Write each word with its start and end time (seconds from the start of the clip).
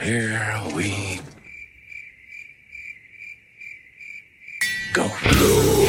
Here 0.00 0.62
we 0.76 1.20
go. 4.94 5.87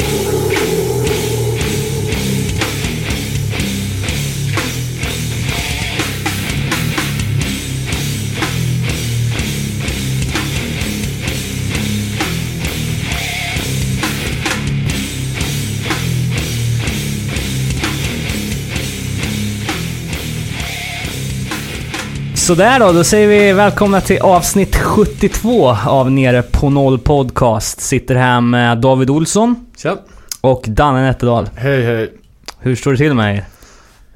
Sådär 22.49 22.79
då, 22.79 22.91
då 22.91 23.03
säger 23.03 23.27
vi 23.27 23.53
välkomna 23.53 24.01
till 24.01 24.21
avsnitt 24.21 24.75
72 24.75 25.69
av 25.87 26.11
Nere 26.11 26.41
på 26.41 26.69
Noll 26.69 26.99
Podcast. 26.99 27.81
Sitter 27.81 28.15
här 28.15 28.41
med 28.41 28.77
David 28.77 29.09
Olsson 29.09 29.65
Tja. 29.77 29.97
och 30.41 30.63
Danne 30.67 31.01
Nätterdal. 31.01 31.49
Hej 31.55 31.81
hej. 31.83 32.13
Hur 32.59 32.75
står 32.75 32.91
det 32.91 32.97
till 32.97 33.13
med 33.13 33.35
er? 33.35 33.45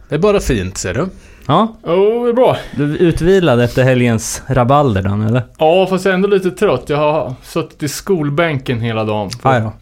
Det 0.09 0.15
är 0.15 0.19
bara 0.19 0.39
fint 0.39 0.77
ser 0.77 0.93
du. 0.93 1.07
Ja, 1.47 1.75
Jo, 1.87 2.23
det 2.23 2.29
är 2.29 2.33
bra. 2.33 2.57
du 2.75 2.83
är 2.93 2.97
utvilad 2.97 3.61
efter 3.61 3.83
helgens 3.83 4.43
rabalder 4.47 5.01
Danne, 5.01 5.27
eller? 5.27 5.43
Ja, 5.57 5.87
fast 5.89 6.05
jag 6.05 6.11
är 6.11 6.15
ändå 6.15 6.27
lite 6.27 6.51
trött. 6.51 6.83
Jag 6.87 6.97
har 6.97 7.33
suttit 7.43 7.83
i 7.83 7.87
skolbänken 7.87 8.81
hela 8.81 9.03
dagen. 9.03 9.29
Aj 9.41 9.61
då. 9.61 9.73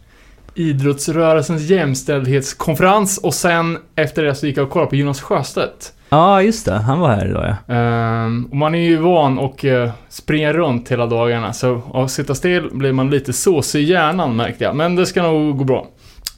Idrottsrörelsens 0.56 1.62
jämställdhetskonferens 1.62 3.18
och 3.18 3.34
sen 3.34 3.78
efter 3.96 4.24
det 4.24 4.36
så 4.36 4.48
gick 4.48 4.58
jag 4.58 4.64
och 4.66 4.72
kollade 4.72 4.90
på 4.90 4.96
Jonas 4.96 5.22
Sjöstedt. 5.22 5.94
Ja, 6.14 6.42
just 6.42 6.66
det. 6.66 6.74
Han 6.74 7.00
var 7.00 7.10
här 7.10 7.28
idag 7.28 7.56
ja. 7.68 7.76
Ehm, 7.76 8.46
och 8.46 8.58
man 8.58 8.76
är 8.76 8.80
ju 8.80 8.98
van 8.98 9.40
och 9.40 9.64
uh, 9.66 9.90
springa 10.10 10.54
runt 10.54 10.92
hela 10.92 11.06
dagarna 11.06 11.54
så 11.54 11.82
av 11.92 12.04
att 12.04 12.12
sitta 12.12 12.36
still 12.36 12.70
blir 12.72 12.92
man 12.92 13.10
lite 13.10 13.34
såsig 13.34 13.82
i 13.82 13.84
hjärnan 13.84 14.36
märkte 14.36 14.64
jag. 14.64 14.76
Men 14.76 14.96
det 14.96 15.06
ska 15.06 15.22
nog 15.24 15.58
gå 15.58 15.64
bra. 15.64 15.88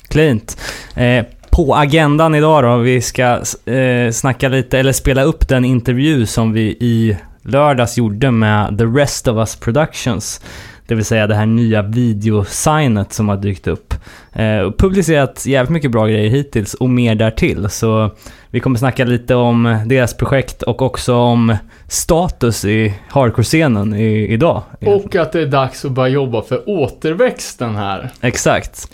Klint. 0.09 0.57
Eh, 0.95 1.25
på 1.49 1.75
agendan 1.75 2.35
idag 2.35 2.63
då, 2.63 2.77
vi 2.77 3.01
ska 3.01 3.23
eh, 3.71 4.11
snacka 4.11 4.49
lite, 4.49 4.79
eller 4.79 4.91
spela 4.91 5.23
upp 5.23 5.47
den 5.47 5.65
intervju 5.65 6.25
som 6.25 6.53
vi 6.53 6.61
i 6.61 7.17
lördags 7.41 7.97
gjorde 7.97 8.31
med 8.31 8.77
The 8.77 8.85
Rest 8.85 9.27
of 9.27 9.37
Us 9.37 9.55
Productions. 9.55 10.41
Det 10.87 10.95
vill 10.95 11.05
säga 11.05 11.27
det 11.27 11.35
här 11.35 11.45
nya 11.45 11.81
videosignet 11.81 13.13
som 13.13 13.29
har 13.29 13.37
dykt 13.37 13.67
upp. 13.67 13.93
Eh, 14.33 14.57
och 14.59 14.77
publicerat 14.77 15.45
jävligt 15.45 15.71
mycket 15.71 15.91
bra 15.91 16.07
grejer 16.07 16.29
hittills 16.29 16.73
och 16.73 16.89
mer 16.89 17.15
därtill. 17.15 17.69
Så 17.69 18.11
vi 18.49 18.59
kommer 18.59 18.77
snacka 18.79 19.05
lite 19.05 19.35
om 19.35 19.83
deras 19.85 20.13
projekt 20.13 20.61
och 20.61 20.81
också 20.81 21.15
om 21.15 21.55
status 21.87 22.65
i 22.65 22.93
hardcore-scenen 23.09 23.95
i, 23.95 24.27
idag. 24.33 24.63
Och 24.85 25.15
att 25.15 25.31
det 25.31 25.41
är 25.41 25.45
dags 25.45 25.85
att 25.85 25.91
börja 25.91 26.09
jobba 26.13 26.41
för 26.41 26.69
återväxten 26.69 27.75
här. 27.75 28.09
Exakt. 28.21 28.87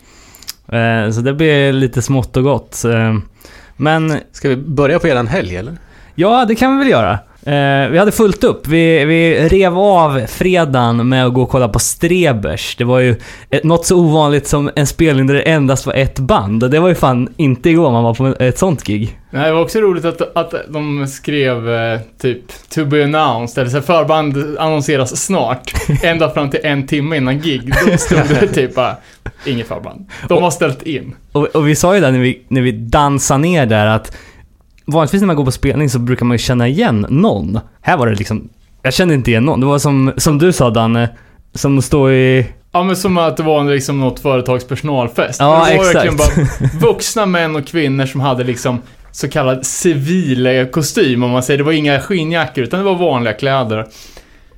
Eh, 0.67 1.11
så 1.11 1.21
det 1.21 1.33
blir 1.33 1.73
lite 1.73 2.01
smått 2.01 2.37
och 2.37 2.43
gott. 2.43 2.85
Eh, 2.85 3.17
men 3.77 4.17
Ska 4.31 4.49
vi 4.49 4.55
börja 4.55 4.99
på 4.99 5.07
eran 5.07 5.27
helg 5.27 5.55
eller? 5.55 5.77
ja, 6.15 6.45
det 6.45 6.55
kan 6.55 6.71
vi 6.71 6.83
väl 6.83 6.91
göra. 6.91 7.19
Eh, 7.49 7.89
vi 7.89 7.97
hade 7.97 8.11
fullt 8.11 8.43
upp. 8.43 8.67
Vi, 8.67 9.05
vi 9.05 9.49
rev 9.49 9.77
av 9.77 10.25
fredagen 10.27 11.09
med 11.09 11.25
att 11.25 11.33
gå 11.33 11.41
och 11.41 11.49
kolla 11.49 11.69
på 11.69 11.79
Strebers. 11.79 12.75
Det 12.75 12.83
var 12.83 12.99
ju 12.99 13.15
ett, 13.49 13.63
något 13.63 13.85
så 13.85 13.97
ovanligt 13.97 14.47
som 14.47 14.69
en 14.75 14.87
spelning 14.87 15.27
där 15.27 15.33
det 15.33 15.41
endast 15.41 15.85
var 15.85 15.93
ett 15.93 16.19
band. 16.19 16.63
Och 16.63 16.69
det 16.69 16.79
var 16.79 16.89
ju 16.89 16.95
fan 16.95 17.33
inte 17.37 17.69
igår 17.69 17.91
man 17.91 18.03
var 18.03 18.13
på 18.13 18.43
ett 18.43 18.57
sånt 18.57 18.83
gig. 18.83 19.19
Nej, 19.31 19.45
det 19.45 19.53
var 19.53 19.61
också 19.61 19.79
roligt 19.79 20.05
att, 20.05 20.37
att 20.37 20.53
de 20.69 21.07
skrev 21.07 21.69
eh, 21.69 21.99
typ 22.21 22.41
To 22.69 22.85
be 22.85 23.03
announced, 23.03 23.61
eller 23.61 23.71
så 23.71 23.81
förband 23.81 24.57
annonseras 24.59 25.25
snart. 25.25 25.73
ända 26.03 26.29
fram 26.29 26.49
till 26.49 26.59
en 26.63 26.87
timme 26.87 27.17
innan 27.17 27.41
gig. 27.41 27.73
Då 27.87 27.97
stod 27.97 28.19
det 28.39 28.47
typ 28.53 28.75
bara, 28.75 28.95
inget 29.45 29.67
förband. 29.67 30.09
De 30.27 30.43
har 30.43 30.51
ställt 30.51 30.81
in. 30.81 31.15
Och, 31.31 31.45
och 31.45 31.67
vi 31.67 31.75
sa 31.75 31.95
ju 31.95 32.01
där 32.01 32.11
när 32.11 32.19
vi, 32.19 32.41
när 32.47 32.61
vi 32.61 32.71
dansade 32.71 33.39
ner 33.39 33.65
där 33.65 33.85
att 33.85 34.17
vanligtvis 34.91 35.21
när 35.21 35.27
man 35.27 35.35
går 35.35 35.45
på 35.45 35.51
spelning 35.51 35.89
så 35.89 35.99
brukar 35.99 36.25
man 36.25 36.35
ju 36.35 36.39
känna 36.39 36.67
igen 36.67 37.05
någon. 37.09 37.59
Här 37.81 37.97
var 37.97 38.07
det 38.07 38.15
liksom, 38.15 38.49
jag 38.81 38.93
kände 38.93 39.13
inte 39.13 39.31
igen 39.31 39.43
någon. 39.45 39.59
Det 39.59 39.65
var 39.65 39.79
som, 39.79 40.13
som 40.17 40.37
du 40.37 40.53
sa 40.53 40.69
Danne, 40.69 41.09
som 41.53 41.77
att 41.77 41.83
stå 41.83 42.11
i... 42.11 42.47
Ja 42.71 42.83
men 42.83 42.95
som 42.95 43.17
att 43.17 43.37
det 43.37 43.43
var 43.43 43.63
liksom 43.63 43.99
något 43.99 44.19
företags 44.19 44.67
personalfest. 44.67 45.39
Ja, 45.39 45.45
det 45.45 45.77
var 45.77 45.89
exakt. 45.89 45.95
verkligen 45.95 46.17
bara 46.17 46.69
vuxna 46.91 47.25
män 47.25 47.55
och 47.55 47.67
kvinnor 47.67 48.05
som 48.05 48.21
hade 48.21 48.43
liksom 48.43 48.81
så 49.11 49.29
kallad 49.29 49.65
civil 49.65 50.47
eh, 50.47 50.65
kostym 50.65 51.23
om 51.23 51.31
man 51.31 51.43
säger. 51.43 51.57
Det 51.57 51.63
var 51.63 51.71
inga 51.71 51.99
skinnjackor 51.99 52.63
utan 52.63 52.79
det 52.79 52.85
var 52.85 52.95
vanliga 52.95 53.33
kläder. 53.33 53.87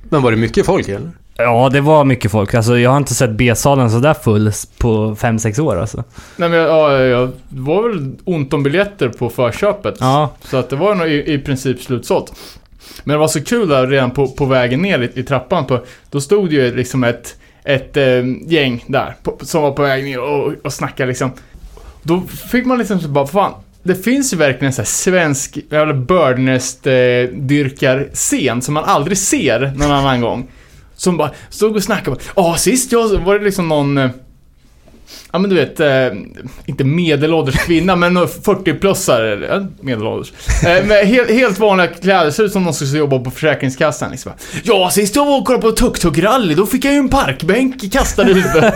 Men 0.02 0.22
var 0.22 0.30
det 0.30 0.36
mycket 0.36 0.66
folk 0.66 0.88
eller? 0.88 1.10
Ja, 1.36 1.68
det 1.72 1.80
var 1.80 2.04
mycket 2.04 2.30
folk. 2.30 2.54
Alltså 2.54 2.78
jag 2.78 2.90
har 2.90 2.96
inte 2.96 3.14
sett 3.14 3.30
B-salen 3.30 3.90
så 3.90 3.98
där 3.98 4.14
full 4.14 4.52
på 4.78 5.14
5-6 5.14 5.60
år 5.60 5.76
alltså. 5.76 6.04
Nej 6.36 6.48
men 6.48 6.58
ja, 6.58 7.02
ja, 7.02 7.28
det 7.48 7.60
var 7.60 7.88
väl 7.88 8.12
ont 8.24 8.52
om 8.52 8.62
biljetter 8.62 9.08
på 9.08 9.30
förköpet. 9.30 9.94
Ja, 10.00 10.30
Så 10.44 10.56
att 10.56 10.70
det 10.70 10.76
var 10.76 10.94
nog 10.94 11.08
i, 11.08 11.32
i 11.32 11.38
princip 11.38 11.82
slutsålt. 11.82 12.32
Men 13.04 13.14
det 13.14 13.18
var 13.18 13.28
så 13.28 13.44
kul 13.44 13.68
där 13.68 13.86
redan 13.86 14.10
på, 14.10 14.28
på 14.28 14.44
vägen 14.44 14.82
ner 14.82 14.98
i, 14.98 15.10
i 15.20 15.22
trappan. 15.22 15.66
På, 15.66 15.80
då 16.10 16.20
stod 16.20 16.48
det 16.50 16.54
ju 16.54 16.76
liksom 16.76 17.04
ett, 17.04 17.36
ett 17.64 17.96
eh, 17.96 18.24
gäng 18.46 18.84
där 18.86 19.14
på, 19.22 19.38
som 19.40 19.62
var 19.62 19.72
på 19.72 19.82
väg 19.82 20.04
ner 20.04 20.20
och, 20.20 20.52
och 20.64 20.72
snackade 20.72 21.08
liksom. 21.08 21.30
Då 22.02 22.22
fick 22.50 22.66
man 22.66 22.78
liksom 22.78 23.00
så 23.00 23.08
bara, 23.08 23.26
fan. 23.26 23.52
Det 23.82 23.94
finns 23.94 24.32
ju 24.32 24.36
verkligen 24.36 24.66
en 24.66 24.72
sån 24.72 24.82
här 24.82 24.86
svensk 24.86 25.58
jävla 25.70 25.94
Birdnest-dyrkar-scen 25.94 28.60
som 28.60 28.74
man 28.74 28.84
aldrig 28.84 29.18
ser 29.18 29.72
någon 29.76 29.90
annan 29.90 30.20
gång. 30.20 30.46
Som 31.02 31.16
bara 31.16 31.30
stod 31.50 31.76
och 31.76 31.82
snackade. 31.82 32.16
Ja, 32.36 32.56
sist 32.56 32.92
jag 32.92 33.08
var 33.08 33.38
det 33.38 33.44
liksom 33.44 33.68
någon... 33.68 33.98
eh, 33.98 34.10
Ja 35.32 35.38
men 35.38 35.50
du 35.50 35.56
vet, 35.56 35.80
eh, 35.80 36.18
inte 36.66 36.84
medelålders 36.84 37.54
kvinna 37.54 37.96
men 37.96 38.16
40-plussare, 38.18 39.46
ja, 39.50 39.66
medelålders. 39.80 40.32
Eh, 40.66 40.84
med 40.86 41.06
helt, 41.06 41.30
helt 41.30 41.58
vanliga 41.58 41.86
kläder, 41.86 42.30
ser 42.30 42.42
ut 42.44 42.52
som 42.52 42.64
någon 42.64 42.74
som 42.74 42.86
ska 42.86 42.96
jobba 42.98 43.18
på 43.18 43.30
Försäkringskassan 43.30 44.10
liksom. 44.10 44.32
Ja, 44.62 44.90
sist 44.90 45.16
jag 45.16 45.26
var 45.26 45.38
och 45.38 45.44
kollade 45.46 45.62
på 45.62 45.70
tuk-tuk-rally, 45.72 46.54
då 46.54 46.66
fick 46.66 46.84
jag 46.84 46.92
ju 46.92 46.98
en 46.98 47.08
parkbänk 47.08 47.92
kastad 47.92 48.30
i 48.30 48.32
huvudet. 48.34 48.74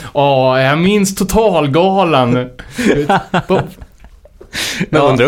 Ja, 0.14 0.60
jag 0.60 0.78
minns 0.78 1.14
totalgalan. 1.14 2.32
Men 4.88 4.90
Ja. 4.90 5.00
undrar 5.00 5.24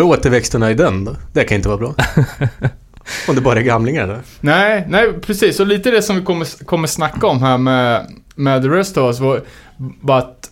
är 0.63 0.69
i 0.69 0.73
den 0.73 1.05
då? 1.05 1.15
Det 1.33 1.43
kan 1.43 1.55
inte 1.55 1.69
vara 1.69 1.77
bra. 1.79 1.95
Om 3.27 3.35
det 3.35 3.41
bara 3.41 3.59
är 3.59 3.63
gamlingar 3.63 4.03
eller? 4.03 4.19
Nej, 4.39 4.85
nej 4.89 5.13
precis. 5.21 5.59
Och 5.59 5.67
lite 5.67 5.91
det 5.91 6.01
som 6.01 6.15
vi 6.15 6.21
kommer, 6.21 6.65
kommer 6.65 6.87
snacka 6.87 7.27
om 7.27 7.43
här 7.43 7.57
med, 7.57 8.05
med 8.35 8.61
The 8.61 8.67
Rest 8.67 8.97
of 8.97 9.03
Us 9.03 9.19
var 9.19 9.41
bara 9.77 10.17
att, 10.17 10.51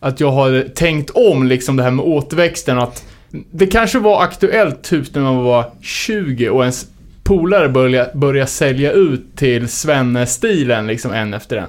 att 0.00 0.20
jag 0.20 0.30
har 0.30 0.74
tänkt 0.74 1.10
om 1.10 1.46
liksom 1.46 1.76
det 1.76 1.82
här 1.82 1.90
med 1.90 2.04
återväxten. 2.04 2.78
Att 2.78 3.04
det 3.50 3.66
kanske 3.66 3.98
var 3.98 4.22
aktuellt 4.22 4.82
typ 4.82 5.14
när 5.14 5.22
man 5.22 5.36
var 5.36 5.70
20 5.80 6.48
och 6.48 6.62
ens 6.62 6.86
polare 7.26 7.68
började 7.68 8.10
börja 8.14 8.46
sälja 8.46 8.92
ut 8.92 9.36
till 9.36 9.68
Svenne-stilen 9.68 10.86
liksom 10.86 11.12
en 11.12 11.34
efter 11.34 11.56
en. 11.56 11.68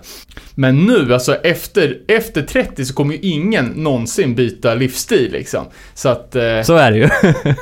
Men 0.56 0.86
nu, 0.86 1.14
alltså 1.14 1.36
efter, 1.36 1.98
efter 2.08 2.42
30 2.42 2.86
så 2.86 2.94
kommer 2.94 3.14
ju 3.14 3.20
ingen 3.22 3.66
någonsin 3.66 4.36
byta 4.36 4.74
livsstil 4.74 5.32
liksom. 5.32 5.66
Så 5.94 6.10
att 6.10 6.36
eh, 6.36 6.62
så 6.62 6.76
är 6.76 6.92
det 6.92 6.98
ju. 6.98 7.10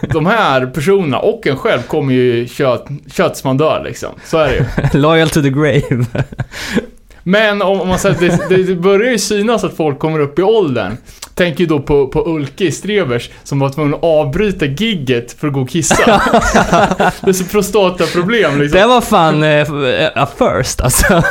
de 0.14 0.26
här 0.26 0.66
personerna 0.66 1.20
och 1.20 1.48
en 1.48 1.58
själv 1.58 1.82
kommer 1.82 2.14
ju 2.14 2.48
kött, 2.48 2.88
kött 3.14 3.38
som 3.38 3.48
man 3.48 3.58
dör 3.58 3.84
liksom. 3.86 4.10
Så 4.26 4.38
är 4.38 4.48
det 4.48 4.56
ju. 4.56 5.00
Loyal 5.00 5.30
to 5.30 5.42
the 5.42 5.50
grave. 5.50 6.06
Men 7.28 7.62
om, 7.62 7.88
man 7.88 8.00
säger 8.00 8.50
det, 8.50 8.64
det 8.64 8.76
börjar 8.76 9.12
ju 9.12 9.18
synas 9.18 9.64
att 9.64 9.78
folk 9.78 10.00
kommer 10.00 10.20
upp 10.20 10.40
i 10.40 10.44
åldern. 10.44 10.98
Tänker 11.34 11.60
ju 11.60 11.66
då 11.66 11.80
på, 11.80 12.08
på 12.08 12.26
Ulke 12.28 12.64
i 12.64 12.72
Strebers 12.72 13.30
som 13.44 13.60
var 13.60 13.70
tvungen 13.70 13.94
att 13.94 14.04
avbryta 14.04 14.66
gigget 14.66 15.40
för 15.40 15.48
att 15.48 15.54
gå 15.54 15.62
och 15.62 15.70
kissa. 15.70 15.96
det 17.22 17.30
är 17.30 17.34
så 17.34 17.44
prostataproblem 17.44 18.62
liksom. 18.62 18.80
Det 18.80 18.88
var 18.88 19.02
fan 19.02 19.44
a 20.16 20.28
first 20.38 20.82
alltså. 20.82 21.24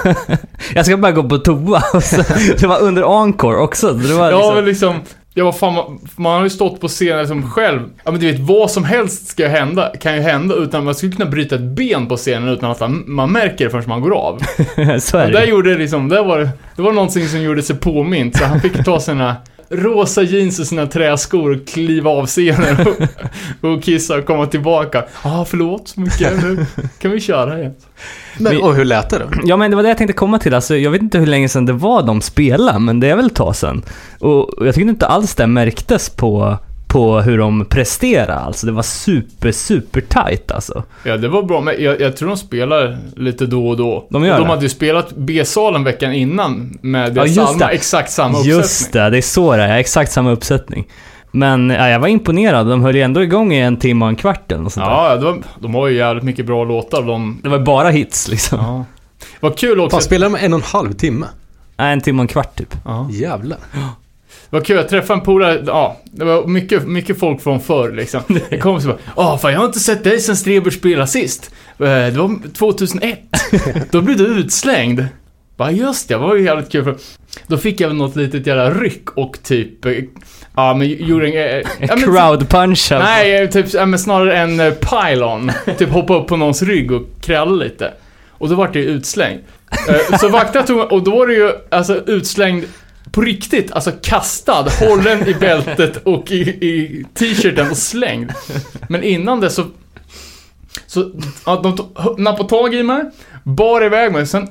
Jag 0.74 0.86
ska 0.86 0.96
bara 0.96 1.12
gå 1.12 1.22
på 1.22 1.38
toa. 1.38 1.82
Och 1.94 2.04
så, 2.04 2.22
det 2.58 2.66
var 2.66 2.80
under 2.80 3.22
encore 3.22 3.56
också. 3.56 3.92
Det 3.92 4.14
var 4.14 4.30
Ja, 4.30 4.36
liksom, 4.36 4.54
men 4.54 4.64
liksom... 4.64 5.00
Ja, 5.36 5.44
vad 5.44 5.58
fan, 5.58 5.74
man, 5.74 5.98
man 6.16 6.32
har 6.32 6.42
ju 6.44 6.50
stått 6.50 6.80
på 6.80 6.88
scenen 6.88 7.28
som 7.28 7.50
själv. 7.50 7.80
Ja, 8.04 8.10
men 8.10 8.20
du 8.20 8.32
vet, 8.32 8.40
vad 8.40 8.70
som 8.70 8.84
helst 8.84 9.26
ska 9.26 9.48
hända, 9.48 9.92
kan 10.00 10.14
ju 10.14 10.20
hända 10.20 10.54
utan 10.54 10.84
man 10.84 10.94
skulle 10.94 11.12
kunna 11.12 11.30
bryta 11.30 11.54
ett 11.54 11.60
ben 11.60 12.06
på 12.06 12.16
scenen 12.16 12.48
utan 12.48 12.70
att 12.70 12.80
man, 13.06 13.32
märker 13.32 13.64
det 13.64 13.70
förrän 13.70 13.84
man 13.88 14.00
går 14.00 14.14
av. 14.14 14.38
så 15.00 15.18
är 15.18 15.24
Och 15.24 15.30
det 15.30 15.38
där 15.38 15.44
ju. 15.44 15.50
gjorde 15.50 15.70
det 15.72 15.78
liksom, 15.78 16.08
där 16.08 16.24
var 16.24 16.38
det, 16.38 16.50
det 16.76 16.82
var 16.82 16.92
någonting 16.92 17.28
som 17.28 17.42
gjorde 17.42 17.62
sig 17.62 17.76
påmint, 17.76 18.36
så 18.36 18.44
han 18.44 18.60
fick 18.60 18.84
ta 18.84 19.00
sina 19.00 19.36
rosa 19.68 20.22
jeans 20.22 20.60
och 20.60 20.66
sina 20.66 20.86
träskor 20.86 21.50
och 21.50 21.66
kliva 21.66 22.10
av 22.10 22.26
scenen 22.26 22.76
och, 22.86 23.70
och 23.70 23.82
kissa 23.82 24.16
och 24.16 24.26
komma 24.26 24.46
tillbaka. 24.46 25.04
Ja, 25.24 25.40
ah, 25.40 25.44
förlåt 25.44 25.88
så 25.88 26.00
mycket, 26.00 26.42
nu 26.42 26.66
kan 26.98 27.10
vi 27.10 27.20
köra 27.20 27.58
igen. 27.58 27.74
Men, 28.38 28.62
och 28.62 28.74
hur 28.74 28.84
lät 28.84 29.10
det 29.10 29.18
då? 29.18 29.24
Ja 29.44 29.56
men 29.56 29.70
det 29.70 29.76
var 29.76 29.82
det 29.82 29.88
jag 29.88 29.98
tänkte 29.98 30.12
komma 30.12 30.38
till. 30.38 30.54
Alltså, 30.54 30.76
jag 30.76 30.90
vet 30.90 31.02
inte 31.02 31.18
hur 31.18 31.26
länge 31.26 31.48
sedan 31.48 31.66
det 31.66 31.72
var 31.72 32.02
de 32.02 32.20
spelade, 32.20 32.78
men 32.78 33.00
det 33.00 33.10
är 33.10 33.16
väl 33.16 33.26
ett 33.26 33.34
tag 33.34 33.56
sedan. 33.56 33.82
Och 34.18 34.54
och 34.58 34.66
jag 34.66 34.74
tyckte 34.74 34.90
inte 34.90 35.06
alls 35.06 35.34
det 35.34 35.46
märktes 35.46 36.10
på, 36.10 36.58
på 36.94 37.20
hur 37.20 37.38
de 37.38 37.64
presterade 37.64 38.34
alltså. 38.34 38.66
Det 38.66 38.72
var 38.72 38.82
super, 38.82 39.52
super 39.52 40.00
tight 40.00 40.50
alltså. 40.52 40.82
Ja, 41.04 41.16
det 41.16 41.28
var 41.28 41.42
bra, 41.42 41.60
men 41.60 41.74
jag, 41.82 42.00
jag 42.00 42.16
tror 42.16 42.28
de 42.28 42.36
spelar 42.36 42.98
lite 43.16 43.46
då 43.46 43.68
och 43.68 43.76
då. 43.76 44.06
De 44.10 44.24
gör 44.24 44.32
och 44.32 44.38
de 44.38 44.44
det. 44.44 44.50
hade 44.50 44.62
ju 44.62 44.68
spelat 44.68 45.12
B-salen 45.16 45.84
veckan 45.84 46.12
innan 46.12 46.78
med 46.82 47.16
Ja, 47.16 47.22
just 47.24 47.34
Salma, 47.34 47.66
det. 47.66 47.72
exakt 47.72 48.10
samma 48.12 48.38
Just 48.38 48.58
uppsättning. 48.82 49.02
det, 49.04 49.10
det 49.10 49.16
är 49.18 49.22
så 49.22 49.56
det 49.56 49.62
är. 49.62 49.76
Exakt 49.78 50.12
samma 50.12 50.30
uppsättning. 50.30 50.84
Men 51.30 51.70
ja, 51.70 51.88
jag 51.88 52.00
var 52.00 52.08
imponerad. 52.08 52.66
De 52.66 52.82
höll 52.82 52.96
ju 52.96 53.02
ändå 53.02 53.22
igång 53.22 53.52
i 53.52 53.60
en 53.60 53.76
timme 53.76 54.04
och 54.04 54.08
en 54.08 54.16
kvart 54.16 54.52
eller 54.52 54.62
sånt. 54.62 54.74
Ja, 54.86 55.16
var, 55.22 55.42
de 55.60 55.74
har 55.74 55.88
ju 55.88 55.96
jävligt 55.96 56.24
mycket 56.24 56.46
bra 56.46 56.64
låtar. 56.64 57.02
De, 57.02 57.40
Det 57.42 57.48
var 57.48 57.58
bara 57.58 57.90
hits 57.90 58.28
liksom. 58.28 58.58
ja. 58.62 58.84
Vad 59.40 59.58
kul 59.58 59.80
också. 59.80 59.96
Fan, 59.96 60.02
spelar 60.02 60.26
de 60.30 60.36
en 60.36 60.52
och 60.52 60.58
en 60.58 60.64
halv 60.66 60.92
timme? 60.92 61.26
Nej, 61.76 61.92
en 61.92 62.00
timme 62.00 62.18
och 62.18 62.22
en 62.24 62.28
kvart 62.28 62.56
typ. 62.58 62.74
Ja. 62.84 63.08
Jävlar. 63.10 63.58
Vad 64.54 64.66
kul, 64.66 64.76
jag 64.76 64.88
träffade 64.88 65.18
en 65.18 65.24
polare, 65.24 65.62
ja, 65.66 65.96
det 66.04 66.24
var 66.24 66.46
mycket, 66.46 66.86
mycket 66.88 67.18
folk 67.18 67.42
från 67.42 67.60
förr 67.60 67.92
liksom. 67.92 68.20
Jag 68.48 68.60
kom 68.60 68.76
och 68.76 68.82
bara, 68.82 68.96
åh 69.16 69.38
fan 69.38 69.52
jag 69.52 69.58
har 69.58 69.66
inte 69.66 69.78
sett 69.80 70.04
dig 70.04 70.20
sen 70.20 70.36
Streber 70.36 70.70
spelade 70.70 71.06
sist. 71.06 71.50
Eh, 71.78 71.84
Det 71.86 72.10
var 72.10 72.52
2001. 72.52 73.18
Då 73.90 74.00
blev 74.00 74.16
du 74.16 74.24
utslängd. 74.26 75.04
Bara 75.56 75.70
just 75.70 76.08
det, 76.08 76.16
var 76.16 76.34
ju 76.36 76.44
jävligt 76.44 76.72
kul 76.72 76.84
för 76.84 76.96
då 77.46 77.56
fick 77.58 77.80
jag 77.80 77.88
väl 77.88 77.96
något 77.96 78.16
litet 78.16 78.46
jävla 78.46 78.70
ryck 78.70 79.10
och 79.10 79.38
typ, 79.42 79.84
eh, 79.84 79.92
ja 80.56 80.74
men 80.74 80.88
gjorde 80.88 81.28
en... 81.28 81.32
eh, 81.60 81.66
ja, 81.88 81.96
men- 81.96 81.98
Crowd 82.14 82.48
punch 82.48 82.92
alltså. 82.92 82.98
Nej, 82.98 83.42
eh, 83.42 83.48
typ, 83.50 83.66
ja, 83.74 83.86
men 83.86 83.98
snarare 83.98 84.36
en 84.38 84.60
eh, 84.60 84.72
pylon. 84.72 85.52
typ 85.78 85.88
hoppa 85.90 86.16
upp 86.16 86.26
på 86.26 86.36
någons 86.36 86.62
rygg 86.62 86.92
och 86.92 87.02
krälla 87.20 87.50
lite. 87.50 87.92
Och 88.30 88.48
då 88.48 88.54
vart 88.54 88.72
det 88.72 88.78
utslängd. 88.84 89.40
Eh, 89.88 90.18
så 90.18 90.28
vakterna 90.28 90.66
tog 90.66 90.92
och 90.92 91.02
då 91.04 91.10
var 91.10 91.26
det 91.26 91.34
ju 91.34 91.52
alltså 91.70 91.94
utslängd 92.06 92.64
på 93.14 93.20
riktigt, 93.20 93.72
alltså 93.72 93.92
kastad, 94.02 94.66
hållen 94.80 95.28
i 95.28 95.34
bältet 95.34 95.96
och 96.04 96.30
i, 96.30 96.40
i 96.40 97.04
t-shirten 97.14 97.70
och 97.70 97.76
slängd. 97.76 98.32
Men 98.88 99.02
innan 99.02 99.40
det 99.40 99.50
så... 99.50 99.66
Så, 100.86 101.10
ja, 101.46 101.60
de 101.62 101.76
nappade 102.22 102.48
tag 102.48 102.74
i 102.74 102.82
mig, 102.82 103.04
bar 103.42 103.84
iväg 103.84 104.12
mig, 104.12 104.26
sen 104.26 104.42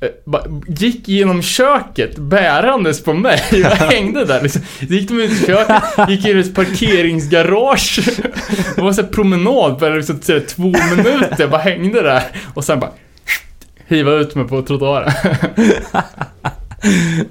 eh, 0.00 0.08
bara 0.24 0.42
gick 0.68 1.08
genom 1.08 1.42
köket 1.42 2.18
bärandes 2.18 3.04
på 3.04 3.14
mig. 3.14 3.42
Jag 3.50 3.70
hängde 3.70 4.24
där 4.24 4.42
liksom. 4.42 4.62
Så 4.78 4.84
gick 4.84 5.08
de 5.08 5.20
ut 5.20 5.30
i 5.30 5.46
köket, 5.46 5.82
gick 6.08 6.26
in 6.26 6.36
i 6.36 6.40
ett 6.40 6.54
parkeringsgarage. 6.54 8.00
Det 8.76 8.82
var 8.82 8.92
så 8.92 9.02
här 9.02 9.08
promenad 9.08 9.78
på 9.78 9.88
liksom, 9.88 10.20
så 10.22 10.40
två 10.40 10.62
minuter, 10.62 11.36
jag 11.38 11.50
bara 11.50 11.62
hängde 11.62 12.02
där. 12.02 12.22
Och 12.54 12.64
sen 12.64 12.80
bara 12.80 12.90
hiva 13.86 14.12
ut 14.12 14.34
mig 14.34 14.48
på 14.48 14.62
trottoaren. 14.62 15.12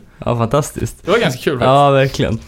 Ja, 0.25 0.37
fantastiskt. 0.37 1.05
Det 1.05 1.11
var 1.11 1.19
ganska 1.19 1.41
kul 1.41 1.53
faktiskt. 1.53 1.67
Ja, 1.67 1.89
verkligen. 1.89 2.39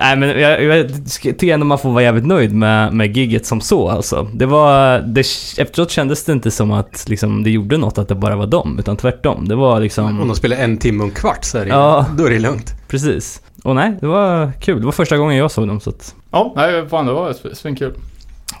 Nej, 0.00 0.16
men 0.16 0.28
jag, 0.40 0.62
jag 0.62 0.86
tycker 1.22 1.54
ändå 1.54 1.66
man 1.66 1.78
får 1.78 1.90
vara 1.92 2.02
jävligt 2.02 2.26
nöjd 2.26 2.54
med, 2.54 2.92
med 2.94 3.16
gigget 3.16 3.46
som 3.46 3.60
så 3.60 3.88
alltså. 3.88 4.28
Det 4.34 4.46
var, 4.46 4.98
det, 4.98 5.20
efteråt 5.58 5.90
kändes 5.90 6.24
det 6.24 6.32
inte 6.32 6.50
som 6.50 6.72
att 6.72 7.04
liksom, 7.08 7.42
det 7.44 7.50
gjorde 7.50 7.76
något 7.76 7.98
att 7.98 8.08
det 8.08 8.14
bara 8.14 8.36
var 8.36 8.46
dem, 8.46 8.76
utan 8.78 8.96
tvärtom. 8.96 9.48
Det 9.48 9.54
var 9.54 9.80
liksom, 9.80 10.20
Om 10.20 10.28
de 10.28 10.36
spelar 10.36 10.56
en 10.56 10.76
timme 10.76 11.02
och 11.02 11.08
en 11.08 11.14
kvart 11.14 11.44
så 11.44 11.58
är 11.58 11.64
det, 11.64 11.70
Ja. 11.70 12.06
då 12.18 12.24
är 12.26 12.30
det 12.30 12.38
lugnt. 12.38 12.74
precis. 12.88 13.42
Och 13.64 13.74
nej, 13.74 13.96
det 14.00 14.06
var 14.06 14.52
kul. 14.60 14.78
Det 14.80 14.84
var 14.84 14.92
första 14.92 15.16
gången 15.16 15.36
jag 15.36 15.50
såg 15.50 15.68
dem 15.68 15.80
så 15.80 15.90
att... 15.90 16.14
Ja, 16.30 16.52
nej 16.56 16.88
fan 16.88 17.06
det 17.06 17.12
var 17.12 17.32
sv- 17.32 17.54
svinkul. 17.54 17.92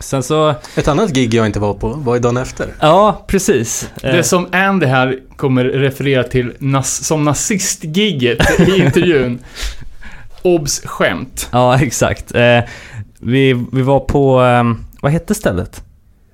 Sen 0.00 0.22
så, 0.22 0.54
Ett 0.76 0.88
annat 0.88 1.10
gig 1.10 1.34
jag 1.34 1.46
inte 1.46 1.60
var 1.60 1.74
på 1.74 1.88
var 1.88 2.14
ju 2.14 2.20
dagen 2.20 2.36
efter. 2.36 2.66
ja 2.80 3.24
precis. 3.26 3.88
Eh, 4.02 4.12
Det 4.16 4.22
som 4.22 4.46
Andy 4.52 4.86
här 4.86 5.18
kommer 5.36 5.64
referera 5.64 6.22
till 6.24 6.52
nas- 6.58 7.02
som 7.04 7.24
nazistgigget 7.24 8.60
i 8.60 8.78
intervjun. 8.80 9.38
Obs! 10.42 10.80
Skämt. 10.84 11.48
Ja, 11.52 11.80
exakt. 11.80 12.34
Eh, 12.34 12.60
vi, 13.20 13.64
vi 13.72 13.82
var 13.82 14.00
på, 14.00 14.42
eh, 14.42 14.64
vad 15.02 15.12
hette 15.12 15.34
stället? 15.34 15.82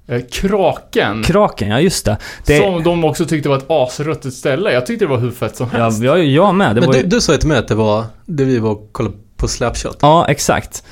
Eh, 0.06 0.20
Kraken. 0.32 1.22
Kraken, 1.22 1.68
ja 1.68 1.80
just 1.80 2.04
det. 2.04 2.16
det 2.46 2.58
Som 2.58 2.82
de 2.82 3.04
också 3.04 3.24
tyckte 3.26 3.48
var 3.48 3.56
ett 3.58 3.64
asruttet 3.68 4.34
ställe. 4.34 4.72
Jag 4.72 4.86
tyckte 4.86 5.04
det 5.04 5.08
var 5.08 5.18
hur 5.18 5.30
fett 5.30 5.56
som 5.56 5.68
ja, 5.72 5.78
helst. 5.82 6.02
jag, 6.02 6.24
jag 6.24 6.54
med. 6.54 6.74
Det 6.74 6.80
Men 6.80 6.86
var 6.86 6.94
du, 6.94 7.00
ju, 7.00 7.06
du 7.06 7.20
sa 7.20 7.32
ju 7.32 7.38
till 7.38 7.48
mig 7.48 7.58
att 7.58 7.68
det 7.68 7.74
var 7.74 8.04
det 8.26 8.44
vi 8.44 8.58
var 8.58 8.70
och 8.70 8.88
kollade 8.92 9.16
på 9.36 9.48
Slapshot. 9.48 9.98
Ja, 10.00 10.26
exakt. 10.28 10.82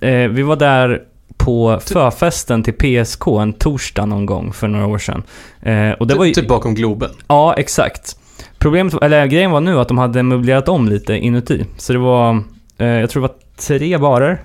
Eh, 0.00 0.10
vi 0.10 0.42
var 0.42 0.56
där 0.56 1.02
på 1.44 1.80
förfesten 1.86 2.62
till 2.62 2.74
PSK 2.74 3.26
en 3.26 3.52
torsdag 3.52 4.06
någon 4.06 4.26
gång 4.26 4.52
för 4.52 4.68
några 4.68 4.86
år 4.86 4.98
sedan. 4.98 5.22
Eh, 5.62 5.90
och 5.90 6.06
det 6.06 6.14
var 6.14 6.24
ju... 6.24 6.34
Typ 6.34 6.48
bakom 6.48 6.74
Globen. 6.74 7.10
Ja, 7.26 7.54
exakt. 7.54 8.16
Problemet, 8.58 8.94
eller 9.02 9.26
grejen 9.26 9.50
var 9.50 9.60
nu 9.60 9.80
att 9.80 9.88
de 9.88 9.98
hade 9.98 10.22
möblerat 10.22 10.68
om 10.68 10.88
lite 10.88 11.14
inuti. 11.14 11.64
Så 11.76 11.92
det 11.92 11.98
var, 11.98 12.42
eh, 12.78 12.86
jag 12.86 13.10
tror 13.10 13.22
det 13.22 13.28
var 13.28 13.36
tre 13.56 13.98
barer 13.98 14.40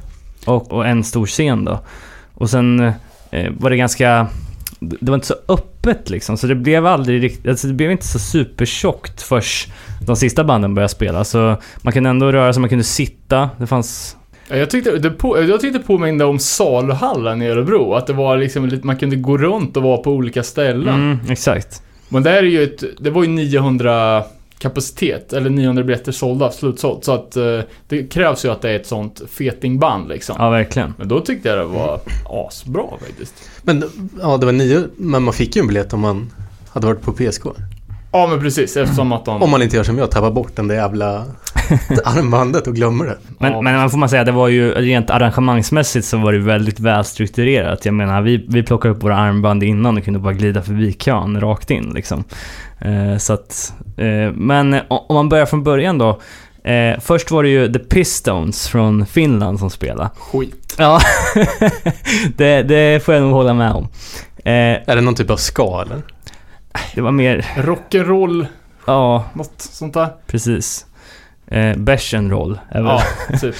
och, 0.45 0.71
och 0.71 0.88
en 0.88 1.03
stor 1.03 1.25
scen 1.25 1.65
då. 1.65 1.80
Och 2.33 2.50
sen 2.50 2.80
eh, 3.31 3.51
var 3.57 3.69
det 3.69 3.77
ganska, 3.77 4.27
det 4.80 5.09
var 5.09 5.15
inte 5.15 5.27
så 5.27 5.36
öppet 5.47 6.09
liksom. 6.09 6.38
Så 6.38 6.47
det 6.47 6.56
blev 6.56 6.86
aldrig 6.86 7.24
riktigt, 7.24 7.47
alltså 7.47 7.68
det 7.68 7.74
blev 7.74 7.92
inte 7.92 8.07
så 8.07 8.19
supertjockt 8.19 9.21
först 9.21 9.74
de 10.06 10.15
sista 10.15 10.44
banden 10.44 10.75
började 10.75 10.94
spela. 10.94 11.24
Så 11.24 11.57
man 11.77 11.94
kunde 11.94 12.09
ändå 12.09 12.31
röra 12.31 12.53
sig, 12.53 12.62
man 12.62 12.69
kunde 12.69 12.83
sitta. 12.83 13.50
Det 13.57 13.68
fanns, 13.68 14.18
Jag 14.50 14.69
tyckte 14.69 14.97
det, 14.97 15.09
på, 15.09 15.42
jag 15.44 15.62
tyckte 15.62 15.80
det 15.80 15.83
påminde 15.86 16.25
om 16.25 16.39
saluhallen 16.39 17.42
i 17.42 17.47
Örebro. 17.47 17.94
Att 17.94 18.07
det 18.07 18.13
var 18.13 18.38
liksom 18.38 18.65
lite, 18.65 18.88
man 18.88 18.97
kunde 18.97 19.15
gå 19.15 19.38
runt 19.38 19.77
och 19.77 19.83
vara 19.83 19.97
på 19.97 20.12
olika 20.12 20.44
ställen. 20.44 20.95
mm, 20.95 21.19
exakt. 21.30 21.81
Men 22.09 22.24
där 22.24 22.33
är 22.33 22.44
ju 22.44 22.63
ett, 22.63 22.83
det 23.00 23.09
var 23.09 23.24
ju 23.24 23.30
900 23.30 24.24
kapacitet, 24.57 25.33
eller 25.33 25.50
900 25.50 25.83
biljetter 25.83 26.12
sålda, 26.12 26.51
slutsålt. 26.51 27.03
Så 27.03 27.12
att 27.13 27.36
eh, 27.36 27.59
det 27.88 28.03
krävs 28.03 28.45
ju 28.45 28.50
att 28.50 28.62
det 28.62 28.69
är 28.69 28.75
ett 28.75 28.88
sånt 28.88 29.21
fetingband 29.30 30.09
liksom. 30.09 30.36
Ja, 30.39 30.50
verkligen. 30.50 30.94
Men 30.97 31.07
då 31.07 31.19
tyckte 31.19 31.50
jag 31.50 31.57
det 31.57 31.65
var 31.65 32.00
asbra 32.25 32.86
faktiskt. 33.07 33.33
Men 33.63 33.83
ja, 34.21 34.38
det 34.38 34.45
var 34.45 34.53
nio, 34.53 34.83
men 34.97 35.24
man 35.24 35.33
fick 35.33 35.56
ju 35.56 35.59
en 35.59 35.68
biljett 35.68 35.94
om 35.94 36.00
man 36.00 36.31
hade 36.69 36.88
varit 36.88 37.01
på 37.01 37.12
PSK. 37.12 37.44
Ja 38.17 38.27
men 38.27 38.39
precis, 38.39 38.77
eftersom 38.77 39.12
att 39.12 39.25
de... 39.25 39.44
Om 39.44 39.50
man 39.51 39.62
inte 39.62 39.75
gör 39.75 39.83
som 39.83 39.97
jag, 39.97 40.12
tappar 40.12 40.31
bort 40.31 40.56
den 40.56 40.67
där 40.67 40.75
jävla 40.75 41.25
armbandet 42.06 42.67
och 42.67 42.75
glömmer 42.75 43.06
det. 43.06 43.17
Men, 43.39 43.51
Ja. 43.51 43.62
men 43.62 43.75
man 43.75 43.89
får 43.89 43.97
man 43.97 44.09
säga, 44.09 44.23
det 44.23 44.31
var 44.31 44.47
ju 44.47 44.71
rent 44.71 45.09
arrangemangsmässigt 45.09 46.07
så 46.07 46.17
var 46.17 46.33
det 46.33 46.39
väldigt 46.39 46.79
välstrukturerat. 46.79 47.85
Jag 47.85 47.94
menar, 47.94 48.21
vi, 48.21 48.45
vi 48.50 48.63
plockade 48.63 48.94
upp 48.94 49.03
våra 49.03 49.17
armband 49.17 49.63
innan 49.63 49.97
och 49.97 50.03
kunde 50.03 50.19
bara 50.19 50.33
glida 50.33 50.62
förbi 50.62 50.94
kön 50.94 51.41
rakt 51.41 51.71
in 51.71 51.91
liksom. 51.95 52.23
Eh, 52.81 53.17
så 53.17 53.33
att, 53.33 53.73
eh, 53.97 54.31
men 54.33 54.73
o- 54.73 55.06
om 55.09 55.15
man 55.15 55.29
börjar 55.29 55.45
från 55.45 55.63
början 55.63 55.97
då. 55.97 56.19
Eh, 56.63 57.00
först 57.00 57.31
var 57.31 57.44
det 57.44 57.50
ju 57.50 57.73
The 57.73 57.79
Pistons 57.79 58.68
från 58.68 59.06
Finland 59.06 59.59
som 59.59 59.69
spelade. 59.69 60.09
Skit. 60.18 60.75
Ja, 60.77 61.00
det, 62.38 62.63
det 62.63 63.03
får 63.06 63.13
jag 63.13 63.23
nog 63.23 63.31
hålla 63.33 63.53
med 63.53 63.71
om. 63.71 63.83
Eh, 64.38 64.51
Är 64.53 64.95
det 64.95 65.01
någon 65.01 65.15
typ 65.15 65.29
av 65.29 65.38
ska 65.38 65.81
eller? 65.85 66.01
Det 66.95 67.01
var 67.01 67.12
mer, 67.12 67.45
Rock'n'roll, 67.56 68.45
ja, 68.85 69.23
något 69.33 69.54
sånt 69.57 69.94
där. 69.94 70.07
precis. 70.28 70.85
Eh, 71.47 71.78
Bärs 71.78 72.14
en 72.14 72.30
roll. 72.30 72.59
är 72.69 72.81
väl- 72.81 72.99
Ja, 73.31 73.38
typ. 73.40 73.56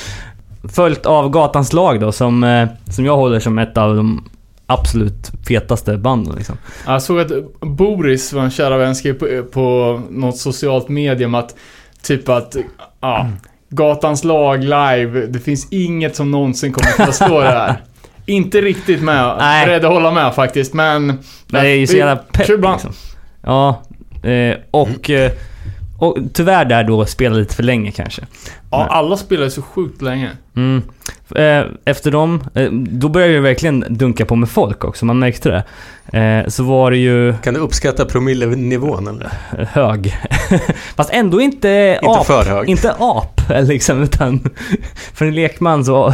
Följt 0.74 1.06
av 1.06 1.30
Gatans 1.30 1.74
lag 1.74 2.00
då, 2.00 2.12
som, 2.12 2.44
eh, 2.44 2.68
som 2.89 3.06
jag 3.06 3.16
håller 3.16 3.39
som 3.39 3.60
ett 3.60 3.78
av 3.78 3.96
de 3.96 4.30
absolut 4.68 5.32
fetaste 5.48 5.98
banden 5.98 6.36
liksom. 6.36 6.58
Jag 6.86 7.01
såg 7.01 7.20
att 7.20 7.32
Boris, 7.62 8.34
vår 8.34 8.50
kära 8.50 8.78
vän, 8.78 8.96
skrev 8.96 9.13
på, 9.13 9.44
på 9.51 10.01
något 10.10 10.38
socialt 10.38 10.89
medium 10.89 11.36
att 11.36 11.56
typ 12.01 12.30
att, 12.30 12.56
ja, 13.01 13.28
Gatans 13.70 14.24
lag 14.24 14.63
live, 14.63 15.25
det 15.25 15.39
finns 15.39 15.68
inget 15.72 16.16
som 16.16 16.32
någonsin 16.32 16.74
kommer 16.74 16.92
kunna 16.92 17.12
slå 17.12 17.39
det 17.42 17.48
här. 17.50 17.82
Inte 18.25 18.62
riktigt 18.62 19.01
med, 19.01 19.38
beredd 19.66 19.86
att 19.86 19.92
hålla 19.94 20.12
med 20.12 20.36
faktiskt, 20.36 20.74
men... 20.74 21.06
Men 21.08 21.63
det 21.63 21.70
är 21.70 21.75
ju 21.75 21.88
så 21.88 21.98
jävla 21.98 22.16
pepp 22.16 22.48
liksom. 22.48 22.92
Ja, 23.46 23.82
eh, 24.24 24.56
och, 24.72 25.10
eh, 25.10 25.32
och 25.98 26.18
tyvärr 26.34 26.66
där 26.66 26.84
då 26.84 27.06
spela 27.06 27.36
lite 27.36 27.56
för 27.56 27.64
länge 27.64 27.92
kanske. 27.92 28.22
Ja, 28.72 28.88
alla 28.90 29.18
spelar 29.18 29.50
så 29.50 29.62
sjukt 29.62 30.02
länge. 30.02 30.32
Mm. 30.56 30.82
Eh, 31.36 31.66
efter 31.86 32.12
dem, 32.12 32.44
då 32.90 33.10
började 33.10 33.34
det 33.34 33.40
verkligen 33.40 33.86
dunka 33.90 34.25
på 34.25 34.36
med 34.36 34.50
folk 34.50 34.84
också, 34.84 35.06
man 35.06 35.20
märkte 35.20 35.50
det. 35.50 35.64
Så 36.48 36.64
var 36.64 36.92
det 36.92 36.98
ju 36.98 37.34
Kan 37.44 37.54
du 37.54 37.60
uppskatta 37.60 38.06
promillenivån 38.06 39.08
eller? 39.08 39.30
hög. 39.66 40.16
Fast 40.96 41.10
ändå 41.14 41.42
inte, 41.42 42.00
Inte 42.04 42.20
ap. 42.20 42.25
för 42.28 42.46
hög. 42.46 42.70
Inte 42.70 42.96
ap, 43.00 43.42
liksom, 43.64 44.04
utan 44.04 44.50
för 45.14 45.25
en 45.25 45.36
lekman 45.36 45.86
så... 45.86 46.14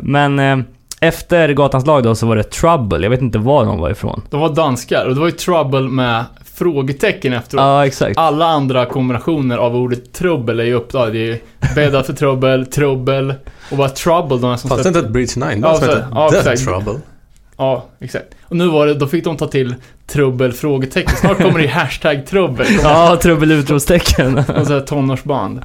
men 0.00 0.64
efter 1.02 1.52
Gatans 1.52 1.86
lag 1.86 2.02
då 2.02 2.14
så 2.14 2.26
var 2.26 2.36
det 2.36 2.42
Trouble, 2.42 3.02
jag 3.02 3.10
vet 3.10 3.20
inte 3.20 3.38
var 3.38 3.64
de 3.64 3.78
var 3.78 3.90
ifrån. 3.90 4.22
De 4.30 4.40
var 4.40 4.54
danskar 4.54 5.06
och 5.06 5.14
det 5.14 5.20
var 5.20 5.26
ju 5.26 5.32
trouble 5.32 5.80
med 5.80 6.24
frågetecken 6.54 7.32
efteråt. 7.32 7.62
Ja, 7.62 7.86
exakt. 7.86 8.18
Alla 8.18 8.46
andra 8.46 8.86
kombinationer 8.86 9.58
av 9.58 9.76
ordet 9.76 10.12
trubbel 10.12 10.60
är 10.60 10.64
ju 10.64 10.74
upptagna. 10.74 11.12
Det 11.12 11.18
är 11.18 11.26
ju 11.26 11.38
bädda 11.74 12.02
för 12.02 12.12
trubbel, 12.12 12.66
trubbel 12.66 13.34
och 13.70 13.76
bara 13.76 13.88
trouble 13.88 14.36
de 14.36 14.58
som 14.58 14.70
Fanns 14.70 14.82
det 14.82 14.88
inte 14.88 15.00
ett 15.00 15.08
Bridge 15.08 15.32
9 15.36 15.58
Ja, 15.62 15.74
som 15.74 15.88
hette 15.88 16.06
ja, 16.10 16.36
exakt. 16.36 16.64
Trouble? 16.64 17.00
Ja, 17.56 17.84
exakt. 18.00 18.26
Och 18.42 18.56
nu 18.56 18.68
var 18.68 18.86
det, 18.86 18.94
då 18.94 19.06
fick 19.06 19.24
de 19.24 19.36
ta 19.36 19.46
till 19.46 19.74
trubbel, 20.06 20.52
frågetecken. 20.52 21.16
Snart 21.16 21.36
kommer 21.36 21.58
det 21.58 21.64
ju 21.64 21.70
hashtag 21.70 22.26
trubbel. 22.26 22.66
Ja, 22.82 23.18
trubbel 23.22 23.52
utropstecken. 23.52 24.38
Och 24.38 24.66
så 24.66 24.72
här 24.72 24.80
tonårsband. 24.80 25.60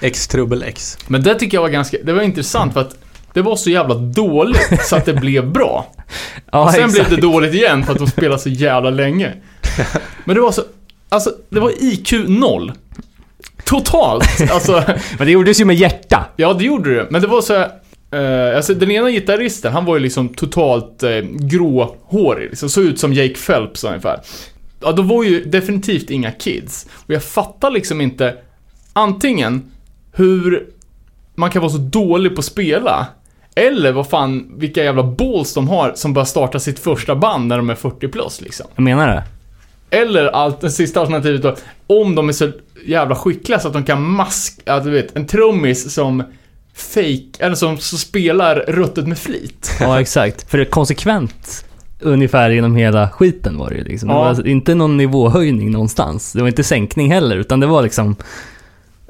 X 0.00 0.28
trubbel 0.28 0.62
X. 0.62 0.98
Men 1.06 1.22
det 1.22 1.34
tycker 1.34 1.56
jag 1.56 1.62
var 1.62 1.68
ganska, 1.68 1.96
det 2.04 2.12
var 2.12 2.22
intressant 2.22 2.72
för 2.72 2.80
att 2.80 2.96
det 3.32 3.42
var 3.42 3.56
så 3.56 3.70
jävla 3.70 3.94
dåligt 3.94 4.80
så 4.86 4.96
att 4.96 5.04
det 5.04 5.14
blev 5.14 5.46
bra. 5.52 5.92
Ja, 6.52 6.64
Och 6.64 6.70
sen 6.70 6.84
exakt. 6.84 7.08
blev 7.08 7.20
det 7.20 7.26
dåligt 7.26 7.54
igen 7.54 7.84
för 7.84 7.92
att 7.92 7.98
de 7.98 8.06
spelade 8.06 8.38
så 8.40 8.48
jävla 8.48 8.90
länge. 8.90 9.32
Men 10.24 10.36
det 10.36 10.42
var 10.42 10.52
så, 10.52 10.62
alltså 11.08 11.32
det 11.50 11.60
var 11.60 11.72
IQ 11.84 12.12
0. 12.28 12.72
Totalt. 13.64 14.24
Alltså, 14.50 14.82
Men 15.18 15.26
det 15.26 15.30
gjordes 15.32 15.60
ju 15.60 15.64
med 15.64 15.76
hjärta. 15.76 16.24
ja 16.36 16.52
det 16.52 16.64
gjorde 16.64 16.94
det. 16.94 17.06
Men 17.10 17.22
det 17.22 17.28
var 17.28 17.40
så 17.42 17.54
här, 17.54 17.70
eh, 18.50 18.56
alltså 18.56 18.74
den 18.74 18.90
ena 18.90 19.10
gitarristen, 19.10 19.72
han 19.72 19.84
var 19.84 19.96
ju 19.96 20.02
liksom 20.02 20.28
totalt 20.28 21.02
eh, 21.02 21.10
gråhårig. 21.30 22.50
Liksom, 22.50 22.68
såg 22.68 22.84
ut 22.84 23.00
som 23.00 23.12
Jake 23.12 23.34
Phelps 23.46 23.84
ungefär. 23.84 24.20
Ja, 24.82 24.92
då 24.92 25.02
var 25.02 25.24
ju 25.24 25.44
definitivt 25.44 26.10
inga 26.10 26.30
kids. 26.32 26.86
Och 27.06 27.14
jag 27.14 27.24
fattar 27.24 27.70
liksom 27.70 28.00
inte, 28.00 28.34
antingen 28.92 29.70
hur 30.12 30.66
man 31.34 31.50
kan 31.50 31.62
vara 31.62 31.72
så 31.72 31.78
dålig 31.78 32.34
på 32.34 32.38
att 32.38 32.44
spela. 32.44 33.06
Eller 33.54 33.92
vad 33.92 34.08
fan, 34.08 34.52
vilka 34.58 34.84
jävla 34.84 35.02
balls 35.02 35.54
de 35.54 35.68
har 35.68 35.92
som 35.94 36.14
bara 36.14 36.24
startar 36.24 36.58
sitt 36.58 36.78
första 36.78 37.14
band 37.16 37.46
när 37.46 37.56
de 37.56 37.70
är 37.70 37.74
40 37.74 38.08
plus 38.08 38.40
liksom. 38.40 38.66
Jag 38.74 38.82
menar 38.82 39.08
det. 39.08 39.22
Eller 39.96 40.26
allt, 40.26 40.60
det 40.60 40.70
sista 40.70 41.00
alternativet 41.00 41.42
då, 41.42 41.56
om 41.86 42.14
de 42.14 42.28
är 42.28 42.32
så 42.32 42.50
jävla 42.86 43.14
skickliga 43.14 43.58
så 43.58 43.68
att 43.68 43.74
de 43.74 43.84
kan 43.84 44.02
maska, 44.02 44.80
du 44.80 44.90
vet, 44.90 45.16
en 45.16 45.26
trummis 45.26 45.94
som 45.94 46.22
fake, 46.74 47.24
eller 47.38 47.54
som, 47.54 47.78
som 47.78 47.98
spelar 47.98 48.56
ruttet 48.68 49.06
med 49.06 49.18
flit. 49.18 49.70
Ja, 49.80 50.00
exakt. 50.00 50.50
För 50.50 50.58
det 50.58 50.64
är 50.64 50.70
konsekvent 50.70 51.64
ungefär 52.00 52.50
genom 52.50 52.76
hela 52.76 53.08
skiten 53.10 53.58
var 53.58 53.70
det 53.70 53.76
ju 53.76 53.84
liksom. 53.84 54.08
Det 54.08 54.14
Ja. 54.14 54.18
var 54.20 54.28
alltså 54.28 54.44
inte 54.46 54.74
någon 54.74 54.96
nivåhöjning 54.96 55.70
någonstans. 55.70 56.32
Det 56.32 56.40
var 56.40 56.48
inte 56.48 56.64
sänkning 56.64 57.12
heller, 57.12 57.36
utan 57.36 57.60
det 57.60 57.66
var 57.66 57.82
liksom 57.82 58.16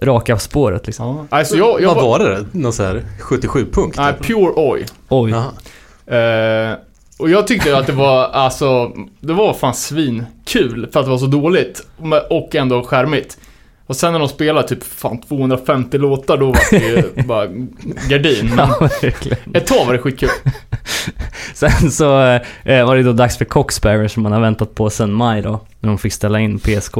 raka 0.02 0.38
spåret 0.38 0.86
liksom. 0.86 1.06
Ja. 1.30 1.36
Alltså 1.38 1.56
jag, 1.56 1.82
jag 1.82 1.94
Vad 1.94 2.04
var 2.04 2.18
det? 2.18 2.46
Någon 2.52 2.72
sån 2.72 2.86
här 2.86 3.02
77-punkt? 3.20 3.94
Nej, 3.98 4.12
Pure 4.20 4.52
Oi. 4.56 4.84
Oj. 5.08 5.30
Jaha. 5.30 6.70
Eh, 6.70 6.76
och 7.18 7.30
jag 7.30 7.46
tyckte 7.46 7.76
att 7.76 7.86
det 7.86 7.92
var, 7.92 8.24
alltså, 8.24 8.92
det 9.20 9.32
var 9.32 9.54
fan 9.54 9.74
svinkul 9.74 10.88
för 10.92 11.00
att 11.00 11.06
det 11.06 11.10
var 11.10 11.18
så 11.18 11.26
dåligt. 11.26 11.86
Och 12.30 12.54
ändå 12.54 12.82
skärmigt. 12.82 13.38
Och 13.86 13.96
sen 13.96 14.12
när 14.12 14.18
de 14.20 14.28
spelade 14.28 14.68
typ 14.68 14.84
fan 14.84 15.20
250 15.20 15.98
låtar, 15.98 16.36
då 16.36 16.46
var 16.46 16.70
det 16.70 16.78
ju 17.16 17.22
bara 17.26 17.46
gardin. 18.08 18.46
Men 18.48 18.58
Ja, 18.58 18.88
verkligen. 19.02 19.38
ett 19.54 19.66
tag 19.66 19.86
var 19.86 19.92
det 19.92 19.98
skitkul. 19.98 20.28
Sen 21.54 21.90
så 21.90 22.20
eh, 22.64 22.86
var 22.86 22.96
det 22.96 23.02
då 23.02 23.12
dags 23.12 23.38
för 23.38 23.44
Coxbearer 23.44 24.08
som 24.08 24.22
man 24.22 24.32
har 24.32 24.40
väntat 24.40 24.74
på 24.74 24.90
sedan 24.90 25.12
maj 25.12 25.42
då, 25.42 25.60
när 25.80 25.88
de 25.88 25.98
fick 25.98 26.12
ställa 26.12 26.40
in 26.40 26.58
PSK. 26.58 26.94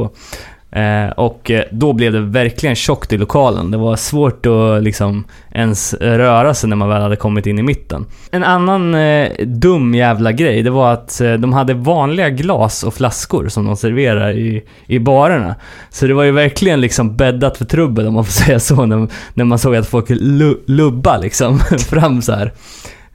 Eh, 0.72 1.10
och 1.10 1.50
eh, 1.50 1.64
då 1.70 1.92
blev 1.92 2.12
det 2.12 2.20
verkligen 2.20 2.76
tjockt 2.76 3.12
i 3.12 3.18
lokalen. 3.18 3.70
Det 3.70 3.76
var 3.76 3.96
svårt 3.96 4.46
att 4.46 4.82
liksom 4.82 5.24
ens 5.50 5.94
röra 5.94 6.54
sig 6.54 6.68
när 6.68 6.76
man 6.76 6.88
väl 6.88 7.02
hade 7.02 7.16
kommit 7.16 7.46
in 7.46 7.58
i 7.58 7.62
mitten. 7.62 8.06
En 8.30 8.44
annan 8.44 8.94
eh, 8.94 9.30
dum 9.46 9.94
jävla 9.94 10.32
grej, 10.32 10.62
det 10.62 10.70
var 10.70 10.92
att 10.92 11.20
eh, 11.20 11.32
de 11.32 11.52
hade 11.52 11.74
vanliga 11.74 12.30
glas 12.30 12.82
och 12.82 12.94
flaskor 12.94 13.48
som 13.48 13.66
de 13.66 13.76
serverar 13.76 14.32
i, 14.32 14.64
i 14.86 14.98
barerna. 14.98 15.54
Så 15.90 16.06
det 16.06 16.14
var 16.14 16.24
ju 16.24 16.32
verkligen 16.32 16.80
liksom 16.80 17.16
bäddat 17.16 17.58
för 17.58 17.64
trubbel 17.64 18.06
om 18.06 18.14
man 18.14 18.24
får 18.24 18.32
säga 18.44 18.60
så, 18.60 18.86
när, 18.86 19.08
när 19.34 19.44
man 19.44 19.58
såg 19.58 19.76
att 19.76 19.86
folk 19.88 20.06
lu, 20.08 20.56
lubba 20.66 21.18
liksom 21.18 21.58
fram 21.88 22.22
så 22.22 22.32
här. 22.32 22.52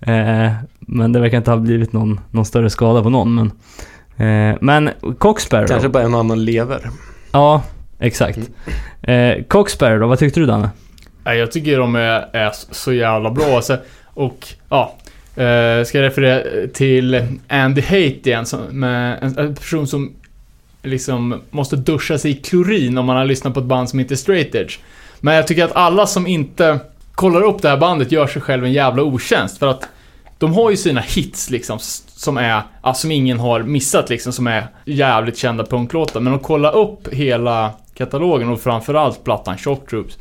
Eh, 0.02 0.52
men 0.80 1.12
det 1.12 1.20
verkar 1.20 1.38
inte 1.38 1.52
ha 1.52 1.58
blivit 1.58 1.94
någon, 1.94 2.20
någon 2.32 2.46
större 2.46 2.70
skada 2.70 3.04
på 3.04 3.10
någon. 3.10 3.36
Men, 3.36 3.52
eh, 4.52 4.58
men 4.62 4.90
Coxbearer 5.18 5.68
Kanske 5.68 5.90
bara 5.90 6.04
en 6.04 6.14
och 6.14 6.20
annan 6.20 6.46
lever. 6.46 6.90
Ja, 7.36 7.63
exakt. 8.00 8.39
Eh, 9.01 9.44
Coxbearer 9.48 10.00
då, 10.00 10.08
vad 10.08 10.20
tyckte 10.20 10.39
du 10.39 10.46
Danne? 10.46 10.70
Jag 11.24 11.51
tycker 11.51 11.77
de 11.77 11.96
är, 11.96 12.27
är 12.34 12.51
så 12.72 12.94
jävla 12.94 13.32
bra. 13.32 13.56
Alltså, 13.56 13.77
och 14.06 14.48
ja, 14.70 14.96
eh, 15.36 15.84
ska 15.86 15.98
jag 15.98 16.01
referera 16.04 16.68
till 16.74 17.27
Andy 17.48 17.82
Hate 17.82 18.30
igen, 18.30 18.46
som, 18.46 18.60
med 18.60 19.18
en, 19.22 19.38
en 19.38 19.56
person 19.56 19.88
som 19.88 20.13
liksom 20.84 21.42
måste 21.50 21.75
duscha 21.75 22.18
sig 22.18 22.32
i 22.32 22.34
klorin 22.34 22.98
om 22.98 23.06
man 23.06 23.15
har 23.15 23.25
lyssnat 23.25 23.54
på 23.54 23.60
ett 23.60 23.65
band 23.65 23.89
som 23.89 24.00
inte 24.00 24.13
är 24.13 24.15
straight 24.15 24.56
edge. 24.56 24.80
Men 25.20 25.36
jag 25.36 25.48
tycker 25.48 25.65
att 25.65 25.75
alla 25.75 26.08
som 26.08 26.27
inte 26.27 26.80
kollar 27.12 27.42
upp 27.42 27.62
det 27.62 27.70
här 27.70 27.77
bandet 27.77 28.12
gör 28.12 28.27
sig 28.27 28.42
själv 28.42 28.65
en 28.65 28.74
jävla 28.74 29.04
otjänst. 29.04 29.58
För 29.58 29.68
att 29.68 29.88
de 30.38 30.54
har 30.54 30.72
ju 30.72 30.77
sina 30.77 31.01
hits 31.01 31.50
liksom, 31.50 31.80
som 32.16 32.38
är, 32.38 32.62
ja, 32.84 32.94
som 32.94 33.12
ingen 33.12 33.40
har 33.40 33.64
missat 33.64 34.10
liksom, 34.10 34.34
som 34.34 34.48
är 34.48 34.68
jävligt 34.86 35.38
kända 35.38 35.66
punklåtar. 35.66 36.20
Men 36.20 36.34
att 36.34 36.44
kolla 36.44 36.72
upp 36.72 37.14
hela 37.14 37.72
katalogen 37.94 38.50
och 38.50 38.62
framförallt 38.62 39.24
plattan 39.24 39.58
Shock 39.58 39.90
Troops. 39.90 40.18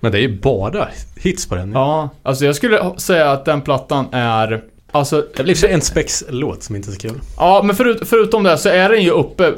Men 0.00 0.12
det 0.12 0.18
är 0.18 0.22
ju 0.22 0.38
bara 0.40 0.88
hits 1.16 1.48
på 1.48 1.54
den. 1.54 1.72
Ja, 1.72 2.08
alltså 2.22 2.44
jag 2.44 2.56
skulle 2.56 2.92
säga 2.96 3.30
att 3.30 3.44
den 3.44 3.60
plattan 3.60 4.06
är... 4.12 4.62
Alltså, 4.92 5.24
Det 5.36 5.42
blir 5.42 5.64
en 5.64 5.80
Spex-låt 5.80 6.62
som 6.62 6.76
inte 6.76 6.90
är 6.90 6.92
så 6.92 6.98
kul. 6.98 7.20
ja 7.36 7.62
men 7.64 7.76
förut, 7.76 8.02
förutom 8.04 8.42
det 8.42 8.58
så 8.58 8.68
är 8.68 8.88
den 8.88 9.02
ju 9.02 9.10
uppe 9.10 9.54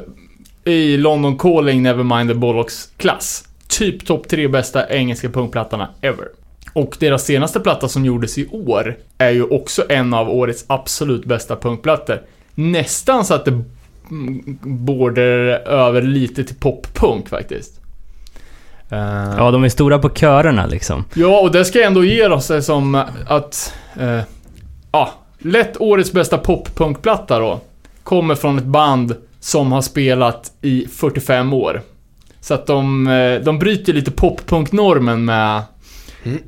i 0.63 0.97
London 0.97 1.37
Calling 1.37 1.83
Nevermind 1.83 2.29
the 2.29 2.33
Bollocks-klass. 2.35 3.43
Typ 3.67 4.05
topp 4.05 4.27
tre 4.27 4.47
bästa 4.47 4.89
engelska 4.89 5.29
punkplattorna 5.29 5.87
ever. 6.01 6.27
Och 6.79 6.97
deras 6.99 7.25
senaste 7.25 7.59
platta 7.59 7.87
som 7.87 8.05
gjordes 8.05 8.37
i 8.37 8.47
år 8.47 8.97
är 9.17 9.29
ju 9.29 9.43
också 9.43 9.85
en 9.89 10.13
av 10.13 10.29
årets 10.29 10.65
absolut 10.67 11.25
bästa 11.25 11.55
punkplattor. 11.55 12.21
Nästan 12.55 13.25
så 13.25 13.33
att 13.33 13.45
det 13.45 13.51
mm, 14.09 14.57
border 14.61 15.27
över 15.67 16.01
lite 16.01 16.43
till 16.43 16.55
poppunk 16.55 17.29
faktiskt. 17.29 17.79
Eh, 18.89 19.35
Ja, 19.37 19.51
de 19.51 19.63
är 19.63 19.69
stora 19.69 19.99
på 19.99 20.09
körerna 20.09 20.65
liksom. 20.65 21.05
Ja, 21.13 21.39
och 21.39 21.51
det 21.51 21.65
ska 21.65 21.79
jag 21.79 21.87
ändå 21.87 22.03
ge 22.03 22.27
oss 22.27 22.51
som 22.61 23.03
att... 23.27 23.73
Eh, 23.99 24.21
ja, 24.91 25.13
lätt 25.39 25.77
årets 25.77 26.11
bästa 26.11 26.37
poppunkplatta 26.37 27.39
då. 27.39 27.59
Kommer 28.03 28.35
från 28.35 28.57
ett 28.57 28.65
band 28.65 29.15
som 29.39 29.71
har 29.71 29.81
spelat 29.81 30.51
i 30.61 30.87
45 30.87 31.53
år. 31.53 31.81
Så 32.41 32.53
att 32.53 32.67
de, 32.67 33.07
eh, 33.07 33.41
de 33.41 33.59
bryter 33.59 33.93
lite 33.93 34.11
poppunknormen 34.11 35.25
med... 35.25 35.61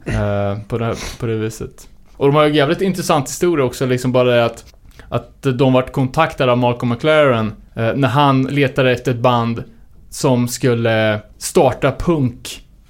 Eh, 0.06 0.58
på, 0.68 0.78
det, 0.78 0.86
här- 0.86 1.20
på 1.20 1.26
det 1.26 1.36
viset. 1.36 1.88
Och 2.18 2.28
de 2.28 2.36
har 2.36 2.46
ju 2.46 2.54
jävligt 2.56 2.82
intressant 2.82 3.30
historia 3.30 3.66
också, 3.66 3.86
liksom 3.86 4.12
bara 4.12 4.30
det 4.36 4.46
att... 4.46 4.66
Att 5.10 5.42
de 5.42 5.74
vart 5.74 5.92
kontaktade 5.92 6.52
av 6.52 6.58
Malcolm 6.58 6.90
McLaren 6.92 7.54
eh, 7.76 7.94
när 7.96 8.08
han 8.08 8.44
letade 8.44 8.92
efter 8.92 9.12
ett 9.12 9.20
band 9.20 9.64
som 10.10 10.48
skulle 10.48 11.22
starta 11.38 11.92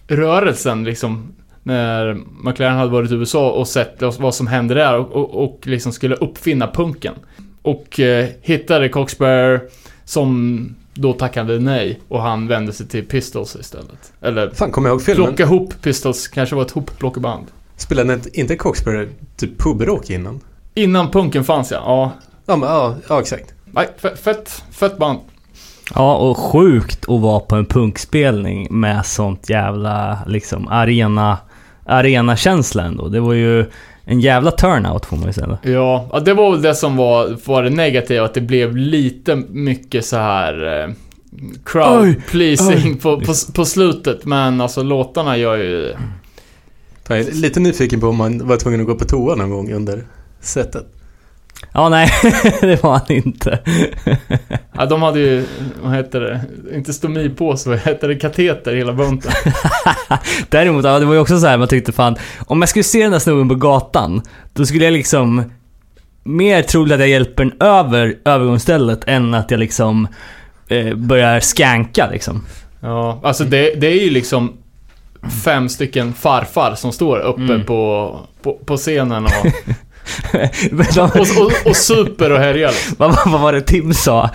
punkrörelsen 0.07 0.83
liksom. 0.83 1.33
När 1.63 2.17
McLaren 2.43 2.77
hade 2.77 2.91
varit 2.91 3.11
i 3.11 3.15
USA 3.15 3.51
och 3.51 3.67
sett 3.67 4.01
vad 4.19 4.35
som 4.35 4.47
hände 4.47 4.73
där 4.73 4.97
och, 4.97 5.11
och, 5.11 5.43
och 5.43 5.67
liksom 5.67 5.91
skulle 5.91 6.15
uppfinna 6.15 6.67
punken. 6.67 7.13
Och 7.61 7.99
eh, 7.99 8.27
hittade 8.41 8.89
Coxbear 8.89 9.61
som 10.05 10.75
då 11.01 11.13
tackade 11.13 11.59
nej 11.59 11.99
och 12.07 12.21
han 12.21 12.47
vände 12.47 12.73
sig 12.73 12.87
till 12.87 13.05
Pistols 13.05 13.55
istället. 13.55 14.13
Eller 14.21 14.49
Fan, 14.49 14.71
kommer 14.71 14.89
jag 14.89 14.93
ihåg 14.95 15.01
filmen? 15.01 15.27
plocka 15.27 15.43
ihop 15.43 15.73
Pistols, 15.81 16.27
kanske 16.27 16.55
var 16.55 16.61
ett 16.63 16.71
hopplockeband. 16.71 17.45
Spelade 17.77 18.19
inte- 18.33 18.55
Coxbearer 18.55 19.09
typ 19.37 19.57
pubrock 19.59 20.09
innan? 20.09 20.39
Innan 20.73 21.11
punken 21.11 21.43
fanns 21.43 21.71
ja, 21.71 21.77
ja. 21.85 22.11
Ja, 22.45 22.55
men, 22.55 22.69
ja, 22.69 22.95
ja 23.09 23.19
exakt. 23.19 23.53
Nej, 23.65 23.87
fett, 23.97 24.19
fett, 24.19 24.63
fett 24.71 24.97
band. 24.97 25.19
Ja, 25.95 26.15
och 26.15 26.37
sjukt 26.37 27.09
att 27.09 27.21
vara 27.21 27.39
på 27.39 27.55
en 27.55 27.65
punkspelning 27.65 28.67
med 28.79 29.05
sånt 29.05 29.49
jävla 29.49 30.19
liksom 30.27 30.67
arena, 30.67 31.37
arena-känsla 31.85 32.83
ändå. 32.83 33.07
Det 33.07 33.19
var 33.19 33.33
ju 33.33 33.65
en 34.11 34.19
jävla 34.19 34.51
turnout 34.51 35.05
får 35.05 35.17
man 35.17 35.27
ju 35.27 35.33
säga. 35.33 35.57
Ja, 35.63 36.21
det 36.25 36.33
var 36.33 36.51
väl 36.51 36.61
det 36.61 36.75
som 36.75 36.97
var, 36.97 37.37
var 37.45 37.63
det 37.63 37.69
negativa, 37.69 38.25
att 38.25 38.33
det 38.33 38.41
blev 38.41 38.77
lite 38.77 39.35
mycket 39.35 40.05
så 40.05 40.17
här 40.17 40.81
eh, 40.81 40.93
crowd 41.65 42.01
Oj, 42.01 42.21
pleasing 42.27 42.97
På, 42.97 43.19
på, 43.19 43.33
på 43.53 43.65
slutet. 43.65 44.25
Men 44.25 44.61
alltså 44.61 44.83
låtarna 44.83 45.37
gör 45.37 45.57
ju... 45.57 45.93
Jag 47.07 47.19
är 47.19 47.31
lite 47.31 47.59
nyfiken 47.59 47.99
på 47.99 48.07
om 48.07 48.15
man 48.17 48.47
var 48.47 48.57
tvungen 48.57 48.81
att 48.81 48.87
gå 48.87 48.95
på 48.95 49.05
toa 49.05 49.35
någon 49.35 49.49
gång 49.49 49.73
under 49.73 50.03
setet. 50.39 50.85
Ja, 51.73 51.89
nej, 51.89 52.09
det 52.61 52.83
var 52.83 52.91
han 52.91 53.11
inte. 53.11 53.59
Ja, 54.73 54.85
de 54.85 55.01
hade 55.01 55.19
ju, 55.19 55.45
vad 55.83 55.95
heter 55.95 56.19
det? 56.21 56.41
Inte 56.75 56.93
stomipåse, 56.93 57.69
vad 57.69 57.79
heter 57.79 58.07
det? 58.07 58.15
Kateter 58.15 58.75
hela 58.75 58.93
bunten. 58.93 59.31
Däremot, 60.49 60.85
ja, 60.85 60.99
det 60.99 61.05
var 61.05 61.13
ju 61.13 61.19
också 61.19 61.39
så 61.39 61.47
här 61.47 61.57
man 61.57 61.67
tyckte 61.67 61.91
fan, 61.91 62.15
om 62.47 62.61
jag 62.61 62.69
skulle 62.69 62.83
se 62.83 63.03
den 63.03 63.11
där 63.11 63.19
snubben 63.19 63.49
på 63.49 63.55
gatan, 63.55 64.21
då 64.53 64.65
skulle 64.65 64.85
jag 64.85 64.91
liksom 64.93 65.43
mer 66.23 66.61
troligt 66.61 66.93
att 66.93 66.99
jag 66.99 67.09
hjälper 67.09 67.43
den 67.45 67.53
över 67.59 68.15
övergångsstället 68.25 68.99
än 69.07 69.33
att 69.33 69.51
jag 69.51 69.59
liksom 69.59 70.07
eh, 70.67 70.95
börjar 70.95 71.39
skanka 71.39 72.09
liksom. 72.11 72.45
Ja, 72.79 73.19
alltså 73.23 73.43
det, 73.43 73.73
det 73.81 73.87
är 73.87 74.03
ju 74.03 74.09
liksom 74.09 74.53
fem 75.43 75.69
stycken 75.69 76.13
farfar 76.13 76.75
som 76.75 76.91
står 76.91 77.19
uppe 77.19 77.41
Mm. 77.41 77.65
på, 77.65 78.19
på, 78.41 78.53
på 78.65 78.77
scenen 78.77 79.25
och, 79.25 79.31
de, 80.95 81.01
och, 81.01 81.45
och, 81.45 81.51
och 81.65 81.75
super 81.75 82.31
och 82.31 82.39
härjar. 82.39 82.69
liksom. 82.69 82.95
vad, 82.97 83.17
vad 83.25 83.41
var 83.41 83.53
det 83.53 83.61
Tim 83.61 83.93
sa? 83.93 84.29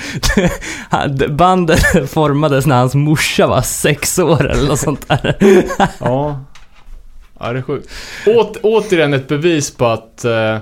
Bandet 1.29 2.11
formades 2.11 2.67
när 2.67 2.77
hans 2.77 2.95
morsa 2.95 3.47
var 3.47 3.63
sex 3.63 4.19
år 4.19 4.51
eller 4.51 4.69
något 4.69 4.81
sånt 4.81 5.09
där. 5.09 5.37
Ja. 6.01 6.45
Ja, 7.41 7.53
det 7.53 7.59
är 7.59 7.63
sjukt. 7.63 7.91
Åt, 8.27 8.57
återigen 8.63 9.15
ett 9.15 9.29
bevis 9.29 9.71
på 9.71 9.87
att 9.87 10.25
eh, 10.25 10.59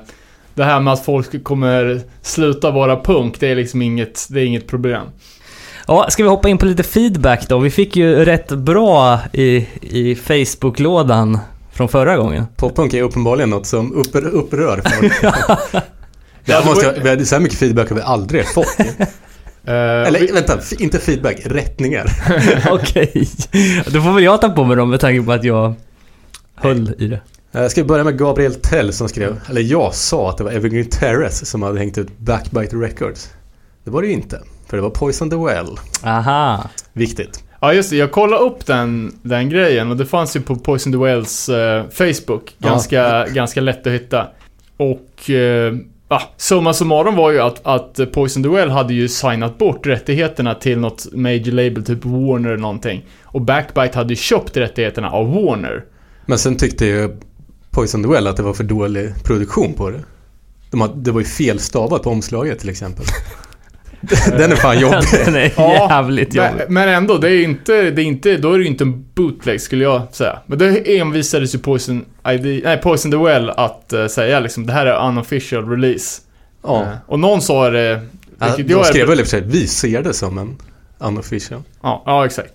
det 0.55 0.65
här 0.65 0.81
med 0.81 0.93
att 0.93 1.05
folk 1.05 1.45
kommer 1.45 2.01
sluta 2.23 2.71
vara 2.71 3.01
punk, 3.01 3.41
det 3.41 3.49
är 3.49 3.57
liksom 3.57 3.83
inget, 3.83 4.27
det 4.31 4.41
är 4.41 4.45
inget 4.45 4.67
problem. 4.67 5.07
Ja, 5.87 6.07
ska 6.11 6.23
vi 6.23 6.29
hoppa 6.29 6.49
in 6.49 6.59
på 6.59 6.67
lite 6.67 6.83
feedback 6.83 7.49
då? 7.49 7.59
Vi 7.59 7.71
fick 7.71 7.97
ju 7.97 8.25
rätt 8.25 8.49
bra 8.49 9.19
i, 9.33 9.67
i 9.81 10.15
Facebook-lådan 10.15 11.39
från 11.75 11.89
förra 11.89 12.17
gången. 12.17 12.45
Poppunk 12.57 12.95
är 12.95 13.03
uppenbarligen 13.03 13.51
något 13.51 13.67
som 13.67 13.93
upprör, 13.93 14.29
upprör 14.29 14.83
folk. 14.85 15.13
det 16.45 16.53
här 16.53 16.61
det 16.63 16.67
måste 16.67 16.87
jag, 16.87 16.93
vi 17.03 17.09
hade 17.09 17.27
så 17.27 17.35
här 17.35 17.43
mycket 17.43 17.59
feedback 17.59 17.89
har 17.89 17.97
vi 17.97 18.03
aldrig 18.03 18.47
fått. 18.47 18.77
Eh, 19.67 19.73
Eller 19.75 20.21
vi, 20.21 20.27
vänta, 20.27 20.59
inte 20.79 20.99
feedback, 20.99 21.37
rättningar. 21.45 22.07
Okej. 22.71 23.29
Då 23.87 24.03
får 24.03 24.13
väl 24.13 24.25
jag 24.25 24.41
ta 24.41 24.49
på 24.49 24.65
mig 24.65 24.77
dem 24.77 24.91
med 24.91 25.01
tanke 25.01 25.23
på 25.23 25.33
att 25.33 25.45
jag 25.45 25.75
höll 26.55 26.95
i 26.99 27.07
det. 27.07 27.21
Jag 27.53 27.71
ska 27.71 27.85
börja 27.85 28.05
med 28.05 28.19
Gabriel 28.19 28.55
Tell 28.55 28.93
som 28.93 29.09
skrev, 29.09 29.41
eller 29.51 29.61
jag 29.61 29.95
sa 29.95 30.31
att 30.31 30.39
det 30.39 30.45
var 30.45 30.51
Evergreen 30.51 30.89
Terrace 30.91 31.47
som 31.47 31.63
hade 31.63 31.79
hängt 31.79 31.99
ut 31.99 32.19
Backbite 32.19 32.77
Records. 32.77 33.31
Det 33.85 33.91
var 33.91 34.03
det 34.03 34.09
ju 34.09 34.15
inte, 34.15 34.41
för 34.67 34.77
det 34.77 34.83
var 34.83 34.91
Poison 34.91 35.31
the 35.31 35.37
Well. 35.37 35.79
Aha. 36.03 36.65
Viktigt. 36.93 37.45
Ja, 37.65 37.75
just 37.75 37.91
det. 37.91 37.97
Jag 37.97 38.13
kollade 38.13 38.43
upp 38.43 38.67
den, 38.67 39.19
den 39.23 39.49
grejen 39.49 39.91
och 39.91 39.97
det 39.97 40.07
fanns 40.07 40.37
ju 40.37 40.41
på 40.41 40.57
Poison 40.57 40.93
the 40.93 40.99
Wells 40.99 41.49
eh, 41.49 41.85
Facebook. 41.91 42.55
Ja. 42.59 42.69
Ganska, 42.69 43.27
ganska 43.27 43.61
lätt 43.61 43.87
att 43.87 43.93
hitta. 43.93 44.27
Och... 44.77 45.31
Eh, 45.31 45.75
ah, 46.09 46.23
summa 46.37 46.73
summarum 46.73 47.17
var 47.17 47.31
ju 47.31 47.41
att, 47.41 47.67
att 47.67 48.13
Poison 48.13 48.43
the 48.43 48.49
Well 48.49 48.71
hade 48.71 48.95
ju 48.95 49.09
signat 49.09 49.59
bort 49.59 49.87
rättigheterna 49.87 50.55
till 50.55 50.79
något 50.79 51.07
major 51.13 51.53
label, 51.53 51.85
typ 51.85 52.05
Warner 52.05 52.49
eller 52.49 52.63
någonting. 52.63 53.05
Och 53.23 53.41
Backbite 53.41 53.99
hade 53.99 54.13
ju 54.13 54.17
köpt 54.17 54.57
rättigheterna 54.57 55.11
av 55.11 55.35
Warner. 55.35 55.85
Men 56.27 56.39
sen 56.39 56.57
tyckte 56.57 56.87
ju 56.87 57.17
Poison 57.71 58.03
the 58.03 58.09
Well 58.09 58.27
att 58.27 58.37
det 58.37 58.43
var 58.43 58.55
för 58.55 58.65
dålig 58.65 59.25
produktion 59.25 59.73
på 59.75 59.91
det. 59.91 60.01
De 60.71 60.81
har, 60.81 60.91
det 60.95 61.11
var 61.11 61.21
ju 61.21 61.27
felstavat 61.27 62.03
på 62.03 62.11
omslaget 62.11 62.59
till 62.59 62.69
exempel. 62.69 63.05
Den 64.39 64.53
är 64.53 64.57
fan 64.57 64.81
jobbig. 64.81 65.09
Den 65.25 65.35
är 65.37 65.53
Ja, 65.57 65.89
jävligt 65.91 66.35
jobbig. 66.35 66.65
Men, 66.69 66.89
ändå, 66.89 67.19
det 67.19 67.31
är 67.31 67.43
inte, 67.43 67.91
det 67.91 68.03
är 68.03 68.05
inte, 68.05 68.37
då 68.37 68.53
är 68.53 68.59
det 68.59 68.65
ju 68.65 68.71
inte 68.71 68.85
en 68.85 69.05
bootleg 69.15 69.61
skulle 69.61 69.85
jag 69.85 70.03
säga. 70.13 70.39
Men 70.47 70.59
det 70.59 70.99
envisades 70.99 71.55
ju 71.55 71.59
Poison, 71.59 72.05
ID, 72.29 72.61
nej, 72.65 72.77
Poison 72.83 73.11
the 73.11 73.17
Well 73.17 73.51
att 73.51 73.93
eh, 73.93 74.07
säga 74.07 74.41
liksom, 74.41 74.67
det 74.67 74.73
här 74.73 74.87
är 74.87 75.09
unofficial 75.09 75.69
release. 75.71 76.21
Ja. 76.63 76.83
Eh, 76.83 76.89
och 77.07 77.19
någon 77.19 77.43
sa 77.43 77.71
det, 77.71 78.01
Ja, 78.39 78.57
de 78.59 78.85
skrev 78.85 79.09
väl 79.09 79.21
i 79.21 79.23
och 79.23 79.27
för 79.27 79.31
sig, 79.31 79.43
vi 79.47 79.67
ser 79.67 80.03
det 80.03 80.13
som 80.15 80.39
en 80.39 80.57
unofficial. 80.99 81.63
Ja, 81.83 82.03
ja, 82.07 82.27
exakt. 82.27 82.53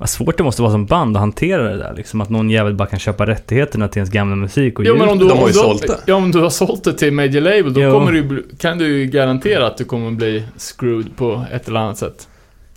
Vad 0.00 0.08
svårt 0.08 0.36
det 0.36 0.42
måste 0.44 0.62
vara 0.62 0.72
som 0.72 0.86
band 0.86 1.16
att 1.16 1.20
hantera 1.20 1.62
det 1.62 1.76
där. 1.76 1.94
Liksom 1.96 2.20
att 2.20 2.30
någon 2.30 2.50
jävel 2.50 2.74
bara 2.74 2.88
kan 2.88 2.98
köpa 2.98 3.26
rättigheterna 3.26 3.88
till 3.88 3.98
ens 3.98 4.10
gamla 4.10 4.36
musik 4.36 4.78
och 4.78 4.84
Jo 4.84 4.96
men 4.96 5.08
om 5.08 5.18
du, 5.18 5.28
De 5.28 5.38
har 5.38 5.46
ju 5.46 5.52
sålt 5.52 5.86
det. 5.86 5.98
Ja, 6.06 6.14
om 6.14 6.30
du 6.30 6.38
har 6.38 6.50
sålt 6.50 6.84
det 6.84 6.92
till 6.92 7.12
Major 7.12 7.40
Label, 7.40 7.72
då 7.74 7.80
Jo. 7.80 7.92
kommer 7.92 8.12
du, 8.12 8.48
kan 8.58 8.78
du 8.78 8.98
ju 8.98 9.06
garantera 9.06 9.66
att 9.66 9.76
du 9.76 9.84
kommer 9.84 10.10
bli 10.10 10.44
screwed 10.56 11.16
på 11.16 11.44
ett 11.52 11.68
eller 11.68 11.80
annat 11.80 11.98
sätt. 11.98 12.28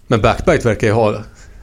Men 0.07 0.21
Backbite 0.21 0.67
verkar 0.67 0.87
ju 0.87 0.93
ha, 0.93 1.15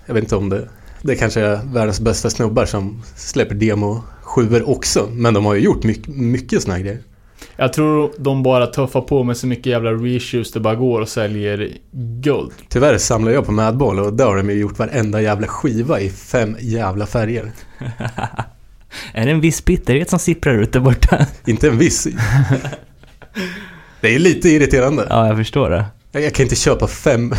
jag 0.06 0.14
vet 0.14 0.24
inte 0.24 0.36
om 0.36 0.48
det, 0.48 0.68
det 1.02 1.14
kanske 1.14 1.40
är 1.40 1.60
världens 1.74 2.00
bästa 2.00 2.30
snubbar 2.30 2.64
som 2.64 3.02
släpper 3.16 3.54
demo 3.54 4.02
7 4.22 4.62
också. 4.62 5.08
Men 5.12 5.34
de 5.34 5.46
har 5.46 5.54
ju 5.54 5.60
gjort 5.60 5.84
mycket, 5.84 6.08
mycket 6.16 6.62
såna 6.62 6.74
här 6.74 6.82
grejer. 6.82 6.98
Jag 7.56 7.72
tror 7.72 8.12
de 8.18 8.42
bara 8.42 8.66
tuffar 8.66 9.00
på 9.00 9.24
med 9.24 9.36
så 9.36 9.46
mycket 9.46 9.66
jävla 9.66 9.92
reissues 9.92 10.52
det 10.52 10.60
bara 10.60 10.74
går 10.74 11.00
och 11.00 11.08
säljer 11.08 11.72
guld. 11.92 12.52
Tyvärr 12.68 12.98
samlar 12.98 13.32
jag 13.32 13.46
på 13.46 13.52
Madball 13.52 13.98
och 13.98 14.12
där 14.12 14.24
har 14.24 14.36
de 14.36 14.50
ju 14.50 14.56
gjort 14.56 14.78
varenda 14.78 15.20
jävla 15.20 15.46
skiva 15.46 16.00
i 16.00 16.10
fem 16.10 16.56
jävla 16.60 17.06
färger. 17.06 17.52
Är 19.12 19.26
det 19.26 19.30
en 19.30 19.40
viss 19.40 19.64
bitterhet 19.64 20.10
som 20.10 20.18
sipprar 20.18 20.54
ut 20.54 20.72
där 20.72 20.80
borta? 20.80 21.26
Inte 21.46 21.68
en 21.68 21.78
viss. 21.78 22.08
Det 24.00 24.14
är 24.14 24.18
lite 24.18 24.48
irriterande. 24.48 25.06
Ja, 25.10 25.26
jag 25.26 25.36
förstår 25.36 25.70
det. 25.70 25.84
Jag 26.12 26.22
jag 26.22 26.34
kan 26.34 26.42
inte 26.42 26.56
köpa 26.56 26.86
fem 26.86 27.34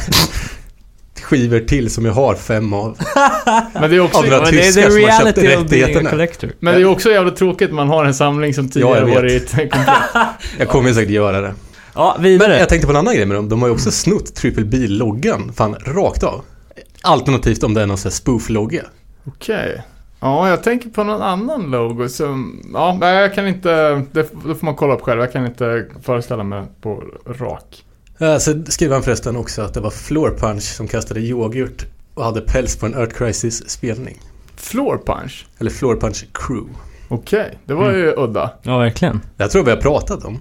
skivor 1.21 1.59
till 1.59 1.89
som 1.89 2.05
jag 2.05 2.13
har 2.13 2.35
fem 2.35 2.73
av. 2.73 2.97
Men 3.73 3.89
det 3.89 3.95
är 3.95 3.99
också, 3.99 4.17
Av 4.17 4.23
några 4.25 4.41
Men 4.41 4.51
det 4.51 4.59
är 4.59 4.63
tyskar 4.63 4.89
som 4.89 5.03
har 5.03 5.25
köpt 5.25 5.37
rättigheterna. 5.37 6.09
collector. 6.09 6.51
men 6.59 6.73
det 6.73 6.81
är 6.81 6.85
också 6.85 7.11
jävligt 7.11 7.35
tråkigt 7.35 7.69
att 7.69 7.75
man 7.75 7.87
har 7.89 8.05
en 8.05 8.13
samling 8.13 8.53
som 8.53 8.65
Ja, 8.65 8.71
tidigare 8.71 8.99
jag 8.99 9.05
vet. 9.05 9.53
varit 9.53 9.71
komplett. 9.71 9.89
Jag 10.59 10.67
kommer 10.69 10.93
säkert 10.93 11.11
göra 11.11 11.41
det. 11.41 11.53
Ja, 11.95 12.17
vidare. 12.19 12.49
Men 12.49 12.59
jag 12.59 12.69
tänkte 12.69 12.87
på 12.87 12.91
en 12.91 12.97
annan 12.97 13.15
grej 13.15 13.25
med 13.25 13.37
dem. 13.37 13.49
De 13.49 13.61
har 13.61 13.69
ju 13.69 13.73
också 13.73 13.91
snott 13.91 14.35
Triple 14.35 14.65
B-loggan, 14.65 15.51
fan 15.55 15.75
rakt 15.85 16.23
av. 16.23 16.41
Alternativt 17.01 17.63
om 17.63 17.73
det 17.73 17.81
är 17.81 17.85
någon 17.85 17.97
sån 17.97 18.09
här 18.09 18.15
spoof-logga. 18.15 18.81
Okej. 19.27 19.81
Ja, 20.19 20.49
jag 20.49 20.63
tänker 20.63 20.89
på 20.89 21.03
någon 21.03 21.21
annan 21.21 21.61
logo 21.71 22.09
som... 22.09 22.61
Ja, 22.73 22.97
jag 23.11 23.35
kan 23.35 23.47
inte... 23.47 23.69
Det, 24.11 24.29
det 24.45 24.55
får 24.55 24.65
man 24.65 24.75
kolla 24.75 24.93
upp 24.93 25.01
själv. 25.01 25.21
Jag 25.21 25.33
kan 25.33 25.45
inte 25.45 25.85
föreställa 26.03 26.43
mig 26.43 26.63
på 26.81 27.03
rak. 27.39 27.83
Eh, 28.21 28.37
Så 28.37 28.63
skrev 28.67 28.91
han 28.91 29.03
förresten 29.03 29.35
också 29.35 29.61
att 29.61 29.73
det 29.73 29.79
var 29.79 29.89
Floor 29.89 30.37
Punch 30.39 30.63
som 30.63 30.87
kastade 30.87 31.19
yoghurt 31.19 31.85
och 32.13 32.23
hade 32.23 32.41
päls 32.41 32.75
på 32.77 32.85
en 32.85 32.93
Earth 32.93 33.15
Crisis-spelning. 33.17 34.17
Floor 34.55 34.97
punch. 35.05 35.45
Eller 35.59 35.71
Floor 35.71 35.95
Punch 35.95 36.25
Crew. 36.33 36.69
Okej, 37.07 37.57
det 37.65 37.73
var 37.73 37.91
ju 37.91 38.13
udda. 38.17 38.53
Ja, 38.61 38.77
verkligen. 38.77 39.21
Det 39.37 39.43
här 39.43 39.49
tror 39.49 39.59
jag 39.59 39.65
vi 39.65 39.71
har 39.71 39.81
pratat 39.81 40.25
om. 40.25 40.39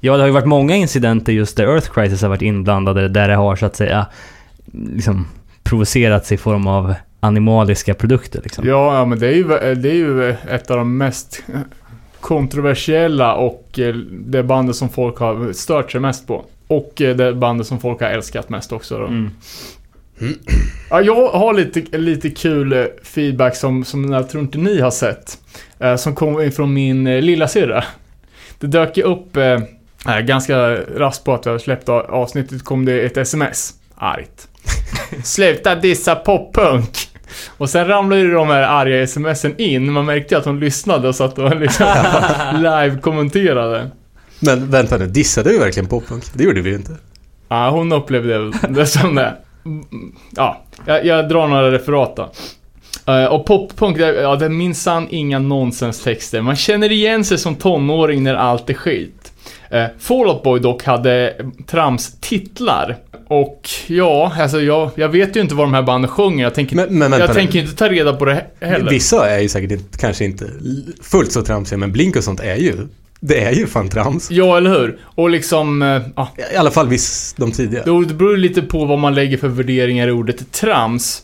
Ja, 0.00 0.12
det 0.12 0.22
har 0.22 0.26
ju 0.26 0.32
varit 0.32 0.46
många 0.46 0.76
incidenter 0.76 1.32
just 1.32 1.56
där 1.56 1.64
Earth 1.66 1.90
Crisis 1.90 2.22
har 2.22 2.28
varit 2.28 2.42
inblandade, 2.42 3.08
där 3.08 3.28
det 3.28 3.34
har 3.34 3.56
så 3.56 3.66
att 3.66 3.76
säga 3.76 4.06
liksom 4.72 5.26
provocerats 5.62 6.32
i 6.32 6.36
form 6.36 6.66
av 6.66 6.94
animaliska 7.20 7.94
produkter 7.94 8.40
liksom. 8.42 8.66
Ja, 8.66 8.98
ja, 8.98 9.04
men 9.04 9.18
det 9.18 9.26
är, 9.26 9.32
ju, 9.32 9.44
det 9.74 9.88
är 9.90 9.94
ju 9.94 10.30
ett 10.30 10.70
av 10.70 10.76
de 10.76 10.96
mest 10.98 11.42
kontroversiella 12.26 13.34
och 13.34 13.78
eh, 13.78 13.94
det 14.10 14.42
bandet 14.42 14.76
som 14.76 14.88
folk 14.88 15.18
har 15.18 15.52
stört 15.52 15.92
sig 15.92 16.00
mest 16.00 16.26
på. 16.26 16.44
Och 16.66 17.02
eh, 17.02 17.16
det 17.16 17.34
bandet 17.34 17.66
som 17.66 17.80
folk 17.80 18.00
har 18.00 18.08
älskat 18.08 18.48
mest 18.48 18.72
också 18.72 18.98
då. 18.98 19.06
Mm. 19.06 19.30
Ja, 20.90 21.00
jag 21.00 21.28
har 21.28 21.54
lite, 21.54 21.98
lite 21.98 22.30
kul 22.30 22.72
eh, 22.72 22.84
feedback 23.02 23.56
som, 23.56 23.84
som 23.84 24.12
jag 24.12 24.30
tror 24.30 24.42
inte 24.42 24.58
ni 24.58 24.80
har 24.80 24.90
sett. 24.90 25.38
Som 25.98 26.14
kom 26.14 26.40
ifrån 26.40 26.74
min 26.74 27.06
eh, 27.06 27.22
lilla 27.22 27.48
syrra. 27.48 27.84
Det 28.58 28.66
dök 28.66 28.96
ju 28.96 29.02
upp 29.02 29.36
eh, 29.36 29.60
ganska 30.20 30.74
raskt 30.76 31.24
på 31.24 31.34
att 31.34 31.46
jag 31.46 31.60
släppte 31.60 31.92
avsnittet 31.92 32.64
kom 32.64 32.84
det 32.84 33.00
ett 33.00 33.16
sms. 33.16 33.74
Argt. 33.94 34.48
Sluta 35.24 35.74
dissa 35.74 36.14
poppunk. 36.14 37.08
Och 37.58 37.70
sen 37.70 37.86
ramlade 37.88 38.22
ju 38.22 38.30
de 38.30 38.48
här 38.48 38.62
arga 38.62 39.06
smsen 39.06 39.54
in. 39.60 39.92
Man 39.92 40.04
märkte 40.04 40.34
ju 40.34 40.38
att 40.38 40.44
hon 40.44 40.60
lyssnade 40.60 41.08
och 41.08 41.14
satt 41.14 41.38
och 41.38 41.56
liksom 41.60 41.86
live-kommenterade. 42.54 43.90
Men 44.40 44.70
vänta 44.70 44.96
nu, 44.96 45.06
dissade 45.06 45.50
vi 45.50 45.58
verkligen 45.58 45.88
poppunk? 45.88 46.24
Det 46.34 46.44
gjorde 46.44 46.60
vi 46.60 46.70
ju 46.70 46.76
inte. 46.76 46.92
Ja, 47.48 47.70
hon 47.70 47.92
upplevde 47.92 48.52
det 48.68 48.86
som 48.86 49.14
det. 49.14 49.34
Ja, 50.36 50.62
jag, 50.86 51.06
jag 51.06 51.28
drar 51.28 51.48
några 51.48 51.70
referat 51.72 52.16
då. 52.16 52.30
Eh, 53.12 53.24
och 53.24 53.46
poppunk, 53.46 53.98
det- 53.98 54.14
ja 54.22 54.36
det 54.36 54.44
är 54.44 54.48
minsann 54.48 55.06
inga 55.10 55.38
nonsenstexter. 55.38 56.40
Man 56.40 56.56
känner 56.56 56.92
igen 56.92 57.24
sig 57.24 57.38
som 57.38 57.54
tonåring 57.54 58.22
när 58.22 58.34
allt 58.34 58.70
är 58.70 58.74
skit. 58.74 59.15
Uh, 59.74 59.84
Fall 59.98 60.26
Out 60.28 60.42
Boy 60.42 60.60
dock 60.60 60.82
hade 60.84 61.34
trams 61.66 62.20
titlar. 62.20 62.96
Och 63.28 63.68
ja, 63.86 64.32
alltså 64.38 64.60
jag, 64.60 64.90
jag 64.94 65.08
vet 65.08 65.36
ju 65.36 65.40
inte 65.40 65.54
vad 65.54 65.66
de 65.66 65.74
här 65.74 65.82
banden 65.82 66.10
sjunger. 66.10 66.44
Jag 66.44 66.54
tänker, 66.54 66.76
Men, 66.76 66.98
men 66.98 67.12
jag 67.20 67.32
tänker 67.34 67.58
inte 67.58 67.76
ta 67.76 67.88
reda 67.88 68.12
på 68.12 68.24
det 68.24 68.32
he- 68.60 68.66
heller. 68.66 68.90
Vissa 68.90 69.30
är 69.30 69.38
ju 69.38 69.48
säkert 69.48 69.70
inte, 69.70 69.98
kanske 69.98 70.24
inte 70.24 70.50
fullt 71.02 71.32
så 71.32 71.42
tramsiga, 71.42 71.78
men 71.78 71.92
Blink 71.92 72.16
och 72.16 72.24
sånt 72.24 72.40
är 72.40 72.56
ju, 72.56 72.72
det 73.20 73.44
är 73.44 73.52
ju 73.52 73.66
fan 73.66 73.88
trams. 73.88 74.30
Ja, 74.30 74.56
eller 74.56 74.70
hur? 74.70 74.98
Och 75.04 75.30
liksom, 75.30 75.82
eh, 75.82 76.02
ja, 76.16 76.28
I 76.52 76.56
alla 76.56 76.70
fall 76.70 76.88
viss, 76.88 77.34
de 77.38 77.52
tidiga. 77.52 77.82
Det 77.84 78.06
det 78.06 78.14
beror 78.14 78.36
lite 78.36 78.62
på 78.62 78.84
vad 78.84 78.98
man 78.98 79.14
lägger 79.14 79.36
för 79.36 79.48
värderingar 79.48 80.08
i 80.08 80.10
ordet 80.10 80.52
trams. 80.52 81.22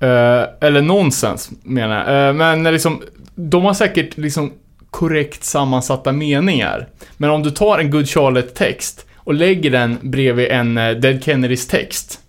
Eh, 0.00 0.68
eller 0.68 0.82
nonsens, 0.82 1.50
menar 1.62 2.12
jag. 2.12 2.28
Eh, 2.28 2.34
men 2.34 2.62
liksom, 2.64 3.02
de 3.34 3.64
har 3.64 3.74
säkert 3.74 4.16
liksom 4.16 4.52
korrekt 4.94 5.44
sammansatta 5.44 6.12
meningar. 6.12 6.88
Men 7.16 7.30
om 7.30 7.42
du 7.42 7.50
tar 7.50 7.78
en 7.78 7.90
Good 7.90 8.08
Charlotte-text 8.08 9.06
och 9.16 9.34
lägger 9.34 9.70
den 9.70 9.98
bredvid 10.02 10.46
en 10.46 10.78
eh, 10.78 10.90
Dead 10.90 11.24
Kennedys 11.24 11.66
text. 11.66 12.20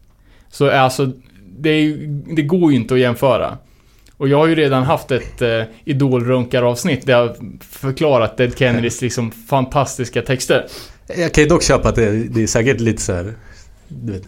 Så 0.49 0.65
är 0.65 0.79
alltså, 0.79 1.11
det, 1.57 1.69
är, 1.69 1.97
det 2.35 2.41
går 2.41 2.71
ju 2.71 2.77
inte 2.77 2.93
att 2.93 2.99
jämföra. 2.99 3.57
Och 4.17 4.27
jag 4.27 4.37
har 4.37 4.47
ju 4.47 4.55
redan 4.55 4.83
haft 4.83 5.11
ett 5.11 5.41
eh, 5.41 5.61
idolrunkar-avsnitt 5.83 7.05
där 7.05 7.13
jag 7.13 7.35
förklarat 7.71 8.37
Dead 8.37 8.57
Kennedys 8.57 9.01
liksom 9.07 9.31
fantastiska 9.31 10.21
texter. 10.21 10.65
Jag 11.17 11.33
kan 11.33 11.43
ju 11.43 11.49
dock 11.49 11.63
köpa 11.63 11.89
att 11.89 11.95
det, 11.95 12.11
det 12.11 12.43
är 12.43 12.47
säkert 12.47 12.79
lite 12.79 13.01
så 13.01 13.13
här, 13.13 13.33
du 13.87 14.11
vet, 14.11 14.23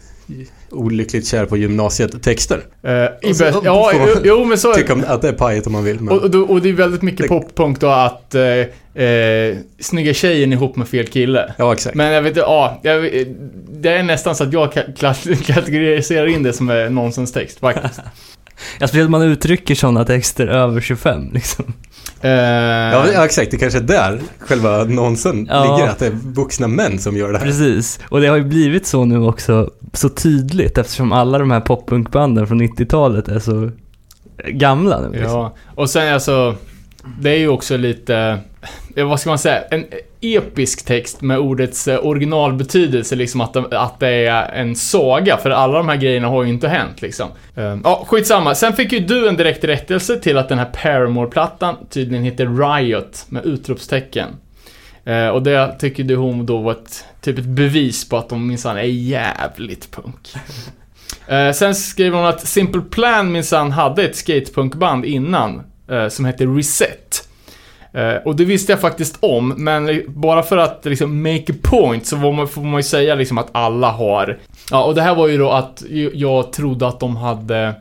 olyckligt 0.71 1.27
kär 1.27 1.45
på 1.45 1.57
gymnasiet 1.57 2.23
texter. 2.23 2.61
Eh, 2.83 2.93
i 2.93 3.31
Och 3.31 3.35
så- 3.35 3.43
bäst- 3.43 3.59
ja, 3.63 3.91
jo, 3.93 4.07
jo, 4.23 4.45
men 4.45 4.57
så... 4.57 4.73
Tycka 4.73 4.93
om 4.93 5.03
att 5.07 5.21
det 5.21 5.27
är 5.27 5.33
pajigt 5.33 5.67
om 5.67 5.73
man 5.73 5.83
vill. 5.83 5.99
Men... 5.99 6.19
Och, 6.19 6.35
och, 6.35 6.49
och 6.49 6.61
det 6.61 6.69
är 6.69 6.73
väldigt 6.73 7.01
mycket 7.01 7.21
Det- 7.21 7.27
poppunk 7.27 7.79
då 7.79 7.87
att 7.87 8.35
eh, 8.35 9.03
eh, 9.03 9.57
snygga 9.79 10.13
tjejen 10.13 10.53
ihop 10.53 10.75
med 10.75 10.87
fel 10.87 11.07
kille. 11.07 11.53
ja, 11.57 11.73
exakt. 11.73 11.95
Men 11.95 12.13
jag 12.13 12.21
vet 12.21 12.29
inte, 12.29 12.39
ja, 12.39 12.79
jag, 12.83 13.01
det 13.69 13.89
är 13.89 14.03
nästan 14.03 14.35
så 14.35 14.43
att 14.43 14.53
jag 14.53 14.73
kategoriserar 15.45 16.27
in 16.27 16.43
det 16.43 16.53
som 16.53 16.69
är 16.69 16.89
nonsenstext 16.89 17.59
faktiskt. 17.59 17.99
Ja, 18.79 18.87
speciellt 18.87 19.09
man 19.09 19.21
uttrycker 19.21 19.75
sådana 19.75 20.05
texter 20.05 20.47
över 20.47 20.81
25 20.81 21.29
liksom. 21.33 21.73
Eh, 22.21 22.29
Ja, 22.31 23.05
ja, 23.13 23.25
exakt. 23.25 23.51
Det 23.51 23.57
kanske 23.57 23.79
är 23.79 23.83
där 23.83 24.19
själva 24.39 24.83
nonsen 24.83 25.47
Ja. 25.51 25.63
ligger. 25.77 25.89
Att 25.91 25.99
det 25.99 26.07
är 26.07 26.11
vuxna 26.23 26.67
män 26.67 26.99
som 26.99 27.17
gör 27.17 27.31
det 27.31 27.37
här. 27.39 27.45
Precis. 27.45 27.99
Och 28.09 28.21
det 28.21 28.27
har 28.27 28.37
ju 28.37 28.43
blivit 28.43 28.87
så 28.87 29.05
nu 29.05 29.17
också, 29.23 29.71
så 29.93 30.09
tydligt 30.09 30.77
eftersom 30.77 31.11
alla 31.11 31.37
de 31.39 31.51
här 31.51 31.59
poppunkbanden 31.61 32.47
från 32.47 32.61
90-talet 32.61 33.27
är 33.27 33.39
så 33.39 33.71
gamla 34.47 35.01
nu. 35.01 35.11
Liksom. 35.11 35.31
Ja, 35.31 35.55
och 35.75 35.89
sen 35.89 36.13
alltså, 36.13 36.55
det 37.19 37.29
är 37.29 37.37
ju 37.37 37.47
också 37.47 37.77
lite, 37.77 38.39
vad 38.95 39.19
ska 39.19 39.29
man 39.29 39.39
säga, 39.39 39.61
en 39.71 39.85
episk 40.21 40.85
text 40.85 41.21
med 41.21 41.37
ordets 41.39 41.87
eh, 41.87 42.05
originalbetydelse, 42.05 43.15
liksom 43.15 43.41
att, 43.41 43.53
de- 43.53 43.67
att 43.71 43.99
det 43.99 44.07
är 44.09 44.51
en 44.51 44.75
saga, 44.75 45.37
för 45.37 45.49
alla 45.49 45.77
de 45.77 45.89
här 45.89 45.95
grejerna 45.95 46.27
har 46.27 46.43
ju 46.43 46.49
inte 46.49 46.67
hänt 46.67 47.01
liksom. 47.01 47.29
Eh, 47.55 47.77
Ja, 47.83 48.05
skitsamma. 48.07 48.55
Sen 48.55 48.73
fick 48.73 48.91
ju 48.91 48.99
du 48.99 49.27
en 49.29 49.37
direkt 49.37 49.63
rättelse 49.63 50.19
till 50.19 50.37
att 50.37 50.49
den 50.49 50.57
här 50.59 50.65
Paramore-plattan 50.83 51.75
tydligen 51.89 52.23
heter 52.23 52.45
Riot, 52.77 53.25
med 53.29 53.45
utropstecken. 53.45 54.29
Eh, 55.05 55.27
och 55.27 55.43
det 55.43 55.75
tycker 55.79 56.03
du 56.03 56.15
hon 56.15 56.45
då 56.45 56.57
var 56.57 56.71
ett, 56.71 57.05
typ 57.21 57.37
ett 57.39 57.45
bevis 57.45 58.09
på 58.09 58.17
att 58.17 58.29
de 58.29 58.47
minsann 58.47 58.77
är 58.77 58.81
jävligt 58.83 59.91
punk. 59.91 60.33
Eh, 61.27 61.51
sen 61.51 61.75
skriver 61.75 62.17
hon 62.17 62.25
att 62.27 62.47
Simple 62.47 62.81
Plan 62.81 63.31
minsann 63.31 63.71
hade 63.71 64.03
ett 64.03 64.15
skatepunkband 64.15 65.05
innan, 65.05 65.61
eh, 65.91 66.07
som 66.07 66.25
hette 66.25 66.45
Reset. 66.45 67.26
Eh, 67.97 68.15
och 68.25 68.35
det 68.35 68.45
visste 68.45 68.71
jag 68.71 68.81
faktiskt 68.81 69.17
om, 69.19 69.53
men 69.57 70.01
bara 70.07 70.43
för 70.43 70.57
att 70.57 70.85
liksom 70.85 71.21
make 71.21 71.53
a 71.53 71.55
point 71.63 72.05
så 72.05 72.17
får 72.17 72.33
man, 72.33 72.47
får 72.47 72.61
man 72.61 72.79
ju 72.79 72.83
säga 72.83 73.15
liksom 73.15 73.37
att 73.37 73.47
alla 73.51 73.91
har. 73.91 74.37
Ja, 74.71 74.83
och 74.83 74.95
det 74.95 75.01
här 75.01 75.15
var 75.15 75.27
ju 75.27 75.37
då 75.37 75.51
att 75.51 75.83
jag 76.13 76.53
trodde 76.53 76.87
att 76.87 76.99
de 76.99 77.15
hade, 77.15 77.75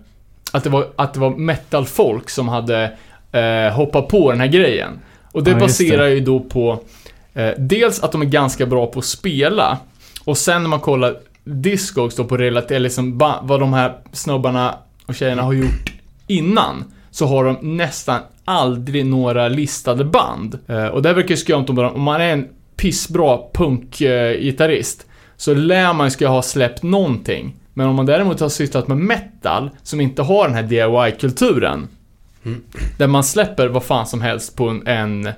att 0.53 0.65
det 0.65 0.71
var, 0.71 0.87
att 0.97 1.15
det 1.15 1.21
var 1.21 1.31
metalfolk 1.31 2.31
som 2.31 2.49
hade 2.49 2.93
eh, 3.33 3.75
hoppat 3.75 4.09
på 4.09 4.31
den 4.31 4.41
här 4.41 4.47
grejen. 4.47 4.91
Och 5.33 5.45
det 5.45 5.51
Ja, 5.51 5.61
just 5.61 5.79
det. 5.79 5.85
baserar 5.85 6.07
ju 6.07 6.21
då 6.21 6.41
på 6.41 6.81
eh, 7.35 7.51
dels 7.59 8.03
att 8.03 8.13
de 8.13 8.23
är 8.23 8.27
ganska 8.27 8.67
bra 8.67 8.87
på 8.87 8.99
att 8.99 9.05
spela, 9.05 9.79
och 10.25 10.39
sen 10.39 10.63
när 10.63 10.69
man 10.69 10.81
kollar 10.81 11.17
Discogs 11.45 12.17
då 12.17 12.25
på 12.25 12.37
relativt, 12.37 12.81
liksom 12.81 13.19
vad 13.43 13.61
de 13.61 13.73
här 13.73 13.95
snubbarna 14.13 14.75
och 15.07 15.15
tjejerna 15.15 15.43
har 15.43 15.53
gjort 15.53 15.93
innan, 16.27 16.85
så 17.11 17.27
har 17.27 17.45
de 17.45 17.77
nästan 17.77 18.21
aldrig 18.47 19.07
några 19.07 19.49
listade 19.49 20.05
band. 20.05 20.59
Eh, 20.67 20.87
och 20.87 21.03
det 21.03 21.13
verkar 21.13 21.31
ju 21.31 21.37
skumt 21.37 21.67
om 21.69 21.79
om 21.79 22.03
man 22.03 22.21
är 22.21 22.33
en 22.33 22.49
pissbra 22.77 23.39
punkgitarrist, 23.55 25.07
så 25.37 25.55
lär 25.55 25.93
man 25.93 26.11
ska 26.11 26.29
ha 26.29 26.43
släppt 26.43 26.83
någonting. 26.83 27.55
Men 27.75 27.87
om 27.87 27.97
man 27.97 28.07
däremot 28.07 28.41
har 28.41 28.49
sysslat 28.49 28.89
med 28.89 28.97
metal, 28.97 29.71
som 29.83 30.01
inte 30.01 30.23
har 30.23 30.49
den 30.49 30.55
här 30.55 30.63
DIY-kulturen, 30.63 31.89
där 32.99 33.07
man 33.07 33.25
släpper 33.25 33.69
vad 33.69 33.85
fan 33.85 34.07
som 34.07 34.21
helst 34.21 34.57
på 34.57 34.69
en, 34.69 34.87
en, 34.87 35.29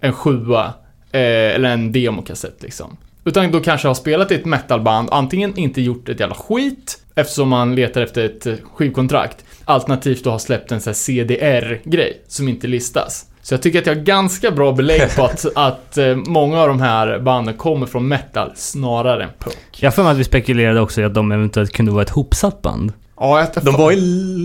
en 0.00 0.12
sjua, 0.12 0.64
eh, 1.12 1.20
eller 1.54 1.70
en 1.70 1.92
demokassett 1.92 2.62
liksom. 2.62 2.96
Utan 3.24 3.52
då 3.52 3.60
kanske 3.60 3.88
har 3.88 3.94
spelat 3.94 4.32
i 4.32 4.34
ett 4.34 4.44
metalband, 4.44 5.08
antingen 5.12 5.58
inte 5.58 5.80
gjort 5.80 6.08
ett 6.08 6.20
jävla 6.20 6.34
skit, 6.34 6.98
eftersom 7.14 7.48
man 7.48 7.74
letar 7.74 8.00
efter 8.00 8.24
ett 8.24 8.60
skivkontrakt, 8.74 9.44
alternativt 9.64 10.24
då 10.24 10.30
har 10.30 10.38
släppt 10.38 10.72
en 10.72 10.80
sån 10.80 10.90
här 10.90 10.94
CDR-grej, 10.94 12.22
som 12.28 12.48
inte 12.48 12.66
listas. 12.66 13.26
Så 13.42 13.54
jag 13.54 13.62
tycker 13.62 13.78
att 13.78 13.86
jag 13.86 13.94
har 13.94 14.02
ganska 14.02 14.50
bra 14.50 14.72
belägg 14.72 15.16
på 15.16 15.24
att, 15.24 15.46
att 15.54 15.98
eh, 15.98 16.16
många 16.16 16.60
av 16.60 16.68
de 16.68 16.80
här 16.80 17.18
banden 17.18 17.56
kommer 17.56 17.86
från 17.86 18.08
metal 18.08 18.52
snarare 18.54 19.22
än 19.22 19.30
punk. 19.38 19.56
Jag 19.70 19.94
för 19.94 20.02
mig 20.02 20.12
att 20.12 20.18
vi 20.18 20.24
spekulerade 20.24 20.80
också 20.80 21.00
i 21.00 21.04
att 21.04 21.14
de 21.14 21.32
eventuellt 21.32 21.72
kunde 21.72 21.92
vara 21.92 22.02
ett 22.02 22.10
hopsatt 22.10 22.62
band. 22.62 22.92
Ja, 23.16 23.48
jag 23.54 23.64
De 23.64 23.74
var 23.74 23.90
ju 23.90 24.00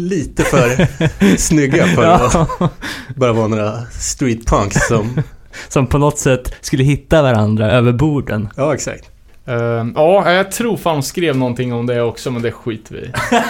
lite 0.10 0.44
för 0.44 0.88
snygga 1.38 1.86
för 1.86 2.04
att 2.06 2.34
Ja, 2.34 2.70
bara 3.16 3.34
vara 3.34 3.48
några 3.48 3.86
street 3.86 4.46
punks 4.46 4.88
som... 4.88 5.22
som 5.68 5.88
på 5.88 5.98
något 5.98 6.18
sätt 6.20 6.54
skulle 6.62 6.84
hitta 6.84 7.22
varandra 7.22 7.72
över 7.72 7.92
borden. 7.92 8.50
Ja, 8.56 8.74
exakt. 8.74 9.04
Ehm, 9.48 9.94
ja, 9.96 10.32
jag 10.34 10.52
tror 10.52 10.78
fan 10.78 10.96
de 10.96 11.04
skrev 11.04 11.38
någonting 11.38 11.74
om 11.74 11.86
det 11.86 12.02
också, 12.02 12.32
men 12.32 12.42
det 12.42 12.52
skiter 12.52 12.96
vi. 12.96 13.12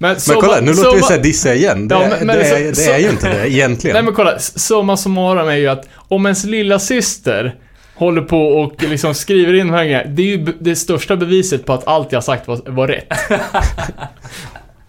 Men, 0.00 0.16
Men 0.28 0.36
kolla, 0.40 0.60
nu 0.60 0.66
låter 0.72 0.94
vi 0.96 1.02
såhär 1.02 1.22
dissa 1.22 1.54
igen. 1.54 1.88
Det, 1.88 1.94
Ja, 1.94 2.00
men- 2.08 2.26
men 2.26 2.36
det, 2.38 2.44
så- 2.44 2.54
är, 2.56 2.64
det 2.64 2.74
så- 2.74 2.90
är 2.90 2.98
ju 2.98 3.08
inte 3.10 3.28
det 3.34 3.50
egentligen. 3.52 3.94
Nej 3.94 4.02
men 4.02 4.14
kolla, 4.14 4.38
summa 4.38 4.96
summarum 4.96 5.48
är 5.48 5.56
ju 5.56 5.68
att 5.68 5.88
om 5.96 6.26
ens 6.26 6.44
lilla 6.44 6.78
syster 6.78 7.54
håller 7.94 8.22
på 8.22 8.42
och 8.48 8.82
liksom 8.82 9.14
skriver 9.14 9.54
in 9.54 9.66
de 9.66 9.72
här 9.72 9.84
grejerna, 9.84 10.04
det 10.10 10.22
är 10.22 10.26
ju 10.26 10.44
det 10.60 10.76
största 10.76 11.16
beviset 11.16 11.66
på 11.66 11.72
att 11.72 11.86
allt 11.86 12.12
jag 12.12 12.24
sagt 12.24 12.48
var, 12.48 12.60
var 12.66 12.88
rätt. 12.88 13.08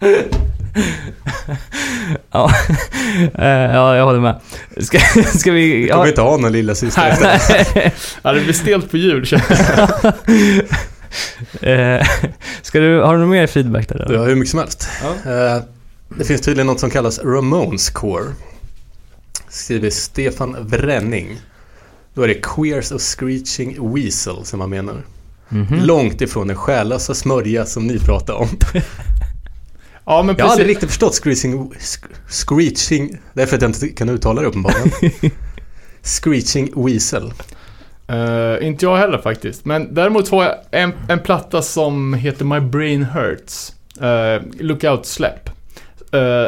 Ja, 2.32 2.50
Eh, 3.34 3.48
ja 3.48 3.96
jag 3.96 4.04
håller 4.04 4.20
med. 4.20 4.40
Ska, 4.80 4.98
ska 5.38 5.52
vi... 5.52 5.72
Du 5.82 5.86
Ja, 5.86 5.94
kommer 5.94 6.08
inte 6.08 6.20
ha 6.20 6.36
någon 6.36 6.52
lilla 6.52 6.74
syster. 6.74 7.14
Ja, 8.22 8.32
det 8.32 8.40
blir 8.40 8.52
stelt 8.52 8.90
på 8.90 8.96
jul 8.96 9.24
jag. 9.30 9.40
Eh, 11.60 12.06
ska 12.62 12.80
du, 12.80 13.00
har 13.00 13.14
du 13.14 13.20
någon 13.20 13.30
mer 13.30 13.46
feedback 13.46 13.88
där? 13.88 13.96
Eller? 14.04 14.18
har 14.18 14.26
hur 14.26 14.34
mycket 14.34 14.50
som 14.50 14.58
helst. 14.60 14.88
Eh, 15.26 15.62
Det 16.18 16.24
finns 16.24 16.40
tydligen 16.40 16.66
något 16.66 16.80
som 16.80 16.90
kallas 16.90 17.18
Ramones 17.18 17.90
Core. 17.90 18.24
Skriver 19.48 19.90
Stefan 19.90 20.56
Vränning. 20.60 21.40
Då 22.14 22.22
är 22.22 22.28
det 22.28 22.34
Queers 22.42 22.92
of 22.92 23.02
Screeching 23.02 23.94
Weasel 23.94 24.44
som 24.44 24.58
man 24.58 24.70
menar. 24.70 24.96
Mhm. 25.48 25.80
Långt 25.82 26.20
ifrån 26.20 26.46
den 26.48 26.56
själlösa 26.56 27.14
smörja 27.14 27.66
som 27.66 27.86
ni 27.86 27.98
pratar 27.98 28.34
om. 28.34 28.48
Ja 30.04 30.22
men 30.22 30.34
Jag 30.38 30.44
har 30.44 30.52
aldrig 30.52 30.68
riktigt 30.68 30.88
förstått 30.88 31.14
screeching, 31.14 31.72
screeching, 32.28 33.18
det 33.34 33.42
är 33.42 33.46
för 33.46 33.56
att 33.56 33.62
jag 33.62 33.68
inte 33.68 33.88
kan 33.88 34.08
uttala 34.08 34.40
det 34.40 34.46
uppenbarligen. 34.46 34.90
screeching 36.02 36.86
Weasel. 36.86 37.32
Eh, 38.08 38.66
inte 38.66 38.84
jag 38.84 38.96
heller 38.96 39.18
faktiskt. 39.18 39.64
Men 39.64 39.94
däremot 39.94 40.28
har 40.28 40.44
jag 40.44 40.54
en, 40.70 40.92
en 41.08 41.18
platta 41.18 41.62
som 41.62 42.14
heter 42.14 42.44
My 42.44 42.60
Brain 42.60 43.02
Hurts. 43.04 43.72
Uh, 44.02 44.42
Lookout 44.58 45.06
Släpp. 45.06 45.48
Eh, 46.12 46.46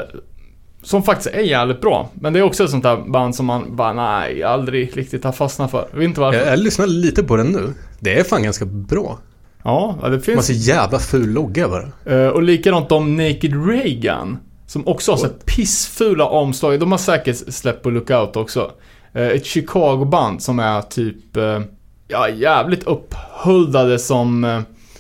som 0.83 1.03
faktiskt 1.03 1.35
är 1.35 1.41
jävligt 1.41 1.81
bra. 1.81 2.11
Men 2.15 2.33
det 2.33 2.39
är 2.39 2.43
också 2.43 2.65
ett 2.65 2.71
sånt 2.71 2.83
där 2.83 2.97
band 2.97 3.35
som 3.35 3.47
man 3.47 3.77
bara, 3.77 3.93
nej, 3.93 4.43
aldrig 4.43 4.97
riktigt 4.97 5.25
har 5.25 5.33
fastnat 5.33 5.71
för. 5.71 5.89
Jag 5.91 5.99
vet 5.99 6.05
inte 6.05 6.21
varför. 6.21 6.39
Jag, 6.39 6.49
jag 6.49 6.59
lyssnar 6.59 6.87
lite 6.87 7.23
på 7.23 7.37
den 7.37 7.47
nu. 7.47 7.75
Det 7.99 8.19
är 8.19 8.25
fan 8.25 8.43
ganska 8.43 8.65
bra. 8.65 9.19
Ja, 9.65 9.99
det 10.11 10.21
finns. 10.21 10.47
så 10.47 10.53
jävla 10.53 10.99
ful 10.99 11.29
logga 11.33 11.69
bara. 11.69 12.17
Eh, 12.17 12.29
och 12.29 12.43
likadant 12.43 12.89
de 12.89 13.17
Naked 13.17 13.67
Reagan. 13.67 14.39
Som 14.67 14.89
också 14.89 15.13
har 15.13 15.17
så 15.17 15.27
här 15.27 15.35
pissfula 15.45 16.25
omslag. 16.27 16.81
De 16.81 16.91
har 16.91 16.99
säkert 16.99 17.55
släppt 17.55 17.83
på 17.83 17.91
Lookout 17.91 18.37
också. 18.37 18.73
Eh, 19.13 19.27
ett 19.27 19.47
Chicago-band 19.47 20.43
som 20.43 20.59
är 20.59 20.83
typ, 20.83 21.37
eh, 21.37 21.61
ja, 22.09 22.29
jävligt 22.29 22.85
upphuldade 22.85 23.99
som... 23.99 24.41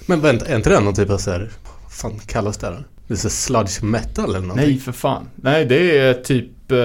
Men 0.07 0.21
vänta, 0.21 0.47
är 0.47 0.57
inte 0.57 0.71
det 0.71 0.81
någon 0.81 0.95
typ 0.95 1.11
av 1.11 1.19
så 1.19 1.31
här, 1.31 1.51
vad 1.83 1.93
fan 1.93 2.19
kallas 2.27 2.57
det 2.59 2.67
här? 2.67 2.85
Det 3.09 3.15
är 3.15 3.19
så 3.19 3.31
sludge 3.31 3.83
metal 3.83 4.25
eller 4.25 4.41
någonting? 4.41 4.67
Nej, 4.67 4.79
för 4.79 4.93
fan. 4.93 5.29
Nej, 5.37 5.65
det 5.65 5.99
är 5.99 6.15
typ... 6.15 6.73
Eh, 6.73 6.79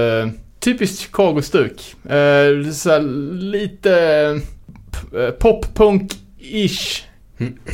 typiskt 0.59 0.99
Chicago-stuk. 0.99 1.95
Eh, 2.11 2.51
lite... 3.33 3.93
Eh, 5.13 5.31
Pop-punk-ish. 5.39 7.01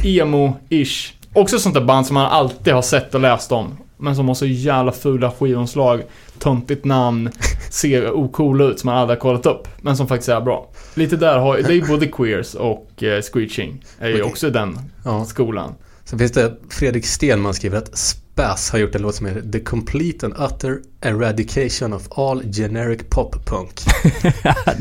Emo-ish. 0.04 1.14
Också 1.34 1.60
sånt 1.60 1.76
där 1.76 1.82
band 1.82 2.06
som 2.06 2.14
man 2.14 2.26
alltid 2.26 2.74
har 2.74 2.82
sett 2.82 3.16
och 3.16 3.22
läst 3.22 3.52
om. 3.52 3.78
Men 3.98 4.16
som 4.16 4.28
har 4.28 4.36
så 4.36 4.46
jävla 4.46 4.92
fula 4.92 5.32
skivomslag, 5.32 6.04
töntigt 6.40 6.86
namn, 6.86 7.30
ser 7.70 8.12
ocool 8.12 8.62
ut 8.62 8.80
som 8.80 8.88
man 8.88 8.98
aldrig 8.98 9.18
har 9.18 9.22
kollat 9.22 9.46
upp. 9.46 9.68
Men 9.82 9.98
som 9.98 10.08
faktiskt 10.08 10.30
är 10.30 10.42
bra. 10.42 10.68
Lite 10.96 11.16
där 11.18 11.38
har 11.38 11.58
det 11.58 11.64
är 11.64 11.72
ju 11.72 11.88
både 11.88 12.08
Queers 12.08 12.54
och 12.56 13.04
eh, 13.04 13.22
Screeching. 13.22 13.86
Är 14.00 14.08
ju 14.08 14.14
Okej. 14.14 14.24
också 14.24 14.50
den 14.50 14.80
Ja. 15.06 15.26
skolan. 15.26 15.76
Sen 16.06 16.20
finns 16.20 16.32
det 16.32 16.58
Fredrik 16.70 17.06
Stenman 17.06 17.54
skriver 17.54 17.78
att 17.78 17.98
Spass 17.98 18.70
har 18.72 18.80
gjort 18.80 18.96
en 18.96 19.02
låt 19.02 19.16
som 19.16 19.26
heter 19.26 19.52
The 19.52 19.60
Complete 19.60 20.26
and 20.26 20.36
Utter 20.40 20.80
Eradication 21.02 21.94
of 21.94 22.08
All 22.18 22.44
Generic 22.54 23.02
Pop 23.10 23.46
Punk. 23.46 23.82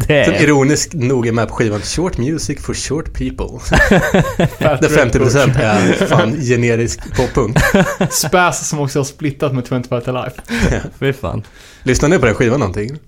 det 0.08 0.24
Som 0.24 0.34
är... 0.34 0.42
ironiskt 0.42 0.94
nog 0.94 1.26
är 1.26 1.32
med 1.32 1.48
på 1.48 1.54
skivan 1.54 1.80
Short 1.80 2.18
Music 2.18 2.60
for 2.60 2.74
Short 2.74 3.12
People. 3.12 3.78
Där 4.58 4.88
Red 4.88 5.12
50% 5.14 5.58
är 5.58 6.06
fan 6.06 6.36
generisk 6.40 7.16
poppunk. 7.16 7.56
Spass 8.10 8.68
som 8.68 8.80
också 8.80 8.98
har 8.98 9.04
splittat 9.04 9.54
med 9.54 9.66
25 9.68 9.82
to 10.02 10.12
Life. 10.12 10.42
Fy 10.98 11.12
fan. 11.12 11.42
Lyssnar 11.82 12.08
ni 12.08 12.18
på 12.18 12.26
den 12.26 12.34
skivan 12.34 12.60
någonting? 12.60 12.98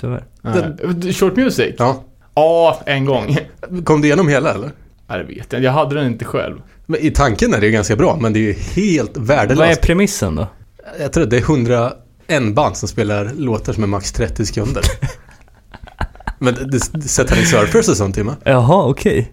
Tyvärr. 0.00 0.24
Uh, 0.46 1.12
short 1.12 1.36
Music? 1.36 1.74
Ja. 1.78 2.04
Ja, 2.34 2.82
en 2.86 3.04
gång. 3.04 3.36
Kom 3.84 4.00
du 4.00 4.06
igenom 4.06 4.28
hela 4.28 4.54
eller? 4.54 4.70
Nej, 5.08 5.18
det 5.18 5.24
vet 5.24 5.52
jag 5.52 5.62
Jag 5.62 5.72
hade 5.72 5.94
den 5.94 6.06
inte 6.06 6.24
själv. 6.24 6.60
Men 6.92 7.00
I 7.00 7.10
tanken 7.10 7.54
är 7.54 7.60
det 7.60 7.66
ju 7.66 7.72
ganska 7.72 7.96
bra, 7.96 8.18
men 8.20 8.32
det 8.32 8.38
är 8.38 8.40
ju 8.40 8.52
helt 8.52 9.16
Vad 9.16 9.30
är 9.30 9.36
värdelöst. 9.36 9.80
premissen 9.80 10.34
då? 10.34 10.46
Jag 11.00 11.12
tror 11.12 11.24
att 11.24 11.30
det 11.30 11.36
är 11.36 11.40
101 11.40 12.54
band 12.54 12.76
som 12.76 12.88
spelar 12.88 13.30
låtar 13.36 13.72
som 13.72 13.82
är 13.82 13.86
max 13.86 14.12
30 14.12 14.46
sekunder. 14.46 14.82
men 16.38 16.54
det, 16.54 16.92
det, 16.92 17.08
Satanic 17.08 17.50
Surfers 17.50 17.88
och 17.88 17.96
sånt 17.96 18.14
Timma. 18.14 18.36
Jaha, 18.44 18.84
okej. 18.88 19.32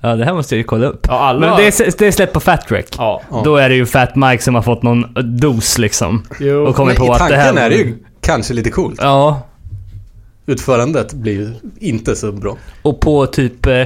Ja, 0.00 0.16
det 0.16 0.24
här 0.24 0.34
måste 0.34 0.54
jag 0.54 0.58
ju 0.58 0.64
kolla 0.64 0.86
upp. 0.86 1.06
Ja, 1.08 1.18
alla... 1.18 1.40
Men 1.40 1.56
det 1.56 1.66
är, 1.66 1.98
det 1.98 2.06
är 2.06 2.12
släppt 2.12 2.32
på 2.32 2.40
Fat 2.40 2.70
Wreck. 2.70 2.94
Ja. 2.98 3.22
Då 3.44 3.56
är 3.56 3.68
det 3.68 3.74
ju 3.74 3.86
Fat 3.86 4.16
Mike 4.16 4.42
som 4.42 4.54
har 4.54 4.62
fått 4.62 4.82
någon 4.82 5.04
dos 5.38 5.78
liksom. 5.78 6.22
Jo. 6.40 6.66
Och 6.66 6.76
kommer 6.76 6.92
Men 6.92 6.96
på 6.96 7.06
i 7.06 7.08
att 7.10 7.18
det 7.18 7.18
tanken 7.18 7.56
här... 7.56 7.66
är 7.66 7.70
det 7.70 7.76
ju 7.76 7.94
kanske 8.20 8.54
lite 8.54 8.70
coolt. 8.70 9.00
Ja, 9.02 9.42
Utförandet 10.46 11.12
blir 11.12 11.32
ju 11.32 11.52
inte 11.78 12.16
så 12.16 12.32
bra. 12.32 12.56
och 12.82 13.00
på 13.00 13.26
typ 13.26 13.66
eh, 13.66 13.82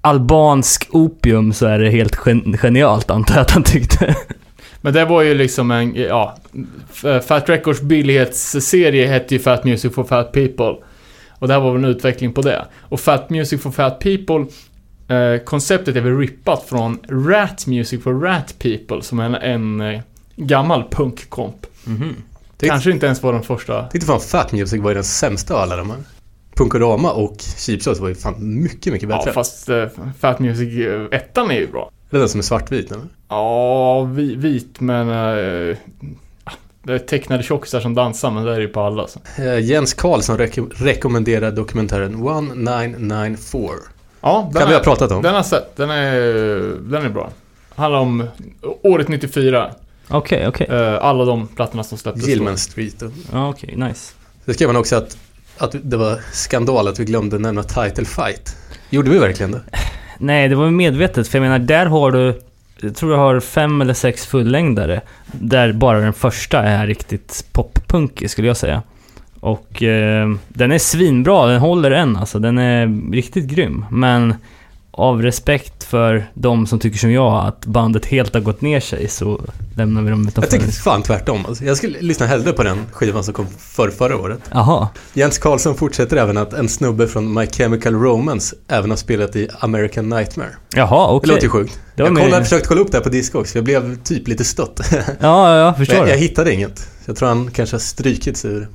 albansk 0.00 0.88
opium 0.90 1.52
så 1.52 1.66
är 1.66 1.78
det 1.78 1.90
helt 1.90 2.16
gen- 2.26 2.56
genialt 2.58 3.10
antar 3.10 3.34
jag 3.34 3.42
att 3.42 3.50
han 3.50 3.62
tyckte. 3.62 4.16
Men 4.80 4.92
det 4.92 5.04
var 5.04 5.22
ju 5.22 5.34
liksom 5.34 5.70
en, 5.70 5.94
ja... 5.94 6.36
Fat 7.26 7.48
Records 7.48 7.80
billighetsserie 7.80 9.06
hette 9.06 9.34
ju 9.34 9.40
Fat 9.40 9.64
Music 9.64 9.94
for 9.94 10.04
Fat 10.04 10.32
People. 10.32 10.74
Och 11.30 11.48
det 11.48 11.54
här 11.54 11.60
var 11.60 11.72
väl 11.72 11.84
en 11.84 11.90
utveckling 11.90 12.32
på 12.32 12.42
det. 12.42 12.64
Och 12.80 13.00
Fat 13.00 13.30
Music 13.30 13.62
for 13.62 13.70
Fat 13.70 13.98
People, 14.00 14.46
eh, 15.16 15.38
konceptet 15.44 15.96
är 15.96 16.00
väl 16.00 16.18
rippat 16.18 16.62
från 16.68 16.98
Rat 17.08 17.66
Music 17.66 18.02
for 18.02 18.20
Rat 18.20 18.54
People, 18.58 19.02
som 19.02 19.18
är 19.20 19.24
en, 19.24 19.34
en 19.34 19.94
eh, 19.94 20.00
gammal 20.36 20.84
punkkomp. 20.90 21.66
Det- 22.56 22.68
Kanske 22.68 22.90
inte 22.90 23.06
ens 23.06 23.22
var 23.22 23.32
den 23.32 23.42
första. 23.42 23.86
Tyckte 23.88 24.06
fan 24.06 24.20
Fat 24.20 24.52
Music 24.52 24.80
var 24.82 24.90
ju 24.90 24.94
den 24.94 25.04
sämsta 25.04 25.54
av 25.54 25.60
alla 25.60 25.76
de 25.76 25.90
här. 25.90 25.98
Punkorama 26.64 27.12
och 27.12 27.36
Cheap 27.56 27.82
Shots 27.82 28.00
var 28.00 28.08
ju 28.08 28.14
fan 28.14 28.62
mycket, 28.62 28.92
mycket 28.92 29.08
bättre. 29.08 29.22
Ja, 29.26 29.32
fast 29.32 29.68
eh, 29.68 29.86
Fat 30.18 30.38
Music 30.38 30.86
eh, 30.86 31.18
ettan 31.18 31.50
är 31.50 31.54
ju 31.54 31.66
bra. 31.72 31.90
Det 32.10 32.16
är 32.16 32.20
den 32.20 32.28
som 32.28 32.38
är 32.40 32.42
svartvit 32.42 32.92
eller? 32.92 33.04
Ja, 33.28 34.02
vi, 34.02 34.34
vit 34.34 34.80
men... 34.80 35.08
eh, 35.08 35.76
ah, 36.44 36.52
det 36.82 36.92
är 36.94 36.98
tecknade 36.98 37.42
tjockisar 37.42 37.80
som 37.80 37.94
dansar, 37.94 38.30
men 38.30 38.44
det 38.44 38.54
är 38.54 38.60
ju 38.60 38.68
på 38.68 38.80
alla. 38.80 39.06
Så. 39.08 39.20
Eh, 39.42 39.58
Jens 39.58 39.94
Karlsson 39.94 40.38
rek- 40.38 40.70
rekommenderar 40.74 41.50
dokumentären 41.50 42.14
1994. 42.14 43.70
Ja, 44.20 44.50
Kan 44.54 44.68
vi 44.68 44.74
ha 44.74 44.80
pratat 44.80 45.10
om? 45.12 45.22
Den 45.22 45.30
har 45.30 45.38
jag 45.38 45.46
sett. 45.46 45.76
Den 45.76 45.90
är, 45.90 46.12
den 46.90 47.04
är 47.04 47.08
bra. 47.08 47.30
Handlar 47.74 47.98
om 48.00 48.24
året 48.82 49.08
94. 49.08 49.70
Okej, 50.08 50.48
okej. 50.48 50.66
eh, 50.70 51.04
alla 51.04 51.24
de 51.24 51.46
plattorna 51.48 51.84
som 51.84 51.98
släpptes. 51.98 52.26
Gilman 52.28 52.58
Street. 52.58 53.02
Ja, 53.32 53.48
okej, 53.50 53.74
nice. 53.76 54.12
Så 54.46 54.52
skrev 54.52 54.68
han 54.68 54.76
också 54.76 54.96
att, 54.96 55.16
att 55.60 55.74
det 55.82 55.96
var 55.96 56.20
skandal 56.32 56.88
att 56.88 56.98
vi 57.00 57.04
glömde 57.04 57.38
nämna 57.38 57.62
Title 57.62 58.04
Fight. 58.04 58.56
Gjorde 58.90 59.10
vi 59.10 59.18
verkligen 59.18 59.52
det? 59.52 59.60
Nej, 60.18 60.48
det 60.48 60.54
var 60.54 60.70
medvetet. 60.70 61.28
För 61.28 61.38
jag 61.38 61.42
menar, 61.42 61.58
där 61.58 61.86
har 61.86 62.10
du... 62.12 62.40
Jag 62.80 62.96
tror 62.96 63.12
jag 63.12 63.18
har 63.18 63.40
fem 63.40 63.80
eller 63.80 63.94
sex 63.94 64.26
fullängdare. 64.26 65.00
Där 65.32 65.72
bara 65.72 66.00
den 66.00 66.12
första 66.12 66.62
är 66.62 66.86
riktigt 66.86 67.44
poppunkig, 67.52 68.30
skulle 68.30 68.48
jag 68.48 68.56
säga. 68.56 68.82
Och 69.40 69.82
eh, 69.82 70.28
den 70.48 70.72
är 70.72 70.78
svinbra, 70.78 71.46
den 71.46 71.60
håller 71.60 71.90
än 71.90 72.16
alltså. 72.16 72.38
Den 72.38 72.58
är 72.58 73.12
riktigt 73.12 73.44
grym. 73.44 73.84
Men 73.90 74.34
av 74.92 75.22
respekt 75.22 75.84
för 75.84 76.30
de 76.34 76.66
som 76.66 76.78
tycker 76.78 76.98
som 76.98 77.12
jag, 77.12 77.46
att 77.46 77.66
bandet 77.66 78.06
helt 78.06 78.34
har 78.34 78.40
gått 78.40 78.60
ner 78.60 78.80
sig, 78.80 79.08
så 79.08 79.40
lämnar 79.76 80.02
vi 80.02 80.10
dem 80.10 80.20
Jag 80.22 80.28
utanför. 80.28 80.50
tycker 80.50 80.66
fan 80.72 81.02
tvärtom. 81.02 81.46
Alltså. 81.46 81.64
Jag 81.64 81.76
skulle 81.76 82.00
lyssna 82.00 82.26
hellre 82.26 82.52
på 82.52 82.62
den 82.62 82.78
skivan 82.92 83.24
som 83.24 83.34
kom 83.34 83.46
för 83.58 83.90
förra 83.90 84.16
året. 84.16 84.38
Jaha. 84.50 84.88
Jens 85.12 85.38
Karlsson 85.38 85.74
fortsätter 85.74 86.16
även 86.16 86.36
att 86.36 86.52
en 86.52 86.68
snubbe 86.68 87.06
från 87.08 87.34
My 87.34 87.46
Chemical 87.46 87.94
Romance 87.94 88.56
även 88.68 88.90
har 88.90 88.96
spelat 88.96 89.36
i 89.36 89.48
American 89.60 90.08
Nightmare. 90.08 90.50
Jaha, 90.76 91.06
Det 91.10 91.14
okej. 91.16 91.28
låter 91.28 91.42
ju 91.42 91.48
sjukt. 91.48 91.80
Det 91.96 92.02
Jag 92.02 92.12
med- 92.12 92.22
kollade, 92.22 92.44
försökte 92.44 92.68
kolla 92.68 92.80
upp 92.80 92.90
det 92.92 92.96
här 92.98 93.04
på 93.04 93.10
Discogs, 93.10 93.52
för 93.52 93.58
jag 93.58 93.64
blev 93.64 94.02
typ 94.02 94.28
lite 94.28 94.44
stött. 94.44 94.80
Ja, 94.92 95.04
ja, 95.20 95.56
jag 95.56 95.76
förstår. 95.76 95.96
jag, 95.98 96.08
jag 96.08 96.16
det. 96.16 96.20
hittade 96.22 96.54
inget. 96.54 96.88
Jag 97.04 97.16
tror 97.16 97.28
han 97.28 97.50
kanske 97.50 97.74
har 97.74 97.80
strykits 97.80 98.44
ur 98.44 98.68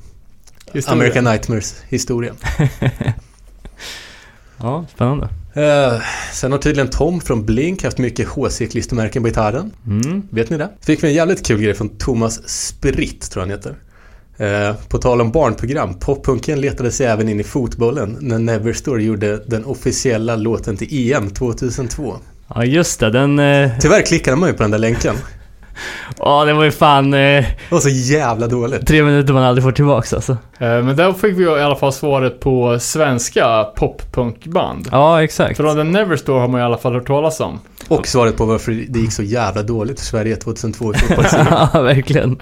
Historia. 0.73 0.93
American 1.01 1.23
Nightmares 1.23 1.75
historia. 1.89 2.33
Ja, 4.57 4.85
spännande. 4.95 5.29
Eh, 5.55 6.01
sen 6.33 6.51
har 6.51 6.59
tydligen 6.59 6.89
Tom 6.89 7.21
från 7.21 7.45
Blink 7.45 7.83
haft 7.83 7.97
mycket 7.97 8.27
HC-klistermärken 8.27 9.21
på 9.21 9.27
gitarren. 9.27 9.71
Mm. 9.87 10.21
Vet 10.29 10.49
ni 10.49 10.57
det? 10.57 10.69
Fick 10.81 11.03
vi 11.03 11.07
en 11.07 11.13
jävligt 11.13 11.45
kul 11.45 11.61
grej 11.61 11.73
från 11.73 11.89
Thomas 11.89 12.49
Spritt, 12.49 13.31
tror 13.31 13.41
jag 13.45 13.47
han 13.51 13.57
heter. 13.57 13.75
Eh, 14.37 14.75
på 14.89 14.97
tal 14.97 15.21
om 15.21 15.31
barnprogram, 15.31 15.93
poppunken 15.99 16.61
letade 16.61 16.91
sig 16.91 17.05
även 17.07 17.29
in 17.29 17.39
i 17.39 17.43
fotbollen 17.43 18.17
när 18.21 18.39
Neverstore 18.39 19.03
gjorde 19.03 19.37
den 19.47 19.65
officiella 19.65 20.35
låten 20.35 20.77
till 20.77 21.11
EM 21.13 21.29
2002. 21.29 22.15
Ja, 22.47 22.65
just 22.65 22.99
det. 22.99 23.09
Den... 23.09 23.39
eh, 23.39 23.71
Tyvärr 23.79 24.01
klickade 24.01 24.37
man 24.37 24.49
ju 24.49 24.55
på 24.55 24.63
den 24.63 24.71
där 24.71 24.77
länken. 24.79 25.15
Ja, 26.19 26.45
det 26.45 26.53
var 26.53 26.63
ju 26.63 26.71
fan 26.71 27.13
eh, 27.13 27.19
Det 27.19 27.45
var 27.71 27.79
så 27.79 27.89
jävla 27.89 28.47
dåligt. 28.47 28.87
tre 28.87 29.03
minuter 29.03 29.33
man 29.33 29.43
aldrig 29.43 29.63
får 29.63 29.71
tillbaks 29.71 30.13
alltså. 30.13 30.31
Eh, 30.31 30.67
Men 30.83 30.95
där 30.95 31.13
fick 31.13 31.37
vi 31.37 31.43
i 31.43 31.47
alla 31.47 31.75
fall 31.75 31.93
svaret 31.93 32.39
på 32.39 32.79
svenska 32.79 33.63
poppunkband. 33.63 34.87
Ja, 34.91 35.23
exakt. 35.23 35.57
Från 35.57 35.77
den 35.77 35.91
Neverstore 35.91 36.39
har 36.39 36.47
man 36.47 36.61
i 36.61 36.63
alla 36.63 36.77
fall 36.77 36.93
hört 36.93 37.07
talas 37.07 37.39
om. 37.39 37.59
Och 37.87 38.07
svaret 38.07 38.37
på 38.37 38.45
varför 38.45 38.71
det 38.89 38.99
gick 38.99 39.11
så 39.13 39.23
jävla 39.23 39.63
dåligt 39.63 39.99
för 39.99 40.05
Sverige 40.05 40.35
2002 40.35 40.93
i 40.93 40.97
fotbolls 40.97 41.35
ja, 41.73 41.81
verkligen. 41.81 42.41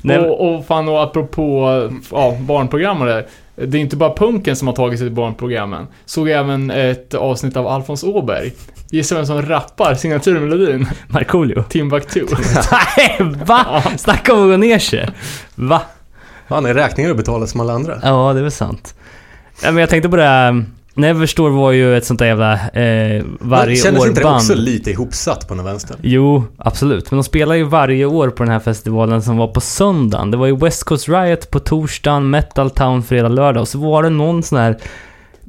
Nej, 0.00 0.18
Och, 0.18 0.54
och 0.54 0.66
fan 0.66 0.88
och 0.88 1.02
apropå 1.02 1.68
ja, 2.10 2.36
barnprogram 2.40 3.00
och 3.00 3.06
det. 3.06 3.26
Det 3.66 3.78
är 3.78 3.80
inte 3.80 3.96
bara 3.96 4.14
punken 4.14 4.56
som 4.56 4.68
har 4.68 4.74
tagit 4.74 4.98
sig 4.98 5.08
till 5.08 5.14
barnprogrammen. 5.14 5.86
Såg 6.04 6.28
även 6.28 6.70
ett 6.70 7.14
avsnitt 7.14 7.56
av 7.56 7.66
Alfons 7.66 8.04
Åberg. 8.04 8.52
Gissa 8.90 9.14
vem 9.14 9.26
som 9.26 9.42
rappar 9.42 9.94
signaturmelodin? 9.94 10.86
Markoolio. 11.08 11.62
Timbuktu. 11.62 12.26
Nej, 12.96 13.16
va? 13.44 13.82
Snacka 13.96 14.34
om 14.34 14.42
att 14.42 14.50
gå 14.50 14.56
ner 14.56 14.78
sig. 14.78 15.08
Va? 15.54 15.82
Han 16.48 16.66
är 16.66 16.74
räkningar 16.74 17.10
att 17.10 17.16
betala 17.16 17.46
som 17.46 17.60
alla 17.60 17.72
andra. 17.72 17.98
Ja, 18.02 18.32
det 18.32 18.38
är 18.38 18.42
väl 18.42 18.52
sant. 18.52 18.94
Ja, 19.62 19.70
men 19.70 19.80
jag 19.80 19.90
tänkte 19.90 20.08
på 20.08 20.16
det 20.16 20.22
här. 20.22 20.64
Neverstore 20.94 21.52
var 21.52 21.72
ju 21.72 21.96
ett 21.96 22.04
sånt 22.04 22.18
där 22.18 22.26
jävla 22.26 22.52
eh, 22.52 23.24
varje 23.40 23.76
Kändes 23.76 24.06
inte 24.06 24.20
det 24.20 24.26
år-band. 24.26 24.36
också 24.36 24.54
lite 24.54 24.90
ihopsatt 24.90 25.48
på 25.48 25.54
den 25.54 25.64
vänster? 25.64 25.96
Jo, 26.02 26.44
absolut. 26.56 27.10
Men 27.10 27.18
de 27.18 27.24
spelar 27.24 27.54
ju 27.54 27.64
varje 27.64 28.04
år 28.04 28.30
på 28.30 28.42
den 28.42 28.52
här 28.52 28.58
festivalen 28.60 29.22
som 29.22 29.36
var 29.36 29.46
på 29.48 29.60
söndagen. 29.60 30.30
Det 30.30 30.36
var 30.36 30.46
ju 30.46 30.56
West 30.56 30.84
Coast 30.84 31.08
Riot 31.08 31.50
på 31.50 31.58
torsdagen, 31.58 32.30
Metal 32.30 32.70
Town 32.70 33.02
fredag, 33.02 33.28
lördag 33.28 33.60
och 33.60 33.68
så 33.68 33.78
var 33.78 34.02
det 34.02 34.10
någon 34.10 34.42
sån 34.42 34.58
här 34.58 34.78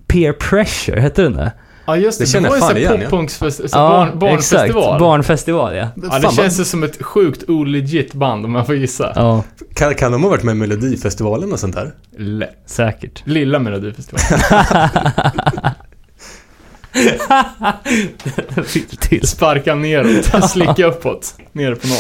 Peer 0.08 0.34
Pressure, 0.34 1.00
hette 1.00 1.22
den 1.22 1.34
det? 1.34 1.52
Ja 1.96 2.02
just 2.04 2.20
det, 2.20 2.26
Det 2.26 2.40
det, 2.40 2.50
var 2.50 2.58
jag 2.58 2.78
ju 2.80 2.88
fan 2.88 3.02
en 3.02 3.30
sån 3.30 3.70
ja. 3.72 3.90
barn, 3.90 4.20
barnfestival. 4.20 4.68
exakt. 4.68 5.00
Barnfestival, 5.00 5.76
ja. 5.76 5.88
Ja, 5.96 6.10
Fan, 6.10 6.22
det 6.22 6.28
vad- 6.28 6.36
känns 6.36 6.60
ju 6.60 6.66
som 6.66 6.84
ett 6.84 7.04
sjukt 7.04 7.44
olegit 7.50 8.14
band 8.14 8.46
om 8.46 8.52
man 8.52 8.66
får 8.66 8.76
gissa. 8.76 9.12
Ja, 9.16 9.44
kan, 9.74 9.96
kan 9.96 10.12
de 10.12 10.24
ha 10.24 10.30
varit 10.30 10.44
med 10.44 10.52
i 10.52 10.56
Melodifestivalen 10.56 11.54
och 11.54 11.60
sånt 11.60 11.76
där? 11.76 11.92
Lätt. 12.18 12.58
säkert. 12.66 13.22
Lilla 13.26 13.60
Melodifestivalen. 13.60 14.40
Till. 19.00 19.28
Sparka 19.28 19.76
neråt, 19.76 20.50
slicka 20.50 20.86
uppåt. 20.86 21.36
Ner 21.52 21.76
på 21.76 21.88
noll. 21.88 21.98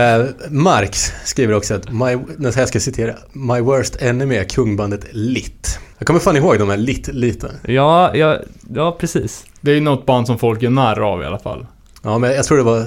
Eh, 0.00 0.24
Marx 0.50 1.12
skriver 1.24 1.54
också 1.54 1.74
att 1.74 1.92
my, 1.92 2.18
jag 2.56 2.68
ska 2.68 2.80
citera 2.80 3.14
My 3.32 3.60
worst 3.60 3.96
enemy 4.02 4.36
är 4.36 4.44
kungbandet 4.44 5.00
Lit. 5.12 5.78
Jag 6.02 6.06
kommer 6.06 6.20
fan 6.20 6.36
ihåg 6.36 6.58
de 6.58 6.68
här 6.68 6.76
Lit 6.76 7.08
lite. 7.08 7.52
Ja, 7.66 8.16
ja, 8.16 8.38
ja, 8.74 8.96
precis. 9.00 9.44
Det 9.60 9.70
är 9.70 9.74
ju 9.74 9.80
något 9.80 10.06
band 10.06 10.26
som 10.26 10.38
folk 10.38 10.62
är 10.62 10.70
narr 10.70 11.00
av 11.00 11.22
i 11.22 11.24
alla 11.24 11.38
fall. 11.38 11.66
Ja, 12.02 12.18
men 12.18 12.32
jag 12.32 12.44
tror 12.44 12.58
det 12.58 12.64
var 12.64 12.86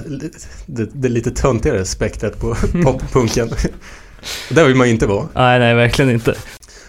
det, 0.66 0.88
det 0.92 1.08
lite 1.08 1.30
töntigare 1.30 1.84
spektrat 1.84 2.40
på 2.40 2.54
poppunken. 2.84 3.50
Där 4.50 4.64
vill 4.64 4.76
man 4.76 4.86
ju 4.86 4.92
inte 4.92 5.06
vara. 5.06 5.28
Nej, 5.34 5.58
nej, 5.58 5.74
verkligen 5.74 6.10
inte. 6.10 6.34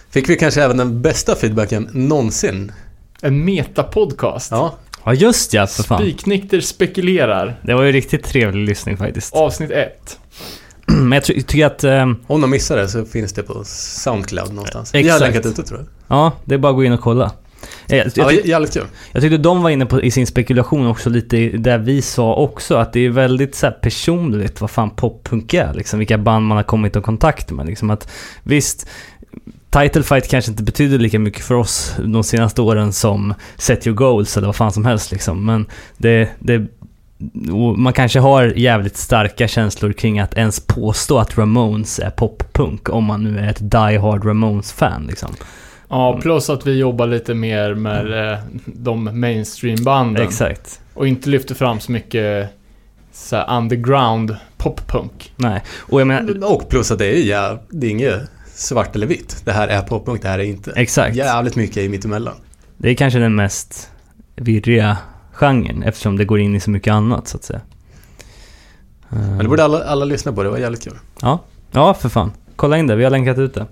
Fick 0.09 0.29
vi 0.29 0.35
kanske 0.35 0.63
även 0.63 0.77
den 0.77 1.01
bästa 1.01 1.35
feedbacken 1.35 1.89
någonsin. 1.93 2.71
En 3.21 3.45
metapodcast. 3.45 4.51
Ja, 4.51 4.75
Ja, 5.05 5.13
just 5.13 5.53
ja, 5.53 5.67
för 5.67 5.83
fan. 5.83 6.01
Spiknykter 6.01 6.61
spekulerar. 6.61 7.59
Det 7.63 7.73
var 7.73 7.83
ju 7.83 7.91
riktigt 7.91 8.23
trevlig 8.23 8.67
lyssning 8.67 8.97
faktiskt. 8.97 9.33
Avsnitt 9.33 9.71
1. 9.71 10.19
Men 11.03 11.11
jag 11.11 11.23
ty- 11.23 11.41
tycker 11.41 11.65
att... 11.65 11.83
ehm, 11.83 12.15
om 12.27 12.41
de 12.41 12.49
missar 12.49 12.77
det 12.77 12.87
så 12.87 13.05
finns 13.05 13.33
det 13.33 13.43
på 13.43 13.61
Soundcloud 13.65 14.53
någonstans. 14.53 14.93
Vi 14.95 14.97
har 14.97 15.05
Exakt. 15.05 15.21
länkat 15.21 15.45
ute 15.45 15.63
tror 15.63 15.79
jag. 15.79 15.87
ja, 16.17 16.31
det 16.45 16.53
är 16.55 16.59
bara 16.59 16.69
att 16.69 16.75
gå 16.75 16.83
in 16.83 16.91
och 16.93 17.01
kolla. 17.01 17.31
Eh, 17.87 17.97
Jag, 17.97 18.07
Ja, 18.15 18.31
jag, 18.31 18.45
jävligt 18.45 18.73
kul. 18.73 18.83
jag 19.11 19.21
tyckte 19.21 19.37
de 19.37 19.61
var 19.63 19.69
inne 19.69 19.85
på 19.85 20.01
i 20.01 20.11
sin 20.11 20.27
spekulation 20.27 20.87
också 20.87 21.09
lite 21.09 21.37
där 21.49 21.77
vi 21.77 22.01
sa 22.01 22.33
också 22.35 22.75
att 22.75 22.93
det 22.93 22.99
är 23.05 23.09
väldigt 23.09 23.55
så 23.55 23.65
här 23.65 23.73
personligt 23.73 24.61
vad 24.61 24.71
fan 24.71 24.89
poppunk 24.89 25.53
är 25.53 25.73
liksom. 25.73 25.99
Vilka 25.99 26.17
band 26.17 26.45
man 26.45 26.57
har 26.57 26.63
kommit 26.63 26.95
i 26.95 27.01
kontakt 27.01 27.51
med 27.51 27.65
liksom. 27.65 27.89
Att 27.89 28.09
visst, 28.43 28.87
Title 29.69 30.03
Fight 30.03 30.27
kanske 30.29 30.51
inte 30.51 30.63
betyder 30.63 30.97
lika 30.99 31.19
mycket 31.19 31.43
för 31.45 31.55
oss 31.55 31.95
de 32.05 32.23
senaste 32.23 32.61
åren 32.61 32.93
som 32.93 33.33
Set 33.57 33.87
Your 33.87 33.95
Goals 33.97 34.37
eller 34.37 34.47
vad 34.47 34.55
fan 34.55 34.71
som 34.71 34.85
helst 34.85 35.11
liksom. 35.11 35.45
Men 35.45 35.65
det, 35.97 36.29
det 36.39 36.67
man 37.77 37.93
kanske 37.93 38.19
har 38.19 38.43
jävligt 38.43 38.97
starka 38.97 39.47
känslor 39.47 39.93
kring 39.93 40.19
att 40.19 40.33
ens 40.33 40.59
påstå 40.59 41.19
att 41.19 41.37
Ramones 41.37 41.99
är 41.99 42.09
poppunk 42.09 42.89
om 42.89 43.03
man 43.03 43.23
nu 43.23 43.39
är 43.39 43.49
ett 43.49 43.71
Die 43.71 43.97
Hard 43.97 44.25
Ramones-fan 44.25 45.07
liksom. 45.07 45.29
Ja, 45.89 46.19
plus 46.21 46.49
att 46.49 46.67
vi 46.67 46.77
jobbar 46.77 47.07
lite 47.07 47.33
mer 47.33 47.73
med 47.73 48.31
eh, 48.31 48.39
de 48.65 49.09
mainstream-banden. 49.09 50.23
Exakt. 50.23 50.81
Och 50.93 51.07
inte 51.07 51.29
lyfter 51.29 51.55
fram 51.55 51.79
så 51.79 51.91
mycket 51.91 52.49
så 53.11 53.35
här, 53.35 53.57
underground 53.57 54.35
poppunk. 54.57 55.33
Nej, 55.35 55.63
och 55.77 56.01
jag 56.01 56.07
menar... 56.07 56.53
Och 56.53 56.69
plus 56.69 56.91
att 56.91 56.99
det 56.99 57.17
är, 57.17 57.23
ja, 57.23 57.61
det 57.69 57.87
är 57.87 57.91
inget 57.91 58.21
svart 58.53 58.95
eller 58.95 59.07
vitt. 59.07 59.41
Det 59.45 59.51
här 59.51 59.67
är 59.67 59.81
poppunk, 59.81 60.21
det 60.21 60.27
här 60.27 60.39
är 60.39 60.43
inte. 60.43 60.71
Exakt. 60.75 61.15
Jävligt 61.15 61.55
mycket 61.55 61.77
i 61.77 61.89
mittemellan. 61.89 62.35
Det 62.77 62.89
är 62.89 62.95
kanske 62.95 63.19
den 63.19 63.35
mest 63.35 63.91
virriga 64.35 64.97
genren 65.37 65.83
eftersom 65.83 66.17
det 66.17 66.25
går 66.25 66.39
in 66.39 66.55
i 66.55 66.59
så 66.59 66.69
mycket 66.69 66.93
annat 66.93 67.27
så 67.27 67.37
att 67.37 67.43
säga. 67.43 67.61
Men 69.09 69.37
det 69.37 69.47
borde 69.47 69.63
alla, 69.63 69.83
alla 69.83 70.05
lyssna 70.05 70.33
på, 70.33 70.43
det 70.43 70.49
var 70.49 70.57
jävligt 70.57 70.83
kul. 70.83 70.93
Ja, 71.21 71.39
ja 71.71 71.93
för 71.93 72.09
fan. 72.09 72.31
Kolla 72.55 72.77
in 72.77 72.87
det, 72.87 72.95
vi 72.95 73.03
har 73.03 73.11
länkat 73.11 73.37
ut 73.37 73.53
det. 73.53 73.65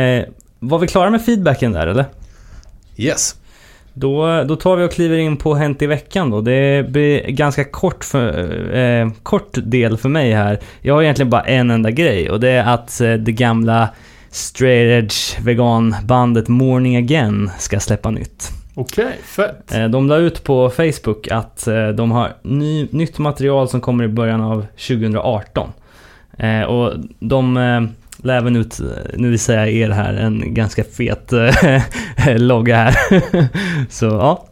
Eh, 0.00 0.24
var 0.58 0.78
vi 0.78 0.86
klara 0.86 1.10
med 1.10 1.24
feedbacken 1.24 1.72
där 1.72 1.86
eller? 1.86 2.04
Yes. 2.96 3.36
Då, 3.92 4.44
då 4.44 4.56
tar 4.56 4.76
vi 4.76 4.84
och 4.84 4.92
kliver 4.92 5.18
in 5.18 5.36
på 5.36 5.54
Hänt 5.54 5.82
i 5.82 5.86
veckan 5.86 6.30
då. 6.30 6.40
Det 6.40 6.90
blir 6.90 7.28
ganska 7.28 7.64
kort, 7.64 8.04
för, 8.04 8.74
eh, 8.76 9.10
kort 9.22 9.58
del 9.62 9.96
för 9.96 10.08
mig 10.08 10.32
här. 10.32 10.60
Jag 10.80 10.94
har 10.94 11.02
egentligen 11.02 11.30
bara 11.30 11.42
en 11.42 11.70
enda 11.70 11.90
grej 11.90 12.30
och 12.30 12.40
det 12.40 12.48
är 12.48 12.74
att 12.74 13.00
eh, 13.00 13.12
det 13.12 13.32
gamla 13.32 13.88
straight 14.30 15.04
edge 15.04 15.40
veganbandet 15.44 16.48
Morning 16.48 16.96
Again 16.96 17.50
ska 17.58 17.80
släppa 17.80 18.10
nytt. 18.10 18.63
Okej, 18.74 19.18
fett. 19.24 19.74
Eh, 19.74 19.88
de 19.88 20.08
la 20.08 20.16
ut 20.16 20.44
på 20.44 20.70
Facebook 20.70 21.28
att 21.28 21.66
eh, 21.66 21.88
de 21.88 22.10
har 22.10 22.32
ny, 22.42 22.88
nytt 22.90 23.18
material 23.18 23.68
som 23.68 23.80
kommer 23.80 24.04
i 24.04 24.08
början 24.08 24.40
av 24.40 24.66
2018. 24.88 25.72
Eh, 26.38 26.62
och 26.62 26.92
de 27.18 27.54
lär 28.16 28.36
även 28.36 28.56
ut, 28.56 28.80
nu 29.14 29.30
vill 29.30 29.38
säga 29.38 29.68
er 29.68 29.90
här, 29.90 30.14
en 30.14 30.54
ganska 30.54 30.84
fet 30.84 31.32
logga 32.26 32.76
här. 32.76 32.94
Så 33.90 34.06
ja, 34.06 34.46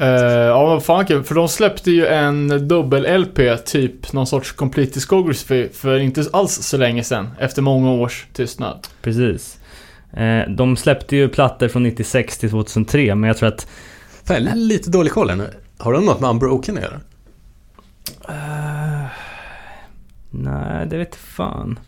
Eh, 0.00 0.08
ja, 0.46 0.66
vad 0.66 0.84
fan 0.84 1.06
kul. 1.06 1.22
För 1.22 1.34
de 1.34 1.48
släppte 1.48 1.90
ju 1.90 2.06
en 2.06 2.68
dubbel-LP, 2.68 3.56
typ 3.64 4.12
någon 4.12 4.26
sorts 4.26 4.52
Complete 4.52 4.94
Discography, 4.94 5.68
för 5.68 5.98
inte 5.98 6.24
alls 6.32 6.52
så 6.52 6.76
länge 6.76 7.04
sedan. 7.04 7.30
Efter 7.38 7.62
många 7.62 7.90
års 7.92 8.26
tystnad. 8.32 8.86
precis. 9.02 9.59
Eh, 10.12 10.48
de 10.48 10.76
släppte 10.76 11.16
ju 11.16 11.28
plattor 11.28 11.68
från 11.68 11.82
96 11.82 12.38
till 12.38 12.50
2003, 12.50 13.14
men 13.14 13.28
jag 13.28 13.36
tror 13.36 13.48
att... 13.48 13.66
Fan, 14.24 14.44
jag 14.44 14.56
lite 14.56 14.90
dålig 14.90 15.12
koll 15.12 15.28
här 15.28 15.36
nu. 15.36 15.50
Har 15.78 15.92
de 15.92 16.04
något 16.04 16.20
med 16.20 16.30
Unbroken 16.30 16.76
att 16.78 16.82
göra? 16.82 17.00
eh, 18.28 19.06
nej, 20.30 20.86
det 20.86 20.98
vet 20.98 21.16
fan. 21.16 21.78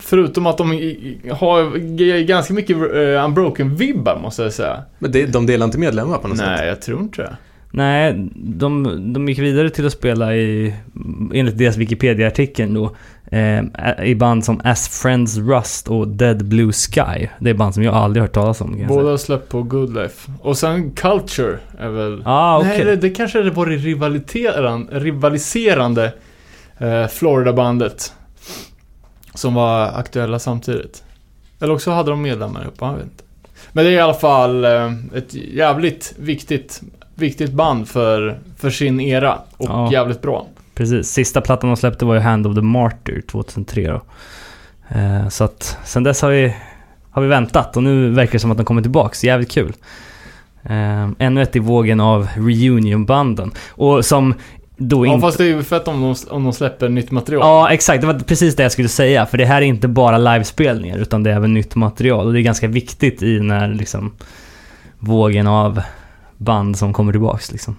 Förutom 0.00 0.46
att 0.46 0.58
de 0.58 0.70
har 1.30 1.78
ganska 2.22 2.54
mycket 2.54 2.76
uh, 2.76 3.24
Unbroken-vibbar, 3.24 4.18
måste 4.22 4.42
jag 4.42 4.52
säga. 4.52 4.82
Men 4.98 5.12
det, 5.12 5.26
de 5.26 5.46
delar 5.46 5.66
inte 5.66 5.78
medlemmar 5.78 6.18
på 6.18 6.28
något 6.28 6.38
sätt? 6.38 6.46
Nej, 6.46 6.68
jag 6.68 6.82
tror 6.82 7.00
inte 7.00 7.22
det. 7.22 7.36
Nej, 7.70 8.30
de, 8.34 9.12
de 9.12 9.28
gick 9.28 9.38
vidare 9.38 9.70
till 9.70 9.86
att 9.86 9.92
spela 9.92 10.36
i, 10.36 10.74
enligt 11.34 11.58
deras 11.58 11.76
Wikipedia-artikeln 11.76 12.74
då, 12.74 12.96
eh, 13.32 14.04
i 14.04 14.14
band 14.14 14.44
som 14.44 14.60
As 14.64 14.88
Friends 15.02 15.36
Rust 15.38 15.88
och 15.88 16.08
Dead 16.08 16.44
Blue 16.44 16.72
Sky. 16.72 17.28
Det 17.40 17.50
är 17.50 17.54
band 17.54 17.74
som 17.74 17.82
jag 17.82 17.94
aldrig 17.94 18.22
hört 18.22 18.32
talas 18.32 18.60
om. 18.60 18.84
Båda 18.88 19.10
har 19.10 19.16
släppt 19.16 19.48
på 19.48 19.62
Good 19.62 19.94
Life. 19.94 20.30
Och 20.42 20.58
sen 20.58 20.90
Culture 20.90 21.58
är 21.78 21.88
väl... 21.88 22.22
Ah, 22.24 22.58
okej. 22.58 22.70
Nej, 22.76 22.84
det, 22.84 22.96
det 22.96 23.10
kanske 23.10 23.50
var 23.50 23.66
det 23.66 23.76
rivaliteran, 23.76 24.88
rivaliserande 24.92 26.12
eh, 26.78 27.06
Florida-bandet. 27.06 28.12
Som 29.34 29.54
var 29.54 29.86
aktuella 29.86 30.38
samtidigt. 30.38 31.02
Eller 31.60 31.74
också 31.74 31.90
hade 31.90 32.10
de 32.10 32.22
medlemmar 32.22 32.62
ihop, 32.62 32.74
jag 32.80 32.92
vet 32.92 33.02
inte. 33.04 33.24
Men 33.72 33.84
det 33.84 33.90
är 33.90 33.94
i 33.94 34.00
alla 34.00 34.14
fall 34.14 34.64
eh, 34.64 34.92
ett 35.14 35.34
jävligt 35.34 36.14
viktigt, 36.18 36.80
viktigt 37.14 37.52
band 37.52 37.88
för, 37.88 38.38
för 38.58 38.70
sin 38.70 39.00
era. 39.00 39.34
Och 39.56 39.66
Ja. 39.68 39.92
jävligt 39.92 40.22
bra. 40.22 40.46
Precis. 40.74 41.08
Sista 41.08 41.40
plattan 41.40 41.70
de 41.70 41.76
släppte 41.76 42.04
var 42.04 42.14
ju 42.14 42.20
Hand 42.20 42.46
of 42.46 42.54
the 42.54 42.62
Martyr 42.62 43.22
2003 43.30 43.90
då. 43.90 44.02
Eh, 44.98 45.28
så 45.28 45.44
att 45.44 45.78
sen 45.84 46.02
dess 46.02 46.22
har 46.22 46.30
vi, 46.30 46.54
har 47.10 47.22
vi 47.22 47.28
väntat 47.28 47.76
och 47.76 47.82
nu 47.82 48.10
verkar 48.10 48.32
det 48.32 48.38
som 48.38 48.50
att 48.50 48.56
de 48.56 48.66
kommer 48.66 48.82
tillbaks. 48.82 49.24
Jävligt 49.24 49.50
kul. 49.50 49.72
Eh, 50.62 51.08
ännu 51.18 51.42
ett 51.42 51.56
i 51.56 51.58
vågen 51.58 52.00
av 52.00 52.28
reunionbanden. 52.36 53.50
Och 53.70 54.04
som 54.04 54.34
då 54.76 55.06
Ja, 55.06 55.14
inte... 55.14 55.26
fast 55.26 55.38
det 55.38 55.44
är 55.44 55.48
ju 55.48 55.62
fett 55.62 55.88
om 55.88 56.00
de, 56.00 56.14
om 56.30 56.44
de 56.44 56.52
släpper 56.52 56.88
nytt 56.88 57.10
material. 57.10 57.42
Ja, 57.46 57.70
exakt. 57.70 58.00
Det 58.00 58.06
var 58.06 58.18
precis 58.18 58.56
det 58.56 58.62
jag 58.62 58.72
skulle 58.72 58.88
säga. 58.88 59.26
För 59.26 59.38
det 59.38 59.44
här 59.44 59.62
är 59.62 59.66
inte 59.66 59.88
bara 59.88 60.18
livespelningar, 60.18 60.98
utan 60.98 61.22
det 61.22 61.30
är 61.30 61.36
även 61.36 61.54
nytt 61.54 61.74
material. 61.74 62.26
Och 62.26 62.32
det 62.32 62.40
är 62.40 62.42
ganska 62.42 62.68
viktigt 62.68 63.22
i 63.22 63.36
den 63.38 63.50
här 63.50 63.68
liksom, 63.68 64.12
vågen 64.98 65.46
av 65.46 65.82
band 66.36 66.78
som 66.78 66.92
kommer 66.92 67.12
tillbaks. 67.12 67.52
Liksom. 67.52 67.76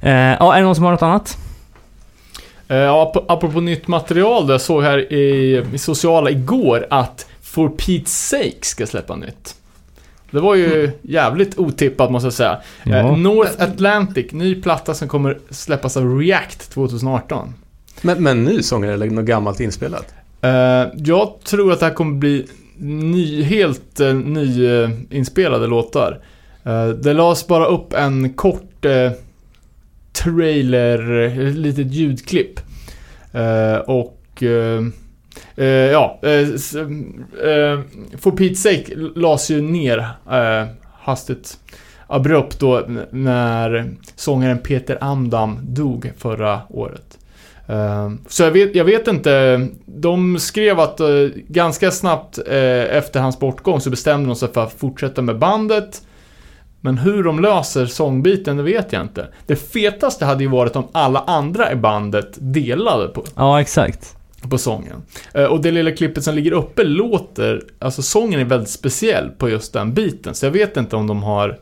Eh, 0.00 0.12
ja, 0.12 0.54
är 0.54 0.58
det 0.58 0.64
någon 0.64 0.74
som 0.74 0.84
har 0.84 0.92
något 0.92 1.02
annat? 1.02 1.38
Eh, 2.72 2.78
Ja, 2.78 3.02
ap- 3.14 3.24
apropå 3.28 3.60
nytt 3.60 3.88
material, 3.88 4.46
då, 4.46 4.52
jag 4.54 4.60
såg 4.60 4.82
här 4.82 5.12
i, 5.12 5.62
i 5.74 5.78
sociala 5.78 6.30
igår 6.30 6.86
att 6.90 7.26
For 7.42 7.68
Pete's 7.68 8.06
Sake 8.06 8.58
ska 8.62 8.86
släppa 8.86 9.16
nytt. 9.16 9.54
Det 10.30 10.40
var 10.40 10.54
ju 10.54 10.90
jävligt 11.02 11.58
otippat 11.58 12.10
måste 12.10 12.26
jag 12.26 12.32
säga. 12.32 12.58
Ja. 12.84 12.96
Eh, 12.96 13.16
North 13.16 13.62
Atlantic, 13.62 14.32
ny 14.32 14.62
platta 14.62 14.94
som 14.94 15.08
kommer 15.08 15.38
släppas 15.50 15.96
av 15.96 16.18
React 16.18 16.70
2018. 16.72 17.54
Men, 18.02 18.22
men 18.22 18.44
ny 18.44 18.62
sångare 18.62 18.92
eller 18.92 19.06
något 19.06 19.24
gammalt 19.24 19.60
inspelat? 19.60 20.14
Eh, 20.40 20.50
jag 20.96 21.32
tror 21.44 21.72
att 21.72 21.80
det 21.80 21.86
här 21.86 21.94
kommer 21.94 22.14
bli 22.18 22.46
ny, 22.78 23.42
helt 23.42 24.00
uh, 24.00 24.14
nyinspelade 24.14 25.66
låtar. 25.66 26.20
Det 27.02 27.12
lades 27.12 27.46
bara 27.46 27.66
upp 27.66 27.92
en 27.92 28.32
kort 28.32 28.84
trailer, 30.12 31.10
ett 31.10 31.54
litet 31.54 31.92
ljudklipp. 31.92 32.60
Eh, 33.32 33.76
och 33.76 34.42
eh, 34.42 34.82
eh, 35.56 35.66
ja, 35.66 36.18
eh, 36.22 36.38
eh, 36.38 37.80
For 38.18 38.30
Pete's 38.30 38.54
Sake 38.54 38.94
lades 38.96 39.50
ju 39.50 39.60
ner 39.60 39.98
eh, 40.30 40.66
hastigt 41.00 41.58
abrupt 42.06 42.60
då 42.60 42.86
när 43.10 43.94
sångaren 44.16 44.58
Peter 44.58 44.98
Amdam 45.00 45.58
dog 45.62 46.12
förra 46.18 46.60
året. 46.68 47.18
Så 48.28 48.42
jag 48.42 48.50
vet, 48.50 48.74
jag 48.74 48.84
vet 48.84 49.08
inte. 49.08 49.66
De 49.86 50.38
skrev 50.38 50.80
att 50.80 51.00
ganska 51.48 51.90
snabbt 51.90 52.38
efter 52.38 53.20
hans 53.20 53.38
bortgång 53.38 53.80
så 53.80 53.90
bestämde 53.90 54.26
de 54.26 54.36
sig 54.36 54.52
för 54.52 54.64
att 54.64 54.72
fortsätta 54.72 55.22
med 55.22 55.38
bandet. 55.38 56.02
Men 56.84 56.98
hur 56.98 57.22
de 57.24 57.40
löser 57.40 57.86
sångbiten, 57.86 58.56
det 58.56 58.62
vet 58.62 58.92
jag 58.92 59.02
inte. 59.02 59.26
Det 59.46 59.56
fetaste 59.56 60.24
hade 60.24 60.42
ju 60.44 60.50
varit 60.50 60.76
om 60.76 60.88
alla 60.92 61.20
andra 61.26 61.72
i 61.72 61.76
bandet 61.76 62.28
delade 62.38 63.08
på, 63.08 63.24
Ja, 63.36 63.60
exakt. 63.60 64.16
på 64.50 64.58
sången. 64.58 65.02
Eh, 65.34 65.44
Och 65.44 65.62
det 65.62 65.70
lilla 65.70 65.90
klippet 65.90 66.24
som 66.24 66.34
ligger 66.34 66.52
uppe 66.52 66.84
låter, 66.84 67.62
alltså 67.78 68.02
sången 68.02 68.40
är 68.40 68.44
väldigt 68.44 68.70
speciell 68.70 69.28
på 69.38 69.48
just 69.50 69.72
den 69.72 69.94
biten. 69.94 70.34
Så 70.34 70.46
jag 70.46 70.50
vet 70.50 70.76
inte 70.76 70.96
om 70.96 71.06
de 71.06 71.22
har, 71.22 71.58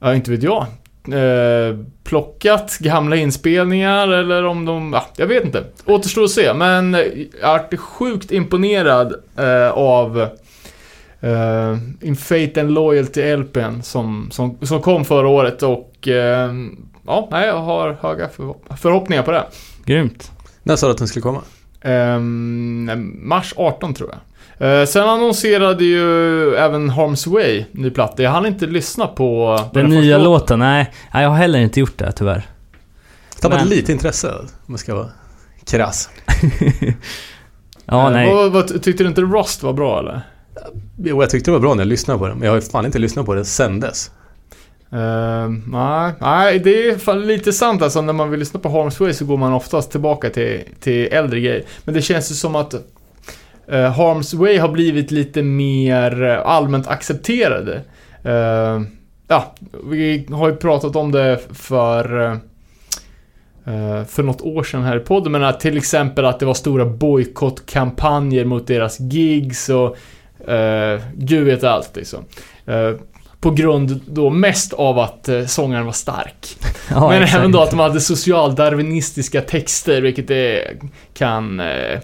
ja 0.00 0.14
inte 0.14 0.30
vet 0.30 0.42
jag, 0.42 0.66
eh, 1.08 1.76
plockat 2.04 2.78
gamla 2.78 3.16
inspelningar 3.16 4.08
eller 4.08 4.44
om 4.44 4.64
de, 4.64 4.92
ja, 4.92 5.06
jag 5.16 5.26
vet 5.26 5.44
inte. 5.44 5.64
Återstår 5.86 6.24
att 6.24 6.30
se, 6.30 6.54
men 6.54 6.94
jag 7.42 7.72
är 7.72 7.76
sjukt 7.76 8.32
imponerad 8.32 9.14
eh, 9.36 9.70
av 9.70 10.28
eh, 11.22 11.76
In 12.00 12.16
Fate 12.16 12.60
and 12.60 12.70
Loyalty 12.70 13.36
LPn 13.36 13.82
som, 13.82 14.28
som, 14.30 14.58
som 14.62 14.80
kom 14.80 15.04
förra 15.04 15.28
året 15.28 15.62
och 15.62 16.08
eh, 16.08 16.52
ja, 17.06 17.28
nej, 17.30 17.46
jag 17.46 17.58
har 17.60 17.96
höga 18.00 18.28
förhopp- 18.36 18.76
förhoppningar 18.76 19.22
på 19.22 19.30
det. 19.30 19.44
Grymt. 19.84 20.30
När 20.62 20.76
sa 20.76 20.86
du 20.86 20.90
att 20.92 20.98
den 20.98 21.08
skulle 21.08 21.22
komma? 21.22 21.40
Ehm, 21.80 23.12
mars 23.28 23.54
18 23.56 23.94
tror 23.94 24.10
jag. 24.10 24.18
Eh, 24.80 24.86
sen 24.86 25.08
annonserade 25.08 25.84
ju 25.84 26.00
även 26.54 26.90
Harm's 26.90 27.30
Way 27.32 27.64
ny 27.72 27.90
platta. 27.90 28.22
Jag 28.22 28.30
hann 28.30 28.46
inte 28.46 28.66
lyssna 28.66 29.06
på 29.06 29.56
Den 29.74 29.86
första 29.86 30.00
nya 30.00 30.18
låten, 30.18 30.58
nej. 30.58 30.90
nej. 31.14 31.22
Jag 31.22 31.30
har 31.30 31.36
heller 31.36 31.58
inte 31.58 31.80
gjort 31.80 31.98
det 31.98 32.12
tyvärr. 32.12 32.46
Tappat 33.40 33.58
Men- 33.58 33.68
lite 33.68 33.92
intresse 33.92 34.28
om 34.38 34.46
man 34.66 34.78
ska 34.78 34.94
vara 34.94 35.08
krass. 35.66 36.10
Ja, 37.84 38.06
Eh, 38.06 38.12
nej. 38.12 38.34
Vad, 38.34 38.52
vad, 38.52 38.82
tyckte 38.82 39.02
du 39.04 39.08
inte 39.08 39.20
Rust 39.20 39.62
var 39.62 39.72
bra 39.72 39.98
eller? 39.98 40.20
Jo, 40.96 41.22
jag 41.22 41.30
tyckte 41.30 41.50
det 41.50 41.52
var 41.52 41.60
bra 41.60 41.74
när 41.74 41.80
jag 41.80 41.88
lyssnade 41.88 42.18
på 42.18 42.28
den, 42.28 42.38
men 42.38 42.46
jag 42.46 42.52
har 42.52 42.60
ju 42.60 42.62
fan 42.62 42.86
inte 42.86 42.98
lyssnat 42.98 43.26
på 43.26 43.34
den 43.34 43.44
sen 43.44 43.80
dess. 43.80 44.10
Uh, 44.92 45.50
nej, 45.66 46.12
nej, 46.20 46.58
det 46.58 46.88
är 46.88 46.98
fan 46.98 47.26
lite 47.26 47.52
sant 47.52 47.82
alltså. 47.82 48.00
När 48.00 48.12
man 48.12 48.30
vill 48.30 48.40
lyssna 48.40 48.60
på 48.60 48.68
Harm's 48.68 49.00
Way 49.00 49.12
så 49.12 49.24
går 49.24 49.36
man 49.36 49.52
oftast 49.52 49.90
tillbaka 49.90 50.30
till, 50.30 50.60
till 50.80 51.08
äldre 51.12 51.40
grejer. 51.40 51.64
Men 51.84 51.94
det 51.94 52.02
känns 52.02 52.30
ju 52.30 52.34
som 52.34 52.56
att 52.56 52.74
uh, 52.74 52.80
Harm's 53.68 54.36
Way 54.36 54.58
har 54.58 54.68
blivit 54.68 55.10
lite 55.10 55.42
mer 55.42 56.22
eh, 56.22 56.46
allmänt 56.46 56.88
accepterade. 56.88 57.80
Uh, 58.26 58.82
ja, 59.28 59.54
vi 59.84 60.26
har 60.30 60.48
ju 60.48 60.56
pratat 60.56 60.96
om 60.96 61.12
det 61.12 61.40
för 61.52 62.20
uh, 62.20 62.36
för 64.04 64.22
något 64.22 64.40
år 64.40 64.62
sedan 64.62 64.82
här 64.82 64.96
i 64.96 65.00
podden, 65.00 65.32
men 65.32 65.44
att 65.44 65.60
till 65.60 65.76
exempel 65.76 66.24
att 66.24 66.40
det 66.40 66.46
var 66.46 66.54
stora 66.54 66.84
bojkottkampanjer 66.84 68.44
mot 68.44 68.66
deras 68.66 69.00
gigs 69.00 69.68
och 69.68 69.96
uh, 70.48 71.00
gud 71.14 71.46
vet 71.46 71.64
allt 71.64 71.96
liksom. 71.96 72.24
Eh, 72.66 72.90
på 73.40 73.50
grund 73.50 74.00
då 74.06 74.30
mest 74.30 74.72
av 74.72 74.98
att 74.98 75.28
uh, 75.28 75.46
sångaren 75.46 75.86
var 75.86 75.92
stark. 75.92 76.56
Ja, 76.90 77.08
Men 77.08 77.22
exakt. 77.22 77.38
även 77.38 77.52
då 77.52 77.62
att 77.62 77.70
de 77.70 77.78
hade 77.78 78.00
socialdarwinistiska 78.00 79.40
texter, 79.40 80.02
vilket 80.02 80.28
det 80.28 80.76
kan, 81.14 81.60
eh, 81.60 82.00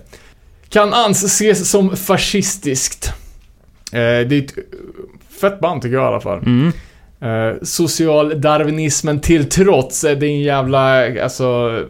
kan 0.68 0.95
anses 0.95 1.70
som 1.70 1.97
fascistiskt. 1.97 3.12
Eh, 3.93 3.99
det 4.01 4.32
är 4.32 4.43
ett 4.43 4.55
fett 5.41 5.61
band 5.61 5.82
tycker 5.82 5.97
jag 5.97 6.05
i 6.05 6.07
alla 6.07 6.20
fall. 6.20 6.39
Mm. 6.39 6.72
Eh, 7.20 7.57
socialdarwinismen 7.62 9.20
till 9.20 9.49
trots 9.49 10.05
är 10.05 10.16
det 10.16 10.26
en 10.26 10.41
jävla, 10.41 11.05
alltså... 11.22 11.82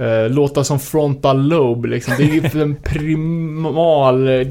Uh, 0.00 0.30
låta 0.30 0.64
som 0.64 0.80
frontal 0.80 1.48
lobe 1.48 1.88
liksom. 1.88 2.14
Det 2.16 2.22
är 2.22 2.54
ju 2.56 2.62
en 2.62 2.76
primal 2.76 4.28
eh, 4.28 4.46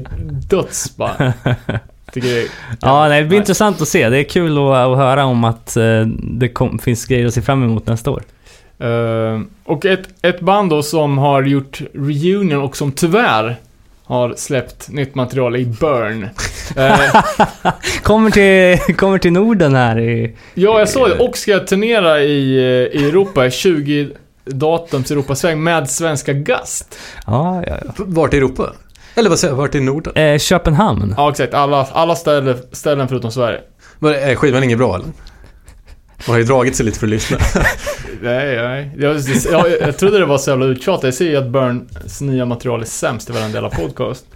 döds 0.50 0.96
bara. 0.96 1.32
Tycker 2.12 2.28
det 2.28 2.40
är, 2.42 2.48
Ja, 2.80 3.08
nej, 3.08 3.22
det 3.22 3.28
blir 3.28 3.38
nice. 3.38 3.42
intressant 3.42 3.82
att 3.82 3.88
se. 3.88 4.08
Det 4.08 4.18
är 4.18 4.24
kul 4.24 4.58
att, 4.58 4.74
att 4.74 4.96
höra 4.98 5.24
om 5.24 5.44
att 5.44 5.76
eh, 5.76 6.00
det 6.22 6.48
kom, 6.48 6.78
finns 6.78 7.06
grejer 7.06 7.26
att 7.26 7.34
se 7.34 7.42
fram 7.42 7.62
emot 7.62 7.86
nästa 7.86 8.10
år. 8.10 8.22
Eh, 8.78 9.40
och 9.64 9.84
ett, 9.86 10.08
ett 10.22 10.40
band 10.40 10.70
då 10.70 10.82
som 10.82 11.18
har 11.18 11.42
gjort 11.42 11.82
reunion 11.94 12.62
och 12.62 12.76
som 12.76 12.92
tyvärr 12.92 13.56
har 14.04 14.34
släppt 14.36 14.90
nytt 14.90 15.14
material 15.14 15.56
i 15.56 15.64
Burn. 15.64 16.28
Eh, 16.76 17.22
Kommer 18.02 18.30
till, 18.30 18.94
kommer 18.96 19.18
till 19.18 19.32
Norden 19.32 19.74
här 19.74 19.98
i... 20.00 20.34
ja, 20.54 20.78
jag 20.78 20.88
såg 20.88 21.08
det. 21.08 21.18
Och 21.18 21.36
ska 21.36 21.58
turnera 21.58 22.20
i, 22.20 22.56
eh, 22.56 23.00
i 23.00 23.08
Europa, 23.08 23.50
20 23.50 24.08
datums 24.44 25.10
Europasväng 25.10 25.62
med 25.62 25.90
svenska 25.90 26.32
Gast. 26.32 26.98
Ja, 27.26 27.62
ja, 27.66 27.76
ja. 27.84 27.92
Vart 27.96 28.34
i 28.34 28.36
Europa? 28.36 28.72
Eller 29.14 29.30
vad 29.30 29.38
säger 29.38 29.52
jag, 29.52 29.58
vart 29.58 29.74
i 29.74 29.80
Norden? 29.80 30.16
Eh, 30.16 30.38
Köpenhamn. 30.38 31.14
Ja, 31.16 31.30
exakt. 31.30 31.54
Alla, 31.54 31.86
alla 31.92 32.14
ställen, 32.16 32.58
ställen 32.72 33.08
förutom 33.08 33.30
Sverige. 33.30 33.60
Var, 33.98 34.10
är 34.10 34.34
skivan 34.34 34.64
ingen 34.64 34.78
bra 34.78 34.94
eller? 34.94 35.06
Man 36.26 36.34
har 36.34 36.38
ju 36.38 36.44
dragit 36.44 36.76
sig 36.76 36.86
lite 36.86 36.98
för 36.98 37.06
att 37.06 37.10
lyssna. 37.10 37.38
Nej, 38.22 38.56
nej. 38.56 38.90
Jag, 38.98 39.16
jag, 39.50 39.80
jag 39.80 39.98
trodde 39.98 40.18
det 40.18 40.26
var 40.26 40.38
så 40.38 40.50
jävla 40.50 40.66
uttjatat. 40.66 41.04
Jag 41.04 41.14
ser 41.14 41.24
ju 41.24 41.36
att 41.36 41.48
Burns 41.48 42.20
nya 42.20 42.46
material 42.46 42.80
är 42.80 42.84
sämst 42.84 43.30
i 43.30 43.32
varenda 43.32 43.54
jävla 43.54 43.70
podcast. 43.70 44.26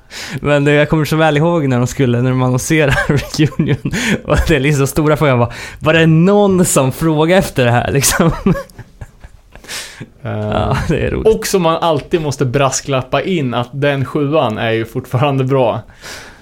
Men 0.40 0.64
det, 0.64 0.72
jag 0.72 0.88
kommer 0.88 1.04
så 1.04 1.16
väl 1.16 1.36
ihåg 1.36 1.68
när 1.68 1.78
de 1.78 1.86
skulle, 1.86 2.22
när 2.22 2.30
de 2.30 2.42
annonserade 2.42 2.96
reunion. 3.38 3.92
Och 4.24 4.36
det 4.48 4.56
är 4.56 4.60
liksom 4.60 4.86
stora 4.86 5.16
frågan 5.16 5.38
var, 5.38 5.52
var 5.78 5.94
det 5.94 6.06
någon 6.06 6.64
som 6.64 6.92
frågade 6.92 7.38
efter 7.38 7.64
det 7.64 7.70
här 7.70 7.92
liksom? 7.92 8.32
Eh, 10.22 10.30
Ja, 10.52 10.76
det 10.88 10.98
är 11.06 11.10
roligt. 11.10 11.34
Och 11.34 11.46
som 11.46 11.62
man 11.62 11.76
alltid 11.76 12.20
måste 12.20 12.44
brasklappa 12.44 13.22
in 13.22 13.54
att 13.54 13.68
den 13.72 14.04
sjuan 14.04 14.58
är 14.58 14.70
ju 14.70 14.84
fortfarande 14.84 15.44
bra. 15.44 15.80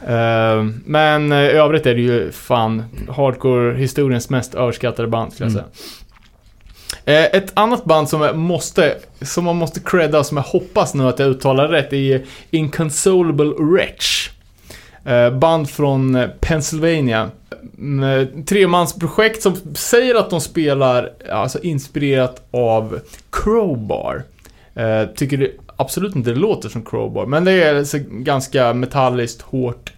Eh, 0.09 0.64
men 0.85 1.33
eh, 1.33 1.39
i 1.39 1.51
övrigt 1.51 1.87
är 1.87 1.95
det 1.95 2.01
ju 2.01 2.33
fan 2.33 2.85
hardcore-historiens 3.09 4.31
mest 4.31 4.55
överskattade 4.55 5.09
band 5.09 5.33
skulle 5.33 5.51
jag 5.51 5.59
Mm. 5.59 5.64
säga. 5.64 5.83
Eh, 7.05 7.24
Ett 7.24 7.53
annat 7.55 7.85
band 7.85 8.09
som, 8.09 8.31
måste, 8.41 8.95
som 9.22 9.45
man 9.45 9.57
måste 9.57 9.81
credda, 9.81 10.24
som 10.24 10.37
jag 10.37 10.45
hoppas 10.45 10.95
nu 10.95 11.09
att 11.09 11.18
jag 11.18 11.29
uttalar 11.29 11.68
rätt, 11.68 11.93
är 11.93 12.24
Inconsolable 12.51 13.53
Wretch. 13.59 14.31
Eh, 15.07 15.30
band 15.30 15.70
från 15.70 16.14
eh, 16.14 16.28
Pennsylvania. 16.40 17.30
Mm, 17.78 18.20
eh, 18.20 18.44
Tremansprojekt 18.44 19.42
som 19.42 19.57
säger 19.74 20.14
att 20.14 20.30
de 20.30 20.40
spelar, 20.40 21.11
alltså 21.32 21.59
inspirerat 21.59 22.42
av 22.50 23.00
Crowbar. 23.30 24.22
Tycker 25.16 25.36
det 25.36 25.50
absolut 25.76 26.16
inte 26.16 26.30
det 26.30 26.36
låter 26.36 26.68
som 26.68 26.84
Crowbar, 26.84 27.26
men 27.26 27.44
det 27.44 27.52
är 27.52 27.76
alltså 27.76 27.98
ganska 28.11 28.74
metalliskt, 28.74 29.42
hårt. 29.42 29.92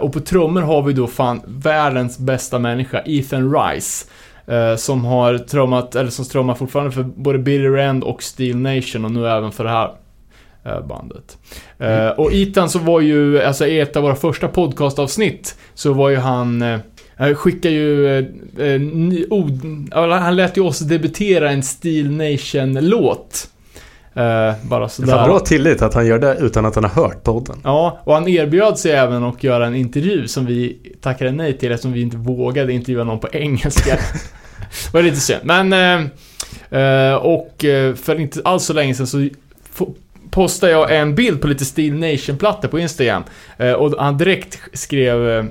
Och 0.00 0.12
på 0.12 0.20
trummor 0.20 0.60
har 0.60 0.82
vi 0.82 0.92
då 0.92 1.06
fan 1.06 1.40
världens 1.46 2.18
bästa 2.18 2.58
människa, 2.58 3.02
Ethan 3.06 3.56
Rice. 3.56 4.06
Som 4.76 5.04
har 5.04 5.38
trummat, 5.38 5.94
eller 5.94 6.10
som 6.10 6.24
trummar 6.24 6.54
fortfarande 6.54 6.92
för 6.92 7.02
både 7.02 7.38
Bitter 7.38 7.76
End 7.76 8.04
och 8.04 8.22
Steel 8.22 8.56
Nation 8.56 9.04
och 9.04 9.10
nu 9.10 9.28
även 9.28 9.52
för 9.52 9.64
det 9.64 9.70
här 9.70 9.90
bandet. 10.88 11.38
Eh, 11.78 12.08
och 12.08 12.32
Ethan 12.32 12.70
så 12.70 12.78
var 12.78 13.00
ju, 13.00 13.42
alltså 13.42 13.66
i 13.66 13.80
ett 13.80 13.96
av 13.96 14.02
våra 14.02 14.14
första 14.14 14.48
podcastavsnitt, 14.48 15.56
så 15.74 15.92
var 15.92 16.10
ju 16.10 16.16
han 16.16 16.62
eh, 16.62 16.78
eh, 17.18 17.34
skickar 17.34 17.70
ju, 17.70 18.18
eh, 18.18 18.24
eh, 18.58 18.80
ny, 18.80 19.26
han 19.92 20.36
lät 20.36 20.56
ju 20.56 20.60
oss 20.60 20.78
debutera 20.78 21.50
en 21.50 21.62
Steel 21.62 22.10
Nation-låt. 22.10 23.48
Eh, 24.16 24.52
bara 24.62 24.84
Det 24.84 24.88
sådär. 24.88 25.16
var 25.16 25.26
bra 25.26 25.40
tillit 25.40 25.82
att 25.82 25.94
han 25.94 26.06
gör 26.06 26.18
det 26.18 26.36
utan 26.40 26.66
att 26.66 26.74
han 26.74 26.84
har 26.84 27.02
hört 27.02 27.22
podden. 27.24 27.56
Ja, 27.64 28.00
och 28.04 28.14
han 28.14 28.28
erbjöd 28.28 28.78
sig 28.78 28.92
även 28.92 29.24
att 29.24 29.44
göra 29.44 29.66
en 29.66 29.74
intervju 29.74 30.28
som 30.28 30.46
vi 30.46 30.78
tackade 31.00 31.32
nej 31.32 31.58
till 31.58 31.72
eftersom 31.72 31.92
vi 31.92 32.00
inte 32.02 32.16
vågade 32.16 32.72
intervjua 32.72 33.04
någon 33.04 33.18
på 33.18 33.28
engelska. 33.32 33.94
det 34.70 34.92
var 34.92 35.02
lite 35.02 35.16
synd. 35.16 35.40
Men, 35.44 35.72
eh, 35.72 36.80
eh, 36.80 37.14
och 37.14 37.64
eh, 37.64 37.94
för 37.94 38.20
inte 38.20 38.40
alls 38.44 38.64
så 38.64 38.72
länge 38.72 38.94
sedan 38.94 39.06
så 39.06 39.28
postade 40.34 40.72
jag 40.72 40.96
en 40.96 41.14
bild 41.14 41.40
på 41.40 41.46
lite 41.48 41.64
Steel 41.64 41.94
Nation-plattor 41.94 42.68
på 42.68 42.78
Instagram. 42.78 43.22
Eh, 43.58 43.72
och 43.72 43.94
han 43.98 44.18
direkt 44.18 44.58
skrev 44.72 45.30
eh, 45.30 45.44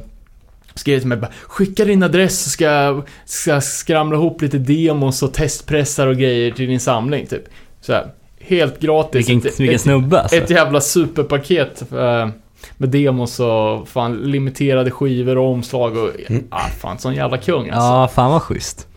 Skrev 0.76 1.00
till 1.00 1.08
mig 1.08 1.18
bara 1.18 1.32
Skicka 1.44 1.86
din 1.86 2.04
adress 2.04 2.44
så 2.44 2.50
ska 2.50 2.66
jag 2.66 3.04
ska 3.26 3.62
skramla 3.62 4.16
ihop 4.18 4.42
lite 4.42 4.58
demos 4.58 5.24
och 5.24 5.34
testpressar 5.34 6.08
och 6.08 6.16
grejer 6.18 6.52
till 6.52 6.68
din 6.68 6.80
samling 6.80 7.26
typ. 7.28 7.44
Så 7.82 7.94
här, 7.94 8.08
Helt 8.40 8.80
gratis. 8.80 9.16
Vilken, 9.30 9.38
Ett- 9.52 9.60
vilken 9.60 9.80
snubbe 9.80 10.22
alltså. 10.22 10.36
ett 10.36 10.50
jävla 10.50 10.82
superpaket 10.82 11.92
eh, 11.92 12.30
med 12.78 12.90
demos 12.90 13.40
och 13.40 13.88
fan 13.88 14.16
limiterade 14.18 14.92
skivor 14.92 15.38
och 15.38 15.52
omslag 15.52 15.98
och... 15.98 16.10
Mm. 16.30 16.44
Ah, 16.50 16.68
fan, 16.82 17.00
sån 17.00 17.16
jävla 17.16 17.38
kung 17.38 17.70
alltså. 17.70 17.88
Ja, 17.88 18.10
fan 18.14 18.32
vad 18.32 18.42
schysst. 18.42 18.88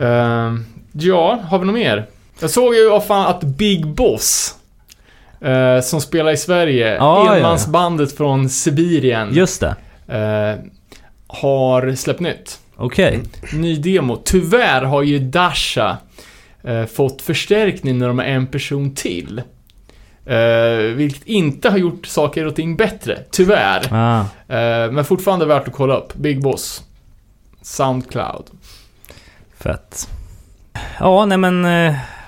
Eh, 0.00 0.54
ja, 0.92 1.40
har 1.48 1.58
vi 1.58 1.66
något 1.66 1.74
mer? 1.74 2.06
Jag 2.40 2.50
såg 2.50 2.74
ju 2.74 2.90
vad 2.90 3.04
fan 3.06 3.26
att 3.26 3.42
Big 3.42 3.86
Boss, 3.86 4.54
eh, 5.40 5.80
som 5.80 6.00
spelar 6.00 6.32
i 6.32 6.36
Sverige, 6.36 6.94
Ja, 6.94 6.98
ja, 6.98 7.26
ja. 7.26 7.36
enmansbandet 7.36 8.16
från 8.16 8.48
Sibirien, 8.48 9.28
Just 9.34 9.60
det. 9.60 9.76
eh, 10.08 10.64
har 11.26 11.94
släppt 11.94 12.20
nytt. 12.20 12.58
Okej. 12.76 13.20
Ny 13.52 13.76
demo. 13.76 14.16
Tyvärr 14.24 14.82
har 14.82 15.02
ju 15.02 15.18
Dasha 15.18 15.96
eh, 16.64 16.84
fått 16.84 17.22
förstärkning 17.22 17.98
när 17.98 18.08
de 18.08 18.18
är 18.20 18.24
en 18.24 18.46
person 18.46 18.94
till. 18.94 19.42
Vilket 20.94 21.26
inte 21.26 21.70
har 21.70 21.78
gjort 21.78 22.06
saker 22.06 22.46
och 22.46 22.56
ting 22.56 22.76
bättre, 22.76 23.18
tyvärr. 23.30 23.82
Ah. 23.90 24.24
Men 24.90 25.04
fortfarande 25.04 25.46
värt 25.46 25.68
att 25.68 25.74
kolla 25.74 25.96
upp. 25.96 26.14
Big 26.14 26.42
Boss. 26.42 26.82
Soundcloud. 27.62 28.44
Fett. 29.60 30.08
Ja, 31.00 31.24
nej 31.26 31.38
men 31.38 31.64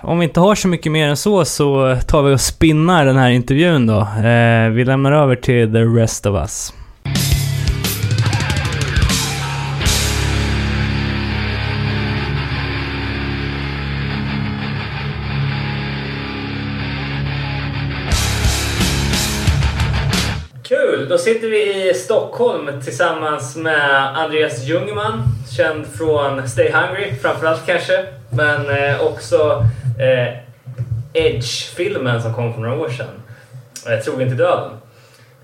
om 0.02 0.18
vi 0.18 0.24
inte 0.24 0.40
har 0.40 0.54
så 0.54 0.68
mycket 0.68 0.92
mer 0.92 1.08
än 1.08 1.16
så 1.16 1.44
så 1.44 1.96
tar 2.06 2.22
vi 2.22 2.34
och 2.34 2.40
spinnar 2.40 3.06
den 3.06 3.16
här 3.16 3.30
intervjun 3.30 3.86
då. 3.86 4.00
Eh, 4.00 4.68
vi 4.70 4.84
lämnar 4.84 5.12
över 5.12 5.36
till 5.36 5.72
the 5.72 5.78
rest 5.78 6.26
of 6.26 6.34
us. 6.34 6.72
Kul! 20.68 21.08
Då 21.08 21.18
sitter 21.18 21.48
vi 21.48 21.90
i 21.90 21.94
Stockholm 21.94 22.80
tillsammans 22.84 23.56
med 23.56 24.18
Andreas 24.18 24.64
Ljungman, 24.64 25.22
känd 25.58 25.86
från 25.86 26.48
Stay 26.48 26.70
Hungry 26.72 27.14
framförallt 27.22 27.66
kanske, 27.66 28.04
men 28.30 28.70
eh, 28.70 29.00
också 29.00 29.66
eh, 29.98 30.34
Edge-filmen 31.12 32.22
som 32.22 32.34
kom 32.34 32.54
för 32.54 32.60
några 32.60 32.76
år 32.80 32.88
sedan. 32.88 33.22
Eh, 33.88 33.98
Trogen 34.04 34.28
till 34.28 34.36
döden. 34.36 34.70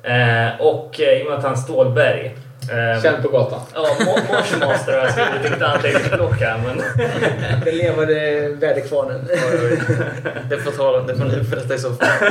Eh, 0.03 0.61
och 0.61 1.01
eh, 1.01 1.19
Jonathan 1.23 1.57
Stålberg. 1.57 2.35
Eh, 2.71 3.03
Känd 3.03 3.23
på 3.23 3.29
gatan. 3.29 3.61
Ja, 3.75 3.81
Mo- 4.01 4.33
Motion 4.37 4.59
Master 4.69 4.93
har 4.93 4.99
jag 5.01 5.13
skrivit 5.13 5.53
ett 5.53 5.63
anteckningsblock 5.63 6.41
här, 6.41 6.59
men... 6.67 6.83
Den 7.65 7.77
levande 7.77 8.49
väderkvarnen. 8.49 9.29
det 10.51 10.57
får 10.57 10.71
ta 10.71 11.01
det 11.01 11.17
får 11.17 11.25
ni 11.25 11.41
berätta 11.43 11.75
i 11.75 11.79
så 11.79 11.91
fall. 11.95 12.09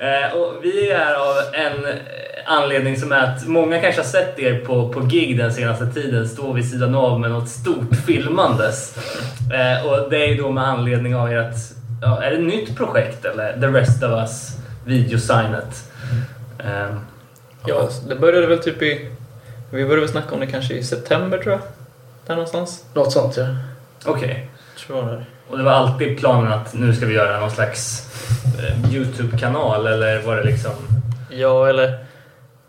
Eh, 0.00 0.36
och 0.36 0.52
vi 0.62 0.90
är 0.90 1.14
av 1.14 1.36
en 1.52 1.84
eh, 1.84 1.94
anledning 2.46 2.96
som 2.96 3.12
är 3.12 3.22
att 3.22 3.46
många 3.46 3.80
kanske 3.80 4.00
har 4.00 4.08
sett 4.08 4.38
er 4.38 4.58
på, 4.58 4.88
på 4.92 5.00
gig 5.00 5.38
den 5.38 5.52
senaste 5.52 5.86
tiden 5.86 6.28
stå 6.28 6.52
vid 6.52 6.70
sidan 6.70 6.94
av 6.94 7.20
med 7.20 7.30
något 7.30 7.48
stort 7.48 7.96
filmandes. 8.06 8.96
Eh, 9.52 9.86
och 9.86 10.10
det 10.10 10.24
är 10.24 10.26
ju 10.28 10.34
då 10.34 10.50
med 10.50 10.64
anledning 10.64 11.16
av 11.16 11.32
ert, 11.32 11.54
ja, 12.02 12.22
är 12.22 12.30
det 12.30 12.36
ett 12.36 12.42
nytt 12.42 12.76
projekt 12.76 13.24
eller? 13.24 13.60
The 13.60 13.66
Rest 13.66 14.02
of 14.02 14.10
Us 14.10 14.56
videosignet. 14.84 15.90
Eh, 16.58 16.96
Ja, 17.66 17.88
det 18.08 18.14
började 18.14 18.46
väl 18.46 18.58
typ 18.58 18.82
i... 18.82 19.08
Vi 19.70 19.84
började 19.84 20.00
väl 20.00 20.08
snacka 20.08 20.34
om 20.34 20.40
det 20.40 20.46
kanske 20.46 20.74
i 20.74 20.82
september 20.82 21.38
tror 21.38 21.52
jag. 21.52 21.60
Där 22.26 22.34
någonstans. 22.34 22.84
Något 22.94 23.12
sånt 23.12 23.36
ja. 23.36 23.46
Okej. 24.04 24.50
Tror 24.86 24.98
jag 24.98 25.06
det 25.08 25.12
är. 25.12 25.24
Och 25.48 25.58
det 25.58 25.64
var 25.64 25.72
alltid 25.72 26.18
planen 26.18 26.52
att 26.52 26.74
nu 26.74 26.94
ska 26.94 27.06
vi 27.06 27.14
göra 27.14 27.40
någon 27.40 27.50
slags 27.50 28.08
eh, 28.58 28.94
YouTube-kanal 28.94 29.86
eller 29.86 30.22
var 30.22 30.36
det 30.36 30.42
liksom... 30.42 30.72
Ja, 31.30 31.68
eller... 31.68 32.04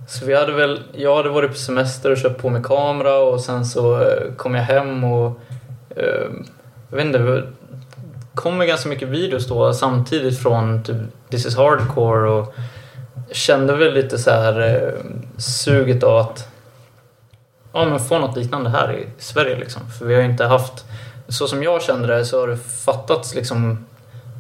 Så 0.08 0.26
vi 0.26 0.36
hade 0.36 0.52
väl... 0.52 0.82
Jag 0.94 1.16
hade 1.16 1.30
varit 1.30 1.52
på 1.52 1.58
semester 1.58 2.12
och 2.12 2.18
köpt 2.18 2.42
på 2.42 2.50
mig 2.50 2.64
kamera 2.64 3.18
och 3.18 3.42
sen 3.42 3.66
så 3.66 4.02
eh, 4.02 4.34
kom 4.38 4.56
jag 4.56 4.64
hem 4.64 5.04
och... 5.04 5.40
Eh, 5.96 6.30
jag 6.90 6.98
vet 6.98 7.06
inte, 7.06 7.18
det 7.18 7.44
kom 8.36 8.60
ganska 8.60 8.90
mycket 8.90 9.08
videos 9.08 9.48
då 9.48 9.74
samtidigt 9.74 10.40
från 10.40 10.84
typ 10.84 10.98
This 11.30 11.46
is 11.46 11.58
Hardcore 11.58 12.30
och 12.30 12.54
kände 13.32 13.76
väl 13.76 13.94
lite 13.94 14.18
så 14.18 14.32
här 14.32 14.62
eh, 14.62 14.94
suget 15.38 16.04
av 16.04 16.18
att 16.18 16.48
ja, 17.74 17.86
men 17.86 18.00
få 18.00 18.20
något 18.20 18.38
liknande 18.38 18.70
här 18.70 18.94
i 18.94 19.08
Sverige. 19.18 19.56
Liksom. 19.56 19.82
För 20.00 20.06
vi 20.06 20.14
har 20.14 20.22
ju 20.22 20.30
inte 20.30 20.46
haft, 20.46 20.86
så 21.28 21.48
som 21.48 21.64
jag 21.64 21.82
kände 21.82 22.08
det, 22.08 22.26
så 22.26 22.40
har 22.40 22.48
det 22.48 22.58
fattats 22.58 23.36
liksom, 23.36 23.86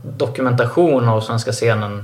dokumentation 0.04 1.10
av 1.10 1.22
svenska 1.22 1.52
scenen 1.52 2.04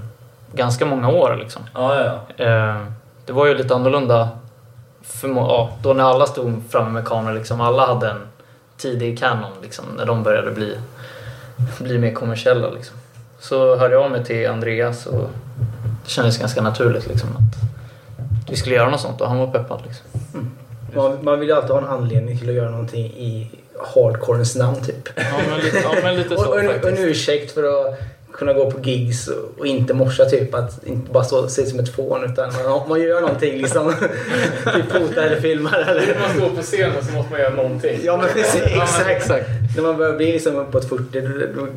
ganska 0.54 0.86
många 0.86 1.10
år. 1.10 1.38
Liksom. 1.40 1.62
Ja, 1.74 2.22
ja. 2.38 2.46
Eh, 2.46 2.82
det 3.30 3.34
var 3.34 3.48
ju 3.48 3.58
lite 3.58 3.76
annorlunda 3.76 4.30
för, 5.02 5.28
ja, 5.28 5.78
då 5.82 5.94
när 5.94 6.04
alla 6.04 6.26
stod 6.26 6.62
framme 6.70 6.90
med 6.90 7.06
kameror. 7.06 7.36
Liksom, 7.36 7.62
alla 7.62 7.86
hade 7.86 8.10
en 8.10 8.22
tidig 8.78 9.20
Canon 9.20 9.52
liksom, 9.62 9.86
när 9.98 10.06
de 10.06 10.24
började 10.24 10.52
bli, 10.52 10.78
bli 11.80 11.98
mer 11.98 12.14
kommersiella. 12.14 12.70
Liksom. 12.70 12.98
Så 13.40 13.76
hörde 13.76 13.94
jag 13.94 14.04
av 14.04 14.12
mig 14.12 14.26
till 14.26 14.50
Andreas 14.50 15.06
och 15.06 15.30
det 16.04 16.10
kändes 16.10 16.38
ganska 16.38 16.62
naturligt 16.62 17.08
liksom, 17.08 17.30
att 17.30 18.50
vi 18.50 18.56
skulle 18.56 18.76
göra 18.76 18.90
något 18.90 19.02
sånt 19.02 19.22
och 19.22 19.28
han 19.28 19.38
var 19.38 19.48
peppad. 19.48 19.82
Liksom. 19.86 20.06
Man, 20.96 21.26
man 21.26 21.40
vill 21.40 21.50
ju 21.50 21.56
alltid 21.56 21.72
ha 21.72 21.78
en 21.78 21.88
anledning 21.88 22.40
till 22.40 22.50
att 22.50 22.56
göra 22.56 22.70
någonting 22.70 23.06
i 23.06 23.52
hardcorens 23.96 24.56
namn 24.56 24.82
typ. 24.86 25.10
Ja, 25.16 25.24
men 25.50 25.60
lite, 25.60 25.78
ja, 25.78 25.96
men 26.04 26.16
lite 26.16 26.34
Och, 26.36 26.42
så 26.42 26.50
och, 26.50 26.60
en, 26.60 26.82
och 26.82 26.90
en 26.90 26.98
ursäkt 26.98 27.52
för 27.52 27.64
att 27.64 28.00
kunna 28.40 28.54
gå 28.54 28.72
på 28.72 28.80
gigs 28.80 29.30
och, 29.58 29.66
inte 29.68 29.94
morsa 29.94 30.26
typ. 30.26 30.54
Att 30.54 30.84
inte 30.88 31.12
bara 31.12 31.24
stå 31.24 31.38
och 31.44 31.50
se 31.52 31.66
som 31.66 31.80
ett 31.80 31.96
fån 31.96 32.24
utan 32.24 32.54
man, 32.66 32.90
man 32.90 33.02
gör 33.02 33.22
någonting 33.22 33.62
liksom. 33.62 33.94
typ 34.76 34.92
fotar 34.92 35.22
eller 35.22 35.42
filmar 35.42 35.80
eller... 35.88 36.02
När 36.14 36.20
man 36.20 36.30
står 36.38 36.50
på 36.56 36.62
scenen 36.62 37.06
så 37.06 37.14
måste 37.14 37.32
man 37.32 37.42
göra 37.42 37.54
någonting. 37.56 38.00
Ja 38.04 38.18
men 38.18 38.30
precis, 38.34 38.62
exakt. 38.62 39.10
exakt. 39.10 39.50
När 39.76 39.84
man 39.84 39.98
börjar 39.98 40.14
bli 40.14 40.32
liksom 40.32 40.56
uppåt 40.56 40.90
40 40.90 41.22
då, 41.22 41.28
då, 41.62 41.68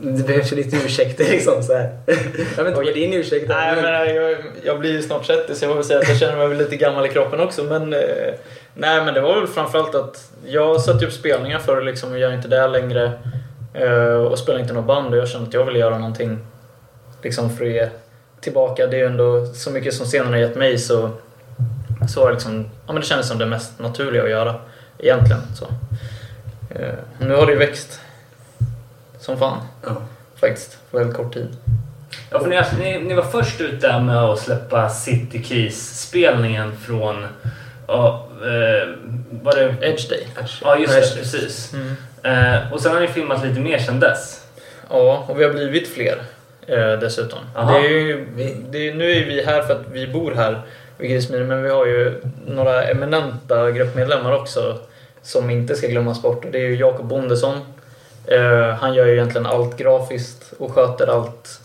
det 0.00 0.26
behövs 0.26 0.52
ju 0.52 0.56
lite 0.56 0.76
ursäkter 0.76 1.24
liksom 1.24 1.62
så 1.62 1.72
här. 1.74 1.98
Jag 2.06 2.64
vet 2.64 2.66
inte 2.66 2.84
vad 2.84 2.94
din 2.94 3.12
ursäkt 3.12 3.44
är. 3.50 3.54
Nej, 3.54 3.74
men- 3.74 3.84
men 3.84 4.14
jag, 4.14 4.36
jag 4.64 4.80
blir 4.80 4.92
ju 4.92 5.02
snart 5.02 5.26
30 5.26 5.54
så 5.54 5.64
jag 5.64 5.70
får 5.70 5.74
väl 5.76 5.84
säga 5.84 5.98
att 5.98 6.08
jag 6.08 6.18
känner 6.18 6.36
mig 6.36 6.48
väl 6.48 6.58
lite 6.58 6.76
gammal 6.76 7.06
i 7.06 7.08
kroppen 7.08 7.40
också. 7.40 7.62
Men, 7.64 7.92
eh, 7.92 8.00
nej, 8.74 9.04
men 9.04 9.14
det 9.14 9.20
var 9.20 9.34
väl 9.40 9.46
framförallt 9.46 9.94
att 9.94 10.30
jag 10.46 10.80
satte 10.80 11.06
upp 11.06 11.12
spelningar 11.12 11.58
förr 11.58 11.82
liksom, 11.82 12.12
och 12.12 12.18
gör 12.18 12.32
inte 12.34 12.48
det 12.48 12.68
längre. 12.68 13.12
Eh, 13.78 14.14
och 14.14 14.38
spelar 14.38 14.58
inte 14.60 14.72
något 14.72 14.86
band 14.86 15.14
och 15.14 15.16
jag 15.20 15.28
kände 15.28 15.48
att 15.48 15.54
jag 15.54 15.64
ville 15.64 15.78
göra 15.78 15.98
någonting 15.98 16.38
liksom, 17.22 17.56
för 17.56 17.64
att 17.64 17.70
ge 17.70 17.88
tillbaka. 18.40 18.86
Det 18.86 18.96
är 18.96 19.00
ju 19.00 19.06
ändå 19.06 19.46
så 19.46 19.70
mycket 19.70 19.94
som 19.94 20.06
scenen 20.06 20.32
har 20.32 20.40
gett 20.40 20.56
mig 20.56 20.78
så, 20.78 21.10
så 22.08 22.20
var 22.20 22.26
det, 22.28 22.32
liksom, 22.34 22.64
ja, 22.86 22.92
men 22.92 23.00
det 23.00 23.06
kändes 23.06 23.28
som 23.28 23.38
det 23.38 23.46
mest 23.46 23.78
naturliga 23.78 24.22
att 24.22 24.30
göra 24.30 24.54
egentligen. 24.98 25.42
Så. 25.54 25.64
Eh, 26.74 26.94
nu 27.18 27.34
har 27.34 27.46
det 27.46 27.52
ju 27.52 27.58
växt 27.58 28.00
som 29.20 29.38
fan 29.38 29.58
Ja. 29.84 29.96
faktiskt 30.40 30.78
på 30.90 30.98
väldigt 30.98 31.16
kort 31.16 31.34
tid. 31.34 31.56
Ja, 32.30 32.40
för 32.40 32.48
ni, 32.48 32.62
ni, 32.78 33.00
ni 33.04 33.14
var 33.14 33.22
först 33.22 33.60
ute 33.60 34.00
med 34.00 34.16
att 34.16 34.38
släppa 34.38 34.90
City 34.90 35.42
Keys-spelningen 35.44 36.76
från... 36.76 37.26
Ja, 37.86 38.28
eh, 38.42 38.88
var 39.42 39.54
det... 39.56 39.74
Edge 39.86 40.08
Day. 40.08 40.26
Ja, 40.62 40.78
just 40.78 41.14
det. 41.14 41.20
Precis. 41.20 41.72
Mm. 41.74 41.96
Eh, 42.22 42.72
och 42.72 42.80
sen 42.80 42.92
har 42.92 43.00
ni 43.00 43.08
filmat 43.08 43.46
lite 43.46 43.60
mer 43.60 43.78
sen 43.78 44.00
dess. 44.00 44.46
Ja, 44.90 45.26
och 45.28 45.40
vi 45.40 45.44
har 45.44 45.50
blivit 45.50 45.88
fler 45.88 46.22
eh, 46.66 46.92
dessutom. 47.00 47.38
Aha. 47.56 47.72
Det 47.72 47.86
är 47.86 47.90
ju, 47.90 48.26
det 48.70 48.88
är, 48.88 48.94
nu 48.94 49.10
är 49.10 49.26
vi 49.26 49.44
här 49.44 49.62
för 49.62 49.74
att 49.74 49.86
vi 49.92 50.06
bor 50.06 50.32
här 50.34 50.60
vid 50.98 51.10
Grismyren, 51.10 51.48
men 51.48 51.62
vi 51.62 51.70
har 51.70 51.86
ju 51.86 52.20
några 52.46 52.84
eminenta 52.84 53.70
gruppmedlemmar 53.70 54.32
också 54.32 54.78
som 55.22 55.50
inte 55.50 55.74
ska 55.74 55.86
glömmas 55.86 56.22
bort. 56.22 56.46
Det 56.52 56.58
är 56.58 56.62
ju 56.62 56.76
Jakob 56.76 57.06
Bondesson. 57.06 57.58
Eh, 58.26 58.68
han 58.68 58.94
gör 58.94 59.06
ju 59.06 59.12
egentligen 59.12 59.46
allt 59.46 59.76
grafiskt 59.76 60.52
och 60.58 60.72
sköter 60.72 61.06
allt 61.06 61.60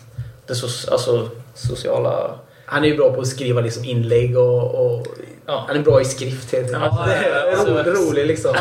det 0.48 0.54
so- 0.54 0.92
alltså, 0.92 1.30
sociala... 1.54 2.32
Han 2.66 2.84
är 2.84 2.88
ju 2.88 2.98
bra 2.98 3.14
på 3.14 3.22
att 3.22 3.28
skriva 3.28 3.62
liksom 3.62 3.84
inlägg 3.86 4.38
och, 4.38 4.76
och 4.76 5.08
Ja. 5.46 5.64
han 5.68 5.78
är 5.78 5.82
bra 5.82 6.02
i 6.02 6.06
skrift 6.06 6.52
helt 6.52 6.74
enkelt. 6.74 6.94
Ja, 6.98 7.08
ja, 7.52 7.58
så- 7.58 7.84
rolig 7.92 8.26
liksom. 8.28 8.52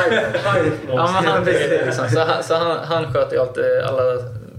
Ja, 0.88 1.10
men 1.22 1.24
han, 1.32 1.44
liksom, 1.44 2.08
så 2.08 2.20
han, 2.20 2.42
så 2.42 2.54
han, 2.54 2.78
han 2.84 3.12
sköter 3.12 3.36
ju 3.36 3.42
alltid 3.42 3.64
alla 3.86 4.02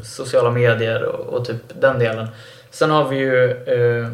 sociala 0.03 0.51
medier 0.51 1.03
och, 1.03 1.33
och 1.39 1.45
typ 1.45 1.57
den 1.79 1.99
delen. 1.99 2.27
Sen 2.71 2.91
har 2.91 3.07
vi 3.07 3.15
ju 3.17 3.51
eh, 3.51 4.07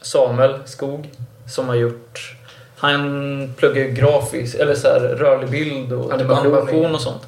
Samuel 0.00 0.54
Skog 0.64 1.10
som 1.48 1.68
har 1.68 1.74
gjort... 1.74 2.36
Han 2.76 3.54
pluggar 3.56 3.82
ju 3.82 3.90
grafisk, 3.90 4.54
eller 4.54 4.74
så 4.74 4.88
här, 4.88 5.00
rörlig 5.00 5.50
bild 5.50 5.92
och 5.92 6.12
Animation. 6.12 6.46
animation 6.46 6.94
och 6.94 7.00
sånt. 7.00 7.22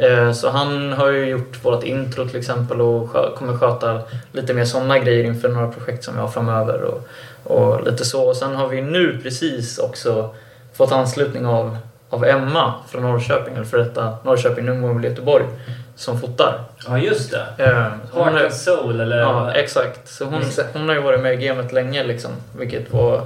Eh, 0.00 0.32
så 0.32 0.50
han 0.50 0.92
har 0.92 1.10
ju 1.10 1.24
gjort 1.26 1.64
vårt 1.64 1.84
intro 1.84 2.28
till 2.28 2.38
exempel 2.38 2.80
och 2.80 3.08
skö- 3.08 3.34
kommer 3.36 3.56
sköta 3.58 4.00
lite 4.32 4.54
mer 4.54 4.64
sådana 4.64 4.98
grejer 4.98 5.24
inför 5.24 5.48
några 5.48 5.68
projekt 5.68 6.04
som 6.04 6.14
vi 6.14 6.20
har 6.20 6.28
framöver. 6.28 6.82
Och, 6.82 7.08
och 7.44 7.84
lite 7.84 8.04
så. 8.04 8.22
Och 8.28 8.36
sen 8.36 8.54
har 8.54 8.68
vi 8.68 8.80
nu 8.82 9.20
precis 9.22 9.78
också 9.78 10.34
fått 10.74 10.92
anslutning 10.92 11.46
av, 11.46 11.76
av 12.10 12.24
Emma 12.24 12.74
från 12.88 13.02
Norrköping, 13.02 13.54
eller 13.54 13.64
för 13.64 13.78
detta 13.78 14.16
Norrköping, 14.24 14.64
nu 14.64 14.80
bor 14.80 15.04
i 15.04 15.08
Göteborg, 15.08 15.44
som 15.96 16.20
fotar. 16.20 16.60
Ja, 16.86 16.98
just 16.98 17.30
det. 17.30 17.46
Eh, 17.64 18.18
Heart 18.18 18.42
and 18.42 18.54
Soul, 18.54 19.00
eller? 19.00 19.18
Ja, 19.18 19.52
exakt. 19.52 20.08
Så 20.08 20.24
hon, 20.24 20.42
hon 20.72 20.88
har 20.88 20.94
ju 20.94 21.00
varit 21.02 21.20
med 21.20 21.42
i 21.42 21.46
gamet 21.46 21.72
länge 21.72 22.04
liksom. 22.04 22.30
Vilket 22.58 22.92
var, 22.92 23.20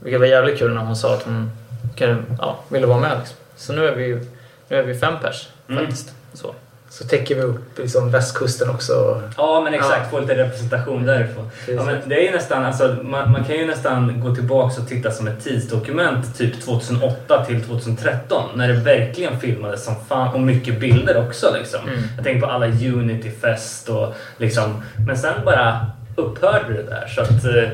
vilket 0.00 0.20
var 0.20 0.26
jävligt 0.26 0.58
kul 0.58 0.74
när 0.74 0.80
hon 0.80 0.96
sa 0.96 1.14
att 1.14 1.22
hon 1.22 1.50
kan, 1.94 2.24
ja, 2.40 2.56
ville 2.68 2.86
vara 2.86 3.00
med. 3.00 3.18
Liksom. 3.18 3.36
Så 3.56 3.72
nu 3.72 3.86
är 3.88 3.94
vi, 3.94 4.28
nu 4.68 4.76
är 4.76 4.82
vi 4.82 4.94
fem 4.94 5.14
pers 5.22 5.48
Mm. 5.68 5.84
faktiskt. 5.84 6.12
Så. 6.34 6.54
Så 6.98 7.04
täcker 7.04 7.34
vi 7.34 7.40
upp 7.42 7.78
liksom 7.78 8.10
västkusten 8.10 8.70
också. 8.70 9.22
Ja, 9.36 9.60
men 9.64 9.74
exakt. 9.74 10.00
Ja. 10.02 10.10
Få 10.10 10.20
lite 10.20 10.34
representation 10.36 11.06
därifrån. 11.06 11.50
Precis. 11.58 11.74
Ja, 11.76 11.84
men 11.84 11.96
det 12.08 12.14
är 12.14 12.22
ju 12.22 12.30
nästan, 12.30 12.64
alltså, 12.64 12.96
man, 13.02 13.32
man 13.32 13.44
kan 13.44 13.56
ju 13.56 13.66
nästan 13.66 14.20
gå 14.20 14.34
tillbaka 14.34 14.80
och 14.82 14.88
titta 14.88 15.10
som 15.10 15.26
ett 15.28 15.44
tidsdokument 15.44 16.38
typ 16.38 16.62
2008 16.64 17.44
till 17.44 17.62
2013 17.64 18.48
när 18.54 18.68
det 18.68 18.74
verkligen 18.74 19.40
filmades 19.40 19.84
som 19.84 19.94
fan 20.08 20.34
och 20.34 20.40
mycket 20.40 20.80
bilder 20.80 21.26
också. 21.28 21.54
Liksom. 21.58 21.80
Mm. 21.88 22.00
Jag 22.16 22.24
tänker 22.24 22.46
på 22.46 22.52
alla 22.52 22.66
Unity-fest 22.66 23.88
och 23.88 24.14
liksom, 24.38 24.82
men 25.06 25.18
sen 25.18 25.34
bara 25.44 25.86
upphörde 26.16 26.72
det 26.74 26.82
där. 26.82 27.06
Så 27.14 27.20
att 27.20 27.30
eh, 27.44 27.70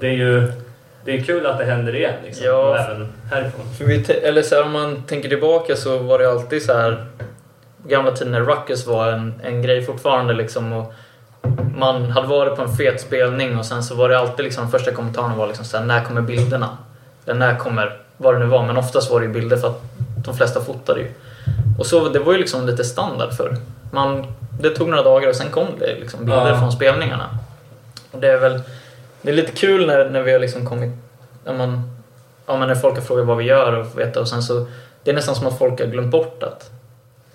det 0.00 0.06
är 0.06 0.12
ju 0.12 0.52
det 1.04 1.16
är 1.18 1.22
kul 1.22 1.46
att 1.46 1.58
det 1.58 1.64
händer 1.64 1.94
igen. 1.96 2.14
Liksom, 2.24 2.46
Ja. 2.46 2.78
även 2.78 3.12
härifrån. 3.30 3.74
För 3.78 3.84
vi, 3.84 4.04
te- 4.04 4.20
eller 4.26 4.42
så 4.42 4.54
här, 4.54 4.62
om 4.64 4.72
man 4.72 5.02
tänker 5.02 5.28
tillbaka 5.28 5.76
så 5.76 5.98
var 5.98 6.18
det 6.18 6.30
alltid 6.30 6.62
så 6.62 6.72
här 6.72 7.06
gamla 7.88 8.12
tiden 8.12 8.32
när 8.32 8.40
Ruckus 8.40 8.86
var 8.86 9.12
en, 9.12 9.40
en 9.42 9.62
grej 9.62 9.82
fortfarande 9.84 10.34
liksom 10.34 10.72
och 10.72 10.94
man 11.76 12.10
hade 12.10 12.26
varit 12.26 12.56
på 12.56 12.62
en 12.62 12.76
fet 12.76 13.00
spelning 13.00 13.58
och 13.58 13.66
sen 13.66 13.82
så 13.82 13.94
var 13.94 14.08
det 14.08 14.18
alltid 14.18 14.44
liksom 14.44 14.70
första 14.70 14.92
kommentarerna 14.92 15.36
var 15.36 15.46
liksom 15.46 15.64
så 15.64 15.76
här, 15.76 15.84
när 15.84 16.04
kommer 16.04 16.20
bilderna? 16.20 16.76
Eller 17.24 17.34
när 17.34 17.56
kommer, 17.56 17.96
vad 18.16 18.34
det 18.34 18.38
nu 18.38 18.46
var, 18.46 18.62
men 18.66 18.76
oftast 18.76 19.10
var 19.10 19.20
det 19.20 19.26
ju 19.26 19.32
bilder 19.32 19.56
för 19.56 19.68
att 19.68 19.82
de 20.24 20.36
flesta 20.36 20.60
fotade 20.60 21.00
ju. 21.00 21.06
Och 21.78 21.86
så, 21.86 22.08
det 22.08 22.18
var 22.18 22.32
ju 22.32 22.38
liksom 22.38 22.66
lite 22.66 22.84
standard 22.84 23.32
för 23.32 23.56
man, 23.90 24.26
Det 24.60 24.70
tog 24.70 24.88
några 24.88 25.02
dagar 25.02 25.28
och 25.28 25.36
sen 25.36 25.50
kom 25.50 25.66
det 25.78 25.94
liksom 26.00 26.20
bilder 26.20 26.48
Ja. 26.50 26.58
från 26.58 26.72
spelningarna. 26.72 27.38
Och 28.10 28.20
det 28.20 28.28
är 28.28 28.38
väl, 28.38 28.62
det 29.22 29.30
är 29.30 29.34
lite 29.34 29.52
kul 29.52 29.86
när, 29.86 30.10
när 30.10 30.22
vi 30.22 30.32
har 30.32 30.38
liksom 30.38 30.66
kommit, 30.66 30.90
när 31.44 31.54
man 31.54 31.96
ja, 32.46 32.56
men 32.56 32.68
när 32.68 32.74
folk 32.74 32.94
har 32.94 33.02
frågat 33.02 33.26
vad 33.26 33.36
vi 33.36 33.44
gör 33.44 33.72
och 33.72 33.98
veta 33.98 34.20
och 34.20 34.28
sen 34.28 34.42
så 34.42 34.66
det 35.02 35.10
är 35.10 35.14
nästan 35.14 35.34
som 35.34 35.46
att 35.46 35.58
folk 35.58 35.80
har 35.80 35.86
glömt 35.86 36.10
bort 36.10 36.42
att 36.42 36.70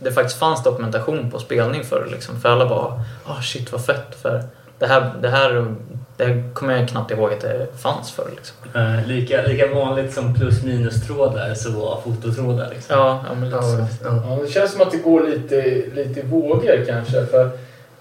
det 0.04 0.12
faktiskt 0.12 0.40
fanns 0.40 0.64
dokumentation 0.64 1.32
på 1.32 1.40
spelning 1.40 1.84
förr 1.84 2.08
liksom. 2.12 2.42
För 2.42 2.50
alla 2.50 2.70
bara 2.70 3.02
ah 3.26 3.42
shit 3.42 3.72
vad 3.72 3.86
fett 3.86 4.16
för 4.22 4.44
det 4.80 4.88
här, 4.88 5.14
det 5.22 5.30
här, 5.30 5.76
det 6.18 6.26
här 6.26 6.54
kommer 6.54 6.78
jag 6.78 6.90
knappt 6.90 7.12
ihåg 7.12 7.34
att 7.34 7.42
det 7.42 7.68
fanns 7.82 8.12
förr 8.12 8.30
liksom. 8.36 8.56
Eh, 8.76 9.08
lika, 9.08 9.42
lika 9.42 9.74
vanligt 9.74 10.14
som 10.14 10.34
plus 10.34 10.64
minus 10.64 11.08
trådar 11.08 11.54
så 11.54 11.72
var 11.72 12.02
fototrådar. 12.02 12.70
Liksom. 12.70 12.98
Ja, 12.98 13.26
ja 13.28 13.34
men 13.34 13.50
lite. 13.50 13.58
Ja, 13.62 13.88
ja. 14.04 14.24
Ja, 14.30 14.40
det 14.44 14.52
känns 14.52 14.72
som 14.72 14.82
att 14.82 14.92
det 14.92 14.98
går 14.98 15.28
lite, 15.28 15.84
lite 15.94 16.20
i 16.20 16.24
vågor 16.24 16.86
kanske. 16.88 17.26
För, 17.26 17.50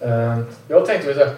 eh, 0.01 0.39
jag 0.69 0.87
tänkte 0.87 1.15
så 1.15 1.21
här, 1.21 1.35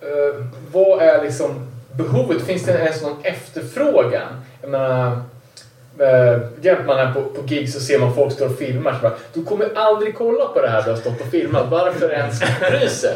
eh, 0.00 0.44
vad 0.72 1.02
är 1.02 1.22
liksom 1.22 1.68
behovet? 1.92 2.42
Finns 2.42 2.64
det 2.64 2.72
ens 2.72 3.02
någon 3.02 3.16
efterfrågan? 3.22 4.44
Jag 4.60 4.70
menar, 4.70 5.22
eh, 5.98 6.40
hjälper 6.60 6.84
man 6.84 6.96
här 6.96 7.12
på, 7.14 7.22
på 7.22 7.42
gig 7.42 7.72
så 7.72 7.80
ser 7.80 7.98
man 7.98 8.14
folk 8.14 8.32
stå 8.32 8.46
och 8.46 8.58
filmar. 8.58 8.94
Så 8.94 8.98
bara, 9.02 9.14
du 9.32 9.44
kommer 9.44 9.68
aldrig 9.74 10.14
kolla 10.14 10.44
på 10.44 10.60
det 10.60 10.68
här 10.68 10.82
du 10.82 10.90
har 10.90 10.96
stått 10.96 11.20
och 11.20 11.26
filmat. 11.26 11.66
Varför 11.70 12.10
ens 12.10 12.40
bry 12.70 12.88
sig? 12.88 13.14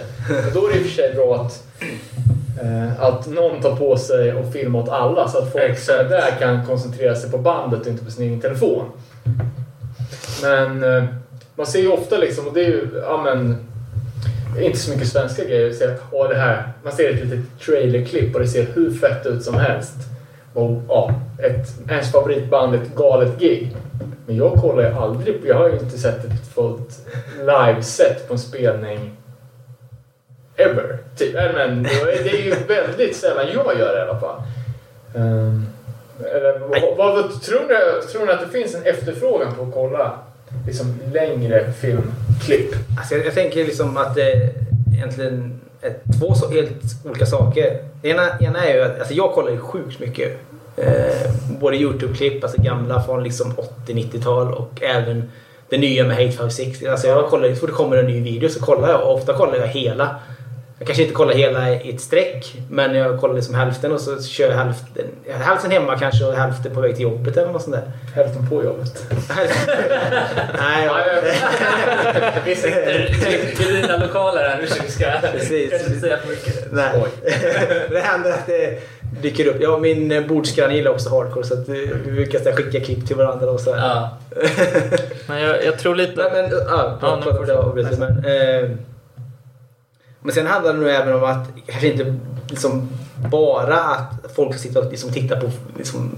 Då 0.54 0.66
är 0.66 0.72
det 0.72 0.78
i 0.78 0.82
och 0.82 0.86
för 0.86 0.94
sig 0.94 1.14
bra 1.14 1.36
att, 1.36 1.62
eh, 2.62 3.02
att 3.02 3.26
någon 3.26 3.62
tar 3.62 3.76
på 3.76 3.96
sig 3.96 4.34
och 4.34 4.52
filmar 4.52 4.78
åt 4.78 4.88
alla 4.88 5.28
så 5.28 5.38
att 5.38 5.52
folk 5.52 5.88
är 5.88 6.08
där 6.08 6.38
kan 6.38 6.66
koncentrera 6.66 7.16
sig 7.16 7.30
på 7.30 7.38
bandet 7.38 7.80
och 7.80 7.86
inte 7.86 8.04
på 8.04 8.10
sin 8.10 8.24
egen 8.24 8.40
telefon. 8.40 8.86
Men 10.42 10.84
eh, 10.84 11.04
man 11.54 11.66
ser 11.66 11.80
ju 11.80 11.88
ofta 11.88 12.18
liksom, 12.18 12.48
och 12.48 12.54
det 12.54 12.60
är 12.60 12.68
ju, 12.68 12.88
ja 13.02 13.22
men, 13.24 13.56
inte 14.60 14.78
så 14.78 14.90
mycket 14.90 15.08
svenska 15.08 15.44
grejer. 15.44 15.72
Så, 15.72 15.84
åh, 16.12 16.28
det 16.28 16.34
här, 16.34 16.72
man 16.82 16.92
ser 16.92 17.10
ett 17.10 17.24
litet 17.24 17.60
trailerklipp 17.64 18.34
och 18.34 18.40
det 18.40 18.48
ser 18.48 18.66
hur 18.74 18.90
fett 18.90 19.26
ut 19.26 19.44
som 19.44 19.54
helst. 19.54 19.94
Och 20.54 20.82
ja, 20.88 21.14
ett, 21.38 21.90
ens 21.90 22.12
favoritband, 22.12 22.74
ett 22.74 22.94
galet 22.94 23.38
gig. 23.38 23.76
Men 24.26 24.36
jag 24.36 24.54
kollar 24.54 24.82
ju 24.82 24.94
aldrig, 24.94 25.40
jag 25.44 25.56
har 25.56 25.68
ju 25.68 25.78
inte 25.78 25.98
sett 25.98 26.24
ett 26.24 26.54
fullt 26.54 27.06
liveset 27.38 28.28
på 28.28 28.34
en 28.34 28.38
spelning 28.38 29.16
ever. 30.56 30.98
Typ. 31.16 31.34
Äh, 31.36 31.52
Men 31.54 31.82
det 31.82 32.30
är 32.30 32.44
ju 32.44 32.54
väldigt 32.68 33.16
sällan 33.16 33.46
jag 33.54 33.78
gör 33.78 33.94
det 33.94 33.98
i 33.98 34.02
alla 34.02 34.20
fall. 34.20 34.42
Um, 35.14 35.66
Eller, 36.34 36.58
vad, 36.58 36.96
vad, 36.96 37.42
tror, 37.42 37.60
ni, 37.60 38.06
tror 38.12 38.26
ni 38.26 38.32
att 38.32 38.40
det 38.40 38.58
finns 38.58 38.74
en 38.74 38.82
efterfrågan 38.82 39.54
på 39.54 39.62
att 39.62 39.74
kolla 39.74 40.18
liksom, 40.66 40.98
längre 41.12 41.72
filmklipp? 41.72 42.74
Alltså 42.98 43.14
jag, 43.14 43.26
jag 43.26 43.34
tänker 43.34 43.64
liksom 43.64 43.96
att 43.96 44.14
det 44.14 44.50
egentligen 44.94 45.60
två 46.18 46.34
så, 46.34 46.50
helt 46.50 46.82
olika 47.04 47.26
saker. 47.26 47.78
Det 48.02 48.08
ena, 48.08 48.38
ena 48.40 48.64
är 48.64 48.74
ju 48.74 48.82
att 48.82 48.98
alltså 48.98 49.14
jag 49.14 49.32
kollar 49.32 49.50
ju 49.50 49.58
sjukt 49.58 50.00
mycket. 50.00 50.38
Eh, 50.76 51.30
både 51.60 51.76
YouTube-klipp, 51.76 52.44
alltså 52.44 52.62
gamla 52.62 53.02
från 53.02 53.22
liksom 53.22 53.52
80-90-tal 53.86 54.52
och 54.54 54.82
även 54.82 55.30
det 55.68 55.78
nya 55.78 56.04
med 56.04 56.16
Hate 56.16 56.32
560. 56.32 56.86
Alltså 56.86 57.06
jag 57.06 57.28
kollar, 57.28 57.48
så 57.48 57.56
fort 57.56 57.68
det 57.68 57.74
kommer 57.74 57.96
en 57.96 58.06
ny 58.06 58.20
video 58.20 58.48
så 58.48 58.60
kollar 58.60 58.88
jag 58.88 59.02
och 59.02 59.14
ofta 59.14 59.32
kollar 59.32 59.56
jag 59.58 59.66
hela. 59.66 60.16
Jag 60.80 60.86
kanske 60.86 61.02
inte 61.02 61.14
kollar 61.14 61.34
hela 61.34 61.70
i 61.70 61.94
ett 61.94 62.00
streck 62.00 62.54
men 62.70 62.94
jag 62.94 63.20
kollar 63.20 63.34
liksom 63.34 63.54
hälften 63.54 63.92
och 63.92 64.00
så 64.00 64.22
kör 64.22 64.48
jag 64.48 64.56
hälften, 64.56 65.04
hälften 65.28 65.70
hemma 65.70 65.98
kanske 65.98 66.24
och 66.24 66.34
hälften 66.34 66.74
på 66.74 66.80
väg 66.80 66.94
till 66.94 67.02
jobbet 67.02 67.36
eller 67.36 67.52
något 67.52 67.62
sånt 67.62 67.76
där. 67.76 67.92
Hälften 68.14 68.48
på 68.48 68.64
jobbet. 68.64 69.04
Nej, 70.58 70.86
ja. 70.86 70.98
Vi 72.44 72.56
sitter 72.56 73.70
i 73.70 73.82
dina 73.82 73.96
lokaler 73.96 74.48
här 74.48 74.58
nu 74.60 74.66
så 74.66 74.82
vi 74.82 74.90
ska 74.90 75.16
inte 75.16 76.00
säga 76.00 76.18
för 76.18 76.28
mycket. 76.28 76.72
Nej. 76.72 77.04
det 77.90 78.00
händer 78.00 78.32
att 78.32 78.46
det 78.46 78.80
dyker 79.22 79.46
upp. 79.46 79.60
Jag 79.60 79.74
och 79.74 79.80
min 79.80 80.12
eh, 80.12 80.26
bordsgranne 80.26 80.74
gillar 80.74 80.90
också 80.90 81.10
hardcore 81.10 81.46
så 81.46 81.54
att 81.54 81.68
eh, 81.68 81.74
vi 81.74 82.12
brukar 82.12 82.52
skicka 82.52 82.80
klipp 82.80 83.06
till 83.06 83.16
varandra 83.16 83.50
och 83.50 83.60
så. 83.60 83.74
här. 83.74 83.88
Ja. 83.88 84.18
Men 85.26 85.42
jag, 85.42 85.64
jag 85.64 85.78
tror 85.78 85.94
lite... 85.94 86.22
Nej, 86.22 86.30
men, 86.32 86.50
ja, 86.68 86.98
Ja, 87.02 87.22
ja, 87.48 87.54
avbryter, 87.54 88.76
men, 90.20 90.34
sen 90.34 90.46
handlar 90.46 90.72
det 90.72 90.78
nog 90.78 90.88
även 90.88 91.14
om 91.14 91.24
att 91.24 91.48
kanske 91.66 91.88
inte 91.88 92.14
liksom 92.48 92.88
bara 93.30 93.80
att 93.80 94.32
folk 94.34 94.54
ska 94.54 94.68
sitta 94.68 94.80
och 94.80 94.90
liksom 94.90 95.12
titta 95.12 95.40
på 95.40 95.50
liksom, 95.76 96.10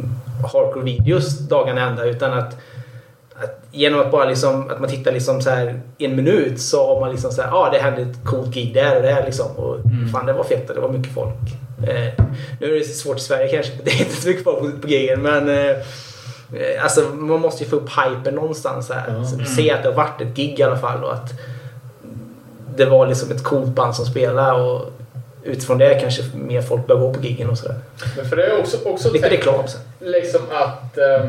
hardcore-videos 0.53 1.39
dagarna 1.49 1.81
ända 1.81 2.05
utan 2.05 2.33
att, 2.33 2.57
att 3.35 3.63
genom 3.71 4.01
att 4.01 4.11
bara 4.11 4.25
liksom, 4.25 4.71
att 4.71 4.81
man 4.81 4.91
tittar 4.91 5.13
liksom 5.13 5.43
så 5.43 5.51
här 5.51 5.81
en 5.99 6.17
minut 6.17 6.61
så 6.61 6.87
har 6.87 7.01
man 7.01 7.11
liksom 7.11 7.31
så 7.31 7.43
här, 7.43 7.49
ja 7.49 7.57
ah, 7.57 7.71
det 7.71 7.79
hände 7.79 8.03
ett 8.03 8.25
coolt 8.25 8.55
gig 8.55 8.75
där 8.75 8.97
och 8.97 9.03
där 9.03 9.25
liksom 9.25 9.57
och 9.57 9.79
fan 10.13 10.27
det 10.27 10.33
var 10.33 10.45
fett 10.45 10.69
och 10.69 10.75
det 10.75 10.81
var 10.81 10.93
mycket 10.93 11.15
folk. 11.15 11.35
Eh, 11.89 12.25
nu 12.61 12.67
är 12.75 12.79
det 12.79 12.85
svårt 12.85 13.17
i 13.17 13.21
Sverige 13.21 13.49
kanske, 13.49 13.73
det 13.85 13.91
är 13.91 14.01
inte 14.01 14.23
så 14.23 14.29
mycket 14.29 14.45
folk 14.45 14.59
på, 14.59 14.81
på 14.81 14.89
gigen 14.89 15.23
men 15.23 15.49
eh, 15.49 15.77
Alltså 16.83 17.01
man 17.15 17.41
måste 17.41 17.65
ju 17.65 17.71
få 17.71 17.77
upp 17.77 17.89
hypen 17.89 18.35
någonstans 18.35 18.91
här. 18.91 19.25
Så 19.25 19.55
Se 19.55 19.71
att 19.71 19.83
det 19.83 19.89
har 19.89 19.97
varit 19.97 20.21
ett 20.21 20.35
gig 20.35 20.59
i 20.59 20.63
alla 20.63 20.77
fall 20.77 21.05
och 21.05 21.13
att 21.13 21.33
det 22.77 22.85
var 22.85 23.07
liksom 23.07 23.31
ett 23.31 23.43
coolt 23.45 23.69
band 23.75 23.97
som 23.97 24.05
spelade 24.07 24.63
och 24.63 24.91
utifrån 25.45 25.79
det 25.79 25.95
kanske 26.01 26.23
mer 26.35 26.63
folk 26.63 26.87
börjar 26.87 27.01
gå 27.01 27.15
på 27.15 27.21
giggen 27.21 27.51
och 27.51 27.59
sådär. 27.59 27.77
Men 28.17 28.27
för 28.29 28.37
det 28.37 28.45
är 28.47 28.59
också, 28.61 28.77
också 28.85 29.13
Lite 29.13 29.29
tänkt 29.29 29.39
reklam 29.47 29.69
sen. 29.69 29.81
liksom 30.01 30.41
att... 30.53 30.99
eh, 30.99 31.27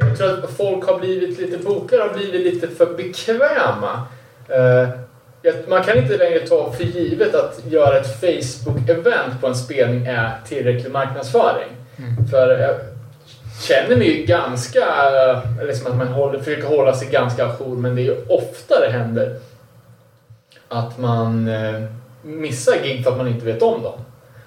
jag 0.00 0.18
tror 0.18 0.44
att 0.44 0.50
folk 0.50 0.86
har 0.86 0.98
blivit 0.98 1.38
lite... 1.38 1.58
Bokare 1.64 2.00
har 2.02 2.08
blivit 2.18 2.54
lite 2.54 2.68
för 2.68 2.86
bekväma. 2.96 4.02
Eh, 4.48 4.88
jag- 5.42 5.54
man 5.68 5.82
kan 5.84 5.98
inte 5.98 6.16
längre 6.16 6.40
ta 6.40 6.72
för 6.72 6.84
givet 6.84 7.34
att 7.34 7.60
göra 7.66 7.98
ett 7.98 8.20
Facebook-event 8.20 9.40
på 9.40 9.46
en 9.46 9.54
spelning 9.56 10.06
är 10.06 10.32
tillräcklig 10.48 10.90
marknadsföring. 10.92 11.68
För 12.30 12.58
jag 12.58 12.74
känner 13.62 13.96
mig 13.96 14.18
ju 14.20 14.26
ganska... 14.26 14.80
eh, 15.30 15.66
Liksom 15.66 15.86
att 15.92 15.96
man 15.98 16.08
håller, 16.08 16.38
försöker 16.38 16.68
hålla 16.68 16.94
sig 16.94 17.08
ganska 17.08 17.44
ajour 17.46 17.76
men 17.76 17.94
det 17.94 18.02
är 18.02 18.04
ju 18.04 18.16
ofta 18.28 18.80
det 18.80 18.88
händer 18.92 19.36
att 20.68 20.98
man 20.98 21.48
eh, 21.48 21.82
missar 22.22 22.74
gig 22.82 23.04
för 23.04 23.10
att 23.10 23.16
man 23.16 23.28
inte 23.28 23.46
vet 23.46 23.62
om 23.62 23.82
dem. 23.82 24.00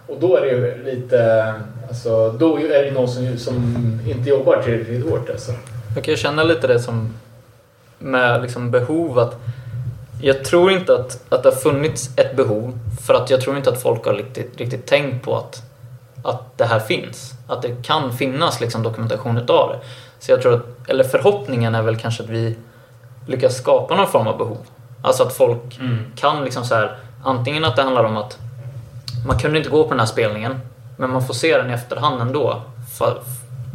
Och 0.08 0.18
då 0.20 0.38
är 0.38 0.42
det 0.42 0.48
ju 0.48 0.84
lite... 0.84 1.54
Alltså, 1.88 2.32
då 2.32 2.60
är 2.60 2.84
det 2.86 2.92
någon 2.92 3.08
som, 3.08 3.38
som 3.38 3.76
inte 4.08 4.30
jobbar 4.30 4.62
tillräckligt 4.62 5.10
hårt 5.10 5.30
alltså. 5.30 5.52
Jag 5.96 6.04
kan 6.04 6.16
känna 6.16 6.44
lite 6.44 6.68
det 6.68 6.80
som 6.80 7.14
med 8.00 8.42
liksom 8.42 8.72
behov 8.72 9.20
att 9.20 9.36
jag 10.22 10.46
tror 10.46 10.72
inte 10.72 10.96
att, 10.96 11.24
att 11.30 11.44
det 11.44 11.50
har 11.50 11.56
funnits 11.56 12.10
ett 12.16 12.36
behov 12.36 12.80
för 13.02 13.14
att 13.14 13.30
jag 13.30 13.42
tror 13.42 13.58
inte 13.58 13.70
att 13.70 13.82
folk 13.82 14.06
har 14.06 14.14
riktigt, 14.14 14.58
riktigt 14.58 14.86
tänkt 14.86 15.26
på 15.26 15.38
att, 15.38 15.62
att 16.24 16.58
det 16.58 16.66
här 16.66 16.80
finns. 16.80 17.34
Att 17.48 17.62
det 17.62 17.84
kan 17.84 18.14
finnas 18.14 18.62
liksom 18.62 18.84
dokumentation 18.84 19.38
utav 19.38 19.70
det. 19.70 19.80
Så 20.20 20.32
jag 20.32 20.42
tror 20.42 20.54
att, 20.54 20.90
eller 20.90 21.04
förhoppningen 21.04 21.76
är 21.76 21.82
väl 21.82 21.98
kanske 21.98 22.24
att 22.24 22.30
vi 22.30 22.56
lyckas 23.28 23.56
skapa 23.56 23.96
någon 23.96 24.08
form 24.08 24.28
av 24.28 24.38
behov. 24.38 24.58
Alltså 25.02 25.24
att 25.24 25.34
folk 25.34 25.80
kan 26.16 26.44
liksom 26.44 26.64
så 26.64 26.76
här, 26.76 26.96
antingen 27.24 27.66
att 27.66 27.76
det 27.76 27.82
handlar 27.82 28.04
om 28.04 28.18
att 28.18 28.38
man 29.28 29.40
kunde 29.40 29.58
inte 29.58 29.70
gå 29.70 29.84
på 29.84 29.90
den 29.90 30.00
här 30.00 30.06
spelningen 30.08 30.60
men 30.98 31.10
man 31.10 31.28
får 31.28 31.34
se 31.34 31.58
den 31.58 31.70
i 31.70 31.74
efterhand 31.74 32.22
ändå. 32.22 32.62
För 32.98 33.18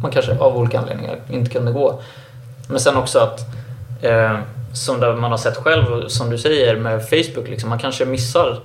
man 0.01 0.11
kanske 0.11 0.37
av 0.39 0.57
olika 0.57 0.79
anledningar 0.79 1.15
inte 1.29 1.51
kunde 1.51 1.71
gå. 1.71 2.01
Men 2.69 2.79
sen 2.79 2.97
också 2.97 3.19
att, 3.19 3.39
eh, 4.01 4.37
som 4.73 4.99
där 4.99 5.13
man 5.15 5.31
har 5.31 5.37
sett 5.37 5.57
själv, 5.57 6.07
som 6.07 6.29
du 6.29 6.37
säger 6.37 6.75
med 6.75 7.09
Facebook, 7.09 7.47
liksom, 7.47 7.69
man 7.69 7.79
kanske 7.79 8.05
missar 8.05 8.59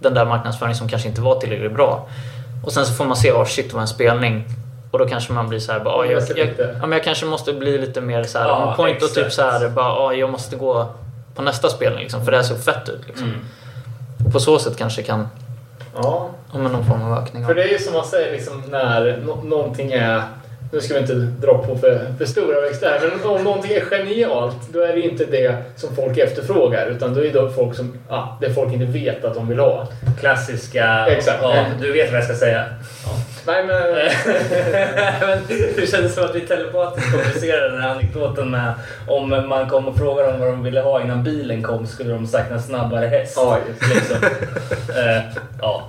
den 0.00 0.14
där 0.14 0.24
marknadsföringen 0.24 0.76
som 0.76 0.88
kanske 0.88 1.08
inte 1.08 1.20
var 1.20 1.40
tillräckligt 1.40 1.72
bra. 1.74 2.08
Och 2.64 2.72
sen 2.72 2.86
så 2.86 2.92
får 2.92 3.04
man 3.04 3.16
se, 3.16 3.32
oh 3.32 3.44
shit, 3.44 3.68
det 3.68 3.74
var 3.74 3.80
en 3.80 3.88
spelning. 3.88 4.44
Och 4.90 4.98
då 4.98 5.06
kanske 5.06 5.32
man 5.32 5.48
blir 5.48 5.58
så 5.58 5.72
här, 5.72 5.80
bara, 5.80 5.94
ah, 5.94 6.04
jag, 6.04 6.22
jag, 6.22 6.36
lite. 6.36 6.76
ja, 6.80 6.86
men 6.86 6.92
jag 6.92 7.04
kanske 7.04 7.26
måste 7.26 7.52
bli 7.52 7.78
lite 7.78 8.00
mer 8.00 8.24
så 8.24 8.38
här, 8.38 8.46
Ja, 8.48 8.70
on 8.70 8.76
point 8.76 9.02
och 9.02 9.08
typ 9.08 9.26
exakt. 9.26 9.34
så 9.34 9.42
här, 9.42 9.68
bara, 9.68 9.92
ah, 9.92 10.12
jag 10.12 10.30
måste 10.30 10.56
gå 10.56 10.88
på 11.34 11.42
nästa 11.42 11.68
spelning 11.68 12.02
liksom, 12.02 12.24
för 12.24 12.30
det 12.30 12.36
här 12.36 12.44
såg 12.44 12.58
fett 12.64 12.88
ut. 12.88 13.06
Liksom. 13.06 13.32
Och 14.26 14.32
på 14.32 14.40
så 14.40 14.58
sätt 14.58 14.76
kanske 14.76 15.02
kan 15.02 15.28
Ja. 15.96 16.30
med 16.52 16.70
någon 16.72 16.84
form 16.84 17.02
av 17.02 17.18
ökning. 17.18 17.46
För 17.46 17.54
det 17.54 17.62
är 17.62 17.68
ju 17.68 17.78
som 17.78 17.92
man 17.92 18.04
säger 18.04 18.32
liksom 18.32 18.62
när 18.70 19.16
no 19.26 19.42
någonting 19.44 19.92
är... 19.92 20.22
Nu 20.74 20.80
ska 20.80 20.94
vi 20.94 21.00
inte 21.00 21.14
dra 21.14 21.58
på 21.58 21.78
för, 21.78 22.06
för 22.18 22.24
stora 22.24 22.60
växter 22.60 22.90
här, 22.90 23.00
men 23.00 23.30
om 23.30 23.44
någonting 23.44 23.72
är 23.72 23.80
genialt 23.80 24.56
då 24.72 24.80
är 24.80 24.92
det 24.92 25.00
inte 25.00 25.24
det 25.24 25.56
som 25.76 25.96
folk 25.96 26.18
efterförfrågar 26.18 26.86
utan 26.86 27.14
då 27.14 27.24
är 27.24 27.32
det 27.32 27.50
folk 27.50 27.76
som, 27.76 27.98
ja, 28.08 28.38
det 28.40 28.54
folk 28.54 28.72
inte 28.72 28.84
vet 28.84 29.24
att 29.24 29.34
de 29.34 29.48
vill 29.48 29.58
ha. 29.58 29.88
Klassiska... 30.20 31.06
Exakt. 31.08 31.38
Ja, 31.42 31.64
du 31.80 31.92
vet 31.92 32.10
vad 32.10 32.20
jag 32.20 32.24
ska 32.24 32.34
säga. 32.34 32.64
Nej 33.46 33.64
men... 33.66 33.82
Men 35.20 35.38
det 35.76 35.90
kändes 35.90 36.14
som 36.14 36.24
att 36.24 36.34
vi 36.34 36.40
telepatiskt 36.40 37.12
kommunicerade 37.12 37.70
den 37.70 37.80
här 37.80 37.90
anekdoten 37.90 38.50
med 38.50 38.72
om 39.08 39.28
man 39.48 39.68
kom 39.68 39.88
och 39.88 39.96
frågade 39.96 40.30
dem 40.30 40.40
vad 40.40 40.48
de 40.48 40.62
ville 40.62 40.80
ha 40.80 41.02
innan 41.02 41.24
bilen 41.24 41.62
kom 41.62 41.86
skulle 41.86 42.12
de 42.12 42.26
sagt 42.26 42.50
en 42.50 42.62
snabbare 42.62 43.06
häst. 43.06 43.34
Ja, 43.36 43.58
liksom. 43.92 44.16
Eh, 44.96 45.22
ja. 45.60 45.82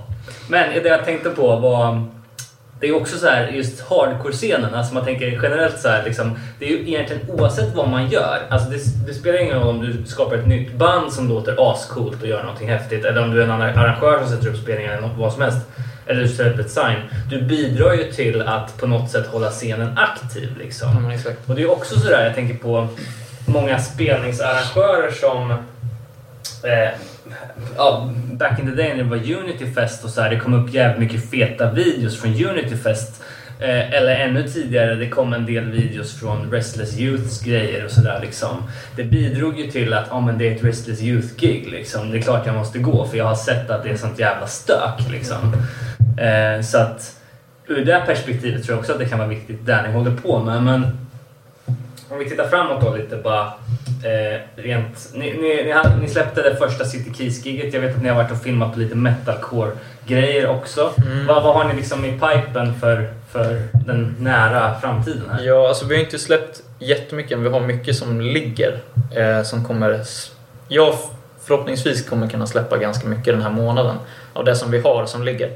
Men 0.48 0.82
det 0.82 0.88
jag 0.88 1.04
tänkte 1.04 1.30
på 1.30 1.56
var 1.56 2.02
det 2.80 2.88
är 2.88 2.96
också 2.96 3.18
så 3.18 3.26
här, 3.26 3.48
just 3.48 3.80
hardcore-scenen, 3.80 4.74
alltså 4.74 4.94
man 4.94 5.04
tänker 5.04 5.26
generellt 5.42 5.78
så 5.78 5.88
här, 5.88 6.04
liksom, 6.04 6.38
det 6.58 6.64
är 6.64 6.68
ju 6.68 6.88
egentligen 6.88 7.30
oavsett 7.30 7.74
vad 7.74 7.88
man 7.88 8.10
gör. 8.10 8.38
Alltså 8.48 8.70
det, 8.70 9.06
det 9.06 9.14
spelar 9.14 9.38
ingen 9.38 9.60
roll 9.60 9.68
om 9.68 9.80
du 9.80 10.06
skapar 10.06 10.36
ett 10.36 10.46
nytt 10.46 10.72
band 10.72 11.12
som 11.12 11.28
låter 11.28 11.72
ascoolt 11.72 12.22
och 12.22 12.28
gör 12.28 12.42
någonting 12.42 12.68
häftigt, 12.68 13.04
eller 13.04 13.22
om 13.22 13.30
du 13.30 13.40
är 13.40 13.44
en 13.44 13.50
annan 13.50 13.78
arrangör 13.78 14.18
som 14.18 14.28
sätter 14.28 14.48
upp 14.48 14.56
spelningar 14.56 14.92
eller 14.92 15.08
något, 15.08 15.18
vad 15.18 15.32
som 15.32 15.42
helst. 15.42 15.58
Eller 16.06 16.22
du 16.22 16.28
sätter 16.28 16.52
upp 16.52 16.58
ett 16.58 16.70
sign. 16.70 16.96
Du 17.30 17.42
bidrar 17.42 17.92
ju 17.92 18.12
till 18.12 18.42
att 18.42 18.76
på 18.76 18.86
något 18.86 19.10
sätt 19.10 19.26
hålla 19.26 19.50
scenen 19.50 19.98
aktiv. 19.98 20.56
Liksom. 20.58 21.10
Exakt. 21.10 21.48
Och 21.48 21.54
det 21.54 21.62
är 21.62 21.70
också 21.70 22.00
sådär, 22.00 22.24
jag 22.24 22.34
tänker 22.34 22.54
på 22.54 22.88
många 23.46 23.78
spelningsarrangörer 23.78 25.10
som 25.10 25.50
eh, 25.50 26.90
ja, 27.76 28.10
back 28.32 28.58
in 28.58 28.66
the 28.66 28.82
day 28.82 28.88
när 28.88 29.04
det 29.04 29.10
var 29.10 29.16
Unity 29.16 29.72
Fest 29.74 30.04
och 30.04 30.10
så 30.10 30.20
här, 30.20 30.30
det 30.30 30.38
kom 30.38 30.54
upp 30.54 30.74
jävligt 30.74 31.00
mycket 31.00 31.30
feta 31.30 31.72
videos 31.72 32.20
från 32.20 32.30
Unity 32.30 32.76
Fest. 32.76 33.22
Eh, 33.60 33.92
eller 33.92 34.16
ännu 34.16 34.48
tidigare, 34.48 34.94
det 34.94 35.08
kom 35.08 35.32
en 35.32 35.46
del 35.46 35.64
videos 35.64 36.20
från 36.20 36.50
Restless 36.50 36.98
Youths 36.98 37.42
grejer 37.42 37.84
och 37.84 37.90
sådär 37.90 38.20
liksom. 38.22 38.62
Det 38.96 39.04
bidrog 39.04 39.58
ju 39.60 39.70
till 39.70 39.92
att, 39.92 40.06
ja 40.10 40.20
men 40.20 40.38
det 40.38 40.48
är 40.48 40.56
ett 40.56 40.64
Restless 40.64 41.02
Youth-gig 41.02 41.70
liksom. 41.70 42.10
Det 42.10 42.18
är 42.18 42.22
klart 42.22 42.46
jag 42.46 42.54
måste 42.54 42.78
gå 42.78 43.06
för 43.06 43.18
jag 43.18 43.24
har 43.24 43.34
sett 43.34 43.70
att 43.70 43.82
det 43.82 43.90
är 43.90 43.96
sånt 43.96 44.18
jävla 44.18 44.46
stök 44.46 45.10
liksom. 45.10 45.52
Eh, 46.18 46.62
så 46.62 46.78
att 46.78 47.20
ur 47.66 47.84
det 47.84 48.02
perspektivet 48.06 48.64
tror 48.64 48.74
jag 48.74 48.80
också 48.80 48.92
att 48.92 48.98
det 48.98 49.08
kan 49.08 49.18
vara 49.18 49.28
viktigt 49.28 49.66
där 49.66 49.82
ni 49.82 49.92
håller 49.92 50.10
på 50.10 50.38
med. 50.38 50.62
Men 50.62 50.82
om 52.08 52.18
vi 52.18 52.30
tittar 52.30 52.48
framåt 52.48 52.80
då 52.80 52.96
lite 52.96 53.16
bara. 53.16 53.52
Eh, 54.06 54.40
rent, 54.56 55.10
ni, 55.14 55.32
ni, 55.32 55.64
ni, 55.64 55.72
hade, 55.72 55.96
ni 55.96 56.08
släppte 56.08 56.42
det 56.42 56.56
första 56.56 56.84
City 56.84 57.10
Keys-giget. 57.14 57.74
Jag 57.74 57.80
vet 57.80 57.96
att 57.96 58.02
ni 58.02 58.08
har 58.08 58.16
varit 58.16 58.30
och 58.30 58.42
filmat 58.42 58.72
på 58.72 58.78
lite 58.78 58.94
metalcore-grejer 58.94 60.48
också. 60.48 60.92
Vad, 61.28 61.42
vad 61.42 61.54
har 61.54 61.64
ni 61.64 61.74
liksom 61.74 62.04
i 62.04 62.12
pipen 62.12 62.74
för, 62.80 63.08
för 63.32 63.62
den 63.86 64.16
nära 64.18 64.80
framtiden 64.80 65.22
här? 65.30 65.44
Ja, 65.44 65.68
alltså 65.68 65.86
vi 65.86 65.94
har 65.94 66.02
inte 66.02 66.18
släppt 66.18 66.62
jättemycket, 66.78 67.38
men 67.38 67.44
vi 67.44 67.50
har 67.50 67.60
mycket 67.60 67.96
som 67.96 68.20
ligger. 68.20 68.80
Eh, 69.16 69.42
som 69.42 69.64
kommer... 69.64 70.00
Jag 70.68 70.94
förhoppningsvis 71.44 72.08
kommer 72.08 72.28
kunna 72.28 72.46
släppa 72.46 72.76
ganska 72.76 73.08
mycket 73.08 73.34
den 73.34 73.42
här 73.42 73.50
månaden 73.50 73.96
av 74.32 74.44
det 74.44 74.56
som 74.56 74.70
vi 74.70 74.80
har 74.80 75.06
som 75.06 75.22
ligger. 75.22 75.50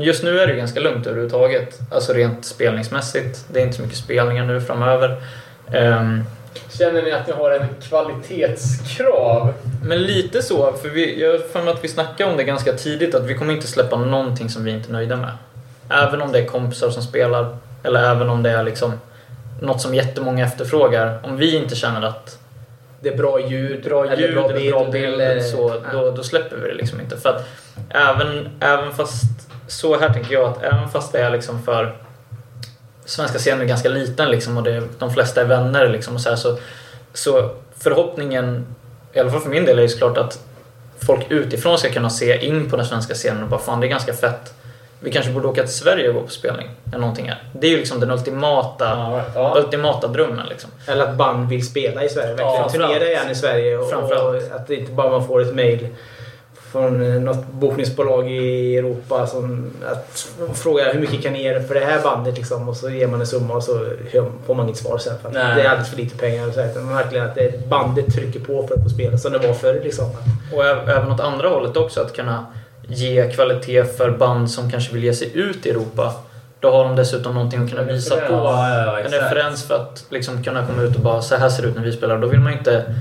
Just 0.00 0.24
nu 0.24 0.40
är 0.40 0.46
det 0.46 0.54
ganska 0.54 0.80
lugnt 0.80 1.06
överhuvudtaget. 1.06 1.80
Alltså 1.90 2.12
rent 2.12 2.44
spelningsmässigt. 2.44 3.44
Det 3.52 3.60
är 3.60 3.64
inte 3.64 3.76
så 3.76 3.82
mycket 3.82 3.98
spelningar 3.98 4.44
nu 4.44 4.60
framöver. 4.60 5.16
Ehm, 5.72 6.24
Känner 6.78 7.02
ni 7.02 7.12
att 7.12 7.26
ni 7.26 7.32
har 7.32 7.50
en 7.50 7.66
kvalitetskrav? 7.88 9.52
men 9.82 10.02
lite 10.02 10.42
så, 10.42 10.72
för 10.72 10.88
vi, 10.88 11.22
jag 11.22 11.32
har 11.32 11.38
för 11.38 11.62
mig 11.62 11.72
att 11.74 11.84
vi 11.84 11.88
snackade 11.88 12.30
om 12.30 12.36
det 12.36 12.44
ganska 12.44 12.72
tidigt 12.72 13.14
att 13.14 13.24
vi 13.24 13.34
kommer 13.34 13.54
inte 13.54 13.66
släppa 13.66 13.96
någonting 13.96 14.48
som 14.48 14.64
vi 14.64 14.70
inte 14.70 14.90
är 14.90 14.92
nöjda 14.92 15.16
med. 15.16 15.30
Även 15.90 16.22
om 16.22 16.32
det 16.32 16.38
är 16.38 16.44
kompisar 16.46 16.90
som 16.90 17.02
spelar 17.02 17.56
eller 17.82 18.10
även 18.10 18.28
om 18.30 18.42
det 18.42 18.50
är 18.50 18.62
liksom 18.64 18.92
något 19.62 19.80
som 19.80 19.94
jättemånga 19.94 20.44
efterfrågar. 20.44 21.18
Om 21.22 21.36
vi 21.36 21.56
inte 21.56 21.76
känner 21.76 22.02
att 22.02 22.38
Det 23.00 23.08
är 23.08 23.16
bra 23.16 23.40
ljud, 23.40 23.84
bra 23.84 24.04
eller 24.06 24.16
ljud 24.16 24.34
bra 24.34 24.50
eller 24.50 24.70
bra 24.70 24.84
bild, 24.90 25.20
eller- 25.20 25.40
så, 25.40 25.74
då, 25.92 26.10
då 26.10 26.22
släpper 26.22 26.56
vi 26.56 26.68
det 26.68 26.74
liksom 26.74 27.00
inte. 27.00 27.16
För 27.16 27.28
att 27.28 27.44
även, 27.90 28.48
även 28.60 28.92
fast, 28.92 29.22
så 29.68 29.98
här 29.98 30.12
tänker 30.12 30.32
jag 30.34 30.44
att 30.44 30.62
även 30.62 30.88
fast 30.88 31.12
det 31.12 31.18
är 31.18 31.30
liksom 31.30 31.62
för 31.62 31.96
svenska 33.06 33.38
scenen 33.38 33.60
är 33.60 33.64
ganska 33.64 33.88
liten 33.88 34.30
liksom 34.30 34.56
och 34.56 34.62
det, 34.62 34.82
de 34.98 35.12
flesta 35.12 35.40
är 35.40 35.44
vänner 35.44 35.88
liksom 35.88 36.14
och 36.14 36.20
så, 36.20 36.28
här, 36.28 36.36
så, 36.36 36.58
så 37.12 37.50
förhoppningen, 37.78 38.66
i 39.12 39.18
alla 39.18 39.30
fall 39.30 39.40
för 39.40 39.50
min 39.50 39.64
del, 39.64 39.78
är 39.78 39.82
ju 39.82 39.88
såklart 39.88 40.18
att 40.18 40.38
folk 41.06 41.26
utifrån 41.30 41.78
ska 41.78 41.90
kunna 41.90 42.10
se 42.10 42.46
in 42.46 42.70
på 42.70 42.76
den 42.76 42.86
svenska 42.86 43.14
scenen 43.14 43.42
och 43.42 43.48
bara 43.48 43.60
fan 43.60 43.80
det 43.80 43.86
är 43.86 43.88
ganska 43.88 44.12
fett. 44.12 44.52
Vi 45.00 45.12
kanske 45.12 45.32
borde 45.32 45.48
åka 45.48 45.62
till 45.62 45.72
Sverige 45.74 46.08
och 46.08 46.14
gå 46.14 46.20
på 46.22 46.28
spelning. 46.30 46.70
Eller 46.88 46.98
någonting 46.98 47.28
här. 47.28 47.42
Det 47.52 47.66
är 47.66 47.70
ju 47.70 47.76
liksom 47.76 48.00
den 48.00 48.10
ultimata, 48.10 48.84
Ja, 48.84 49.22
ja. 49.34 49.54
ultimata 49.56 50.08
drömmen 50.08 50.46
liksom. 50.46 50.70
Eller 50.86 51.04
att 51.06 51.16
band 51.16 51.48
vill 51.48 51.66
spela 51.66 52.04
i 52.04 52.08
Sverige. 52.08 52.28
Verkligen 52.28 52.52
Ja, 52.54 52.68
turnera 52.68 53.04
igen 53.06 53.30
i 53.30 53.34
Sverige. 53.34 53.78
Och, 53.78 53.92
och 53.92 54.36
att 54.36 54.66
det 54.66 54.74
inte 54.74 54.92
bara 54.92 55.10
man 55.10 55.26
får 55.26 55.42
ett 55.42 55.54
mail 55.54 55.88
från 56.72 57.14
eh, 57.14 57.20
något 57.20 57.46
bokningsbolag 57.52 58.30
i 58.30 58.76
Europa 58.76 59.26
som 59.26 59.70
att 59.86 60.28
frågar 60.54 60.92
hur 60.92 61.00
mycket 61.00 61.22
kan 61.22 61.32
ni 61.32 61.42
ge 61.42 61.60
för 61.60 61.74
det 61.74 61.84
här 61.84 62.02
bandet 62.02 62.36
liksom 62.36 62.68
och 62.68 62.76
så 62.76 62.90
ger 62.90 63.06
man 63.06 63.20
en 63.20 63.26
summa 63.26 63.54
och 63.54 63.62
så 63.62 63.86
får 64.46 64.54
man 64.54 64.66
inget 64.66 64.78
svar 64.78 64.98
sen 64.98 65.18
för 65.22 65.28
att 65.28 65.34
Nej. 65.34 65.56
det 65.56 65.62
är 65.62 65.68
alldeles 65.68 65.90
för 65.90 65.96
lite 65.96 66.18
pengar. 66.18 66.48
och 66.48 66.54
Så 66.54 66.60
här, 66.60 66.70
utan 66.70 66.88
verkligen 66.88 67.26
att 67.26 67.34
det, 67.34 67.68
bandet 67.68 68.14
trycker 68.14 68.40
på 68.40 68.66
för 68.66 68.74
att 68.74 68.82
få 68.82 68.88
spela 68.88 69.18
som 69.18 69.32
det 69.32 69.38
var 69.38 69.54
förr 69.54 69.80
liksom. 69.84 70.10
Och 70.54 70.64
även 70.64 71.12
åt 71.12 71.20
andra 71.20 71.48
hållet 71.48 71.76
också, 71.76 72.00
att 72.00 72.16
kunna 72.16 72.46
ge 72.88 73.30
kvalitet 73.30 73.84
för 73.84 74.10
band 74.10 74.50
som 74.50 74.70
kanske 74.70 74.94
vill 74.94 75.04
ge 75.04 75.14
sig 75.14 75.30
ut 75.34 75.66
i 75.66 75.70
Europa. 75.70 76.12
Då 76.60 76.70
har 76.70 76.84
de 76.84 76.96
dessutom 76.96 77.34
någonting 77.34 77.64
att 77.64 77.70
kunna 77.70 77.82
visa 77.82 78.16
på. 78.16 78.32
Ja, 78.32 78.68
ja, 78.68 79.00
En 79.00 79.10
referens 79.10 79.64
för 79.64 79.74
att 79.74 80.04
liksom 80.08 80.44
kunna 80.44 80.66
komma 80.66 80.82
ut 80.82 80.96
och 80.96 81.02
bara 81.02 81.22
så 81.22 81.36
här 81.36 81.48
ser 81.48 81.62
det 81.62 81.68
ut 81.68 81.76
när 81.76 81.82
vi 81.82 81.92
spelar. 81.92 82.18
Då 82.18 82.26
vill 82.26 82.40
man 82.40 82.52
inte 82.52 82.94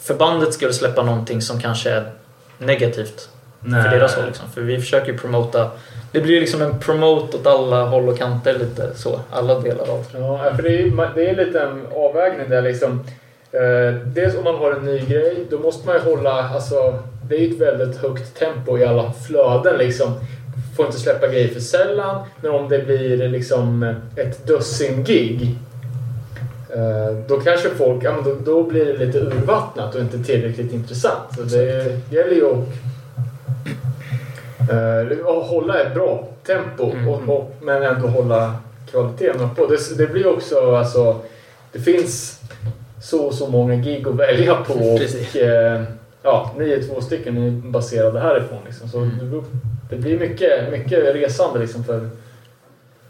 för 0.00 0.14
bandet 0.14 0.54
skulle 0.54 0.72
släppa 0.72 1.02
någonting 1.02 1.42
som 1.42 1.60
kanske 1.60 1.90
är 1.90 2.12
negativt 2.58 3.28
Nej. 3.60 3.82
för 3.82 3.90
deras 3.90 4.14
håll. 4.14 4.26
Liksom. 4.26 4.50
För 4.50 4.60
vi 4.60 4.78
försöker 4.78 5.12
ju 5.12 5.18
promota. 5.18 5.70
Det 6.12 6.20
blir 6.20 6.40
liksom 6.40 6.62
en 6.62 6.78
promote 6.78 7.36
åt 7.36 7.46
alla 7.46 7.84
håll 7.84 8.08
och 8.08 8.18
kanter 8.18 8.58
lite 8.58 8.94
så. 8.94 9.20
Alla 9.30 9.60
delar 9.60 9.90
av. 9.90 10.06
Ja, 10.12 10.52
för 10.56 10.62
det 10.62 10.82
är, 10.82 11.14
det 11.14 11.30
är 11.30 11.46
lite 11.46 11.60
en 11.60 11.86
avvägning 11.94 12.50
där 12.50 12.62
liksom. 12.62 13.04
Eh, 13.52 13.94
dels 14.06 14.36
om 14.36 14.44
man 14.44 14.54
har 14.54 14.72
en 14.72 14.84
ny 14.84 14.98
grej, 14.98 15.46
då 15.50 15.58
måste 15.58 15.86
man 15.86 15.96
ju 15.96 16.02
hålla, 16.02 16.48
alltså 16.48 16.98
det 17.28 17.36
är 17.36 17.40
ju 17.40 17.54
ett 17.54 17.60
väldigt 17.60 17.96
högt 17.96 18.38
tempo 18.38 18.78
i 18.78 18.84
alla 18.84 19.12
flöden 19.12 19.78
liksom. 19.78 20.20
Får 20.76 20.86
inte 20.86 20.98
släppa 20.98 21.26
grejer 21.26 21.48
för 21.48 21.60
sällan, 21.60 22.26
men 22.40 22.50
om 22.50 22.68
det 22.68 22.78
blir 22.78 23.28
liksom 23.28 23.94
ett 24.16 24.46
dussin 24.46 25.04
gig 25.04 25.58
då 27.28 27.40
kanske 27.40 27.68
folk, 27.70 28.04
ja 28.04 28.12
men 28.12 28.24
då, 28.24 28.34
då 28.44 28.62
blir 28.62 28.84
det 28.86 29.06
lite 29.06 29.18
urvattnat 29.18 29.94
och 29.94 30.00
inte 30.00 30.18
tillräckligt 30.18 30.72
intressant. 30.72 31.34
Så 31.36 31.42
det 31.42 32.00
gäller 32.10 32.34
ju 32.34 32.46
att 32.46 32.68
eh, 34.70 35.26
att 35.28 35.46
hålla 35.46 35.80
ett 35.82 35.94
bra 35.94 36.28
tempo 36.46 36.90
Mm. 36.92 37.08
och, 37.08 37.36
och, 37.36 37.54
men 37.62 37.82
ändå 37.82 38.08
hålla 38.08 38.54
kvaliteten 38.90 39.40
uppe. 39.40 39.62
Det, 39.68 39.98
det 39.98 40.12
blir 40.12 40.26
också 40.26 40.76
alltså, 40.76 41.16
det 41.72 41.78
finns 41.78 42.40
så 43.02 43.26
och 43.26 43.34
så 43.34 43.46
många 43.50 43.74
gig 43.76 44.08
att 44.08 44.14
välja 44.14 44.54
på 44.54 44.72
och 44.74 45.36
eh, 45.36 45.82
ja, 46.22 46.54
ni 46.58 46.70
är 46.70 46.82
två 46.82 47.00
stycken, 47.00 47.34
ni 47.34 47.46
är 47.46 47.70
baserade 47.70 48.20
härifrån. 48.20 48.58
Liksom. 48.66 48.88
Så 48.88 48.98
Mm. 48.98 49.18
det, 49.30 49.42
det 49.90 50.02
blir 50.02 50.18
mycket, 50.18 50.70
mycket 50.72 51.14
resande 51.14 51.58
liksom 51.58 51.84
för 51.84 52.08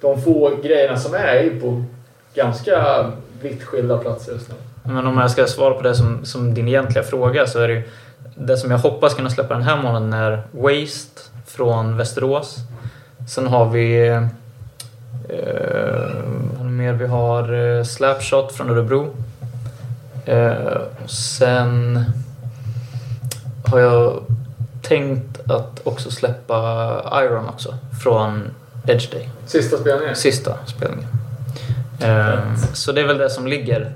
de 0.01 0.23
få 0.23 0.51
grejerna 0.63 0.97
som 0.97 1.15
är 1.15 1.19
är 1.19 1.43
ju 1.43 1.61
på 1.61 1.85
ganska 2.35 3.13
vitt 3.43 3.65
skilda 3.65 3.99
platser 3.99 4.33
just 4.33 4.49
nu. 4.49 4.55
Men 4.93 5.07
om 5.07 5.19
jag 5.19 5.31
ska 5.31 5.47
svara 5.47 5.75
på 5.75 5.83
det 5.83 5.95
som, 5.95 6.25
som 6.25 6.55
din 6.55 6.69
egentliga 6.69 7.05
fråga 7.05 7.47
så 7.47 7.59
är 7.59 7.69
det 7.69 7.75
ju 7.75 7.83
det 8.35 8.57
som 8.57 8.71
jag 8.71 8.79
hoppas 8.79 9.15
kunna 9.15 9.31
släppa 9.31 9.55
den 9.55 9.63
här 9.63 9.83
månaden 9.83 10.13
är 10.13 10.43
Waste 10.51 11.21
från 11.47 11.97
Västerås. 11.97 12.57
Sen 13.29 13.47
har 13.47 13.71
vi 13.71 14.09
eh, 14.09 14.23
mer? 16.65 16.93
Vi 16.93 17.07
har 17.07 17.77
eh, 17.79 17.85
Slapshot 17.85 18.53
från 18.53 18.71
Örebro. 18.71 19.15
Eh, 20.25 20.53
och 21.05 21.11
sen 21.11 22.05
har 23.67 23.79
jag 23.79 24.23
tänkt 24.83 25.51
att 25.51 25.81
också 25.87 26.11
släppa 26.11 27.23
Iron 27.25 27.49
också 27.49 27.75
från 28.03 28.51
Edge 28.87 29.13
Day. 29.13 29.31
Sista 29.47 29.77
spelningen? 29.77 30.17
Sista 30.17 30.57
spelningen. 30.67 31.09
Ehm, 32.01 32.57
så 32.75 32.93
det 32.93 33.01
är 33.01 33.07
väl 33.07 33.19
det 33.19 33.31
som 33.31 33.47
ligger, 33.47 33.93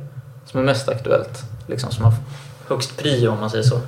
som 0.46 0.60
är 0.60 0.64
mest 0.64 0.88
aktuellt. 0.88 1.42
Liksom, 1.66 1.90
som 1.92 2.04
har 2.04 2.12
högst 2.68 2.96
prio 2.98 3.28
om 3.28 3.40
man 3.40 3.50
säger 3.50 3.64
så. 3.64 3.80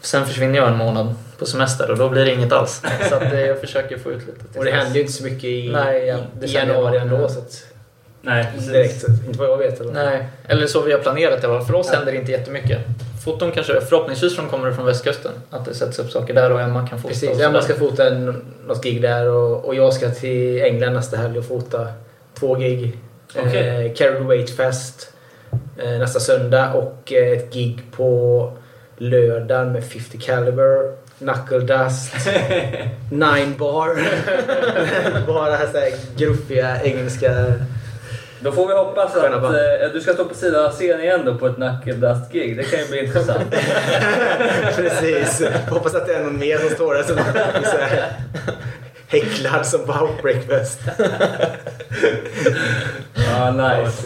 Sen 0.00 0.26
försvinner 0.26 0.58
jag 0.58 0.68
en 0.68 0.76
månad 0.76 1.14
på 1.38 1.46
semester 1.46 1.90
och 1.90 1.98
då 1.98 2.08
blir 2.08 2.24
det 2.24 2.34
inget 2.34 2.52
alls. 2.52 2.82
Så 3.08 3.14
att, 3.14 3.22
eh, 3.22 3.40
jag 3.40 3.60
försöker 3.60 3.98
få 3.98 4.12
ut 4.12 4.26
lite. 4.26 4.58
Och 4.58 4.64
det 4.64 4.70
händer 4.70 4.94
ju 4.94 5.00
inte 5.00 5.12
så 5.12 5.24
mycket 5.24 5.44
i, 5.44 5.70
Nej, 5.72 6.06
ja, 6.06 6.46
i, 6.46 6.52
januari 6.54 6.98
ändå. 6.98 7.28
Så 7.28 7.38
att, 7.38 7.64
Nej, 8.22 8.48
precis. 8.54 8.72
direkt, 8.72 9.08
inte 9.26 9.38
vad 9.38 9.48
jag 9.48 9.56
vet. 9.58 9.80
Eller? 9.80 9.92
Nej, 9.92 10.28
eller 10.48 10.66
så 10.66 10.80
vi 10.80 10.92
har 10.92 10.98
planerat 10.98 11.42
det. 11.42 11.64
För 11.66 11.74
oss 11.74 11.86
Ja. 11.90 11.96
händer 11.96 12.12
det 12.12 12.18
inte 12.18 12.32
jättemycket. 12.32 12.78
Foton 13.24 13.52
kanske, 13.52 13.80
förhoppningsvis 13.80 14.36
från 14.36 14.48
kommer 14.48 14.68
det 14.68 14.74
från 14.74 14.86
västkusten. 14.86 15.32
Att 15.50 15.64
det 15.64 15.74
sätts 15.74 15.98
upp 15.98 16.10
saker 16.10 16.34
där 16.34 16.52
och 16.52 16.60
Emma 16.60 16.88
kan 16.88 16.98
fota. 16.98 17.14
Precis, 17.14 17.40
Emma 17.40 17.62
ska 17.62 17.74
fota 17.74 18.06
en, 18.08 18.44
något 18.66 18.82
gig 18.84 19.02
där 19.02 19.28
och, 19.28 19.64
och 19.64 19.74
jag 19.74 19.92
ska 19.94 20.10
till 20.10 20.62
England 20.62 20.92
nästa 20.92 21.16
helg 21.16 21.38
och 21.38 21.44
fota 21.44 21.86
två 22.40 22.54
gig. 22.54 22.98
Okej. 23.36 23.86
Eh, 23.86 23.94
Carry 23.94 24.18
the 24.18 24.24
Weight 24.24 24.56
Fest 24.56 25.12
eh, 25.78 25.98
nästa 25.98 26.20
söndag 26.20 26.72
och 26.72 27.12
eh, 27.12 27.32
ett 27.32 27.54
gig 27.54 27.82
på 27.96 28.52
lördagen 28.96 29.72
med 29.72 29.84
50 29.84 30.18
Caliber, 30.18 30.92
Knuckle 31.18 31.58
Dust, 31.58 32.14
Nine 33.10 33.54
Bar. 33.58 33.96
Bara 35.26 35.58
så 35.58 35.78
här 35.78 35.92
gruffiga 36.16 36.82
engelska... 36.82 37.52
Då 38.40 38.52
får 38.52 38.68
vi 38.68 38.74
hoppas 38.74 39.16
att 39.16 39.34
eh, 39.34 39.92
du 39.92 40.00
ska 40.00 40.12
stå 40.12 40.24
på 40.24 40.34
sidan 40.34 40.64
av 40.64 40.70
scenen 40.70 41.00
igen 41.00 41.20
då 41.24 41.34
på 41.34 41.46
ett 41.46 41.56
Knuckle 41.56 41.92
Dust-gig. 41.92 42.56
Det 42.56 42.62
kan 42.62 42.78
ju 42.80 42.86
bli 42.86 43.04
intressant. 43.04 43.50
Precis. 44.76 45.42
Hoppas 45.68 45.94
att 45.94 46.06
det 46.06 46.14
är 46.14 46.24
någon 46.24 46.38
mer 46.38 46.58
som 46.58 46.70
står 46.70 46.94
där 46.94 47.02
som 47.02 47.16
häcklad 49.12 49.66
som 49.66 49.80
Fest. 50.48 50.78
Ja, 53.14 53.50
nice. 53.50 54.02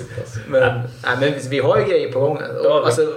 Men, 0.48 0.62
nej, 1.04 1.16
men 1.20 1.32
vi- 1.50 1.60
har 1.60 1.78
ju 1.78 1.84
grejer 1.84 2.12
på 2.12 2.20
gång. 2.20 2.42
Ja, 2.64 2.70
Och, 2.70 2.80
vi- 2.82 2.86
alltså, 2.86 3.12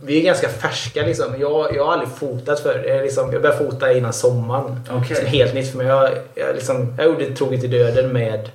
vi 0.00 0.20
är 0.20 0.24
ganska 0.24 0.48
färska 0.48 1.02
liksom. 1.02 1.34
Jag, 1.38 1.76
jag 1.76 1.84
har 1.84 1.92
aldrig 1.92 2.10
fotat 2.10 2.60
förr. 2.60 2.84
Jag, 2.88 3.02
liksom, 3.02 3.32
jag 3.32 3.42
började 3.42 3.64
fota 3.64 3.92
innan 3.92 4.12
sommaren. 4.12 4.80
Okej. 4.90 5.16
Som 5.16 5.26
helt 5.26 5.54
nytt 5.54 5.70
för 5.70 5.78
mig. 5.78 5.86
Jag, 5.86 6.10
jag, 6.34 6.54
liksom, 6.54 6.94
jag 6.98 7.06
gjorde 7.06 7.34
Troget 7.34 7.60
till 7.60 7.70
döden 7.70 8.08
med 8.12 8.50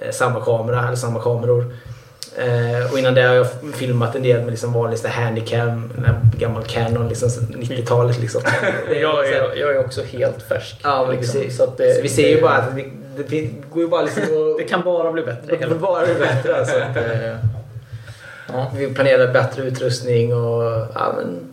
eh, 0.00 0.10
samma 0.10 0.40
kamera, 0.44 0.86
eller 0.86 0.96
samma 0.96 1.20
kameror. 1.20 1.74
Eh, 2.36 2.92
och 2.92 2.98
innan 2.98 3.14
det 3.14 3.22
har 3.22 3.34
jag 3.34 3.46
filmat 3.74 4.16
en 4.16 4.22
del 4.22 4.40
med 4.40 4.50
liksom 4.50 4.72
vanlig 4.72 4.98
handicam, 4.98 5.92
en 5.96 6.38
gammal 6.38 6.62
Canon, 6.62 7.08
liksom, 7.08 7.28
90-talet 7.28 8.20
liksom. 8.20 8.42
Jag 9.00 9.28
är, 9.28 9.56
jag 9.56 9.74
är 9.74 9.78
också 9.78 10.02
helt 10.02 10.42
färsk. 10.42 10.76
Ja, 10.82 11.10
liksom. 11.10 11.40
precis. 11.40 11.56
Så 11.56 11.64
att 11.64 11.76
det, 11.76 11.94
Så 11.94 12.02
vi 12.02 12.08
ser 12.08 12.28
ju 12.28 12.40
bara 12.40 12.54
att 12.54 12.74
vi, 12.74 12.92
det, 13.28 13.50
går 13.72 13.82
ju 13.82 13.88
bara 13.88 14.02
liksom 14.02 14.22
att... 14.22 14.58
Det 14.58 14.64
kan 14.64 14.82
bara 14.82 15.12
bli 15.12 15.22
bättre. 15.22 15.46
det 15.46 15.56
kan 15.56 15.80
bara 15.80 16.04
bli 16.04 16.14
bättre 16.14 16.56
alltså. 16.56 16.78
Eh, 16.78 17.36
Ja. 18.52 18.70
Vi 18.76 18.94
planerar 18.94 19.32
bättre 19.32 19.62
utrustning 19.62 20.34
och 20.34 20.62
ja, 20.94 21.14
men, 21.16 21.51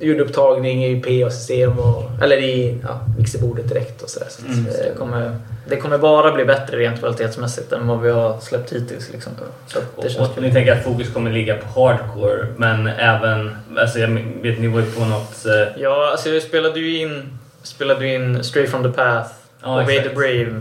ljudupptagning 0.00 0.84
i 0.84 1.00
PA-system 1.00 1.78
och, 1.78 2.10
eller 2.22 2.36
i 2.36 2.78
ja, 2.82 3.00
mixerbordet 3.18 3.68
direkt 3.68 4.02
och 4.02 4.10
sådär. 4.10 4.26
Så 4.30 4.42
Mm, 4.46 4.66
eh, 4.66 4.72
Det 4.72 4.94
kommer, 4.98 5.36
det 5.68 5.76
kommer 5.76 5.98
bara 5.98 6.32
bli 6.32 6.44
bättre 6.44 6.76
rent 6.78 6.98
kvalitetsmässigt 6.98 7.72
än 7.72 7.86
vad 7.86 8.00
vi 8.00 8.10
har 8.10 8.38
släppt 8.40 8.72
hittills. 8.72 9.12
Liksom. 9.12 9.32
Så 9.66 9.78
att 9.78 9.84
det 9.96 10.02
Och, 10.06 10.10
känns 10.12 10.28
och 10.36 10.42
ni 10.42 10.52
tänker 10.52 10.72
att 10.72 10.84
fokus 10.84 11.10
kommer 11.12 11.30
ligga 11.32 11.56
på 11.56 11.80
hardcore, 11.80 12.46
men 12.56 12.86
även... 12.86 13.56
Alltså 13.78 13.98
jag 13.98 14.08
vet, 14.42 14.60
ni 14.60 14.68
var 14.68 14.80
ju 14.80 14.86
på 14.86 15.04
något... 15.04 15.46
eh, 15.46 15.82
Ja, 15.82 16.10
alltså 16.10 16.28
jag 16.28 16.42
spelade 16.42 16.80
ju 16.80 16.98
in, 16.98 17.38
spelade 17.62 18.06
in 18.06 18.44
Straight 18.44 18.70
from 18.70 18.82
the 18.82 18.88
Path, 18.88 19.30
Ja, 19.62 19.82
Obey 19.82 20.02
the. 20.02 20.08
Brave 20.08 20.60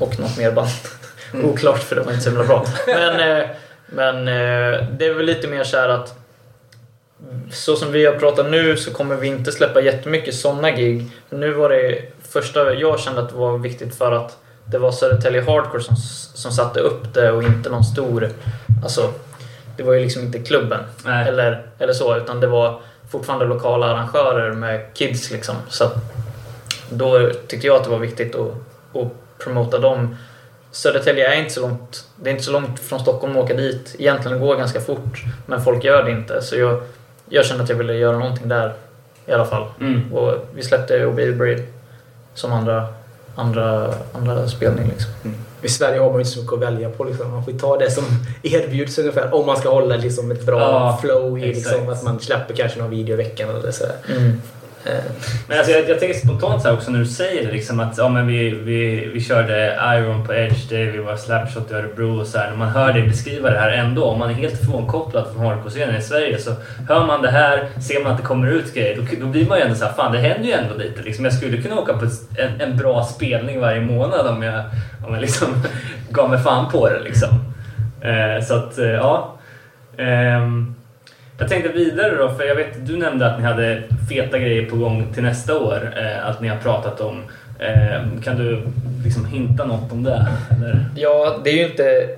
och 0.00 0.20
något 0.20 0.38
mer 0.38 0.52
band. 0.52 0.68
Mm. 1.34 1.46
Oklart 1.50 1.78
för 1.82 1.96
det 1.96 2.02
var 2.02 2.12
inte 2.12 2.24
så 2.24 2.30
himla 2.30 2.44
bra. 2.44 2.66
Men, 2.86 3.38
eh, 3.38 3.44
men 3.94 4.16
eh, 4.28 4.84
det 4.98 5.06
är 5.06 5.14
väl 5.14 5.26
lite 5.26 5.48
mer 5.48 5.64
så 5.64 5.76
här 5.76 5.88
att 5.88 6.14
så 7.50 7.76
som 7.76 7.92
vi 7.92 8.06
har 8.06 8.14
pratat 8.14 8.50
nu 8.50 8.76
så 8.76 8.92
kommer 8.92 9.16
vi 9.16 9.28
inte 9.28 9.52
släppa 9.52 9.80
jättemycket 9.80 10.34
sådana 10.34 10.70
gig. 10.70 11.10
Nu 11.30 11.52
var 11.52 11.68
det 11.68 12.02
första 12.22 12.74
jag 12.74 13.00
kände 13.00 13.20
att 13.20 13.28
det 13.28 13.36
var 13.36 13.58
viktigt 13.58 13.94
för 13.94 14.12
att 14.12 14.38
det 14.64 14.78
var 14.78 14.92
Södertälje 14.92 15.40
Hardcore 15.40 15.82
som, 15.82 15.96
som 16.34 16.52
satte 16.52 16.80
upp 16.80 17.14
det 17.14 17.32
och 17.32 17.42
inte 17.42 17.70
någon 17.70 17.84
stor... 17.84 18.28
Alltså, 18.82 19.12
det 19.76 19.82
var 19.82 19.92
ju 19.92 20.00
liksom 20.00 20.22
inte 20.22 20.38
klubben 20.38 20.80
Nej. 21.04 21.28
eller, 21.28 21.66
eller 21.78 21.92
så, 21.92 22.16
utan 22.16 22.40
det 22.40 22.46
var 22.46 22.80
fortfarande 23.10 23.44
lokala 23.44 23.86
arrangörer 23.86 24.52
med 24.52 24.94
kids 24.94 25.30
liksom. 25.30 25.54
Så 25.68 25.90
då 26.90 27.30
tyckte 27.46 27.66
jag 27.66 27.76
att 27.76 27.84
det 27.84 27.90
var 27.90 27.98
viktigt 27.98 28.34
att, 28.34 28.50
att 28.94 29.38
promota 29.38 29.78
dem 29.78 30.16
Södertälje 30.72 31.34
är 31.34 31.38
inte 31.38 31.54
så 31.54 31.60
långt. 31.60 32.04
Det 32.16 32.30
är 32.30 32.32
inte 32.32 32.44
så 32.44 32.52
långt 32.52 32.80
från 32.80 33.00
Stockholm 33.00 33.36
att 33.36 33.44
åka 33.44 33.54
dit. 33.54 33.96
Egentligen 33.98 34.40
går 34.40 34.54
det 34.54 34.58
ganska 34.58 34.80
fort, 34.80 35.22
men 35.46 35.64
folk 35.64 35.84
gör 35.84 36.04
det 36.04 36.10
inte. 36.10 36.42
Så 36.42 36.56
jag, 36.56 36.82
jag 37.32 37.46
kände 37.46 37.62
att 37.62 37.68
jag 37.68 37.76
ville 37.76 37.94
göra 37.94 38.18
någonting 38.18 38.48
där 38.48 38.72
i 39.26 39.32
alla 39.32 39.44
fall. 39.44 39.66
Mm. 39.80 40.12
Och 40.12 40.34
vi 40.54 40.62
släppte 40.62 41.06
Obey 41.06 41.58
som 42.34 42.52
andra, 42.52 42.86
andra, 43.34 43.94
andra 44.12 44.48
spelning 44.48 44.88
liksom. 44.88 45.10
I 45.62 45.68
Sverige 45.68 46.00
har 46.00 46.06
man 46.06 46.14
ju 46.14 46.20
inte 46.20 46.30
så 46.30 46.40
mycket 46.40 46.54
att 46.54 46.60
välja 46.60 46.90
på. 46.90 47.04
Liksom. 47.04 47.30
Man 47.30 47.44
får 47.44 47.52
ta 47.52 47.78
det 47.78 47.90
som 47.90 48.04
erbjuds 48.42 48.98
ungefär. 48.98 49.34
Om 49.34 49.46
man 49.46 49.56
ska 49.56 49.70
hålla 49.70 49.96
liksom, 49.96 50.30
ett 50.30 50.46
bra 50.46 50.60
Ja, 50.60 50.98
flow 51.02 51.38
i 51.38 51.54
liksom, 51.54 51.88
att 51.88 52.02
man 52.02 52.20
släpper 52.20 52.54
kanske 52.54 52.78
någon 52.78 52.90
video 52.90 53.14
i 53.14 53.16
veckan 53.16 53.50
eller 53.50 53.70
sådär. 53.70 53.96
Eh, 54.08 54.32
Eh, 54.84 55.04
men 55.48 55.58
alltså, 55.58 55.72
jag, 55.72 55.88
jag 55.88 56.00
tänker 56.00 56.18
spontant 56.18 56.62
så 56.62 56.68
här 56.68 56.74
också 56.74 56.90
när 56.90 56.98
du 56.98 57.06
säger 57.06 57.46
det 57.46 57.52
liksom 57.52 57.80
att 57.80 57.98
ja, 57.98 58.08
men 58.08 58.26
vi, 58.26 58.50
vi, 58.50 59.10
vi 59.14 59.20
körde 59.20 59.78
Iron 59.96 60.26
på 60.26 60.34
Edge 60.34 60.70
Day, 60.70 60.90
vi 60.90 60.98
var 60.98 61.16
Slapshot 61.16 61.70
i 61.70 61.74
Örebro 61.74 62.20
och 62.20 62.26
så 62.26 62.38
här. 62.38 62.50
När 62.50 62.56
man 62.56 62.68
hör 62.68 62.92
dig 62.92 63.08
beskriva 63.08 63.50
det 63.50 63.58
här 63.58 63.70
ändå, 63.70 64.04
om 64.04 64.18
man 64.18 64.30
är 64.30 64.34
helt 64.34 64.64
frånkopplad 64.66 65.26
från 65.32 65.46
hardcore-scenen 65.46 65.96
i 65.96 66.02
Sverige 66.02 66.38
så 66.38 66.54
hör 66.88 67.06
man 67.06 67.22
det 67.22 67.30
här, 67.30 67.68
ser 67.80 68.02
man 68.02 68.12
att 68.12 68.18
det 68.18 68.24
kommer 68.24 68.48
ut 68.48 68.74
grejer, 68.74 68.96
då, 68.96 69.02
då 69.20 69.26
blir 69.26 69.48
man 69.48 69.58
ju 69.58 69.64
ändå 69.64 69.76
så 69.76 69.84
här, 69.84 69.92
fan 69.92 70.12
det 70.12 70.18
händer 70.18 70.48
ju 70.48 70.52
ändå 70.52 70.74
lite. 70.74 71.02
Liksom, 71.02 71.24
jag 71.24 71.34
skulle 71.34 71.62
kunna 71.62 71.80
åka 71.80 71.92
på 71.92 72.04
en, 72.38 72.60
en 72.60 72.76
bra 72.76 73.04
spelning 73.04 73.60
varje 73.60 73.80
månad 73.80 74.26
om 74.26 74.42
jag, 74.42 74.64
om 75.06 75.14
jag 75.14 75.20
liksom 75.20 75.48
gav 76.10 76.30
mig 76.30 76.38
fan 76.38 76.70
på 76.72 76.88
det 76.88 77.00
liksom. 77.00 77.28
Eh, 78.00 78.44
så 78.44 78.54
att, 78.54 78.78
eh, 78.78 78.86
ja. 78.86 79.38
Eh, 79.96 80.48
jag 81.42 81.48
tänkte 81.48 81.72
vidare 81.72 82.16
då, 82.16 82.34
för 82.34 82.44
jag 82.44 82.54
vet 82.54 82.86
du 82.86 82.96
nämnde 82.96 83.26
att 83.26 83.38
ni 83.38 83.44
hade 83.44 83.82
feta 84.08 84.38
grejer 84.38 84.70
på 84.70 84.76
gång 84.76 85.12
till 85.14 85.22
nästa 85.22 85.58
år. 85.58 85.94
Eh, 85.96 86.28
att 86.28 86.40
ni 86.40 86.48
har 86.48 86.56
pratat 86.56 87.00
om. 87.00 87.22
Eh, 87.58 88.22
kan 88.24 88.36
du 88.36 88.62
liksom 89.04 89.24
hinta 89.26 89.64
något 89.64 89.92
om 89.92 90.02
det? 90.02 90.26
Eller? 90.50 90.84
Ja, 90.96 91.40
det 91.44 91.50
är 91.50 91.54
ju 91.54 91.66
inte... 91.70 92.08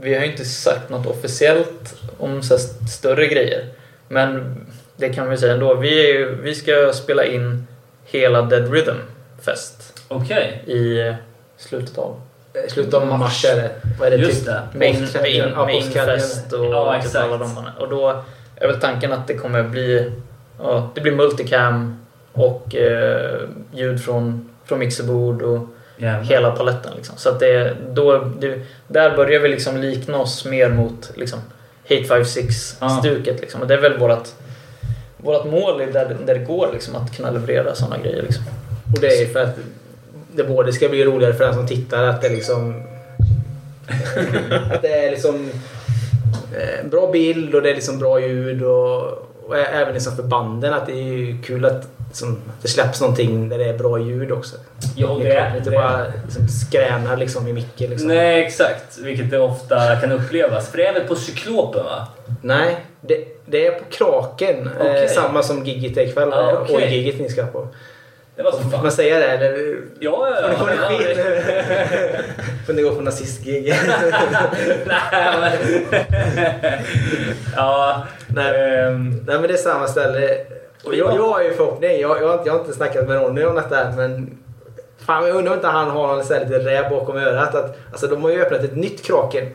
Vi 0.00 0.14
har 0.14 0.20
ju 0.20 0.30
inte 0.30 0.44
sagt 0.44 0.90
något 0.90 1.06
officiellt 1.06 1.94
om 2.18 2.42
så 2.42 2.58
större 2.88 3.26
grejer. 3.26 3.64
Men 4.08 4.56
det 4.96 5.08
kan 5.08 5.30
vi 5.30 5.36
säga 5.36 5.52
ändå. 5.52 5.74
Vi, 5.74 6.10
är 6.10 6.18
ju, 6.18 6.42
vi 6.42 6.54
ska 6.54 6.92
spela 6.94 7.24
in 7.24 7.66
hela 8.04 8.42
Dead 8.42 8.72
Rhythm 8.72 8.96
Fest 9.44 10.02
Okej, 10.08 10.62
i 10.66 11.00
eh, 11.00 11.14
slutet 11.56 11.98
av 11.98 12.20
eh, 12.54 12.70
Slutet 12.72 12.94
av 12.94 13.06
mars 13.18 13.44
är 13.44 13.56
det. 13.56 13.70
Vad 13.98 14.12
är 14.12 14.18
det? 14.18 14.24
just 14.24 14.38
typ? 14.38 14.46
det. 14.46 14.78
Main, 14.78 15.06
main, 15.22 15.54
main 15.56 15.82
påskhelgen. 15.82 16.18
Fest 16.20 16.52
och 16.52 16.64
Ja, 16.64 16.94
typ 16.94 17.04
exakt. 17.04 17.24
alla 17.24 17.36
de 17.36 17.70
Och 17.80 17.88
då 17.88 18.24
är 18.56 18.66
väl 18.66 18.80
tanken 18.80 19.12
att 19.12 19.26
det 19.26 19.34
kommer 19.34 19.62
bli... 19.62 20.12
Ja, 20.58 20.90
det 20.94 21.00
blir 21.00 21.12
multicam 21.12 22.04
och 22.32 22.74
eh, 22.74 23.40
ljud 23.72 24.04
från, 24.04 24.50
från 24.64 24.78
mixerbord 24.78 25.42
och 25.42 25.68
Jävlar. 25.96 26.22
hela 26.22 26.50
paletten. 26.50 26.92
Liksom. 26.96 27.16
Så 27.16 27.28
att 27.28 27.40
det, 27.40 27.76
då, 27.90 28.18
det, 28.18 28.60
där 28.88 29.16
börjar 29.16 29.40
vi 29.40 29.48
liksom 29.48 29.76
likna 29.76 30.18
oss 30.18 30.44
mer 30.44 30.68
mot 30.68 31.12
liksom, 31.14 31.38
Hate 31.82 32.02
5-6-stuket. 32.02 33.40
Liksom. 33.40 33.60
Och 33.60 33.66
det 33.66 33.74
är 33.74 33.80
väl 33.80 33.98
vårt, 33.98 34.28
vårt 35.16 35.44
mål 35.44 35.82
i 35.82 35.86
där, 35.86 36.16
där 36.26 36.34
det 36.34 36.44
går 36.44 36.70
liksom, 36.72 36.96
att 36.96 37.16
kunna 37.16 37.30
leverera 37.30 37.74
sådana 37.74 37.98
grejer. 37.98 38.22
Liksom. 38.22 38.44
Och 38.94 39.00
det 39.00 39.22
är 39.22 39.26
för 39.26 39.42
att 39.42 39.56
det 40.32 40.44
både 40.44 40.72
ska 40.72 40.88
bli 40.88 41.04
roligare 41.04 41.34
för 41.34 41.44
den 41.44 41.54
som 41.54 41.66
tittar 41.66 42.04
att 42.04 42.22
det 42.22 42.28
liksom... 42.28 42.82
att 44.70 44.82
det 44.82 45.06
är 45.06 45.10
liksom 45.10 45.50
eh, 46.58 46.86
bra 46.90 47.10
bild 47.12 47.54
och 47.54 47.62
det 47.62 47.70
är 47.70 47.74
liksom 47.74 47.98
bra 47.98 48.20
ljud 48.20 48.62
och, 48.62 49.02
och 49.46 49.56
även 49.56 49.94
liksom 49.94 50.16
för 50.16 50.22
banden 50.22 50.74
att 50.74 50.86
det 50.86 50.92
är 50.92 51.42
kul 51.42 51.64
att 51.64 51.88
liksom, 52.08 52.38
det 52.62 52.68
släpps 52.68 53.00
någonting 53.00 53.48
där 53.48 53.58
det 53.58 53.64
är 53.64 53.78
bra 53.78 53.98
ljud 53.98 54.32
också. 54.32 54.56
Ja, 54.96 55.16
Det 55.18 55.24
det, 55.24 55.34
är 55.34 55.56
inte 55.56 55.70
bara 55.70 56.06
liksom 56.24 56.48
skränar 56.48 57.16
liksom 57.16 57.48
i 57.48 57.52
micken. 57.52 57.90
Liksom. 57.90 58.08
Nej, 58.08 58.44
exakt. 58.44 58.98
Vilket 58.98 59.30
det 59.30 59.38
ofta 59.38 59.96
kan 59.96 60.12
upplevas. 60.12 60.70
För 60.70 60.78
det 60.78 60.86
är 60.86 60.92
väl 60.94 61.04
på 61.08 61.14
Cyklopen 61.14 61.84
va? 61.84 62.08
Nej, 62.42 62.76
det, 63.00 63.24
det 63.46 63.66
är 63.66 63.70
på 63.70 63.84
Kraken. 63.90 64.70
Okej. 64.80 65.04
Eh, 65.04 65.10
samma 65.10 65.42
som 65.42 65.64
giget 65.64 65.96
ikväll. 65.96 66.32
Ah, 66.32 66.52
okej. 66.52 66.74
Och 66.76 66.80
giget 66.80 67.20
ni 67.20 67.28
ska 67.28 67.46
på. 67.46 67.68
Det 68.36 68.42
var 68.42 68.52
så 68.52 68.58
Får 68.58 68.70
fan. 68.70 68.82
man 68.82 68.92
säga 68.92 69.18
det 69.18 69.24
eller? 69.26 69.76
Ja, 70.00 70.28
ja, 70.42 70.48
Får 70.58 70.66
ni 70.66 70.72
ja. 70.72 70.88
få 70.88 70.92
ja, 70.92 70.92
en 70.92 70.98
skit? 70.98 71.18
Får 72.66 72.72
ni 72.72 72.82
gå 72.82 72.94
på 72.94 73.00
nazistgig? 73.00 73.74
Nej, 74.86 75.34
men... 75.40 75.52
ja. 77.56 78.02
Nej. 78.28 78.78
ehm, 78.86 79.08
Nej 79.26 79.38
men 79.38 79.42
det 79.42 79.52
är 79.52 79.56
samma 79.56 79.86
ställe. 79.86 80.36
Och 80.84 80.94
jag, 80.94 81.16
jag 81.16 81.28
har 81.28 81.42
ju 81.42 81.52
förhoppning. 81.54 81.90
Jag, 82.00 82.22
jag, 82.22 82.28
har 82.28 82.34
inte- 82.34 82.48
jag 82.48 82.52
har 82.54 82.60
inte 82.60 82.72
snackat 82.72 83.08
med 83.08 83.22
Ronny 83.22 83.44
om 83.44 83.54
detta 83.54 83.90
men 83.96 84.38
Fan 85.06 85.26
jag 85.26 85.36
undrar 85.36 85.52
om 85.52 85.56
inte 85.58 85.68
han 85.68 85.90
har 85.90 86.06
någon 86.06 86.18
lite 86.18 86.58
räv 86.58 86.90
bakom 86.90 87.16
örat. 87.16 87.54
Att, 87.54 87.76
alltså 87.92 88.06
de 88.06 88.22
har 88.22 88.30
ju 88.30 88.42
öppnat 88.42 88.60
ett 88.64 88.76
nytt 88.76 89.02
Kraken. 89.06 89.46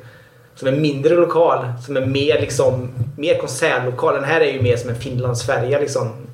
Som 0.55 0.67
är 0.67 0.71
mindre 0.71 1.15
lokal. 1.15 1.65
Som 1.85 1.97
är 1.97 2.05
mer 2.05 2.39
liksom 2.39 2.89
mer 3.17 3.35
konsertlokal. 3.37 4.13
Den 4.15 4.23
här 4.23 4.41
är 4.41 4.51
ju 4.51 4.61
mer 4.61 4.77
som 4.77 4.89
en 4.89 4.95
Finlandsfärja 4.95 5.79
liksom. 5.79 6.27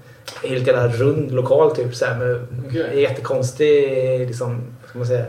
Helt 0.43 0.67
jävla 0.67 0.87
rund 0.87 1.31
lokal 1.31 1.75
typ 1.75 1.95
så 1.95 2.05
här, 2.05 2.15
med 2.15 2.47
Okej. 2.67 3.01
jättekonstig 3.01 4.27
liksom, 4.27 4.61
ska 4.89 4.97
man 4.97 5.07
säga, 5.07 5.25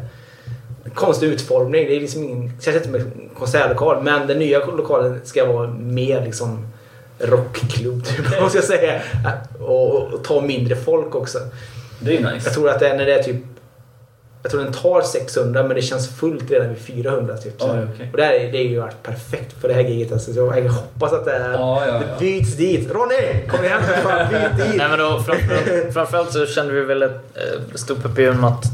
konstig 0.94 1.26
utformning. 1.26 1.86
Det 1.86 1.96
är 1.96 2.00
liksom 2.00 2.24
ingen, 2.24 2.52
känns 2.60 2.76
inte 2.76 2.88
som 2.88 2.94
en 2.94 3.30
konsertlokal. 3.38 4.02
Men 4.02 4.26
den 4.26 4.38
nya 4.38 4.66
lokalen 4.66 5.20
ska 5.24 5.52
vara 5.52 5.68
mer 5.68 6.24
liksom 6.24 6.66
rockklubb 7.18 8.04
typ, 8.04 8.26
ska 8.26 8.50
jag 8.54 8.64
säga. 8.64 9.00
Och, 9.60 9.94
och, 9.94 10.12
och 10.12 10.24
ta 10.24 10.40
mindre 10.40 10.76
folk 10.76 11.14
också. 11.14 11.38
det 12.00 12.16
är 12.16 12.32
nice. 12.32 12.46
Jag 12.48 12.54
tror 12.54 12.70
att 12.70 12.80
det 12.80 12.94
när 12.94 13.06
det 13.06 13.14
är 13.14 13.22
typ 13.22 13.36
jag 14.46 14.50
tror 14.50 14.62
den 14.64 14.72
tar 14.72 15.02
600 15.02 15.62
men 15.62 15.76
det 15.76 15.82
känns 15.82 16.08
fullt 16.16 16.50
redan 16.50 16.68
vid 16.68 16.78
400 16.78 17.36
typ. 17.36 17.60
Så. 17.60 17.72
Oj, 17.72 17.78
okej. 17.94 18.08
Och 18.12 18.16
det, 18.16 18.24
här, 18.24 18.32
är- 18.32 18.52
det 18.52 18.58
är 18.58 18.62
ju 18.68 18.80
varit 18.80 19.02
perfekt 19.02 19.52
för 19.60 19.68
det 19.68 19.74
här 19.74 19.80
giget. 19.82 20.12
Alltså. 20.12 20.32
Så 20.32 20.38
jag 20.40 20.68
hoppas 20.72 21.12
att 21.12 21.24
det, 21.24 21.32
är, 21.32 21.52
Ja, 21.52 21.86
ja, 21.86 21.92
det 21.92 22.04
ja. 22.10 22.18
byts 22.20 22.54
dit. 22.56 22.90
Ronny! 22.92 23.48
Kom 23.48 23.64
igen 23.64 23.80
för 23.82 23.94
fan, 23.94 24.26
byt 24.30 24.56
dit! 24.66 24.74
Nej, 24.76 24.88
men 24.88 24.98
då, 24.98 25.20
framförallt, 25.20 25.94
framförallt 25.94 26.32
så 26.32 26.46
kände 26.46 26.72
vi 26.72 26.80
väl 26.80 27.02
ett 27.02 27.10
eh, 27.34 27.74
stort 27.74 28.18
i 28.18 28.26
att 28.44 28.64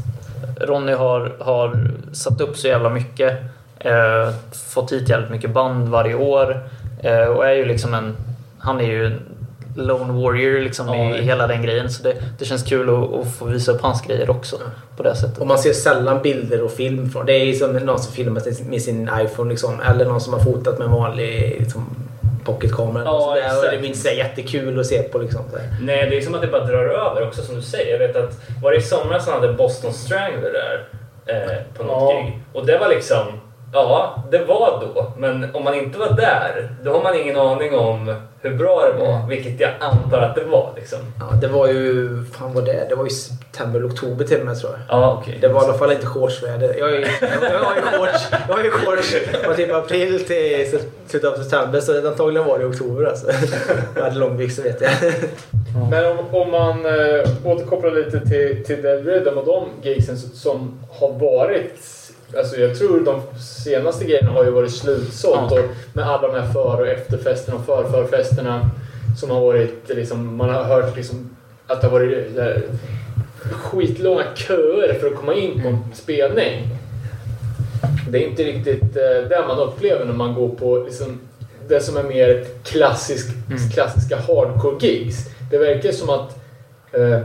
Ronny 0.61 0.93
har, 0.93 1.35
har 1.39 1.87
satt 2.13 2.41
upp 2.41 2.57
så 2.57 2.67
jävla 2.67 2.89
mycket. 2.89 3.33
Eh, 3.79 4.29
fått 4.69 4.91
hit 4.91 5.09
jävligt 5.09 5.31
mycket 5.31 5.49
band 5.53 5.89
varje 5.89 6.15
år. 6.15 6.63
Eh, 7.03 7.25
och 7.25 7.45
är 7.47 7.53
ju 7.53 7.65
liksom 7.65 7.93
en... 7.93 8.15
Han 8.59 8.79
är 8.81 8.85
ju 8.85 9.11
Lone 9.75 10.13
Warrior 10.23 10.61
liksom 10.61 10.87
Ja, 10.87 11.15
i 11.17 11.21
hela 11.21 11.47
den 11.47 11.61
grejen. 11.63 11.89
Så 11.89 12.03
det, 12.03 12.13
det 12.39 12.45
känns 12.45 12.63
kul 12.63 12.89
att, 12.89 13.13
att 13.13 13.35
få 13.35 13.45
visa 13.45 13.71
upp 13.71 13.81
hans 13.81 14.01
grejer 14.01 14.29
också. 14.29 14.57
På 14.97 15.03
det 15.03 15.15
sättet. 15.15 15.37
Och 15.37 15.47
man 15.47 15.57
ser 15.57 15.73
sällan 15.73 16.21
bilder 16.21 16.63
och 16.63 16.71
film 16.71 17.09
från... 17.09 17.25
Det 17.25 17.33
är 17.33 17.53
som 17.53 17.73
någon 17.73 17.99
som 17.99 18.13
filmat 18.13 18.45
med 18.69 18.81
sin 18.81 19.09
iPhone 19.21 19.49
liksom. 19.49 19.81
Eller 19.81 20.05
någon 20.05 20.21
som 20.21 20.33
har 20.33 20.39
fotat 20.39 20.77
med 20.79 20.85
en 20.85 20.91
vanlig 20.93 21.55
liksom, 21.59 21.85
pocketkamera. 22.45 23.03
Ja, 23.05 23.37
och 23.65 23.71
det 23.71 23.81
minns 23.81 24.05
jag 24.05 24.15
jättekul 24.15 24.79
att 24.79 24.85
se 24.85 25.03
på 25.03 25.17
liksom. 25.17 25.41
Nej, 25.81 26.09
det 26.09 26.17
är 26.17 26.21
som 26.21 26.35
att 26.35 26.41
det 26.41 26.47
bara 26.47 26.65
drar 26.65 26.83
över 26.85 27.27
också 27.27 27.41
som 27.41 27.55
du 27.55 27.61
säger. 27.61 27.91
Jag 27.99 28.07
vet 28.07 28.15
att 28.15 28.39
var 28.63 28.71
det 28.71 28.77
i 28.77 28.81
somras 28.81 29.27
han 29.27 29.41
hade 29.41 29.53
Boston 29.53 29.93
Strangler 29.93 30.51
där 30.53 30.85
eh, 31.35 31.57
på 31.77 31.83
något 31.83 32.13
Ja. 32.13 32.21
gig. 32.21 32.39
Och 32.53 32.65
det 32.65 32.77
var 32.77 32.89
liksom, 32.89 33.25
ja, 33.73 34.23
det 34.31 34.37
var 34.45 34.83
då. 34.95 35.11
Men 35.17 35.47
om 35.55 35.63
man 35.63 35.73
inte 35.75 35.99
var 35.99 36.13
där, 36.15 36.69
då 36.83 36.91
har 36.91 37.03
man 37.03 37.19
ingen 37.19 37.37
aning 37.37 37.75
om 37.75 38.15
hur 38.41 38.53
bra 38.57 38.81
det 38.85 38.99
var. 39.05 39.27
Vilket 39.29 39.59
jag 39.59 39.71
antar 39.79 40.17
att 40.21 40.35
det 40.35 40.43
var 40.43 40.73
liksom. 40.75 40.99
Ja, 41.19 41.35
det 41.41 41.47
var 41.47 41.67
ju... 41.67 42.09
fan 42.33 42.53
var 42.53 42.61
det? 42.61 42.85
Det 42.89 42.95
var 42.95 43.03
ju 43.03 43.09
september, 43.09 43.87
oktober 43.87 44.25
till 44.25 44.39
och 44.39 44.45
med 44.45 44.59
tror 44.59 44.71
jag. 44.71 44.99
Ja, 45.01 45.17
okej. 45.21 45.37
Det 45.41 45.47
var 45.47 45.61
i 45.61 45.65
alla 45.65 45.73
fall 45.77 45.91
inte 45.91 46.05
shortsväder. 46.05 46.75
Jag, 46.79 46.93
är- 46.93 47.07
jag 47.51 47.59
har 47.59 47.75
ju 47.75 47.81
shorts, 47.81 48.27
jag 48.47 48.55
har 48.55 48.63
ju 48.63 48.71
shorts 48.71 49.15
från 49.43 49.55
typ 49.55 49.73
april 49.73 50.25
till 50.25 50.79
slutet 51.07 51.33
av 51.33 51.43
september 51.43 51.79
så 51.79 52.07
antagligen 52.07 52.47
var 52.47 52.57
det 52.59 52.63
i 52.63 52.67
oktober 52.67 53.05
alltså. 53.05 53.27
Jag 53.95 54.03
hade 54.03 54.15
långbyxor 54.19 54.63
vet 54.63 54.81
jag. 54.81 54.91
Men 55.91 56.05
om, 56.05 56.17
om 56.35 56.51
man 56.51 56.85
äh, 56.85 57.27
återkopplar 57.45 57.91
lite 57.91 58.19
till, 58.19 58.63
till 58.65 58.81
Dead 58.81 59.05
Rhythm 59.07 59.37
och 59.37 59.45
de 59.45 59.89
gigsen 59.89 60.17
som 60.17 60.79
har 60.99 61.09
varit. 61.13 61.79
Alltså 62.37 62.55
jag 62.57 62.77
tror 62.77 62.99
de 62.99 63.21
senaste 63.39 64.05
grejerna 64.05 64.31
har 64.31 64.43
ju 64.43 64.51
varit 64.51 64.71
slutsålt 64.71 65.51
Ja. 65.51 65.59
och 65.59 65.65
med 65.93 66.09
alla 66.09 66.27
de 66.27 66.39
här 66.41 66.51
för 66.53 66.81
och 66.81 66.87
efterfesterna 66.87 67.57
och 67.57 67.65
förförfesterna 67.65 68.69
som 69.19 69.29
har 69.29 69.41
varit 69.41 69.89
liksom, 69.89 70.37
man 70.37 70.49
har 70.49 70.63
hört 70.63 70.95
liksom 70.95 71.29
att 71.67 71.81
det 71.81 71.87
har 71.87 71.99
varit 71.99 72.37
eh, 72.37 72.47
skitlånga 73.51 74.23
köer 74.35 74.93
för 74.99 75.07
att 75.07 75.15
komma 75.15 75.33
in 75.33 75.61
på 75.61 75.67
en 75.67 75.77
spelning. 75.93 76.67
Det 78.09 78.23
är 78.23 78.27
inte 78.29 78.43
riktigt 78.43 78.97
eh, 78.97 79.29
det 79.29 79.45
man 79.47 79.59
upplever 79.59 80.05
när 80.05 80.13
man 80.13 80.33
går 80.33 80.49
på 80.49 80.77
liksom, 80.77 81.19
det 81.67 81.79
som 81.79 81.97
är 81.97 82.03
mer 82.03 82.45
klassisk, 82.63 83.27
klassiska 83.73 84.17
hardcore-gigs. 84.17 85.29
Det 85.51 85.57
verkar 85.57 85.91
som 85.91 86.09
att 86.09 86.37
eh, 86.91 87.19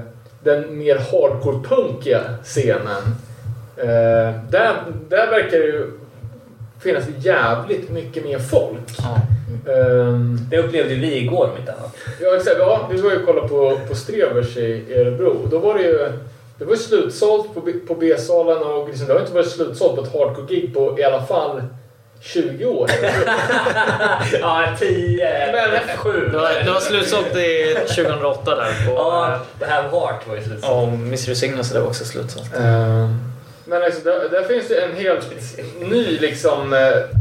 den 0.44 0.78
mer 0.78 0.96
hardcore-punkiga 0.96 2.20
scenen, 2.44 3.02
eh, 3.82 4.34
där, 4.50 4.72
där 5.08 5.30
verkar 5.30 5.58
det 5.58 5.64
ju 5.64 5.90
finnas 6.82 7.04
jävligt 7.18 7.90
mycket 7.90 8.24
mer 8.24 8.38
folk. 8.38 8.78
Ja. 8.98 9.16
Ehm, 9.72 10.38
Det 10.50 10.58
upplevde 10.58 10.94
vi 10.94 11.16
igår 11.16 11.50
om 11.52 11.58
inte 11.60 11.72
annat. 11.72 11.96
Ja, 12.20 12.36
exakt. 12.36 12.56
Ja, 12.58 12.88
vi 12.92 13.00
var 13.00 13.10
ju 13.10 13.16
och 13.20 13.26
kollade 13.26 13.48
på, 13.48 13.78
på 13.88 13.94
Strevers 13.94 14.56
i 14.56 14.60
i 14.88 14.94
Örebro. 15.00 15.46
Då 15.50 15.58
var 15.58 15.74
det 15.74 15.82
ju 15.82 16.12
det 16.58 16.64
var 16.64 16.76
slutsålt 16.76 17.54
på, 17.54 17.60
på 17.88 17.94
B-salen 17.94 18.58
och 18.62 18.88
liksom, 18.88 19.06
det 19.06 19.12
har 19.12 19.20
inte 19.20 19.32
varit 19.34 19.50
slutsålt 19.50 19.96
på 19.96 20.02
ett 20.02 20.12
hardcore-gig 20.12 20.74
på 20.74 20.98
i 20.98 21.04
alla 21.04 21.22
fall 21.22 21.62
20 22.20 22.64
år. 22.66 22.90
Ja, 24.40 24.64
10, 24.78 25.52
Men- 25.52 25.96
7. 25.96 26.28
Det 26.32 26.38
var, 26.38 26.64
det 26.64 26.70
var 26.70 26.80
slutsålt 26.80 27.36
i 27.36 27.76
2008 27.94 28.54
där 28.54 28.86
på... 28.86 28.92
Ja, 28.94 29.38
det 29.58 29.64
här 29.64 29.82
Heart 29.82 30.28
var 30.28 30.34
ju 30.36 30.42
slutsålt. 30.42 30.64
Ja, 30.72 30.80
och 30.82 30.88
Misery 30.98 31.34
Signals 31.34 31.70
det 31.70 31.80
var 31.80 31.86
också 31.86 32.04
slutsålt. 32.04 32.56
Eh, 32.56 33.10
Men 33.68 33.80
liksom, 33.80 34.04
där, 34.04 34.28
där 34.28 34.42
finns 34.42 34.68
det 34.68 34.80
en 34.80 34.96
helt 34.96 35.32
ny 35.80 36.18
liksom... 36.18 36.72
eh, 36.72 37.18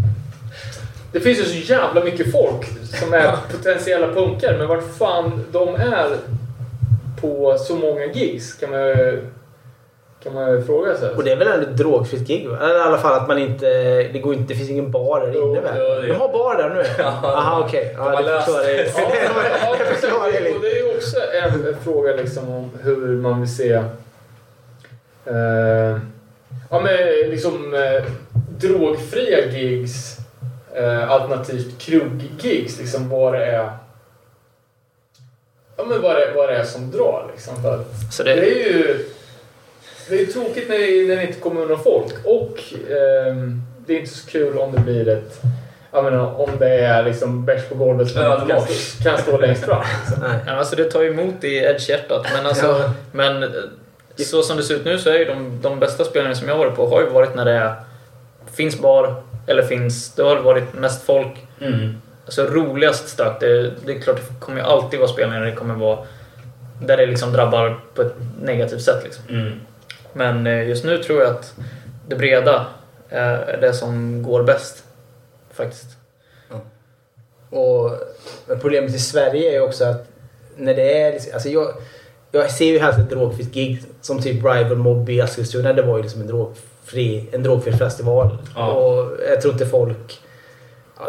Det 1.11 1.19
finns 1.19 1.39
ju 1.39 1.43
så 1.43 1.73
jävla 1.73 2.03
mycket 2.03 2.31
folk 2.31 2.65
som 2.99 3.13
är 3.13 3.35
potentiella 3.51 4.07
punkare, 4.13 4.57
men 4.57 4.67
vart 4.67 4.97
fan 4.97 5.45
de 5.51 5.75
är 5.75 6.07
på 7.21 7.57
så 7.57 7.75
många 7.75 8.05
gigs 8.05 8.53
kan 8.53 8.71
man 8.71 8.79
ju, 8.79 9.21
kan 10.23 10.33
man 10.33 10.51
ju 10.51 10.61
fråga 10.63 10.97
sig. 10.97 11.09
Och 11.09 11.23
det 11.23 11.31
är 11.31 11.35
väl 11.35 11.47
ändå 11.47 11.67
ett 11.69 11.77
drogfritt 11.77 12.27
gig? 12.27 12.49
va? 12.49 12.57
Eller 12.61 12.75
i 12.79 12.81
alla 12.81 12.97
fall 12.97 13.13
att 13.13 13.27
man 13.27 13.37
inte... 13.37 13.65
Det, 14.13 14.19
går 14.19 14.33
inte, 14.33 14.53
det 14.53 14.57
finns 14.57 14.69
ingen 14.69 14.91
bar 14.91 15.19
där 15.19 15.27
inne 15.43 15.61
väl? 15.61 16.07
De 16.07 16.13
har 16.13 16.29
bar 16.29 16.55
där 16.55 16.69
nu? 16.69 16.83
Jaha 17.03 17.59
okej. 17.65 17.93
Har 17.97 18.13
Ja, 18.13 18.21
det 18.21 18.25
förklarar 18.41 18.63
det. 18.67 19.59
Ja, 19.63 19.75
Det 19.79 19.85
förklarar 19.95 20.31
det 20.31 20.55
och 20.55 20.61
det 20.61 20.71
är 20.71 20.75
ju 20.85 20.95
också 20.97 21.17
en, 21.43 21.67
en 21.67 21.81
fråga 21.83 22.15
liksom 22.15 22.49
om 22.49 22.71
hur 22.83 23.17
man 23.17 23.39
vill 23.41 23.55
se 23.55 23.73
eh, 25.25 25.97
ja, 26.69 26.79
men 26.81 27.29
liksom 27.29 27.73
eh, 27.73 28.03
drogfria 28.59 29.45
gigs 29.45 30.17
eh, 30.75 31.09
alternativt 31.11 31.79
kroggigs, 31.81 32.79
liksom 32.79 33.09
vad 33.09 33.33
det 33.33 33.45
är 33.45 33.69
ja, 35.77 35.83
men 35.85 36.01
vad 36.01 36.15
det, 36.15 36.31
vad 36.35 36.49
det 36.49 36.55
är 36.55 36.63
som 36.63 36.91
drar 36.91 37.29
liksom. 37.31 37.61
För 37.61 37.83
Så 38.11 38.23
det 38.23 38.35
det, 38.35 38.41
är 38.41 38.73
ju 38.73 39.05
det 40.09 40.15
är 40.15 40.19
ju 40.19 40.25
tråkigt 40.25 40.69
när 40.69 40.77
det, 40.77 41.07
när 41.07 41.15
det 41.15 41.27
inte 41.27 41.39
kommer 41.39 41.65
någon 41.65 41.83
folk 41.83 42.13
och 42.25 42.57
ehm, 42.91 43.61
det 43.85 43.93
är 43.93 43.99
inte 43.99 44.13
så 44.13 44.27
kul 44.29 44.57
om 44.57 44.71
det 44.71 44.81
blir 44.81 45.07
ett 45.07 45.41
jag 45.91 46.03
menar, 46.03 46.39
om 46.39 46.49
det 46.59 46.69
är 46.69 47.03
liksom 47.03 47.45
bärs 47.45 47.69
på 47.69 47.75
golvet 47.75 48.09
som 48.11 48.21
inte 48.21 48.53
kan, 48.53 48.61
stå- 48.61 49.03
kan 49.03 49.17
stå 49.17 49.37
längst 49.37 49.63
fram. 49.65 49.83
Liksom. 50.05 50.23
Nej. 50.29 50.39
ja, 50.45 50.51
alltså 50.51 50.75
det 50.75 50.91
tar 50.91 51.01
ju 51.01 51.09
emot 51.09 51.43
i 51.43 51.57
edge-hjärtat. 51.57 52.25
Men, 52.37 52.45
alltså, 52.45 52.65
Ja. 52.65 52.91
men 53.11 53.43
eh, 53.43 53.49
så 54.23 54.43
som 54.43 54.57
det 54.57 54.63
ser 54.63 54.75
ut 54.75 54.85
nu 54.85 54.99
så 54.99 55.09
är 55.09 55.19
ju 55.19 55.25
de, 55.25 55.61
de 55.61 55.79
bästa 55.79 56.03
spelningarna 56.03 56.35
som 56.35 56.47
jag 56.47 56.55
har 56.55 56.65
varit 56.65 56.75
på 56.75 56.87
har 56.87 57.01
ju 57.01 57.09
varit 57.09 57.35
när 57.35 57.45
det 57.45 57.51
är, 57.51 57.75
finns 58.55 58.79
bar 58.79 59.23
eller 59.47 59.63
finns... 59.63 60.13
Det 60.15 60.23
har 60.23 60.35
varit 60.35 60.73
mest 60.73 61.05
folk. 61.05 61.47
Mm. 61.61 62.01
Alltså 62.25 62.43
roligast 62.43 63.07
stök. 63.07 63.39
Det, 63.39 63.71
det 63.85 63.91
är 63.95 63.99
klart, 63.99 64.17
det 64.17 64.39
kommer 64.39 64.61
ju 64.61 64.67
alltid 64.67 64.99
vara 64.99 65.09
spelningar 65.09 65.41
där 65.41 65.49
det 65.49 65.55
kommer 65.55 65.75
vara... 65.75 65.99
Där 66.81 66.97
det 66.97 67.05
liksom 67.05 67.33
drabbar 67.33 67.79
på 67.93 68.01
ett 68.01 68.13
negativt 68.41 68.81
sätt. 68.81 69.03
Liksom. 69.03 69.23
Mm. 69.29 69.59
Men 70.13 70.47
eh, 70.47 70.67
just 70.69 70.85
nu 70.85 71.03
tror 71.03 71.21
jag 71.21 71.29
att 71.31 71.55
det 72.07 72.15
breda 72.15 72.65
är 73.09 73.57
det 73.61 73.73
som 73.73 74.23
går 74.23 74.43
bäst. 74.43 74.83
Faktiskt. 75.53 75.97
Och 77.49 77.91
men 78.45 78.59
problemet 78.59 78.95
i 78.95 78.99
Sverige 78.99 79.49
är 79.49 79.53
ju 79.53 79.61
också 79.61 79.85
att 79.85 80.07
när 80.55 80.75
det 80.75 81.01
är... 81.01 81.33
Alltså 81.33 81.49
jag, 81.49 81.73
jag 82.39 82.51
ser 82.51 82.65
ju 82.65 82.79
helst 82.79 82.99
ett 82.99 83.09
drogfritt 83.09 83.53
gig 83.53 83.81
som 84.01 84.21
typ 84.21 84.35
Rival 84.35 84.75
Mob 84.75 85.09
i 85.09 85.19
Eskilstuna. 85.19 85.73
Det 85.73 85.81
var 85.81 85.97
ju 85.97 86.03
liksom 86.03 86.21
en 86.21 86.27
drogfri, 86.27 87.27
en 87.31 87.43
drogfri 87.43 87.71
festival. 87.71 88.37
Ja. 88.55 88.71
Och 88.71 89.11
jag 89.29 89.41
tror 89.41 89.53
inte 89.53 89.65
folk... 89.65 90.19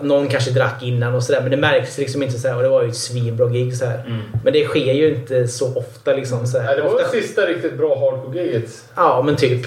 Någon 0.03 0.29
kanske 0.29 0.51
drack 0.51 0.83
innan 0.83 1.15
och 1.15 1.23
sådär 1.23 1.41
men 1.41 1.51
det 1.51 1.57
märks 1.57 1.99
liksom 1.99 2.23
inte 2.23 2.39
så 2.39 2.49
här. 2.49 2.57
Och 2.57 2.63
det 2.63 2.69
var 2.69 2.83
ju 2.83 2.89
ett 2.89 2.97
svinbra 2.97 3.49
gig 3.49 3.77
så 3.77 3.85
här. 3.85 4.05
Mm. 4.07 4.21
Men 4.45 4.53
det 4.53 4.65
sker 4.65 4.93
ju 4.93 5.15
inte 5.15 5.49
så 5.49 5.77
ofta 5.77 6.13
liksom. 6.13 6.47
Så 6.47 6.59
här. 6.59 6.67
Nej, 6.67 6.77
det 6.77 6.83
var 6.83 6.95
ofta, 6.95 7.03
det 7.13 7.23
sista 7.23 7.43
riktigt 7.43 7.79
bra 7.79 7.99
hardcore-giget. 7.99 8.85
Ja, 8.95 9.23
men 9.27 9.37
typ. 9.37 9.67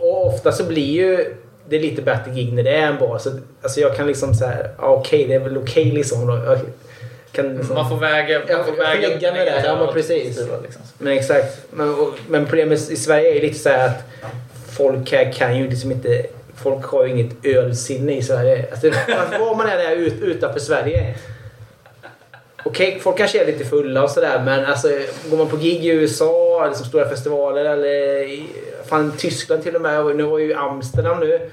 Och 0.00 0.26
ofta 0.26 0.52
så 0.52 0.64
blir 0.64 0.92
ju 0.92 1.34
det 1.68 1.78
lite 1.78 2.02
bättre 2.02 2.32
gig 2.32 2.52
när 2.52 2.62
det 2.62 2.76
är 2.76 2.86
en 2.86 2.98
bar. 2.98 3.18
Så, 3.18 3.30
alltså 3.62 3.80
jag 3.80 3.96
kan 3.96 4.06
liksom 4.06 4.34
så 4.34 4.44
här, 4.44 4.70
ja, 4.78 4.86
okej 4.86 5.26
det 5.28 5.34
är 5.34 5.40
väl 5.40 5.58
okej 5.58 5.84
liksom. 5.84 6.46
Kan 7.32 7.56
liksom 7.56 7.74
Man 7.74 7.88
får 7.88 7.96
väga... 7.96 8.38
Man 8.38 8.64
får 8.64 8.72
väga 8.72 9.08
lägga 9.08 9.32
med 9.32 9.46
det. 9.46 9.62
Ja, 9.66 9.76
men 9.76 9.94
precis. 9.94 10.38
Liksom. 10.62 10.82
Men 10.98 11.12
exakt. 11.12 11.66
Men, 11.70 11.94
och, 11.94 12.14
men 12.28 12.46
problemet 12.46 12.90
i 12.90 12.96
Sverige 12.96 13.30
är 13.30 13.34
ju 13.34 13.40
lite 13.40 13.58
så 13.58 13.68
här 13.68 13.86
att 13.86 14.04
folk 14.76 15.12
här 15.12 15.32
kan 15.32 15.58
ju 15.58 15.70
liksom 15.70 15.92
inte... 15.92 16.26
Folk 16.62 16.84
har 16.84 17.04
ju 17.04 17.10
inget 17.10 17.44
ölsinne 17.44 18.16
i 18.16 18.22
Sverige. 18.22 18.66
Alltså, 18.70 18.90
var 19.40 19.54
man 19.54 19.68
är 19.68 19.96
ut, 19.96 20.22
utanför 20.22 20.60
Sverige. 20.60 21.14
Okej, 22.64 23.00
folk 23.02 23.18
kanske 23.18 23.42
är 23.42 23.46
lite 23.46 23.64
fulla 23.64 24.02
och 24.02 24.10
sådär 24.10 24.42
men 24.44 24.64
alltså 24.64 24.88
går 25.30 25.36
man 25.36 25.48
på 25.48 25.56
gig 25.56 25.84
i 25.84 25.88
USA, 25.88 26.66
liksom 26.66 26.86
stora 26.86 27.08
festivaler 27.08 27.64
eller 27.64 28.22
i 28.22 28.46
fan, 28.86 29.12
Tyskland 29.18 29.62
till 29.62 29.76
och 29.76 29.82
med. 29.82 30.00
Och 30.00 30.16
nu 30.16 30.22
var 30.22 30.38
ju 30.38 30.54
Amsterdam 30.54 31.20
nu. 31.20 31.50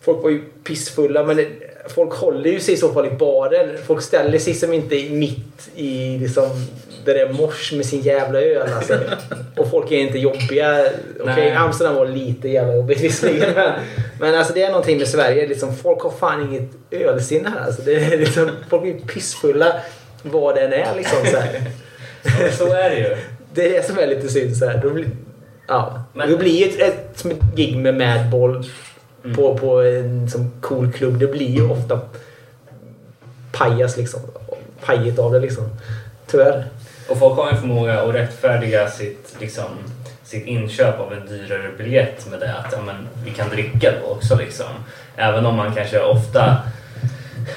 Folk 0.00 0.22
var 0.22 0.30
ju 0.30 0.42
pissfulla 0.64 1.24
men 1.24 1.46
folk 1.88 2.12
håller 2.14 2.50
ju 2.50 2.60
sig 2.60 2.74
i 2.74 2.76
så 2.76 2.92
fall 2.92 3.06
i 3.06 3.10
baren. 3.10 3.76
Folk 3.86 4.02
ställer 4.02 4.38
sig 4.38 4.54
som 4.54 4.72
inte 4.72 4.94
mitt 5.10 5.70
i 5.74 6.18
liksom 6.18 6.48
där 7.04 7.14
det 7.14 7.20
är 7.20 7.32
mors 7.32 7.72
med 7.72 7.86
sin 7.86 8.00
jävla 8.00 8.40
öl 8.40 8.72
alltså. 8.72 8.98
Och 9.56 9.70
folk 9.70 9.92
är 9.92 9.96
inte 9.96 10.18
jobbiga. 10.18 10.80
Okej, 11.20 11.34
Nej. 11.36 11.52
Amsterdam 11.52 11.94
var 11.96 12.06
lite 12.06 12.48
jävla 12.48 12.74
jobbigt 12.74 13.00
visserligen 13.04 13.54
men, 13.54 13.72
men 14.20 14.34
alltså 14.34 14.52
det 14.54 14.62
är 14.62 14.68
någonting 14.68 14.98
med 14.98 15.08
Sverige. 15.08 15.46
Liksom, 15.48 15.76
folk 15.76 16.00
har 16.02 16.10
fan 16.10 16.48
inget 16.50 16.70
ölsinne 16.90 17.48
här. 17.48 17.66
Alltså, 17.66 17.82
det 17.82 17.94
är 17.94 18.18
liksom, 18.18 18.50
folk 18.70 18.84
är 18.86 19.06
pissfulla 19.06 19.72
vad 20.22 20.54
den 20.54 20.72
är 20.72 20.94
liksom. 20.96 21.18
Så. 21.26 21.36
Ja, 22.22 22.50
så 22.52 22.72
är 22.72 22.90
det 22.90 22.96
ju. 22.96 23.16
Det 23.54 23.66
är 23.66 23.70
det 23.72 23.86
som 23.86 23.98
är 23.98 24.06
lite 24.06 24.28
synd. 24.28 24.56
Så 24.56 24.66
här. 24.66 24.80
Då 24.82 24.90
blir, 24.90 25.06
ja. 25.68 26.02
Men- 26.12 26.30
det 26.30 26.36
blir 26.36 26.52
ju 26.58 26.64
ett, 26.68 26.80
ett, 26.80 27.24
ett 27.26 27.56
gig 27.56 27.76
med 27.76 27.94
Madball 27.94 28.64
Mm. 29.24 29.36
på, 29.36 29.58
på 29.58 29.82
en 29.82 30.30
som 30.30 30.50
cool 30.60 30.92
klubb. 30.92 31.18
Det 31.18 31.26
blir 31.26 31.50
ju 31.50 31.70
ofta 31.70 32.00
pajas 33.52 33.96
liksom. 33.96 34.20
Pajigt 34.84 35.18
av 35.18 35.32
det 35.32 35.40
liksom. 35.40 35.64
Tyvärr. 36.26 36.64
Och 37.08 37.18
folk 37.18 37.36
har 37.36 37.50
en 37.50 37.60
förmåga 37.60 38.00
att 38.00 38.14
rättfärdiga 38.14 38.90
sitt, 38.90 39.36
liksom, 39.40 39.64
sitt 40.24 40.46
inköp 40.46 41.00
av 41.00 41.12
en 41.12 41.26
dyrare 41.26 41.70
biljett 41.78 42.30
med 42.30 42.40
det 42.40 42.54
att 42.54 42.72
ja, 42.72 42.78
men, 42.86 43.08
vi 43.24 43.30
kan 43.30 43.48
dricka 43.48 43.92
då 44.02 44.10
också. 44.10 44.36
Liksom. 44.36 44.66
Även 45.16 45.46
om 45.46 45.56
man 45.56 45.74
kanske 45.74 46.00
ofta 46.00 46.56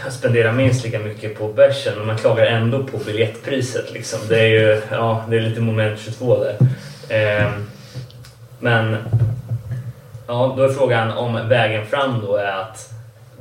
spenderar 0.09 0.51
minst 0.51 0.83
lika 0.83 0.99
mycket 0.99 1.37
på 1.37 1.47
bärsen 1.47 1.93
men 1.97 2.07
man 2.07 2.17
klagar 2.17 2.45
ändå 2.45 2.83
på 2.83 2.97
biljettpriset. 2.97 3.91
Liksom. 3.91 4.19
Det 4.29 4.39
är 4.39 4.47
ju 4.47 4.81
ja, 4.91 5.25
det 5.29 5.37
är 5.37 5.41
lite 5.41 5.61
moment 5.61 5.99
22 5.99 6.43
där. 6.43 6.57
Eh, 7.09 7.51
men 8.59 8.97
ja, 10.27 10.53
då 10.57 10.63
är 10.63 10.69
frågan 10.69 11.11
om 11.11 11.47
vägen 11.49 11.85
fram 11.85 12.21
då 12.21 12.35
är 12.35 12.51
att 12.61 12.93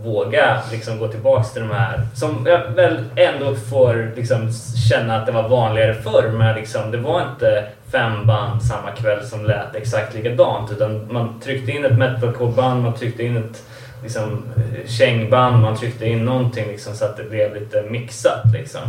våga 0.03 0.63
liksom 0.73 0.99
gå 0.99 1.09
tillbaks 1.09 1.53
till 1.53 1.63
de 1.63 1.71
här 1.71 2.07
som 2.15 2.47
jag 2.47 2.71
väl 2.71 3.05
ändå 3.17 3.55
får 3.55 4.13
liksom 4.17 4.53
känna 4.89 5.17
att 5.17 5.27
det 5.27 5.33
var 5.33 5.49
vanligare 5.49 5.95
förr 5.95 6.31
men 6.33 6.55
liksom, 6.55 6.91
det 6.91 6.99
var 6.99 7.23
inte 7.23 7.67
fem 7.93 8.27
band 8.27 8.63
samma 8.63 8.91
kväll 8.91 9.27
som 9.27 9.45
lät 9.45 9.75
exakt 9.75 10.15
likadant 10.15 10.73
utan 10.73 11.13
man 11.13 11.41
tryckte 11.41 11.73
in 11.73 11.85
ett 11.85 11.99
metalcore-band, 11.99 12.83
man 12.83 12.95
tryckte 12.95 13.23
in 13.23 13.37
ett 13.37 13.63
liksom, 14.03 14.45
kängband, 14.87 15.63
man 15.63 15.77
tryckte 15.77 16.07
in 16.07 16.25
någonting 16.25 16.69
liksom, 16.69 16.95
så 16.95 17.05
att 17.05 17.17
det 17.17 17.25
blev 17.25 17.55
lite 17.55 17.83
mixat. 17.83 18.53
Liksom. 18.53 18.83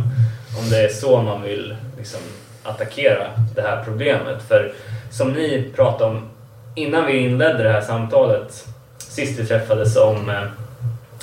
Om 0.58 0.70
det 0.70 0.84
är 0.84 0.88
så 0.88 1.22
man 1.22 1.42
vill 1.42 1.76
liksom, 1.98 2.20
attackera 2.62 3.26
det 3.54 3.62
här 3.62 3.84
problemet. 3.84 4.42
För 4.48 4.72
som 5.10 5.32
ni 5.32 5.72
pratade 5.76 6.10
om 6.10 6.28
innan 6.74 7.06
vi 7.06 7.18
inledde 7.18 7.62
det 7.62 7.72
här 7.72 7.80
samtalet 7.80 8.66
sist 8.98 9.38
vi 9.38 9.46
träffades 9.46 9.96
om, 9.96 10.30
eh, 10.30 10.42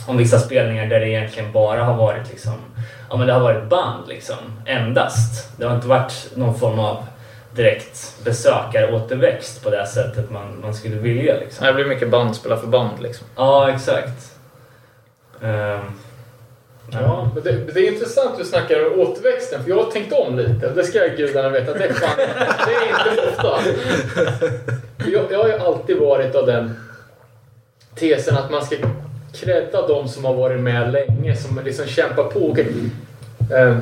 om 0.08 0.18
vissa 0.18 0.39
spelningar 0.39 0.86
där 0.86 1.00
det 1.00 1.10
egentligen 1.10 1.52
bara 1.52 1.84
har 1.84 1.93
varit 1.93 2.30
liksom, 2.30 2.54
ja 3.10 3.18
men 3.18 3.28
det 3.28 3.34
har 3.34 3.39
varit 3.39 3.70
band 3.70 4.08
liksom, 4.08 4.38
endast. 4.66 5.58
Det 5.58 5.66
har 5.66 5.76
inte 5.76 5.88
varit 5.88 6.32
någon 6.36 6.60
form 6.60 6.80
av 6.80 7.06
direkt 7.52 8.16
besökaråterväxt 8.24 9.64
på 9.64 9.70
det 9.70 9.88
sättet 9.88 10.30
man, 10.30 10.62
man 10.62 10.74
skulle 10.74 10.95
vilja. 10.95 11.34
Liksom. 11.34 11.68
Det 11.68 11.74
blir 11.74 11.86
mycket 11.86 12.10
band 12.10 12.36
spela 12.36 12.58
för 12.58 12.68
band 12.68 13.02
liksom. 13.02 13.28
Ja, 13.36 13.72
exakt. 13.72 14.36
Ehm, 15.41 15.80
Ja, 16.92 17.32
men 17.34 17.44
det, 17.44 17.74
det 17.74 17.80
är 17.80 17.92
intressant 17.94 18.32
att 18.32 18.38
du 18.38 18.46
snackar 18.46 18.94
om 18.94 19.00
återväxten, 19.00 19.64
för 19.64 19.70
jag 19.70 19.84
har 19.84 19.92
tänkt 19.92 20.14
om 20.14 20.38
lite. 20.38 20.70
Det 20.70 20.84
ska 20.84 21.08
gudarna 21.08 21.50
veta, 21.50 21.74
det 21.74 21.86
är, 21.86 21.94
fan, 21.94 22.18
det 22.66 22.74
är 22.74 22.90
inte 22.90 23.30
ofta. 23.30 23.60
Jag, 25.12 25.32
jag 25.32 25.40
har 25.40 25.48
ju 25.48 25.54
alltid 25.54 25.98
varit 25.98 26.36
av 26.36 26.46
den 26.46 26.76
tesen 27.96 28.38
att 28.38 28.52
man 28.52 28.66
ska 28.66 28.76
credda 29.34 29.88
de 29.88 30.08
som 30.08 30.26
har 30.26 30.34
varit 30.34 30.60
med 30.60 30.92
länge, 30.92 31.36
som 31.36 31.62
liksom 31.66 31.86
kämpar 31.86 32.24
på. 32.24 32.58
Eh, 33.56 33.78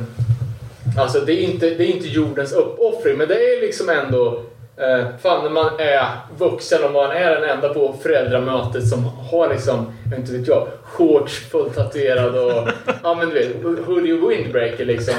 alltså 0.97 1.19
det 1.19 1.33
är, 1.33 1.41
inte, 1.41 1.69
det 1.69 1.83
är 1.83 1.95
inte 1.95 2.07
jordens 2.07 2.53
uppoffring, 2.53 3.17
men 3.17 3.27
det 3.27 3.35
är 3.35 3.61
liksom 3.61 3.89
ändå 3.89 4.43
Eh, 4.77 5.05
fan, 5.21 5.43
när 5.43 5.49
man 5.49 5.79
är 5.79 6.07
vuxen 6.37 6.83
och 6.83 6.91
man 6.91 7.11
är 7.11 7.31
den 7.31 7.49
enda 7.49 7.73
på 7.73 7.95
föräldramötet 8.01 8.87
som 8.87 9.03
har 9.03 9.49
liksom, 9.49 9.93
jag 10.11 10.19
inte 10.19 10.31
vet 10.31 10.47
jag, 10.47 10.67
shorts 10.83 11.49
fullt 11.49 11.75
tatuerad 11.75 12.35
och 12.35 12.69
ja 13.03 13.15
men 13.15 13.29
du 13.29 13.35
vet, 13.35 13.85
hoodie 13.85 14.13
windbreaker 14.13 14.85
liksom. 14.85 15.13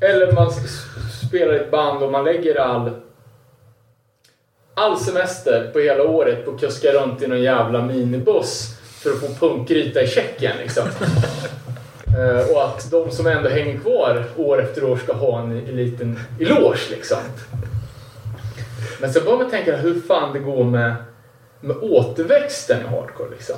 Eller 0.00 0.32
man 0.32 0.50
spelar 1.28 1.54
i 1.54 1.56
ett 1.56 1.70
band 1.70 2.02
och 2.02 2.12
man 2.12 2.24
lägger 2.24 2.60
all 2.60 2.90
all 4.74 4.98
semester 4.98 5.70
på 5.72 5.78
hela 5.78 6.02
året 6.02 6.44
på 6.44 6.50
att 6.50 6.60
kuska 6.60 6.92
runt 6.92 7.22
i 7.22 7.26
någon 7.26 7.42
jävla 7.42 7.82
minibuss 7.82 8.78
för 9.02 9.10
att 9.10 9.20
få 9.20 9.46
punkgryta 9.46 10.02
i 10.02 10.06
Tjeckien 10.06 10.56
liksom. 10.62 10.84
Eh, 12.18 12.50
och 12.50 12.64
att 12.64 12.90
de 12.90 13.10
som 13.10 13.26
ändå 13.26 13.48
hänger 13.48 13.78
kvar 13.78 14.24
år 14.36 14.62
efter 14.62 14.84
år 14.84 14.96
ska 14.96 15.12
ha 15.12 15.40
en, 15.40 15.50
en 15.68 15.76
liten 15.76 16.18
eloge 16.40 16.90
liksom. 16.90 17.18
Men 19.04 19.12
sen 19.12 19.24
börjar 19.24 19.38
man 19.38 19.50
tänka 19.50 19.76
hur 19.76 20.00
fan 20.00 20.32
det 20.32 20.38
går 20.38 20.64
med, 20.64 20.94
med 21.60 21.76
återväxten 21.76 22.80
i 22.80 22.84
hardcore 22.84 23.30
liksom. 23.30 23.56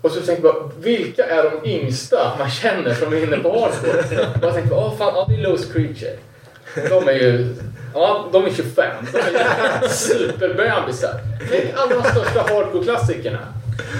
Och 0.00 0.10
så 0.10 0.20
tänkte 0.20 0.46
jag 0.46 0.54
bara, 0.54 0.70
vilka 0.78 1.24
är 1.24 1.42
de 1.50 1.70
yngsta 1.70 2.32
man 2.38 2.50
känner 2.50 2.94
som 2.94 3.12
är 3.12 3.22
inne 3.22 3.36
på 3.36 3.60
hardcore? 3.60 4.26
Och 4.34 4.44
jag 4.44 4.54
tänkte, 4.54 4.74
åh 4.74 4.96
fan, 4.96 5.12
ja 5.14 5.26
det 5.28 5.34
är 5.34 5.50
Lose 5.50 5.72
Creature. 5.72 6.16
De 6.88 7.08
är 7.08 7.12
ju, 7.12 7.54
ja 7.94 8.28
de 8.32 8.44
är 8.44 8.50
25. 8.50 9.06
De 9.12 9.18
är 9.18 9.82
ju 9.82 9.88
superbebisar. 9.88 11.20
Tänk 11.50 11.74
alla 11.76 12.02
de 12.02 12.10
största 12.10 12.40
hardcore-klassikerna. 12.40 13.38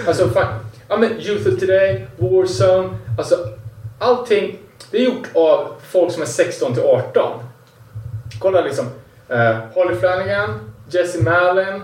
Alltså 0.07 0.29
fan, 0.29 0.59
ja 0.89 0.97
men 0.97 1.21
Youth 1.21 1.49
of 1.49 1.61
Today, 1.61 2.07
Warzone, 2.17 2.89
alltså 3.19 3.49
allting. 3.99 4.59
Det 4.91 4.99
är 4.99 5.05
gjort 5.05 5.29
av 5.35 5.73
folk 5.83 6.13
som 6.13 6.23
är 6.23 6.27
16 6.27 6.75
till 6.75 6.83
18. 6.83 7.41
Kolla 8.41 8.61
liksom, 8.61 8.87
uh, 9.31 9.57
Holly 9.75 9.97
Flanagan, 9.97 10.73
Jesse 10.91 11.23
Malin, 11.23 11.83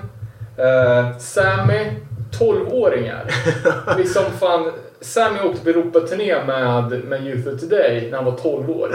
uh, 0.59 1.19
Sammy, 1.19 1.93
12-åringar. 2.39 3.25
liksom 3.99 4.25
fan, 4.41 4.73
Sammy 5.01 5.41
åkte 5.41 5.65
på 5.65 5.71
Europaturné 5.71 6.45
med, 6.45 7.05
med 7.05 7.27
Youth 7.27 7.49
of 7.49 7.61
Today 7.61 8.11
när 8.11 8.17
han 8.17 8.25
var 8.25 8.37
12 8.37 8.71
år. 8.71 8.89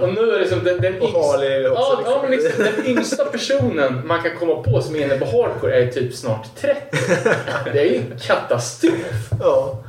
och 0.00 0.08
nu 0.14 0.20
är 0.20 0.32
det 0.32 0.38
liksom 0.38 0.64
den, 0.64 0.80
den, 0.80 0.92
Harley 0.92 1.66
också, 1.68 1.82
ja, 1.82 2.00
ja, 2.04 2.22
liksom. 2.22 2.22
men 2.22 2.30
liksom, 2.30 2.64
den 2.64 2.86
yngsta 2.86 3.24
personen 3.24 4.06
man 4.06 4.22
kan 4.22 4.36
komma 4.38 4.62
på 4.62 4.80
som 4.80 4.96
är 4.96 5.00
inne 5.00 5.18
på 5.18 5.24
hardcore 5.24 5.74
är 5.74 5.86
typ 5.86 6.14
snart 6.14 6.46
30. 6.60 6.80
Det 7.72 7.80
är 7.80 7.92
ju 7.92 8.02
katastrof. 8.26 9.30
Ja. 9.40 9.82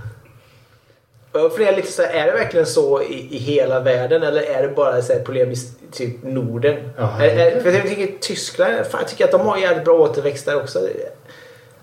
Det 1.57 1.67
är, 1.67 1.75
lite 1.75 1.91
så 1.91 2.01
här, 2.01 2.09
är 2.09 2.25
det 2.25 2.31
verkligen 2.31 2.65
så 2.65 3.01
i, 3.01 3.27
i 3.31 3.37
hela 3.37 3.79
världen 3.79 4.23
eller 4.23 4.41
är 4.41 4.61
det 4.61 4.75
bara 4.75 5.01
så 5.01 5.13
här 5.13 5.19
problem 5.19 5.51
i 5.51 5.55
typ 5.91 6.23
Norden? 6.23 6.89
Ja, 6.97 7.21
är, 7.21 7.37
är, 7.37 7.61
för 7.61 7.71
jag 7.71 7.87
tycker 7.87 8.19
Tyskland, 8.19 8.85
fan, 8.85 9.01
jag 9.01 9.07
tycker 9.07 9.25
att 9.25 9.31
de 9.31 9.41
har 9.41 9.57
jävligt 9.57 9.85
bra 9.85 9.99
återväxt 9.99 10.45
där 10.45 10.55
också. 10.55 10.79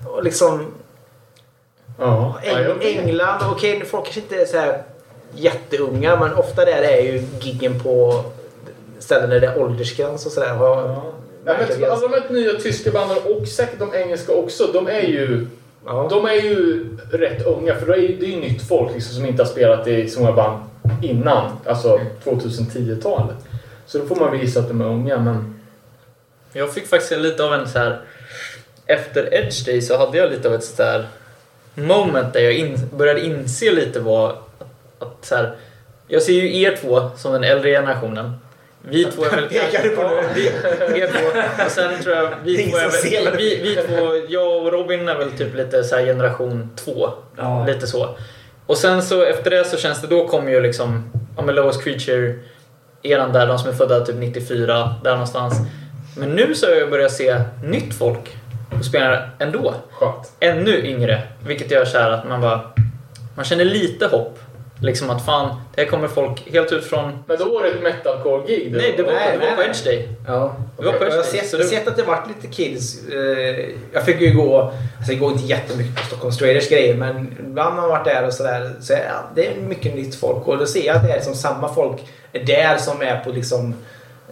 Och 0.07 0.25
liksom 0.25 0.75
Ja, 1.99 2.41
jag 2.45 2.85
Eng. 2.85 2.99
England, 2.99 3.41
okej 3.53 3.85
folk 3.85 4.05
kanske 4.05 4.21
inte 4.21 4.37
är 4.37 4.47
så 4.47 4.57
här 4.57 4.83
jätteunga 5.35 6.17
men 6.17 6.35
ofta 6.35 6.65
där 6.65 6.83
är 6.83 7.01
ju 7.01 7.23
giggen 7.41 7.81
på 7.81 8.25
ställen 8.99 9.31
där 9.31 9.41
det 9.41 9.47
är 9.47 9.63
åldersgräns 9.63 10.27
och 10.27 10.33
sådär. 10.33 10.57
Ja. 10.59 11.03
Ja, 11.47 11.55
men 11.59 11.91
alla 11.91 12.01
de 12.01 12.13
här 12.13 12.23
nya 12.31 12.53
tyska 12.53 12.91
banden 12.91 13.19
och 13.25 13.49
säkert 13.49 13.79
de 13.79 13.95
engelska 13.95 14.33
också, 14.33 14.67
de 14.73 14.87
är 14.87 15.03
ju 15.03 15.47
Ja. 15.87 16.07
De 16.11 16.27
är 16.27 16.33
ju 16.33 16.87
rätt 17.13 17.47
unga, 17.47 17.75
för 17.75 17.87
det 17.87 17.95
är 17.95 18.27
ju, 18.27 18.37
nytt 18.37 18.69
folk 18.69 18.95
liksom, 18.95 19.15
som 19.15 19.27
inte 19.27 19.43
har 19.43 19.51
spelat 19.51 19.87
i 19.87 20.09
så 20.09 20.21
många 20.21 20.33
band 20.33 20.63
innan, 21.03 21.51
alltså 21.67 22.01
2010-talet. 22.25 23.37
Så 23.87 23.99
då 23.99 24.07
får 24.07 24.17
man 24.17 24.31
väl 24.31 24.41
gissa 24.41 24.61
att 24.61 24.69
de 24.69 24.81
är 24.81 24.87
unga, 24.87 25.19
men... 25.19 25.61
Jag 26.53 26.75
fick 26.75 26.87
faktiskt 26.87 27.21
lite 27.21 27.45
av 27.45 27.55
en 27.55 27.69
så 27.69 27.79
här... 27.79 28.01
Efter 28.87 29.35
Edge 29.35 29.67
Day 29.67 29.83
så 29.83 29.99
hade 29.99 30.19
jag 30.19 30.31
lite 30.31 30.49
av 30.49 30.55
ett 30.55 30.65
så 30.65 30.83
här 30.83 31.07
moment 31.75 32.33
där 32.33 32.41
jag 32.41 32.55
in, 32.55 32.79
började 32.97 33.27
inse 33.27 33.73
lite 33.73 34.01
vad... 34.01 34.31
Att, 34.31 34.39
att 34.99 35.25
så 35.25 35.35
här, 35.35 35.55
jag 36.09 36.23
ser 36.23 36.33
ju 36.33 36.61
er 36.61 36.77
två 36.77 37.11
som 37.17 37.33
den 37.33 37.45
äldre 37.45 37.71
generationen. 37.71 38.33
Vi 38.89 39.05
två 39.05 39.25
är 39.25 39.31
väl... 39.31 39.49
Pekar 39.49 39.83
du 39.83 39.97
på 39.97 40.03
nu? 40.03 40.23
vi, 40.35 40.47
er 41.01 41.07
två. 41.07 41.65
Och 41.65 41.71
sen 41.71 42.03
tror 42.03 42.17
jag 42.17 42.31
vi 42.45 42.71
två 42.71 42.77
är 42.77 43.25
väl... 43.25 43.37
Vi, 43.37 43.61
vi 43.63 43.77
två, 43.77 44.27
jag 44.29 44.57
och 44.57 44.73
Robin 44.73 45.09
är 45.09 45.15
väl 45.15 45.31
typ 45.31 45.55
lite 45.55 45.85
så 45.85 45.97
här 45.97 46.05
generation 46.05 46.71
två. 46.77 47.11
Ja. 47.37 47.67
Lite 47.67 47.87
så. 47.87 48.17
Och 48.67 48.77
sen 48.77 49.03
så 49.03 49.23
efter 49.23 49.51
det 49.51 49.65
så 49.65 49.77
känns 49.77 50.01
det, 50.01 50.07
då 50.07 50.29
kommer 50.29 50.51
ju 50.51 50.61
liksom, 50.61 51.11
ja 51.37 51.43
men 51.43 51.55
Lowest 51.55 51.85
Creature, 51.85 52.35
eran 53.03 53.33
där, 53.33 53.47
de 53.47 53.59
som 53.59 53.71
är 53.71 53.75
födda 53.75 54.01
typ 54.01 54.17
94, 54.17 54.95
där 55.05 55.11
någonstans. 55.11 55.55
Men 56.17 56.29
nu 56.29 56.55
så 56.55 56.67
har 56.67 56.75
jag 56.75 56.91
börjat 56.91 57.13
se 57.13 57.41
nytt 57.65 57.95
folk 57.95 58.37
och 58.79 58.85
spelar 58.85 59.31
ändå. 59.39 59.75
Skönt. 59.91 60.33
Ännu 60.41 60.87
yngre. 60.87 61.23
Vilket 61.47 61.71
gör 61.71 61.85
så 61.85 61.99
här 61.99 62.11
att 62.11 62.29
man 62.29 62.41
bara, 62.41 62.61
man 63.37 63.45
känner 63.45 63.65
lite 63.65 64.07
hopp. 64.07 64.39
Liksom 64.83 65.11
att 65.11 65.25
fan, 65.25 65.61
här 65.77 65.85
kommer 65.85 66.09
folk 66.09 66.51
helt 66.53 66.73
ut 66.73 66.85
från... 66.85 67.19
Men 67.27 67.39
då 67.39 67.45
var 67.55 67.63
det 67.63 67.69
ett 67.69 67.83
metalcore-gig? 67.83 68.73
du? 68.73 68.79
Nej, 68.79 68.95
det 68.97 69.03
var, 69.03 69.13
Nej, 69.13 69.29
det 69.33 69.39
var 69.39 69.47
nej, 69.47 69.57
på. 69.57 69.63
Edge 69.63 69.85
Day. 69.85 70.09
Ja. 70.27 70.57
Det 70.79 70.85
var 70.85 70.93
på 70.93 71.05
Jag 71.05 71.11
har 71.11 71.19
Edge 71.19 71.33
Day, 71.33 71.41
sett, 71.41 71.49
så 71.51 71.57
jag 71.57 71.65
har 71.65 71.71
det- 71.71 71.77
sett 71.77 71.89
att 71.89 71.97
det 71.97 72.03
varit 72.03 72.29
lite 72.29 72.55
kids. 72.57 73.09
Eh, 73.09 73.65
Jag 73.93 74.05
fick 74.05 74.21
ju 74.21 74.35
gå, 74.35 74.61
alltså 74.97 75.13
jag 75.13 75.21
går 75.21 75.33
inte 75.33 75.45
jättemycket 75.45 75.97
på 75.97 76.03
Stockholm 76.07 76.35
Raiders 76.41 76.69
grejer 76.69 76.95
men 76.95 77.37
ibland 77.41 77.75
har 77.75 77.81
man 77.81 77.91
varit 77.91 78.05
där 78.05 78.27
och 78.27 78.33
sådär. 78.33 78.71
Så 78.81 78.93
ja, 78.93 78.99
det 79.35 79.47
är 79.47 79.57
mycket 79.57 79.95
nytt 79.95 80.15
folk 80.15 80.49
och 80.49 80.59
då 80.59 80.67
ser 80.67 80.87
jag 80.87 80.97
att 80.97 81.03
det 81.07 81.11
är 81.11 81.15
liksom 81.17 81.35
samma 81.35 81.75
folk 81.75 82.01
där 82.33 82.77
som 82.79 83.03
är 83.03 83.21
på 83.25 83.31
liksom 83.31 83.75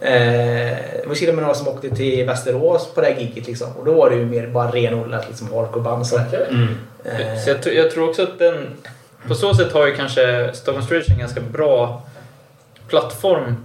Eh, 0.01 0.77
det 1.01 1.03
var 1.07 1.15
till 1.15 1.29
och 1.29 1.35
med 1.35 1.41
några 1.41 1.55
som 1.55 1.67
åkte 1.67 1.89
till 1.89 2.25
Västerås 2.25 2.93
på 2.95 3.01
det 3.01 3.07
här 3.07 3.19
giget 3.19 3.47
liksom. 3.47 3.67
Och 3.79 3.85
då 3.85 3.93
var 3.93 4.09
det 4.09 4.15
ju 4.15 4.25
mer 4.25 4.47
bara 4.47 4.71
renodlat 4.71 5.25
liksom 5.27 5.47
hardcore-band 5.53 5.99
och 6.01 6.07
sådär. 6.07 6.25
Okej. 6.27 6.45
Mm. 6.49 6.67
Eh, 7.05 7.39
Så 7.43 7.49
jag, 7.49 7.75
jag 7.75 7.91
tror 7.91 8.09
också 8.09 8.23
att 8.23 8.39
den... 8.39 8.67
På 9.27 9.35
så 9.35 9.53
sätt 9.53 9.73
har 9.73 9.87
ju 9.87 9.95
kanske 9.95 10.49
Stockholm 10.53 10.85
Street 10.85 11.09
en 11.09 11.19
ganska 11.19 11.41
bra 11.41 12.01
plattform. 12.87 13.55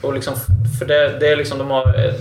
Och 0.00 0.14
liksom, 0.14 0.34
för 0.78 0.86
det, 0.86 1.18
det 1.18 1.28
är 1.28 1.36
liksom 1.36 1.58
de 1.58 1.70
har... 1.70 2.12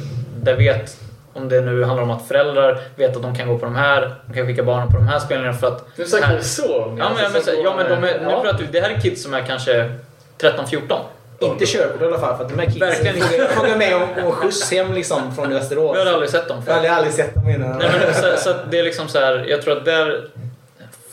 Det 0.43 0.53
vet, 0.53 0.97
om 1.34 1.49
det 1.49 1.61
nu 1.61 1.84
handlar 1.84 2.03
om 2.03 2.11
att 2.11 2.28
föräldrar 2.28 2.80
vet 2.95 3.16
att 3.16 3.22
de 3.22 3.36
kan 3.36 3.47
gå 3.47 3.57
på 3.57 3.66
de 3.66 3.76
här, 3.76 4.16
de 4.28 4.34
kan 4.34 4.47
skicka 4.47 4.63
barnen 4.63 4.88
på 4.91 4.97
de 4.97 5.07
här 5.07 5.20
spelningarna 5.20 5.57
för 5.57 5.68
att... 5.68 5.88
Nu 5.95 6.05
snackar 6.05 6.28
här- 6.28 6.39
så. 6.39 6.95
Ja 6.99 7.09
men, 7.09 7.24
men, 7.24 7.36
Alltså, 7.36 7.51
ja, 7.51 7.74
men 7.78 7.89
de 7.89 8.07
är, 8.07 8.20
nu 8.20 8.28
ja. 8.30 8.41
pratar 8.41 8.59
vi, 8.59 8.66
det 8.72 8.82
här 8.82 8.89
är 8.89 8.99
kids 8.99 9.24
som 9.24 9.34
är 9.34 9.41
kanske 9.41 9.91
13-14. 10.39 10.99
Inte 11.39 11.66
körkort 11.66 12.01
i 12.01 12.05
alla 12.05 12.20
fall 12.20 12.38
för 12.38 12.43
att 12.43 12.49
de 12.49 12.59
här 12.59 12.66
kidsen 12.66 12.80
Verkligen 12.89 13.47
frågar 13.47 13.78
mig 13.78 13.95
om, 13.95 14.26
om 14.26 14.32
skjuts 14.32 14.72
hem 14.72 14.93
liksom 14.93 15.36
från 15.36 15.49
Västerås. 15.49 15.95
Vi 15.97 15.99
har 15.99 16.13
aldrig 16.13 16.30
sett 16.30 16.47
dem 16.47 16.61
Jag 16.68 16.74
har 16.74 16.88
aldrig 16.88 17.13
sett 17.13 17.34
dem 17.36 17.49
innan. 17.49 17.78
Nej, 17.78 17.89
men, 18.05 18.13
så, 18.13 18.38
så 18.38 18.55
det 18.70 18.80
är 18.80 18.84
liksom 18.84 19.07
så 19.07 19.20
här, 19.20 19.45
jag 19.49 19.61
tror 19.61 19.78
att 19.78 19.86
där 19.86 20.28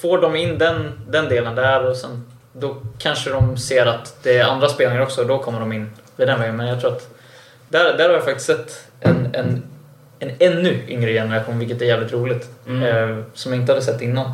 får 0.03 0.19
de 0.19 0.37
in 0.37 0.59
den, 0.59 0.93
den 1.09 1.29
delen 1.29 1.55
där 1.55 1.87
och 1.87 1.97
sen 1.97 2.25
då 2.53 2.77
kanske 2.99 3.31
de 3.31 3.57
ser 3.57 3.87
att 3.87 4.17
det 4.23 4.39
är 4.39 4.45
andra 4.45 4.69
spelningar 4.69 5.03
också 5.03 5.21
och 5.21 5.27
då 5.27 5.39
kommer 5.39 5.61
de 5.61 5.73
in 5.73 5.91
vid 6.17 6.29
den 6.29 6.41
vägen. 6.41 6.57
Men 6.57 6.67
jag 6.67 6.81
tror 6.81 6.93
att 6.93 7.09
där, 7.69 7.97
där 7.97 8.09
har 8.09 8.15
jag 8.15 8.25
faktiskt 8.25 8.47
sett 8.47 8.89
en, 9.01 9.29
en, 9.33 9.63
en 10.19 10.31
ännu 10.39 10.79
yngre 10.89 11.13
generation, 11.13 11.59
vilket 11.59 11.83
är 11.83 11.87
jävligt 11.87 12.13
roligt. 12.13 12.51
Mm. 12.67 12.83
Eh, 12.83 13.25
som 13.35 13.53
jag 13.53 13.61
inte 13.61 13.73
hade 13.73 13.85
sett 13.85 14.01
innan. 14.01 14.33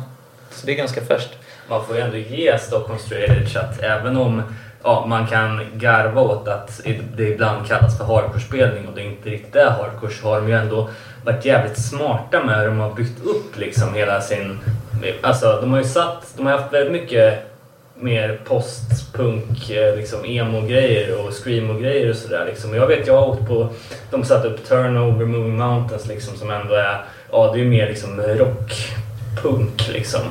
Så 0.51 0.65
det 0.65 0.71
är 0.71 0.75
ganska 0.75 1.01
färskt. 1.01 1.37
Man 1.69 1.85
får 1.85 1.95
ju 1.95 2.01
ändå 2.01 2.17
ge 2.17 2.57
Stockholm 2.57 2.99
Straight 2.99 3.55
att 3.55 3.81
även 3.81 4.17
om 4.17 4.41
ja, 4.83 5.05
man 5.05 5.27
kan 5.27 5.65
garva 5.73 6.21
åt 6.21 6.47
att 6.47 6.81
det 7.17 7.23
ibland 7.23 7.67
kallas 7.67 7.97
för 7.97 8.05
hardcore-spelning 8.05 8.87
och 8.87 8.95
det 8.95 9.01
inte 9.01 9.29
riktigt 9.29 9.55
är 9.55 9.69
hardcore 9.69 10.13
så 10.13 10.27
har 10.27 10.41
de 10.41 10.47
ju 10.49 10.55
ändå 10.55 10.89
varit 11.25 11.45
jävligt 11.45 11.77
smarta 11.77 12.43
med 12.43 12.59
hur 12.59 12.67
de 12.67 12.79
har 12.79 12.93
byggt 12.93 13.25
upp 13.25 13.57
liksom 13.57 13.93
hela 13.93 14.21
sin... 14.21 14.59
Alltså 15.21 15.57
de 15.61 15.71
har 15.71 15.77
ju 15.77 15.85
satt... 15.85 16.33
De 16.37 16.45
har 16.45 16.57
haft 16.57 16.73
väldigt 16.73 16.91
mycket 16.91 17.45
mer 17.95 18.39
postpunk, 18.45 19.69
eh, 19.69 19.95
liksom 19.95 20.25
emo-grejer 20.25 21.25
och 21.25 21.33
screamo-grejer 21.33 22.09
och 22.09 22.15
sådär 22.15 22.45
liksom. 22.45 22.75
Jag 22.75 22.87
vet, 22.87 23.07
jag 23.07 23.21
har 23.21 23.27
åkt 23.27 23.47
på... 23.47 23.69
De 24.11 24.23
satte 24.23 24.47
upp 24.47 24.67
Turnover, 24.67 25.25
Moving 25.25 25.57
Mountains 25.57 26.07
liksom 26.07 26.37
som 26.37 26.49
ändå 26.49 26.73
är... 26.73 27.01
Ja, 27.31 27.51
det 27.53 27.61
är 27.61 27.65
mer 27.65 27.87
liksom 27.87 28.21
rock-punk 28.21 29.89
liksom. 29.93 30.21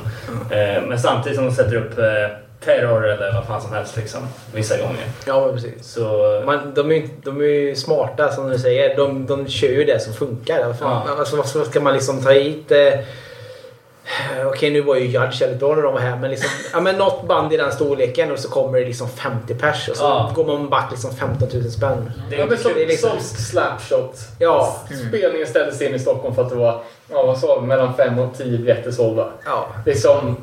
Eh, 0.51 0.83
men 0.87 0.99
samtidigt 0.99 1.37
som 1.37 1.45
de 1.45 1.51
sätter 1.51 1.75
upp 1.75 1.97
eh, 1.97 2.48
terror 2.65 3.07
eller 3.07 3.33
vad 3.33 3.45
fan 3.45 3.61
som 3.61 3.73
helst 3.73 3.97
liksom. 3.97 4.19
Vissa 4.53 4.77
gånger. 4.77 5.03
Ja, 5.27 5.45
men 5.45 5.53
precis. 5.55 5.85
Så... 5.87 6.41
Man, 6.45 6.73
de, 6.73 6.91
är, 6.91 6.95
ju- 6.95 7.09
de 7.23 7.41
är 7.41 7.45
ju 7.45 7.75
smarta 7.75 8.31
som 8.31 8.49
du 8.49 8.59
säger. 8.59 8.95
De, 8.97 9.25
de 9.25 9.47
kör 9.47 9.67
ju 9.67 9.83
det 9.83 9.99
som 9.99 10.13
funkar. 10.13 10.65
Vad 10.65 10.79
fan, 10.79 11.03
Ja. 11.07 11.15
alltså, 11.19 11.35
vad 11.35 11.67
ska 11.67 11.79
man 11.81 11.93
liksom 11.93 12.23
ta 12.23 12.31
hit? 12.31 12.71
Eh, 12.71 14.47
Okej, 14.47 14.69
nu 14.71 14.81
var 14.81 14.95
ju 14.95 15.05
Judge 15.05 15.41
väldigt 15.41 15.59
bra 15.59 15.75
när 15.75 15.81
de 15.81 15.93
var 15.93 15.99
här. 15.99 16.17
Men, 16.17 16.31
liksom, 16.31 16.49
ja, 16.73 16.79
men 16.81 16.95
något 16.95 17.27
band 17.27 17.53
i 17.53 17.57
den 17.57 17.71
storleken 17.71 18.31
och 18.31 18.39
så 18.39 18.49
kommer 18.49 18.79
det 18.79 18.85
liksom 18.85 19.09
50 19.09 19.55
pers 19.55 19.89
och 19.89 19.97
så 19.97 20.03
Ja. 20.03 20.31
går 20.35 20.45
man 20.45 20.69
back 20.69 20.91
liksom 20.91 21.15
15 21.15 21.49
000 21.53 21.71
spänn. 21.71 22.11
Det 22.29 22.35
är 22.35 22.39
Ja, 22.39 22.45
men 22.49 22.57
som, 22.57 22.71
det 22.75 22.83
är 22.83 22.87
liksom- 22.87 23.09
som 23.09 23.19
Slapshot. 23.21 24.15
Ja. 24.39 24.75
Spelningen 25.09 25.47
ställdes 25.47 25.81
in 25.81 25.95
i 25.95 25.99
Stockholm 25.99 26.35
för 26.35 26.41
att 26.41 26.49
det 26.49 26.55
var, 26.55 26.81
ja 27.11 27.25
vad 27.25 27.37
sa 27.39 27.59
vi, 27.59 27.67
mellan 27.67 27.93
5 27.93 28.19
och 28.19 28.37
10 28.37 28.57
biljetter 28.57 28.91
sålda. 28.91 29.27
Ja, 29.45 29.67
Liksom, 29.85 30.37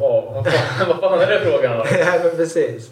ja, 0.00 0.30
vad 0.34 0.46
fan, 0.52 0.88
vad 1.00 1.00
fan 1.10 1.20
är 1.20 1.26
det 1.26 1.40
frågan 1.40 1.80
om? 1.80 1.86
ja 1.98 2.06
men 2.24 2.36
precis. 2.36 2.90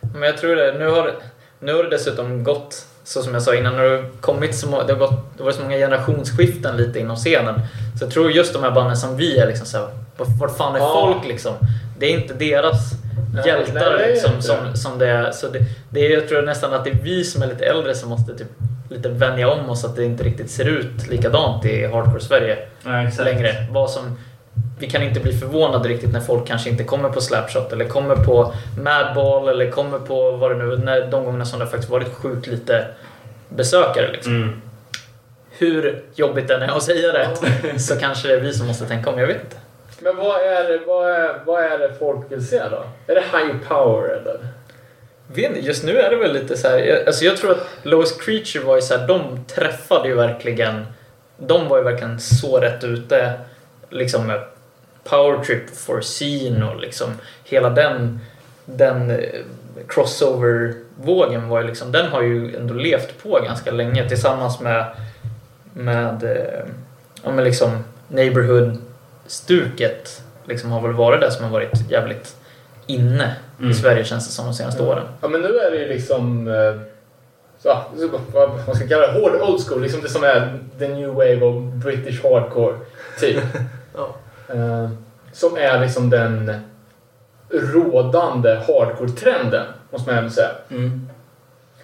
Men 0.00 0.22
jag 0.22 0.38
tror 0.38 0.56
det. 0.56 0.74
Nu 0.78 0.86
har, 0.88 1.10
nu 1.58 1.74
har 1.74 1.84
det 1.84 1.90
dessutom 1.90 2.44
gått, 2.44 2.86
så 3.04 3.22
som 3.22 3.34
jag 3.34 3.42
sa 3.42 3.54
innan, 3.54 3.76
när 3.76 3.82
det 3.84 4.04
kommit 4.20 4.54
så 4.54 4.82
det 4.82 4.92
har 4.92 5.00
gått, 5.00 5.36
det 5.36 5.42
varit 5.42 5.54
så 5.56 5.62
många 5.62 5.76
generationsskiften 5.76 6.76
lite 6.76 6.98
inom 6.98 7.16
scenen. 7.16 7.60
Så 7.98 8.04
jag 8.04 8.12
tror 8.12 8.30
just 8.30 8.52
de 8.52 8.62
här 8.62 8.70
banden 8.70 8.96
som 8.96 9.16
vi 9.16 9.38
är 9.38 9.46
liksom 9.46 9.66
såhär, 9.66 9.88
vad, 10.16 10.28
vad 10.38 10.56
fan 10.56 10.74
är 10.74 10.78
Ja. 10.78 11.12
folk 11.12 11.28
liksom? 11.28 11.52
Det 11.98 12.06
är 12.06 12.10
inte 12.10 12.34
deras 12.34 12.92
Nej, 13.34 13.46
hjältar 13.46 13.96
nej, 13.98 14.10
liksom, 14.12 14.42
som, 14.42 14.56
som 14.76 14.98
det 14.98 15.08
är. 15.08 15.30
Så 15.32 15.48
det, 15.48 15.58
det 15.90 16.06
är, 16.06 16.10
jag 16.10 16.28
tror 16.28 16.42
nästan 16.42 16.72
att 16.74 16.84
det 16.84 16.90
är 16.90 16.98
vi 17.02 17.24
som 17.24 17.42
är 17.42 17.46
lite 17.46 17.64
äldre 17.64 17.94
som 17.94 18.08
måste 18.08 18.38
typ 18.38 18.48
lite 18.90 19.08
vänja 19.08 19.48
om 19.50 19.70
oss 19.70 19.84
att 19.84 19.96
det 19.96 20.04
inte 20.04 20.24
riktigt 20.24 20.50
ser 20.50 20.64
ut 20.64 21.08
likadant 21.08 21.64
i 21.64 21.86
hardcore-Sverige 21.86 22.58
Ja, 22.84 23.24
längre. 23.24 23.66
Vad 23.70 23.90
som, 23.90 24.18
vi 24.78 24.90
kan 24.90 25.02
inte 25.02 25.20
bli 25.20 25.32
förvånade 25.32 25.88
riktigt 25.88 26.12
när 26.12 26.20
folk 26.20 26.46
kanske 26.46 26.70
inte 26.70 26.84
kommer 26.84 27.08
på 27.08 27.20
Slapshot 27.20 27.72
eller 27.72 27.84
kommer 27.84 28.16
på 28.16 28.52
Madball 28.82 29.48
eller 29.48 29.70
kommer 29.70 29.98
på 29.98 30.30
vad 30.30 30.50
det 30.50 30.56
nu 30.64 30.76
när 30.76 31.06
de 31.10 31.24
gångerna 31.24 31.44
som 31.44 31.60
det 31.60 31.66
faktiskt 31.66 31.90
varit 31.90 32.14
sjukt 32.14 32.46
lite 32.46 32.86
besökare. 33.48 34.12
Liksom. 34.12 34.36
Mm. 34.36 34.62
Hur 35.50 36.02
jobbigt 36.14 36.48
det 36.48 36.54
än 36.54 36.62
är 36.62 36.76
att 36.76 36.82
säga 36.82 37.12
det 37.12 37.28
så 37.80 37.96
kanske 37.96 38.28
det 38.28 38.34
är 38.34 38.40
vi 38.40 38.52
som 38.54 38.66
måste 38.66 38.86
tänka 38.86 39.10
om. 39.10 39.18
Jag 39.18 39.26
vet 39.26 39.42
inte. 39.44 39.56
Men 40.00 40.16
vad 40.16 40.40
är, 40.42 40.64
det- 40.68 40.80
vad, 40.86 41.10
är, 41.10 41.40
vad 41.46 41.64
är 41.64 41.78
det 41.78 41.94
folk 41.98 42.32
vill 42.32 42.46
se 42.46 42.62
då? 42.70 42.84
Är 43.06 43.14
det 43.14 43.20
high 43.38 43.54
power 43.68 44.08
eller? 44.08 44.38
Vet 45.34 45.64
Just 45.64 45.84
nu 45.84 45.98
är 45.98 46.10
det 46.10 46.16
väl 46.16 46.32
lite 46.32 46.56
så 46.56 46.68
här. 46.68 46.78
jag- 46.78 47.06
Alltså 47.06 47.24
jag 47.24 47.36
tror 47.36 47.50
att 47.50 47.66
Lowest 47.82 48.22
Creature 48.22 48.64
var 48.64 48.76
ju 48.76 48.82
så 48.82 48.96
här, 48.96 49.08
de 49.08 49.44
träffade 49.44 50.08
ju 50.08 50.14
verkligen. 50.14 50.86
De 51.38 51.68
var 51.68 51.78
ju 51.78 51.84
verkligen 51.84 52.20
så 52.20 52.58
rätt 52.60 52.84
ute. 52.84 53.32
Liksom 53.90 54.26
med 54.26 54.40
Power 55.08 55.44
Trip 55.44 55.76
for 55.76 56.00
Scene 56.00 56.66
och 56.70 56.80
liksom 56.80 57.08
hela 57.44 57.70
den, 57.70 58.20
den 58.64 59.10
eh, 59.10 59.18
crossover-vågen 59.88 61.48
var 61.48 61.60
ju 61.60 61.66
liksom, 61.66 61.92
den 61.92 62.06
har 62.06 62.22
ju 62.22 62.56
ändå 62.56 62.74
levt 62.74 63.22
på 63.22 63.40
ganska 63.44 63.70
länge 63.70 64.08
tillsammans 64.08 64.60
med, 64.60 64.86
med 65.74 66.24
eh, 66.24 66.64
ja 67.22 67.30
men 67.30 67.44
liksom 67.44 67.70
Neighborhood-stuket 68.08 70.22
liksom 70.44 70.70
har 70.70 70.80
väl 70.80 70.92
varit 70.92 71.20
det 71.20 71.30
som 71.30 71.44
har 71.44 71.50
varit 71.50 71.90
jävligt 71.90 72.36
inne 72.86 73.36
Mm. 73.58 73.70
i 73.70 73.74
Sverige 73.74 74.04
känns 74.04 74.26
det 74.26 74.32
som 74.32 74.44
de 74.44 74.54
senaste 74.54 74.82
åren. 74.82 75.04
Ja 75.20 75.28
men 75.28 75.40
nu 75.40 75.58
är 75.58 75.70
det 75.70 75.76
ju 75.76 75.88
liksom... 75.88 76.48
eh, 76.48 76.74
så, 77.58 77.78
vad 78.32 78.50
man 78.66 78.76
ska 78.76 78.88
kalla 78.88 79.06
det, 79.06 79.12
hård 79.20 79.32
old 79.42 79.60
school. 79.66 79.82
Liksom 79.82 80.00
det 80.02 80.08
som 80.08 80.24
är 80.24 80.58
the 80.78 80.88
new 80.88 81.08
wave 81.08 81.40
of 81.42 81.62
British 81.74 82.22
hardcore. 82.22 82.74
Typ. 83.20 83.36
Ja. 83.96 84.14
Eh, 84.48 84.90
som 85.32 85.56
är 85.56 85.80
liksom 85.80 86.10
den 86.10 86.60
rådande 87.50 88.54
hardcore-trenden, 88.54 89.66
måste 89.90 90.10
man 90.10 90.18
ändå 90.18 90.30
säga. 90.30 90.50
Mm. 90.70 91.08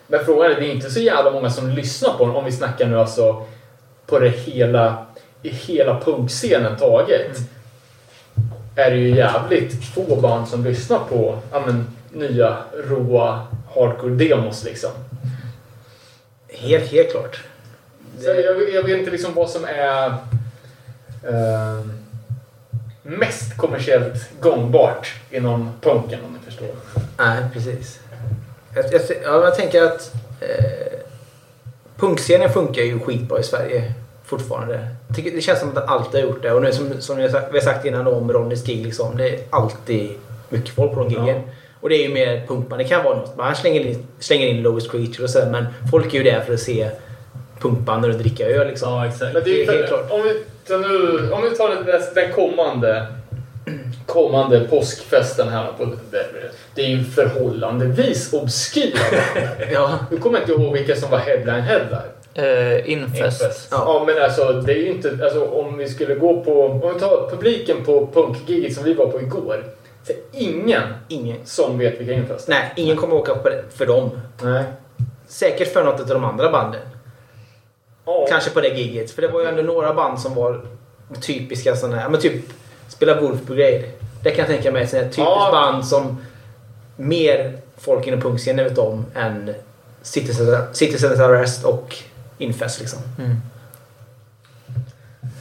Men 0.06 0.24
frågan 0.24 0.50
är, 0.50 0.54
det 0.60 0.66
är 0.66 0.74
inte 0.74 0.90
så 0.90 1.00
jävla 1.00 1.30
många 1.30 1.50
som 1.50 1.68
lyssnar 1.68 2.12
på 2.12 2.26
den 2.26 2.36
om 2.36 2.44
vi 2.44 2.52
snackar 2.52 2.86
nu 2.86 2.98
alltså 2.98 3.46
på 4.06 4.18
det 4.18 4.28
hela, 4.28 5.06
i 5.42 5.48
hela 5.48 6.00
punkscenen 6.00 6.76
taget. 6.76 7.38
Är 8.76 8.90
det 8.90 8.96
ju 8.96 9.16
jävligt 9.16 9.84
få 9.84 10.20
band 10.20 10.48
som 10.48 10.64
lyssnar 10.64 10.98
på 10.98 11.38
ja, 11.52 11.62
men, 11.66 11.86
nya 12.10 12.56
råa 12.88 13.46
hardcore-demos 13.74 14.64
liksom. 14.64 14.90
Helt, 16.48 16.92
helt 16.92 17.10
klart. 17.10 17.44
Så 18.18 18.26
jag, 18.26 18.74
jag 18.74 18.82
vet 18.82 18.98
inte 18.98 19.10
liksom 19.10 19.34
vad 19.34 19.50
som 19.50 19.64
är 19.64 20.06
eh, 21.22 21.80
mest 23.02 23.56
kommersiellt 23.56 24.28
gångbart 24.40 25.14
inom 25.30 25.70
punken 25.80 26.18
om 26.26 26.32
ni 26.32 26.38
förstår. 26.44 26.68
Nej, 27.18 27.38
precis. 27.52 28.00
Jag, 28.74 28.84
jag, 28.92 29.00
ja, 29.24 29.44
jag 29.44 29.54
tänker 29.56 29.82
att 29.82 30.12
eh, 30.40 30.98
punkscenen 31.96 32.50
funkar 32.52 32.82
ju 32.82 32.98
skitbra 33.00 33.38
i 33.40 33.42
Sverige 33.42 33.92
fortfarande. 34.24 34.88
Tycker, 35.16 35.30
det 35.30 35.40
känns 35.40 35.60
som 35.60 35.68
att 35.68 35.74
den 35.74 35.88
alltid 35.88 36.20
har 36.20 36.28
gjort 36.28 36.42
det. 36.42 36.52
Och 36.52 36.62
nu 36.62 36.72
som, 36.72 37.00
som 37.00 37.16
vi 37.16 37.22
har 37.22 37.30
sagt- 37.30 37.48
vi 37.52 37.58
har 37.58 37.64
sagt 37.64 37.84
innan 37.84 38.06
om 38.06 38.32
Ronnys 38.32 38.64
gig, 38.66 38.86
liksom, 38.86 39.16
det 39.16 39.28
är 39.34 39.40
alltid 39.50 40.10
mycket 40.48 40.74
folk 40.74 40.94
på 40.94 41.00
de 41.04 41.08
giggen. 41.10 41.42
Och 41.80 41.88
det 41.88 41.94
är 41.94 42.08
ju 42.08 42.14
mer 42.14 42.46
punkband. 42.46 42.80
Det 42.82 42.88
kan 42.88 43.04
vara 43.04 43.16
något. 43.16 43.36
Man 43.36 43.56
slänger 43.56 43.80
in, 43.80 44.06
slänger 44.18 44.46
in 44.46 44.62
Lowest 44.62 44.90
Creature 44.90 45.24
och 45.24 45.30
så, 45.30 45.38
men 45.50 45.66
folk 45.90 46.14
är 46.14 46.18
ju 46.18 46.24
där 46.24 46.40
för 46.40 46.54
att 46.54 46.60
se 46.60 46.90
punkband 47.58 48.04
och 48.04 48.10
dricka 48.14 48.44
öl. 48.46 48.66
Liksom. 48.66 48.92
Ja, 48.92 49.06
exakt. 49.06 49.34
Men 49.34 49.42
det 49.44 49.50
är 49.50 49.58
ju 49.58 49.64
Det 49.64 49.72
är 49.72 49.76
helt 49.76 49.88
klart. 49.88 50.10
om, 50.10 50.22
vi, 50.22 50.42
tar 50.68 50.78
nu, 50.78 51.30
om 51.32 51.42
vi 51.42 51.56
tar 51.56 51.68
den, 51.68 52.00
den 52.14 52.32
kommande 52.32 53.06
kommande 54.06 54.60
påskfesten 54.60 55.48
här 55.48 55.72
på 55.78 55.88
Det 56.74 56.82
är 56.82 56.88
ju 56.88 57.04
förhållandevis 57.04 58.32
obskyra. 58.32 58.98
Ja. 59.72 59.98
Nu 60.10 60.18
kommer 60.18 60.38
jag 60.38 60.48
inte 60.48 60.62
ihåg 60.62 60.72
vilka 60.72 60.96
som 60.96 61.10
var 61.10 61.18
headline 61.18 61.60
headline. 61.62 62.00
Eh, 62.34 62.92
Infest. 62.92 63.68
Ja. 63.70 63.76
Ja. 63.86 64.04
men 64.06 64.22
alltså 64.24 64.52
det 64.52 64.72
är 64.72 64.76
ju 64.76 64.88
inte, 64.90 65.18
alltså 65.22 65.44
om 65.44 65.78
vi 65.78 65.88
skulle 65.88 66.14
gå 66.14 66.44
på, 66.44 66.66
om 66.66 66.94
vi 66.94 67.00
tar 67.00 67.30
publiken 67.30 67.84
på 67.84 68.08
punkgiget 68.14 68.74
som 68.74 68.84
vi 68.84 68.94
var 68.94 69.06
på 69.06 69.20
igår. 69.20 69.64
Så 70.06 70.12
ingen 70.32 70.82
Ingen. 71.08 71.36
som 71.44 71.78
vet 71.78 72.00
vilka 72.00 72.12
Infest 72.12 72.48
är. 72.48 72.52
Nej, 72.52 72.72
ingen 72.76 72.96
kommer 72.96 73.14
åka 73.14 73.34
på 73.34 73.48
det 73.48 73.64
för 73.74 73.86
dem. 73.86 74.10
Nej. 74.42 74.64
Säkert 75.26 75.72
för 75.72 75.84
något 75.84 76.00
av 76.00 76.06
de 76.06 76.24
andra 76.24 76.50
banden. 76.50 76.80
Ja. 78.04 78.26
Kanske 78.28 78.50
på 78.50 78.60
det 78.60 78.68
giget. 78.68 79.10
För 79.10 79.22
det 79.22 79.28
var 79.28 79.40
ju 79.40 79.46
ändå 79.46 79.62
några 79.62 79.94
band 79.94 80.20
som 80.20 80.34
var 80.34 80.60
typiska 81.20 81.76
sådana 81.76 81.96
här. 81.96 82.08
Men 82.08 82.20
typ 82.20 82.44
spela 82.88 83.20
Wolf 83.20 83.40
Brigade. 83.42 83.84
Det 84.22 84.30
kan 84.30 84.38
jag 84.38 84.48
tänka 84.48 84.72
mig 84.72 84.82
är 84.82 84.86
ett 84.86 84.90
typiskt 84.92 85.18
Ja. 85.18 85.48
band 85.52 85.86
som 85.86 86.24
mer 86.96 87.52
folk 87.78 88.06
inom 88.06 88.20
punkscenen 88.20 88.64
vet 88.64 88.78
om 88.78 89.06
än 89.14 89.54
Citizen 90.02 90.46
Citizen's 90.72 91.22
Arrest 91.22 91.64
och 91.64 91.96
Infest 92.38 92.80
liksom. 92.80 92.98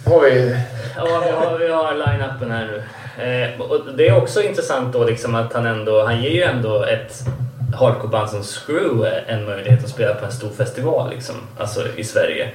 Har 0.05 0.21
vi... 0.21 0.55
Ja, 0.95 1.03
vi 1.25 1.31
har, 1.31 1.57
vi 1.57 1.67
har 1.71 1.93
line-upen 1.93 2.51
här 2.51 2.65
nu. 2.65 2.83
Eh, 3.23 3.61
och 3.61 3.79
det 3.97 4.07
är 4.07 4.17
också 4.17 4.41
intressant 4.41 4.93
då 4.93 5.03
liksom 5.03 5.35
att 5.35 5.53
han 5.53 5.65
ändå, 5.65 6.03
han 6.03 6.21
ger 6.23 6.29
ju 6.29 6.41
ändå 6.43 6.83
ett 6.83 7.23
hardcoreband 7.73 8.29
som 8.29 8.43
Screw 8.43 9.05
en 9.27 9.45
möjlighet 9.45 9.83
att 9.83 9.89
spela 9.89 10.13
på 10.13 10.25
en 10.25 10.31
stor 10.31 10.49
festival 10.49 11.09
liksom, 11.09 11.35
alltså 11.57 11.87
i 11.95 12.03
Sverige. 12.03 12.49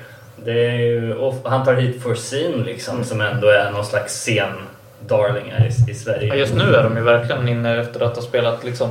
Det 0.44 0.66
är 0.66 0.76
ju, 0.76 1.14
och 1.14 1.34
han 1.44 1.64
tar 1.64 1.74
hit 1.74 2.02
Forsin 2.02 2.62
liksom, 2.62 3.04
som 3.04 3.20
ändå 3.20 3.48
är 3.48 3.70
någon 3.70 3.84
slags 3.84 4.12
scen-darlingar 4.12 5.66
i, 5.66 5.90
i 5.90 5.94
Sverige. 5.94 6.28
Ja, 6.28 6.34
just 6.34 6.54
nu 6.54 6.74
är 6.74 6.82
de 6.82 6.96
ju 6.96 7.02
verkligen 7.02 7.48
inne 7.48 7.80
efter 7.80 8.00
att 8.00 8.16
ha 8.16 8.22
spelat 8.22 8.64
liksom 8.64 8.90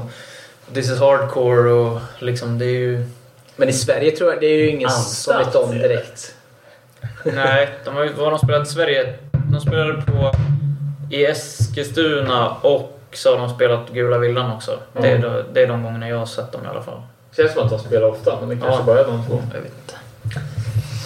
This 0.73 0.91
is 0.91 0.99
hardcore 0.99 1.72
och 1.72 1.99
liksom 2.19 2.60
det 2.60 2.65
är 2.65 2.80
ju... 2.80 3.06
Men 3.56 3.69
i 3.69 3.73
Sverige 3.73 4.11
tror 4.11 4.31
jag 4.31 4.41
det 4.41 4.47
är 4.47 4.57
ju 4.57 4.69
ingen 4.69 4.89
som 4.89 5.35
Anstalt, 5.35 5.47
vet 5.47 5.56
om 5.56 5.72
direkt. 5.77 6.35
Nej, 7.23 7.69
de 7.85 7.95
har 7.95 8.03
ju, 8.03 8.14
vad 8.14 8.23
har 8.23 8.31
de 8.31 8.39
spelat 8.39 8.68
i 8.68 8.72
Sverige? 8.72 9.14
De 9.31 9.61
spelade 9.61 10.02
på 10.02 10.31
i 11.10 11.26
Eskilstuna 11.26 12.49
och 12.49 12.99
så 13.18 13.32
har 13.32 13.38
de 13.48 13.50
spelat 13.56 13.90
Gula 13.90 14.18
Villan 14.18 14.52
också. 14.52 14.80
Det, 15.02 15.08
är, 15.12 15.18
de- 15.20 15.44
det 15.54 15.62
är 15.64 15.68
de 15.68 15.84
gångerna 15.84 16.10
jag 16.10 16.18
har 16.18 16.26
sett 16.26 16.52
dem 16.52 16.62
i 16.66 16.68
alla 16.68 16.82
fall. 16.82 17.02
Känns 17.38 17.54
som 17.54 17.64
att 17.64 17.70
de 17.70 17.80
spelar 17.80 18.08
ofta, 18.08 18.38
men 18.40 18.50
det 18.50 18.56
kanske 18.56 18.80
Ja. 18.80 18.84
bara 18.86 19.00
är 19.00 19.06
de 19.06 19.26
två. 19.28 19.42
Jag 19.54 19.62
vet 19.62 19.72
inte. 19.82 19.96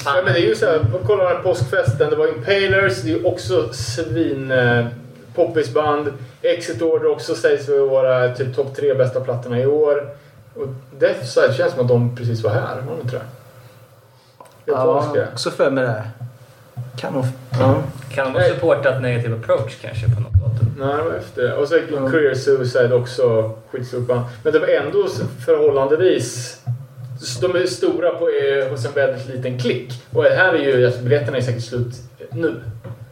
Ja, 0.05 0.11
men 0.25 0.33
det 0.33 0.39
är 0.39 0.43
ju 0.43 0.55
så 0.55 0.65
här, 0.65 0.79
kolla 1.05 1.23
den 1.23 1.35
här 1.35 1.43
påskfesten. 1.43 2.09
Det 2.09 2.15
var 2.15 2.27
Impalers, 2.27 3.01
det 3.01 3.09
är 3.11 3.17
ju 3.17 3.23
också 3.25 3.73
svin... 3.73 4.51
Eh, 4.51 4.85
poppisband. 5.35 6.13
Exit 6.41 6.81
Order 6.81 7.11
också 7.11 7.35
sägs 7.35 7.69
vara 7.69 8.35
typ 8.35 8.55
topp 8.55 8.75
tre 8.75 8.93
bästa 8.93 9.19
plattorna 9.21 9.59
i 9.59 9.65
år. 9.65 10.09
Och 10.55 10.67
Death 10.99 11.23
Side 11.23 11.55
känns 11.55 11.73
som 11.73 11.81
att 11.81 11.87
de 11.87 12.15
precis 12.15 12.43
var 12.43 12.51
här, 12.51 12.75
var 12.81 12.95
de 12.95 13.01
inte 13.01 13.15
det? 13.15 14.71
Ska. 14.71 15.23
också 15.33 15.51
för 15.51 15.71
mig 15.71 15.83
det. 15.83 16.03
Kan 16.97 17.13
nog... 17.13 17.25
Ja. 17.59 17.75
Kan 18.13 18.33
de 18.33 18.39
ha 18.39 18.47
supportat 18.49 19.01
Negative 19.01 19.35
Approach 19.35 19.75
kanske 19.81 20.05
på 20.05 20.21
något 20.21 20.33
datum? 20.33 20.67
Nej, 20.79 20.97
det 20.97 21.03
var 21.03 21.11
efter 21.17 21.41
det. 21.43 21.53
Och 21.53 21.67
så 21.67 21.75
Career 22.11 22.35
Suicide 22.35 22.93
också. 22.93 23.51
Skitstort 23.71 24.07
band. 24.07 24.21
Men 24.43 24.53
det 24.53 24.59
var 24.59 24.67
ändå 24.67 25.07
förhållandevis... 25.45 26.57
De 27.41 27.55
är 27.55 27.65
stora 27.65 28.09
på, 28.09 28.29
eh, 28.29 28.71
hos 28.71 28.85
en 28.85 28.91
väldigt 28.93 29.27
liten 29.27 29.59
klick. 29.59 29.93
Och 30.13 30.23
här 30.23 30.53
är 30.53 30.57
ju... 30.59 30.85
Alltså, 30.85 31.01
biljetterna 31.01 31.37
är 31.37 31.41
säkert 31.41 31.63
slut 31.63 31.93
nu. 32.31 32.55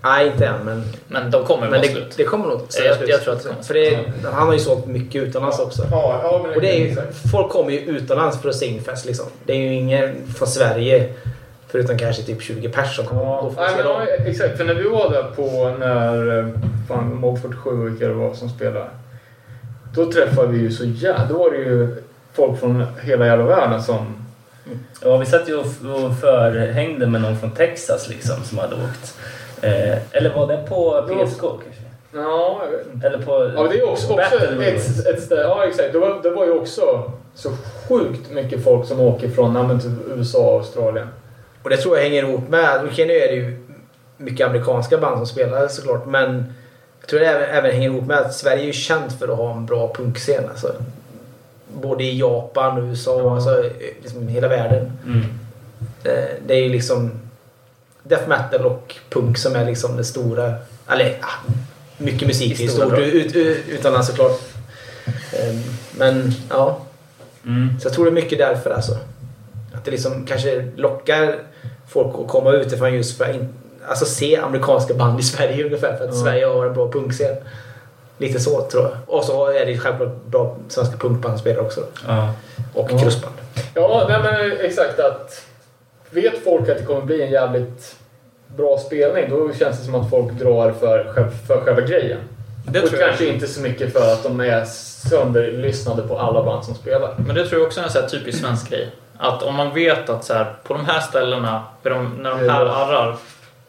Nej, 0.02 0.28
inte 0.28 0.46
än 0.46 0.66
men... 0.66 0.84
Men 1.08 1.32
de 1.32 1.46
kommer 1.46 1.70
Men 1.70 1.82
det, 1.82 1.88
slut. 1.88 2.14
det 2.18 2.24
kommer 2.24 2.48
nog 2.48 2.62
Jag- 2.78 2.86
jag- 2.86 3.10
jag 3.10 3.22
tror 3.22 3.34
att 3.34 3.44
det 3.44 3.50
kommer. 3.50 3.64
För 3.64 3.74
det, 3.74 4.00
han 4.24 4.48
har 4.48 4.54
ju 4.54 4.60
sålt 4.60 4.86
mycket 4.88 5.24
utomlands 5.24 5.60
också. 5.60 5.88
Ja, 5.92 6.20
ja 6.24 6.42
men 6.48 6.56
Och 6.56 6.62
det 6.62 6.70
är 6.70 6.80
ju, 6.90 6.96
folk 7.32 7.50
kommer 7.52 7.72
ju 7.72 7.80
utomlands 7.80 8.42
för 8.42 8.50
att 8.50 8.56
se 8.56 8.66
Infest 8.66 9.06
liksom. 9.06 9.26
Det 9.46 9.54
är 9.54 9.58
ju 9.58 9.74
ingen 9.74 10.28
från 10.38 10.48
Sverige 10.48 11.10
förutom 11.68 11.98
kanske 11.98 12.24
typ 12.24 12.42
20 12.42 12.70
pers 12.70 12.96
som 12.96 13.06
kommer 13.06 13.22
Ja, 13.22 13.52
nej, 13.58 13.72
men, 14.18 14.28
exakt. 14.28 14.58
För 14.58 14.64
när 14.64 14.74
vi 14.74 14.84
var 14.84 15.10
där 15.12 15.24
på 15.36 15.76
när 15.80 16.40
eh, 16.40 16.48
fan, 16.88 17.16
Mob 17.16 17.42
47 17.42 17.70
och 17.70 17.88
vilka 17.88 18.08
det 18.08 18.14
var 18.14 18.34
som 18.34 18.50
spelade. 18.50 18.88
Då 19.94 20.12
träffade 20.12 20.48
vi 20.48 20.58
ju 20.58 20.72
så 20.72 20.86
jävla... 20.86 21.26
Då 21.26 21.38
var 21.38 21.52
det 21.52 21.58
ju 21.58 22.04
folk 22.34 22.60
från 22.60 22.86
hela 23.02 23.26
jävla 23.26 23.46
världen 23.46 23.84
som... 23.84 24.26
Ja, 25.04 25.18
vi 25.18 25.26
satt 25.26 25.50
ju 25.50 25.58
och, 25.58 25.66
förhängde 26.22 27.08
med 27.08 27.22
någon 27.22 27.38
från 27.38 27.52
Texas 27.52 28.10
liksom 28.10 28.44
som 28.44 28.58
hade 28.58 28.76
åkt. 28.76 29.18
Eh, 29.62 29.98
eller 30.12 30.34
var 30.34 30.48
det 30.48 30.58
på 30.70 31.08
PSK 31.08 31.42
kanske? 31.42 31.82
Ja, 32.14 32.62
jag 32.64 32.78
vet 32.78 32.94
inte. 32.94 33.08
Eller 33.08 33.18
på 33.18 33.52
Ja, 33.56 33.68
det 33.72 33.80
är 33.80 33.90
också, 33.90 34.14
också 34.14 34.36
ett, 34.36 35.08
ett 35.08 35.24
ställe. 35.24 35.42
Ja, 35.42 35.66
exakt. 35.66 35.94
Det 35.94 36.00
var, 36.00 36.20
det 36.24 36.30
var 36.30 36.46
ju 36.46 36.52
också 36.52 37.12
så 37.36 37.50
sjukt 37.90 38.32
mycket 38.32 38.64
folk 38.64 38.88
som 38.88 39.00
åker 39.00 39.30
från 39.30 39.56
ja, 39.56 39.68
men 39.68 39.80
typ 39.80 39.92
USA 40.18 40.40
och 40.40 40.58
Australien. 40.58 41.08
Och 41.68 41.72
det 41.72 41.78
tror 41.78 41.98
jag 41.98 42.04
hänger 42.04 42.24
ihop 42.24 42.50
med... 42.50 42.80
Nu 42.84 42.90
kan 42.90 43.08
ju 43.08 43.14
är 43.14 43.28
det 43.28 43.36
ju 43.36 43.58
mycket 44.18 44.48
amerikanska 44.48 44.98
band 44.98 45.18
som 45.18 45.28
spelar 45.28 45.68
såklart 45.68 46.06
men 46.06 46.54
jag 47.00 47.10
tror 47.10 47.20
det 47.20 47.26
även, 47.26 47.50
även 47.50 47.72
hänger 47.72 47.90
ihop 47.90 48.06
med 48.06 48.18
att 48.18 48.34
Sverige 48.34 48.62
är 48.64 48.66
ju 48.66 48.74
känt 48.74 49.20
för 49.20 49.28
att 49.28 49.38
ha 49.38 49.52
en 49.52 49.66
bra 49.66 49.94
punkscen. 49.94 50.44
Alltså. 50.50 50.76
Både 51.82 52.04
i 52.04 52.20
Japan 52.20 52.90
USA, 52.90 53.20
Ja. 53.22 53.36
alltså 53.36 53.64
liksom 54.02 54.30
i 54.30 54.32
hela 54.32 54.48
världen. 54.48 54.92
Mm. 55.06 55.20
Eh, 56.04 56.30
Det 56.48 56.54
är 56.54 56.64
ju 56.64 56.70
liksom 56.70 57.12
death 58.04 58.28
metal 58.30 58.66
och 58.66 58.96
punk 59.10 59.38
som 59.38 59.56
är 59.56 59.66
liksom 59.66 59.98
det 59.98 60.04
stora. 60.04 60.54
Eller 60.92 61.18
ja, 61.22 61.28
mycket 61.98 62.28
musik 62.28 62.56
Stora 62.56 62.70
stort 62.70 62.90
drag. 62.90 63.00
ut, 63.00 63.36
ut, 63.36 63.58
utomlands 63.70 64.08
såklart. 64.08 64.40
Eh, 65.34 65.56
Men 65.98 66.32
ja, 66.50 66.78
Mm. 67.46 67.80
så 67.80 67.86
jag 67.88 67.94
tror 67.94 68.06
det 68.06 68.12
är 68.12 68.22
mycket 68.24 68.38
därför 68.40 68.70
alltså. 68.70 68.98
Att 69.74 69.86
det 69.86 69.92
liksom 69.92 70.26
kanske 70.26 70.72
lockar 70.76 71.36
folk 71.88 72.16
att 72.20 72.28
komma 72.28 72.52
utifrån 72.52 72.94
just 72.94 73.18
för 73.18 73.26
att 73.26 73.36
in, 73.36 73.54
alltså 73.88 74.06
se 74.06 74.38
amerikanska 74.38 74.94
band 74.94 75.20
i 75.20 75.24
Sverige 75.24 75.66
ungefär. 75.66 75.98
För 75.98 76.04
att 76.04 76.16
Ja. 76.16 76.22
Sverige 76.24 76.46
har 76.46 76.66
en 76.66 76.74
bra 76.74 76.92
punkscen. 76.92 77.36
Lite 78.18 78.40
så 78.40 78.62
tror 78.62 78.84
jag. 78.84 78.92
Och 79.18 79.24
så 79.24 79.48
är 79.48 79.66
det 79.66 79.78
självklart 79.78 80.26
bra 80.26 80.58
svenska 80.70 80.98
punkband 80.98 81.34
som 81.34 81.40
spelar 81.40 81.62
också. 81.62 81.82
Ja. 82.08 82.34
Och 82.74 82.90
Ja. 82.92 82.98
krustband. 83.00 83.36
Ja, 83.74 84.06
nej 84.10 84.20
men 84.24 84.52
exakt 84.66 85.00
att... 85.00 85.44
Vet 86.10 86.44
folk 86.44 86.70
att 86.70 86.78
det 86.78 86.84
kommer 86.84 87.02
bli 87.02 87.22
en 87.24 87.32
jävligt 87.32 87.96
bra 88.56 88.78
spelning, 88.78 89.30
då 89.30 89.54
känns 89.54 89.80
det 89.80 89.86
som 89.86 89.96
att 89.96 90.10
folk 90.10 90.32
drar 90.32 90.72
för, 90.72 91.14
för 91.48 91.62
själva 91.62 91.82
grejen. 91.82 92.18
Det 92.66 92.82
och 92.82 92.90
tror 92.90 93.00
jag. 93.02 93.10
kanske 93.10 93.28
inte 93.28 93.48
så 93.48 93.62
mycket 93.62 93.94
för 93.94 94.14
att 94.14 94.24
de 94.24 94.40
är 94.40 94.66
sönderlyssnade 95.10 96.02
på 96.02 96.20
alla 96.20 96.44
band 96.44 96.66
som 96.66 96.76
spelar. 96.76 97.16
Men 97.28 97.36
det 97.36 97.46
tror 97.48 97.60
jag 97.62 97.68
också 97.68 97.80
är 97.80 97.84
en 97.84 97.90
så 97.92 98.02
här 98.02 98.08
typisk 98.08 98.40
svensk 98.40 98.70
grej. 98.70 98.92
Att 99.20 99.44
om 99.44 99.56
man 99.56 99.74
vet 99.74 100.10
att 100.10 100.26
så 100.26 100.34
här, 100.34 100.54
på 100.64 100.74
de 100.74 100.86
här 100.86 101.00
ställena, 101.00 101.64
de, 101.84 102.10
när 102.20 102.30
de 102.30 102.50
här 102.50 102.66
arrar, 102.66 103.16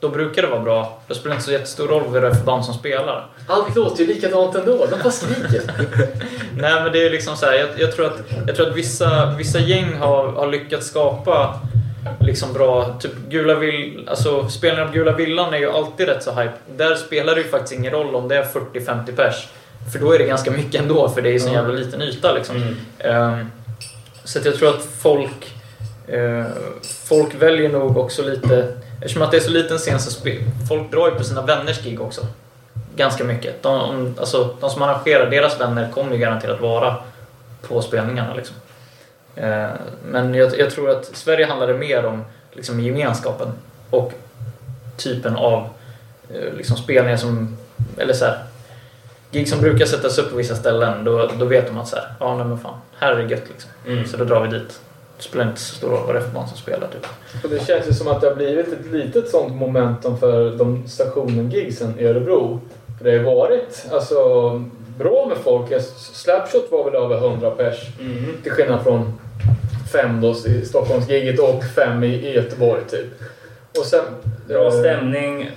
då 0.01 0.09
brukar 0.09 0.43
det 0.43 0.49
vara 0.49 0.61
bra. 0.61 1.01
Då 1.07 1.15
spelar 1.15 1.35
inte 1.35 1.45
så 1.45 1.53
jättestor 1.53 1.89
roll 1.89 2.03
vad 2.09 2.23
det 2.23 2.29
är 2.29 2.35
för 2.35 2.45
band 2.45 2.65
som 2.65 2.75
spelar. 2.75 3.27
Allt 3.47 3.77
låter 3.77 4.05
ju 4.05 4.15
likadant 4.15 4.55
ändå. 4.55 4.87
De 4.91 4.99
bara 5.03 5.11
skriker. 5.11 5.62
Nej 6.57 6.83
men 6.83 6.93
det 6.93 7.07
är 7.07 7.11
liksom 7.11 7.37
så 7.37 7.47
här, 7.47 7.55
jag, 7.55 7.69
jag 7.77 7.93
tror 7.93 8.07
att, 8.07 8.19
jag 8.47 8.57
tror 8.57 8.69
att 8.69 8.77
vissa, 8.77 9.35
vissa 9.39 9.59
gäng 9.59 9.97
har, 9.97 10.33
har 10.33 10.47
lyckats 10.47 10.87
skapa 10.87 11.61
liksom 12.20 12.53
bra, 12.53 12.99
typ 13.01 13.12
Gula 13.29 13.55
Vill, 13.55 14.09
alltså 14.09 14.49
spelningen 14.49 14.89
av 14.89 14.95
Gula 14.95 15.12
Villan 15.12 15.55
är 15.55 15.59
ju 15.59 15.70
alltid 15.70 16.09
rätt 16.09 16.23
så 16.23 16.31
hype. 16.31 16.53
Där 16.77 16.95
spelar 16.95 17.35
det 17.35 17.41
ju 17.41 17.49
faktiskt 17.49 17.73
ingen 17.73 17.93
roll 17.93 18.15
om 18.15 18.29
det 18.29 18.37
är 18.37 18.45
40-50 18.45 19.16
pers. 19.16 19.49
För 19.93 19.99
då 19.99 20.12
är 20.12 20.19
det 20.19 20.25
ganska 20.25 20.51
mycket 20.51 20.81
ändå, 20.81 21.09
för 21.09 21.23
det 21.23 21.29
är 21.29 21.33
ju 21.33 21.41
så 21.41 21.53
jävla 21.53 21.75
liten 21.75 22.03
yta 22.03 22.33
liksom. 22.33 22.57
Mm. 22.57 22.77
Ehm, 22.99 23.51
så 24.29 24.39
att 24.39 24.45
jag 24.45 24.55
tror 24.55 24.69
att 24.69 24.85
folk, 24.85 25.55
eh, 26.07 26.45
folk 26.83 27.35
väljer 27.35 27.69
nog 27.69 27.97
också 27.97 28.23
lite, 28.23 28.75
eftersom 29.01 29.23
att 29.23 29.31
det 29.31 29.37
är 29.37 29.41
så 29.41 29.51
liten 29.51 29.79
scen 29.79 30.01
så 30.01 30.11
spel, 30.11 30.43
folk 30.69 30.91
drar 30.91 31.09
ju 31.09 31.15
på 31.15 31.25
sina 31.25 31.43
vänners 31.43 31.83
gig 31.85 32.01
också. 32.01 32.27
Ganska 32.97 33.25
mycket. 33.25 33.63
De, 33.63 34.15
alltså, 34.19 34.57
de 34.61 34.71
som 34.71 34.83
arrangerar, 34.83 35.31
deras 35.31 35.61
vänner 35.61 35.91
kommer 35.91 36.13
ju 36.13 36.19
garanterat 36.19 36.61
vara 36.61 36.97
på 37.63 37.83
spelningarna. 37.83 38.35
Liksom. 38.35 38.57
Eh, 39.35 39.69
men 40.11 40.35
jag, 40.35 40.59
jag 40.59 40.71
tror 40.71 40.91
att 40.91 41.11
i 41.13 41.17
Sverige 41.17 41.47
handlar 41.47 41.67
det 41.67 41.75
mer 41.75 42.05
om 42.05 42.25
liksom, 42.53 42.81
gemenskapen 42.81 43.53
och 43.91 44.13
typen 44.97 45.37
av 45.37 45.69
eh, 46.35 46.55
liksom, 46.57 46.77
spelningar 46.77 47.17
som, 47.17 47.57
eller 47.99 48.15
så 48.15 48.25
här, 48.25 48.45
gig 49.31 49.49
som 49.49 49.61
brukar 49.61 49.87
sättas 49.87 50.19
upp 50.19 50.31
på 50.31 50.37
vissa 50.37 50.55
ställen, 50.55 51.05
då, 51.05 51.31
då 51.39 51.45
vet 51.45 51.67
de 51.67 51.79
att 51.79 51.89
så 51.89 51.97
här, 51.97 52.07
ja 52.21 52.37
nej 52.37 52.47
men 52.47 52.59
fan, 52.59 52.75
här 52.99 53.13
är 53.13 53.17
det 53.17 53.31
gött 53.31 53.49
liksom. 53.49 53.71
Mm. 53.87 54.07
Så 54.07 54.17
då 54.17 54.25
drar 54.25 54.41
vi 54.41 54.59
dit. 54.59 54.81
Det 55.17 55.23
spelar 55.25 55.49
inte 55.49 55.61
så 55.61 55.75
stor 55.75 55.89
roll 55.89 56.07
vad 56.07 56.15
det 56.15 56.19
är 56.19 56.23
för 56.23 56.31
band 56.31 56.49
som 56.49 56.59
spelar 56.59 56.89
typ. 56.89 57.07
Och 57.45 57.51
det 57.51 57.67
känns 57.67 57.89
ju 57.89 57.93
som 57.93 58.09
att 58.09 58.21
det 58.21 58.29
har 58.29 58.35
blivit 58.35 58.69
ett 58.69 58.93
litet 58.93 59.29
sånt 59.29 59.55
momentum 59.55 60.19
för 60.19 60.51
de 60.51 60.89
stationen-gigsen 60.89 61.99
i 61.99 62.05
Örebro. 62.05 62.61
För 62.99 63.05
det 63.05 63.11
har 63.11 63.19
ju 63.19 63.25
varit 63.25 63.87
alltså, 63.93 64.51
bra 64.99 65.27
med 65.29 65.39
folk. 65.39 65.83
Slapshot 65.97 66.69
var 66.71 66.85
väl 66.85 66.95
över 66.95 67.17
100 67.17 67.51
pers. 67.51 67.89
Mm. 68.01 68.37
Till 68.43 68.53
skillnad 68.53 68.83
från 68.83 69.19
fem 69.93 70.21
då 70.21 70.31
i 70.31 70.65
Stockholmsgiget 70.65 71.41
och 71.41 71.65
fem 71.75 72.05
i, 72.05 72.07
i 72.07 72.35
Göteborg 72.35 72.83
typ. 72.91 73.07
Och 73.79 73.85
sen... 73.85 74.05
Bra 74.49 74.67
eh, 74.67 74.71
stämning. 74.71 75.51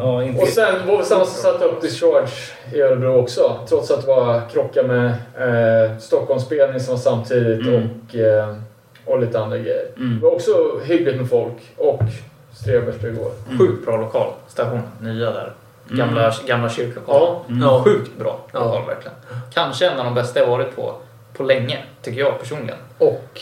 Ja, 0.00 0.22
inte... 0.22 0.42
Och 0.42 0.48
sen 0.48 0.86
var 0.86 0.98
det 0.98 1.04
samma 1.04 1.24
som 1.24 1.42
satte 1.52 1.64
upp 1.64 1.80
Discharge 1.82 2.32
i 2.74 2.80
Örebro 2.82 3.16
också. 3.22 3.56
Trots 3.68 3.90
att 3.90 4.00
det 4.00 4.06
var 4.06 4.42
krockar 4.52 4.82
med 4.84 5.06
eh, 5.38 5.98
Stockholmsspelning 5.98 6.80
som 6.80 6.94
var 6.94 7.00
samtidigt 7.00 7.66
Mm. 7.66 7.82
och, 8.08 8.14
eh, 8.16 8.54
och 9.06 9.20
lite 9.20 9.40
andra 9.40 9.58
grejer. 9.58 9.86
Mm. 9.96 10.18
Det 10.20 10.26
var 10.26 10.32
också 10.34 10.52
hyggligt 10.84 11.16
med 11.16 11.28
folk 11.30 11.56
och 11.76 12.00
Strebergsbygård. 12.52 13.32
Sjukt 13.58 13.86
bra 13.86 13.96
lokal, 13.96 14.32
stationen, 14.48 14.82
nya 15.00 15.30
där. 15.30 15.52
Gamla, 15.88 16.32
gamla 16.46 16.68
kyrklokalen. 16.70 17.22
Ja. 17.28 17.44
Mm. 17.48 17.62
Ja. 17.62 17.82
Sjukt 17.84 18.18
bra 18.18 18.40
Ja. 18.52 18.58
lokal 18.64 18.86
verkligen. 18.86 19.16
Kanske 19.54 19.88
en 19.90 19.98
av 19.98 20.04
de 20.04 20.14
bästa 20.14 20.40
jag 20.40 20.46
varit 20.46 20.76
på, 20.76 20.94
på 21.36 21.42
länge, 21.42 21.78
tycker 22.02 22.20
jag 22.20 22.38
personligen. 22.38 22.76
Och 22.98 23.40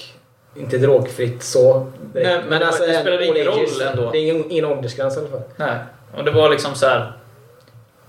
inte 0.57 0.79
drogfritt 0.79 1.43
så. 1.43 1.87
Nej, 2.13 2.41
men 2.49 2.61
det 2.61 2.73
spelar 2.73 3.23
ingen 3.23 3.47
roll 3.47 3.59
ändå. 3.91 4.11
Det 4.13 4.19
är 4.19 4.23
ingen, 4.33 4.51
ingen 4.51 4.65
åldersgräns 4.65 5.17
i 5.17 5.21
alla 5.21 5.29
fall. 5.29 5.43
Nej. 5.57 5.77
Och 6.17 6.25
det 6.25 6.31
var 6.31 6.51
liksom 6.51 6.75
så 6.75 6.87
här 6.87 7.13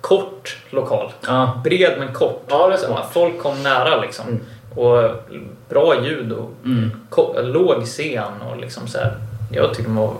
kort 0.02 0.58
lokal. 0.70 1.12
Ja. 1.28 1.62
Bred 1.64 2.00
men 2.00 2.14
kort. 2.14 2.44
Ja, 2.48 3.06
Folk 3.12 3.40
kom 3.40 3.64
nära 3.64 4.02
liksom. 4.02 4.28
Mm. 4.28 4.46
Och 4.76 5.12
bra 5.70 6.06
ljud 6.06 6.32
och 6.32 6.50
Mm. 6.66 6.92
låg 7.44 7.84
scen 7.86 8.42
och 8.52 8.58
liksom 8.58 8.88
så 8.88 8.98
här. 8.98 9.14
Jag 9.52 9.74
tycker 9.74 9.90
de 9.90 9.96
var 9.96 10.14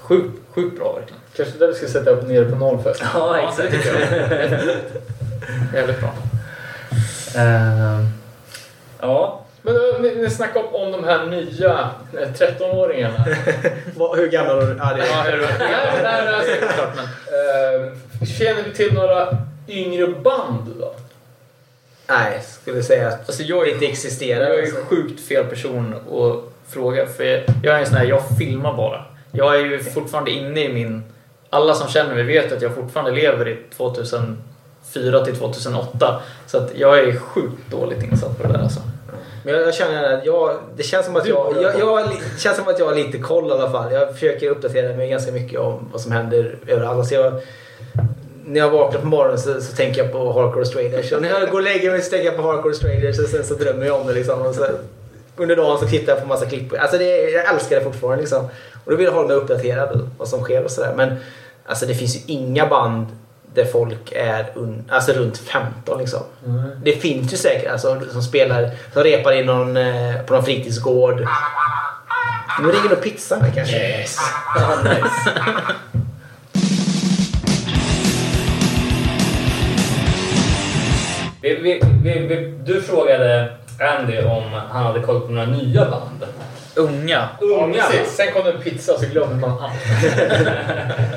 sjukt, 0.00 0.38
sjukt 0.54 0.78
bra 0.78 0.92
verkligen. 0.92 1.20
Kanske 1.36 1.58
där 1.58 1.66
vi 1.68 1.74
ska 1.74 1.86
sätta 1.88 2.10
upp 2.10 2.28
nere 2.28 2.44
på 2.44 2.56
nollfest. 2.56 3.02
Ja, 3.14 3.32
det 3.32 3.42
exakt. 3.42 3.70
tycker 3.72 4.00
jag. 4.00 4.60
Jävligt 5.80 6.00
bra. 6.00 6.10
Ehm, 7.36 8.08
ja. 9.00 9.43
Men 9.66 9.74
eh, 9.76 10.00
ni, 10.00 10.14
ni 10.14 10.30
snackar 10.30 10.60
om, 10.60 10.74
om 10.74 10.92
de 10.92 11.04
här 11.04 11.26
nya 11.26 11.90
eh, 12.12 12.28
13-åringarna. 12.28 13.36
Vad- 13.96 14.18
Hur 14.18 14.28
gammal 14.28 14.56
var 14.56 14.62
du? 14.66 14.76
Ja, 14.78 14.94
det 14.94 15.06
Ja, 15.06 15.24
är... 15.28 15.32
hur- 15.32 15.40
nej, 15.58 16.02
nej, 16.02 16.24
nej, 16.24 16.44
det 16.60 16.66
är 16.66 16.72
klart, 16.72 16.92
men 16.96 17.04
Eh, 17.04 18.26
känner 18.38 18.62
du 18.62 18.70
till 18.70 18.94
några 18.94 19.28
yngre 19.68 20.06
band 20.06 20.70
då? 20.80 20.94
Nej, 22.06 22.42
skulle 22.62 22.82
säga 22.82 23.08
att 23.08 23.26
alltså 23.28 23.42
jag 23.42 23.68
är 23.68 23.72
inte 23.72 23.86
existerar. 23.86 24.48
Jag 24.48 24.58
är 24.58 24.62
alltså. 24.62 24.76
sjukt 24.88 25.20
fel 25.28 25.44
person 25.44 25.94
att 25.94 26.72
fråga. 26.72 27.06
För 27.06 27.24
jag, 27.24 27.42
jag 27.62 27.74
är 27.76 27.80
en 27.80 27.86
sån 27.86 27.96
här, 27.96 28.04
jag 28.04 28.22
filmar 28.38 28.74
bara. 28.76 29.04
Jag 29.32 29.54
är 29.56 29.64
ju 29.64 29.78
fortfarande 29.84 30.30
inne 30.30 30.64
i 30.64 30.72
min... 30.72 31.02
Alla 31.50 31.74
som 31.74 31.88
känner 31.88 32.14
mig 32.14 32.24
vet 32.24 32.52
att 32.52 32.62
jag 32.62 32.74
fortfarande 32.74 33.10
lever 33.12 33.48
i 33.48 33.58
2004 33.76 35.24
till 35.24 35.36
2008. 35.36 36.20
Så 36.46 36.58
att 36.58 36.70
jag 36.74 36.98
är 36.98 37.16
sjukt 37.18 37.70
dåligt 37.70 38.02
insatt 38.02 38.38
på 38.38 38.46
det 38.46 38.52
där 38.52 38.62
alltså. 38.62 38.80
Men 39.44 39.54
jag, 39.54 39.62
jag 39.62 39.74
känner 39.74 40.18
att 40.18 40.26
jag... 40.26 40.56
Det 40.76 40.82
känns 40.82 41.06
som 41.06 41.16
att 41.16 41.26
jag... 41.26 41.56
jag, 41.62 41.78
jag 41.78 42.08
känns 42.38 42.56
som 42.56 42.68
att 42.68 42.78
jag 42.78 42.86
har 42.86 42.94
lite 42.94 43.18
koll 43.18 43.48
i 43.48 43.52
alla 43.52 43.70
fall. 43.70 43.92
Jag 43.92 44.12
försöker 44.12 44.50
uppdatera 44.50 44.96
mig 44.96 45.10
ganska 45.10 45.32
mycket 45.32 45.60
om 45.60 45.88
vad 45.92 46.00
som 46.00 46.12
händer 46.12 46.58
överallt. 46.66 46.98
Alltså 46.98 47.14
jag, 47.14 47.32
när 48.44 48.60
jag 48.60 48.70
vaknar 48.70 49.00
på 49.00 49.06
morgonen 49.06 49.38
så, 49.38 49.60
så 49.60 49.76
tänker 49.76 50.02
jag 50.02 50.12
på 50.12 50.32
Hardcore 50.32 50.64
Straighters. 50.64 51.12
Och 51.12 51.22
när 51.22 51.28
jag 51.28 51.50
går 51.50 51.58
och 51.58 51.64
lägger 51.64 51.90
mig 51.90 52.02
så 52.02 52.10
tänker 52.10 52.26
jag 52.26 52.36
på 52.36 52.42
Hardcore 52.42 52.74
Straighters 52.74 53.18
och 53.18 53.28
sen 53.28 53.44
så 53.44 53.54
drömmer 53.54 53.86
jag 53.86 54.00
om 54.00 54.06
det 54.06 54.12
liksom. 54.12 54.42
Och 54.42 54.54
så, 54.54 54.66
under 55.36 55.56
dagen 55.56 55.78
så 55.78 55.86
tittar 55.86 56.12
jag 56.12 56.22
på 56.22 56.28
massa 56.28 56.46
klipp. 56.46 56.72
Alltså 56.78 56.98
det, 56.98 57.30
jag 57.30 57.54
älskar 57.54 57.76
det 57.76 57.84
fortfarande 57.84 58.20
liksom. 58.20 58.48
Och 58.84 58.90
då 58.90 58.96
vill 58.96 59.06
jag 59.06 59.12
hålla 59.12 59.28
mig 59.28 59.36
uppdaterad 59.36 60.10
vad 60.18 60.28
som 60.28 60.40
sker 60.40 60.64
och 60.64 60.70
sådär. 60.70 60.92
Men 60.96 61.16
alltså 61.66 61.86
det 61.86 61.94
finns 61.94 62.16
ju 62.16 62.20
inga 62.26 62.66
band 62.66 63.06
där 63.54 63.64
folk 63.64 64.12
är 64.12 64.46
un, 64.54 64.84
alltså 64.88 65.12
runt 65.12 65.38
15 65.38 65.98
liksom. 65.98 66.22
Det 66.82 66.92
finns 66.92 67.32
ju 67.32 67.36
säkert 67.36 67.72
alltså, 67.72 68.00
som 68.12 68.22
spelar, 68.22 68.70
som 68.92 69.02
repar 69.02 69.32
i 69.32 69.44
någon, 69.44 69.76
eh, 69.76 70.16
på 70.26 70.34
någon 70.34 70.44
fritidsgård. 70.44 71.26
Nu 72.62 72.68
ringer 72.68 72.88
nog 72.88 73.02
pizzan 73.02 73.42
här 73.42 73.50
kanske. 73.54 73.76
Yes. 73.76 74.16
Ja, 74.56 74.76
nice. 74.84 75.30
Vi, 81.42 81.54
vi, 81.54 81.82
vi, 82.02 82.18
vi, 82.18 82.54
du 82.64 82.82
frågade 82.82 83.52
Andy 83.80 84.22
om 84.22 84.52
han 84.52 84.86
hade 84.86 85.00
koll 85.00 85.20
på 85.20 85.32
några 85.32 85.46
nya 85.46 85.90
band. 85.90 86.24
Unga. 86.74 87.28
Ja, 87.40 87.70
precis. 87.72 88.16
Sen 88.16 88.32
kom 88.32 88.44
det 88.44 88.52
en 88.52 88.62
pizza 88.62 88.98
så 88.98 89.06
glömde 89.06 89.36
man 89.36 89.50
allt. 89.50 89.72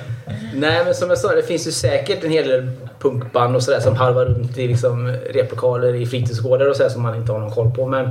Nej 0.53 0.85
men 0.85 0.95
som 0.95 1.09
jag 1.09 1.17
sa, 1.17 1.35
det 1.35 1.43
finns 1.43 1.67
ju 1.67 1.71
säkert 1.71 2.23
en 2.23 2.31
hel 2.31 2.47
del 2.47 2.69
punkband 2.99 3.55
och 3.55 3.63
sådär 3.63 3.79
som 3.79 3.95
harvar 3.95 4.25
runt 4.25 4.57
i 4.57 4.67
liksom 4.67 5.07
replokaler 5.29 5.93
i 5.93 6.05
fritidsgårdar 6.05 6.69
och 6.69 6.75
sådär 6.75 6.89
som 6.89 7.01
man 7.01 7.15
inte 7.15 7.31
har 7.31 7.39
någon 7.39 7.51
koll 7.51 7.71
på. 7.71 7.87
Men 7.87 8.09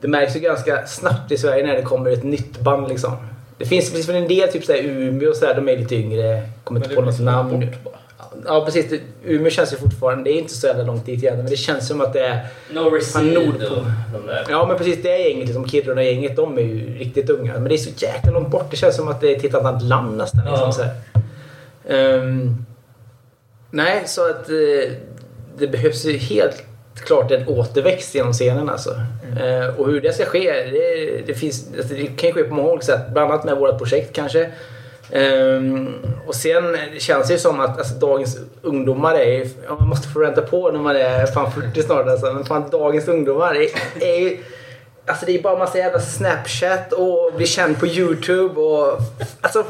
det 0.00 0.08
märks 0.08 0.36
ju 0.36 0.40
ganska 0.40 0.86
snabbt 0.86 1.32
i 1.32 1.38
Sverige 1.38 1.66
när 1.66 1.76
det 1.76 1.82
kommer 1.82 2.10
ett 2.10 2.24
nytt 2.24 2.60
band 2.60 2.88
liksom. 2.88 3.16
Det 3.58 3.64
finns, 3.64 3.88
det 3.88 3.94
finns 3.94 4.08
väl 4.08 4.16
en 4.16 4.28
del, 4.28 4.48
typ 4.48 4.64
såhär 4.64 4.82
Umeå 4.82 5.30
och 5.30 5.36
sådär, 5.36 5.54
de 5.54 5.68
är 5.68 5.76
lite 5.76 5.94
yngre. 5.94 6.48
Kommer 6.64 6.80
inte 6.80 6.94
på 6.94 7.00
något 7.00 7.20
namn. 7.20 7.66
Ja 8.46 8.64
precis, 8.64 8.90
det, 8.90 9.00
Umeå 9.24 9.50
känns 9.50 9.72
ju 9.72 9.76
fortfarande, 9.76 10.24
det 10.24 10.30
är 10.30 10.38
inte 10.38 10.54
så 10.54 10.66
jävla 10.66 10.84
långt 10.84 11.06
dit 11.06 11.22
igen 11.22 11.36
men 11.36 11.46
det 11.46 11.56
känns 11.56 11.88
som 11.88 12.00
att 12.00 12.12
det 12.12 12.20
är 12.20 12.46
No 12.70 12.80
Nordpol. 12.80 13.78
och 13.78 13.84
de 14.12 14.26
där. 14.26 14.44
Ja 14.48 14.66
men 14.66 14.78
precis, 14.78 15.02
det 15.02 15.18
gänget, 15.18 15.46
liksom 15.46 15.68
Kiruna-gänget, 15.68 16.36
de 16.36 16.58
är 16.58 16.62
ju 16.62 16.98
riktigt 16.98 17.30
unga. 17.30 17.52
Men 17.52 17.64
det 17.64 17.74
är 17.74 17.78
så 17.78 17.90
jäkla 17.96 18.30
långt 18.30 18.48
bort. 18.48 18.70
Det 18.70 18.76
känns 18.76 18.96
som 18.96 19.08
att 19.08 19.20
det 19.20 19.44
är 19.44 19.46
ett 19.46 19.54
annat 19.54 19.82
land 19.82 20.16
nästan. 20.16 20.44
Liksom, 20.50 20.72
så 20.72 20.82
här. 20.82 20.94
Ehm, 21.88 22.64
nej, 23.70 24.02
så 24.06 24.30
att 24.30 24.48
eh, 24.48 24.92
det 25.58 25.66
behövs 25.66 26.04
ju 26.04 26.16
helt 26.16 26.64
klart 26.94 27.30
en 27.30 27.48
återväxt 27.48 28.14
genom 28.14 28.32
scenen 28.32 28.68
alltså. 28.68 28.90
Mm. 29.24 29.62
Eh, 29.62 29.80
och 29.80 29.86
hur 29.86 30.00
det 30.00 30.12
ska 30.12 30.24
ske, 30.24 30.52
det, 30.52 31.26
det, 31.26 31.34
finns, 31.34 31.68
alltså, 31.78 31.94
det 31.94 32.06
kan 32.06 32.28
ju 32.28 32.34
ske 32.34 32.44
på 32.44 32.54
många 32.54 32.68
olika 32.68 32.86
sätt. 32.86 33.00
Bland 33.12 33.32
annat 33.32 33.44
med 33.44 33.56
vårt 33.56 33.78
projekt 33.78 34.12
kanske. 34.12 34.52
Ehm, 35.12 35.94
och 36.26 36.34
sen 36.34 36.76
känns 36.98 37.26
det 37.26 37.32
ju 37.32 37.38
som 37.38 37.60
att 37.60 37.78
alltså, 37.78 37.94
dagens 37.94 38.38
ungdomar 38.62 39.14
är 39.14 39.48
ja, 39.66 39.76
man 39.78 39.88
måste 39.88 40.08
få 40.08 40.20
vänta 40.20 40.42
på 40.42 40.70
när 40.70 40.80
man 40.80 40.96
är 40.96 41.26
fan 41.26 41.52
40 41.52 41.82
snart 41.82 42.08
alltså. 42.08 42.32
Men 42.32 42.44
fan 42.44 42.70
dagens 42.70 43.08
ungdomar 43.08 43.54
är, 43.54 43.68
är 44.00 44.20
ju 44.20 44.38
Alltså 45.08 45.26
det 45.26 45.38
är 45.38 45.42
bara 45.42 45.58
massa 45.58 45.78
jävla 45.78 46.00
Snapchat 46.00 46.92
och 46.92 47.32
bli 47.36 47.46
känd 47.46 47.80
på 47.80 47.86
YouTube 47.86 48.60
och 48.60 49.00
alltså 49.40 49.64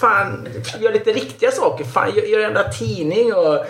fan 0.00 0.48
gör 0.80 0.92
lite 0.92 1.12
riktiga 1.12 1.50
saker. 1.50 1.84
Fan 1.84 2.12
gör, 2.16 2.22
gör 2.22 2.38
en 2.38 2.44
jävla 2.54 2.68
tidning 2.72 3.34
och 3.34 3.66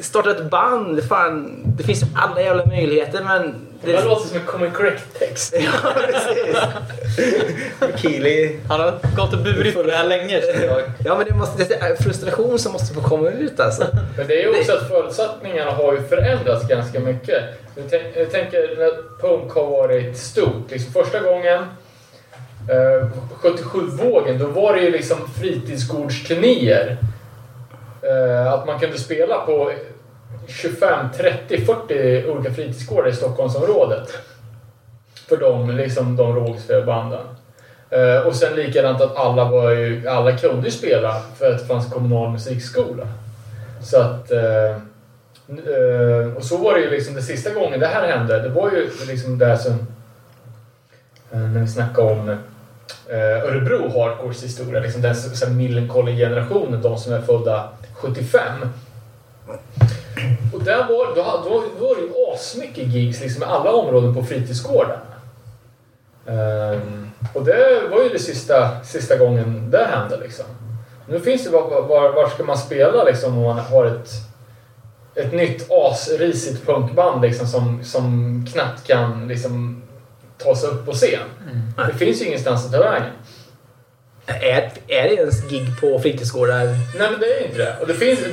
starta 0.00 0.30
ett 0.30 0.50
band. 0.50 1.04
Fan 1.08 1.62
det 1.78 1.82
finns 1.84 2.02
ju 2.02 2.06
alla 2.16 2.40
jävla 2.42 2.66
möjligheter 2.66 3.24
men 3.24 3.54
Det 3.84 3.92
där 3.92 4.04
låter 4.04 4.28
som 4.28 4.36
en 4.36 4.46
comic 4.46 4.72
correct-text. 4.74 5.54
Ja, 5.84 5.90
precis. 5.94 6.56
Keely. 8.02 8.56
Han 8.68 8.80
har 8.80 8.98
gått 9.16 9.32
och 9.32 9.38
burit 9.42 9.74
på 9.74 9.82
det 9.82 9.92
här 9.92 10.04
länge 10.08 10.40
jag. 10.66 10.82
Ja, 11.04 11.16
men 11.18 11.26
det, 11.26 11.34
måste, 11.34 11.64
det 11.64 11.74
är 11.74 11.96
frustration 12.02 12.58
som 12.58 12.72
måste 12.72 12.94
få 12.94 13.00
komma 13.00 13.30
ut 13.30 13.60
alltså. 13.60 13.84
Men 14.16 14.26
det 14.26 14.34
är 14.34 14.42
ju 14.42 14.48
också 14.60 14.72
att 14.72 14.88
förutsättningarna 14.88 15.70
har 15.70 15.92
ju 15.92 16.02
förändrats 16.02 16.68
ganska 16.68 17.00
mycket. 17.00 17.42
Jag 17.76 17.84
tänk- 17.90 18.16
jag 18.16 18.30
tänker 18.30 18.76
när 18.78 19.20
punk 19.20 19.52
har 19.52 19.66
varit 19.66 20.16
stort. 20.18 20.70
Liksom 20.70 20.92
första 20.92 21.20
gången, 21.20 21.64
eh, 22.68 23.08
77-vågen, 23.42 24.38
då 24.38 24.46
var 24.46 24.74
det 24.74 24.80
ju 24.80 24.90
liksom 24.90 25.16
fritidsgårdsturnéer. 25.28 26.96
Eh, 28.02 28.52
att 28.52 28.66
man 28.66 28.80
kunde 28.80 28.98
spela 28.98 29.38
på 29.38 29.72
25, 30.46 31.06
30, 31.16 31.64
40 31.64 32.26
olika 32.30 32.54
fritidsgårdar 32.54 33.08
i 33.08 33.12
Stockholmsområdet. 33.12 34.18
För 35.28 35.36
de, 35.36 35.70
liksom, 35.70 36.16
de 36.16 36.34
rågspelbanden. 36.34 37.26
Eh, 37.90 38.26
och 38.26 38.34
sen 38.34 38.56
likadant 38.56 39.00
att 39.00 39.16
alla, 39.16 39.44
var 39.44 39.70
ju, 39.70 40.08
alla 40.08 40.36
kunde 40.36 40.66
ju 40.66 40.70
spela 40.70 41.22
för 41.38 41.52
att 41.52 41.58
det 41.58 41.64
fanns 41.66 41.92
kommunal 41.92 42.32
musikskola. 42.32 43.06
Så 43.82 44.00
att... 44.00 44.30
Eh, 44.30 44.70
eh 45.48 46.36
och 46.36 46.44
så 46.44 46.56
var 46.56 46.74
det 46.74 46.80
ju 46.80 46.90
liksom 46.90 47.14
den 47.14 47.22
sista 47.22 47.50
gången 47.50 47.80
det 47.80 47.86
här 47.86 48.08
hände. 48.08 48.42
Det 48.42 48.48
var 48.48 48.70
ju 48.70 48.90
liksom 49.08 49.38
det 49.38 49.58
som... 49.58 49.72
Eh, 51.32 51.38
när 51.38 51.60
vi 51.60 51.66
snackade 51.66 52.12
om 52.12 52.28
eh, 52.28 52.36
Eh, 53.08 53.44
Örebro 53.44 53.88
Hardcores 53.88 54.44
historia. 54.44 54.80
Liksom 54.80 55.02
den 55.02 55.56
Millencolin-generationen, 55.56 56.82
de 56.82 56.98
som 56.98 57.12
är 57.12 57.20
födda 57.20 57.68
75. 57.94 58.42
Och 60.54 60.64
där 60.64 60.78
var, 60.78 61.16
då, 61.16 61.42
då, 61.44 61.64
då 61.78 61.86
var 61.86 61.96
det 61.96 62.02
ju 62.02 62.34
asmycket 62.34 62.86
gigs 62.86 63.20
liksom, 63.20 63.42
i 63.42 63.46
alla 63.46 63.72
områden 63.72 64.14
på 64.14 64.24
fritidsgården. 64.24 64.98
Um, 66.26 67.10
och 67.34 67.44
det 67.44 67.88
var 67.90 68.02
ju 68.02 68.08
det 68.08 68.18
sista, 68.18 68.84
sista 68.84 69.16
gången 69.16 69.70
det 69.70 69.84
hände 69.84 70.16
liksom. 70.16 70.44
Nu 71.08 71.20
finns 71.20 71.44
det, 71.44 71.50
var, 71.50 71.82
var, 71.82 72.12
var 72.12 72.28
ska 72.28 72.44
man 72.44 72.58
spela 72.58 73.04
liksom 73.04 73.38
om 73.38 73.44
man 73.44 73.58
har 73.58 73.84
ett, 73.84 74.10
ett 75.14 75.32
nytt 75.32 75.66
asrisigt 75.70 76.66
punkband 76.66 77.22
liksom 77.22 77.46
som, 77.46 77.84
som 77.84 78.44
knappt 78.52 78.86
kan 78.86 79.28
liksom 79.28 79.82
ta 80.38 80.56
sig 80.56 80.68
upp 80.68 80.86
på 80.86 80.92
scen. 80.92 81.28
Det 81.76 81.98
finns 81.98 82.22
ju 82.22 82.26
ingenstans 82.26 82.66
att 82.66 82.72
ta 82.72 82.78
vägen. 82.78 83.10
Är, 84.26 84.72
är 84.86 85.02
det 85.02 85.14
ens 85.14 85.48
gig 85.48 85.80
på 85.80 85.98
fritidsgårdar? 85.98 86.64
Nej 86.98 87.10
men 87.10 87.20
det 87.20 87.26
är 87.26 87.46
inte 87.46 87.58
det. 87.58 87.76
Och 87.80 87.86
det 87.86 87.94
finns... 87.94 88.20
Det, 88.20 88.30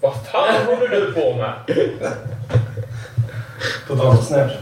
vad 0.00 0.14
fan 0.26 0.66
håller 0.66 0.88
du 0.88 1.12
på 1.12 1.36
med? 1.36 1.54
På 3.88 3.96
tal 3.96 4.06
om 4.06 4.16
Snapchat. 4.16 4.58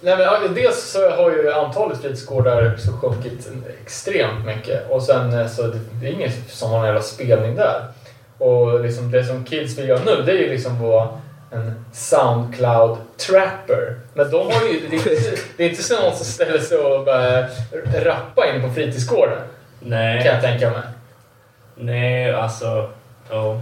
Nej, 0.00 0.16
men, 0.16 0.54
dels 0.54 0.90
så 0.90 1.10
har 1.10 1.30
ju 1.30 1.52
antalet 1.52 2.00
fritidsgårdar 2.00 2.76
så 2.78 2.92
sjunkit 2.92 3.48
extremt 3.82 4.46
mycket. 4.46 4.90
Och 4.90 5.02
sen 5.02 5.32
eh, 5.32 5.48
så 5.48 5.62
det, 5.62 5.80
det 6.00 6.06
är 6.06 6.12
ingen 6.12 6.30
som 6.48 6.70
har 6.70 6.78
en 6.78 6.84
jävla 6.84 7.02
spelning 7.02 7.56
där. 7.56 7.86
Och 8.38 8.80
liksom 8.80 9.10
det 9.10 9.24
som 9.24 9.44
kids 9.44 9.78
vill 9.78 9.88
göra 9.88 10.00
nu 10.04 10.22
det 10.22 10.32
är 10.32 10.36
ju 10.36 10.48
liksom 10.48 10.82
vara 10.82 11.08
en 11.54 11.84
Soundcloud-trapper. 11.92 13.94
Men 14.14 14.30
de 14.30 14.46
har 14.46 14.62
ju, 14.68 14.80
det, 14.90 14.96
är 14.96 15.16
inte, 15.16 15.36
det 15.56 15.64
är 15.64 15.70
inte 15.70 15.82
så 15.82 16.02
någon 16.02 16.16
som 16.16 16.26
ställer 16.26 16.58
sig 16.58 16.78
och 16.78 17.04
bara 17.04 17.42
rappa 17.94 18.50
inne 18.50 18.68
på 18.68 18.74
fritidsgården. 18.74 19.38
Kan 19.80 19.88
Nej, 19.90 20.26
jag 20.26 20.42
tänka 20.42 20.70
mig. 20.70 20.82
nej 21.74 22.32
alltså... 22.32 22.90
Ja. 23.30 23.60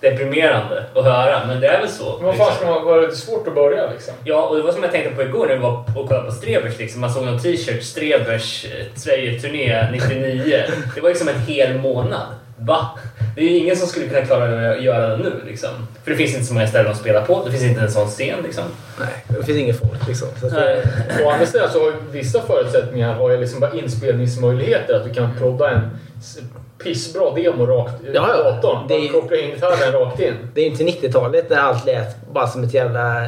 Deprimerande 0.00 0.84
att 0.94 1.04
höra, 1.04 1.46
men 1.46 1.60
det 1.60 1.66
är 1.66 1.80
väl 1.80 1.88
så. 1.88 2.16
Men 2.16 2.26
vad 2.26 2.36
fan 2.36 2.48
liksom. 2.50 2.84
vara 2.84 3.00
lite 3.00 3.16
svårt 3.16 3.48
att 3.48 3.54
börja 3.54 3.90
liksom? 3.90 4.14
Ja, 4.24 4.42
och 4.42 4.56
det 4.56 4.62
var 4.62 4.72
som 4.72 4.82
jag 4.82 4.92
tänkte 4.92 5.14
på 5.14 5.22
igår 5.22 5.46
när 5.46 5.54
vi 5.54 5.60
var 5.60 5.84
och 5.96 6.08
kollade 6.08 6.26
på 6.26 6.32
Strebers. 6.32 6.78
Liksom. 6.78 7.00
Man 7.00 7.10
såg 7.10 7.24
någon 7.24 7.38
t-shirt, 7.38 7.82
Strebers 7.82 8.64
eh, 8.64 8.86
Sverige-turné 8.94 9.88
99. 9.92 10.62
Det 10.94 11.00
var 11.00 11.08
liksom 11.08 11.28
en 11.28 11.40
hel 11.40 11.78
månad. 11.78 12.26
Va? 12.58 12.98
Det 13.34 13.40
är 13.40 13.44
ju 13.44 13.56
ingen 13.56 13.76
som 13.76 13.88
skulle 13.88 14.06
kunna 14.06 14.26
klara 14.26 14.70
att 14.72 14.82
göra 14.82 15.08
det 15.08 15.16
nu. 15.16 15.32
Liksom. 15.46 15.70
För 16.04 16.10
det 16.10 16.16
finns 16.16 16.34
inte 16.34 16.44
så 16.46 16.54
många 16.54 16.66
ställen 16.66 16.90
att 16.92 16.98
spela 16.98 17.20
på. 17.20 17.42
Det 17.44 17.50
finns 17.50 17.62
inte 17.62 17.80
en 17.80 17.90
sån 17.90 18.08
scen. 18.08 18.38
Liksom. 18.44 18.64
Nej, 19.00 19.08
det 19.28 19.44
finns 19.44 19.58
inget 19.58 19.78
folk 19.78 20.08
liksom. 20.08 20.28
Så 20.40 20.48
det, 20.48 20.82
Å 21.24 21.30
andra 21.30 21.46
sidan 21.46 21.70
så 21.72 21.78
har 21.84 21.92
vissa 22.12 22.40
förutsättningar 22.42 23.14
har 23.14 23.30
ju 23.30 23.36
liksom 23.40 23.60
bara 23.60 23.72
inspelningsmöjligheter. 23.74 24.94
Att 24.94 25.04
du 25.04 25.14
kan 25.14 25.34
prodda 25.38 25.70
en 25.70 25.80
pissbra 26.84 27.34
demo 27.34 27.66
rakt 27.66 28.04
i 28.04 28.06
Ja, 28.14 28.28
ja. 28.36 28.50
datorn. 28.50 28.88
Det 28.88 28.94
är- 28.94 29.12
Bara 29.12 29.20
koppla 29.20 29.36
in 29.36 29.50
gitarren 29.50 29.92
rakt 29.92 30.20
in. 30.20 30.34
det 30.54 30.60
är 30.60 30.66
inte 30.66 30.84
90-talet 30.84 31.50
när 31.50 31.56
allt 31.56 31.86
lät 31.86 32.16
bara 32.32 32.46
som 32.46 32.64
ett 32.64 32.74
jävla... 32.74 33.20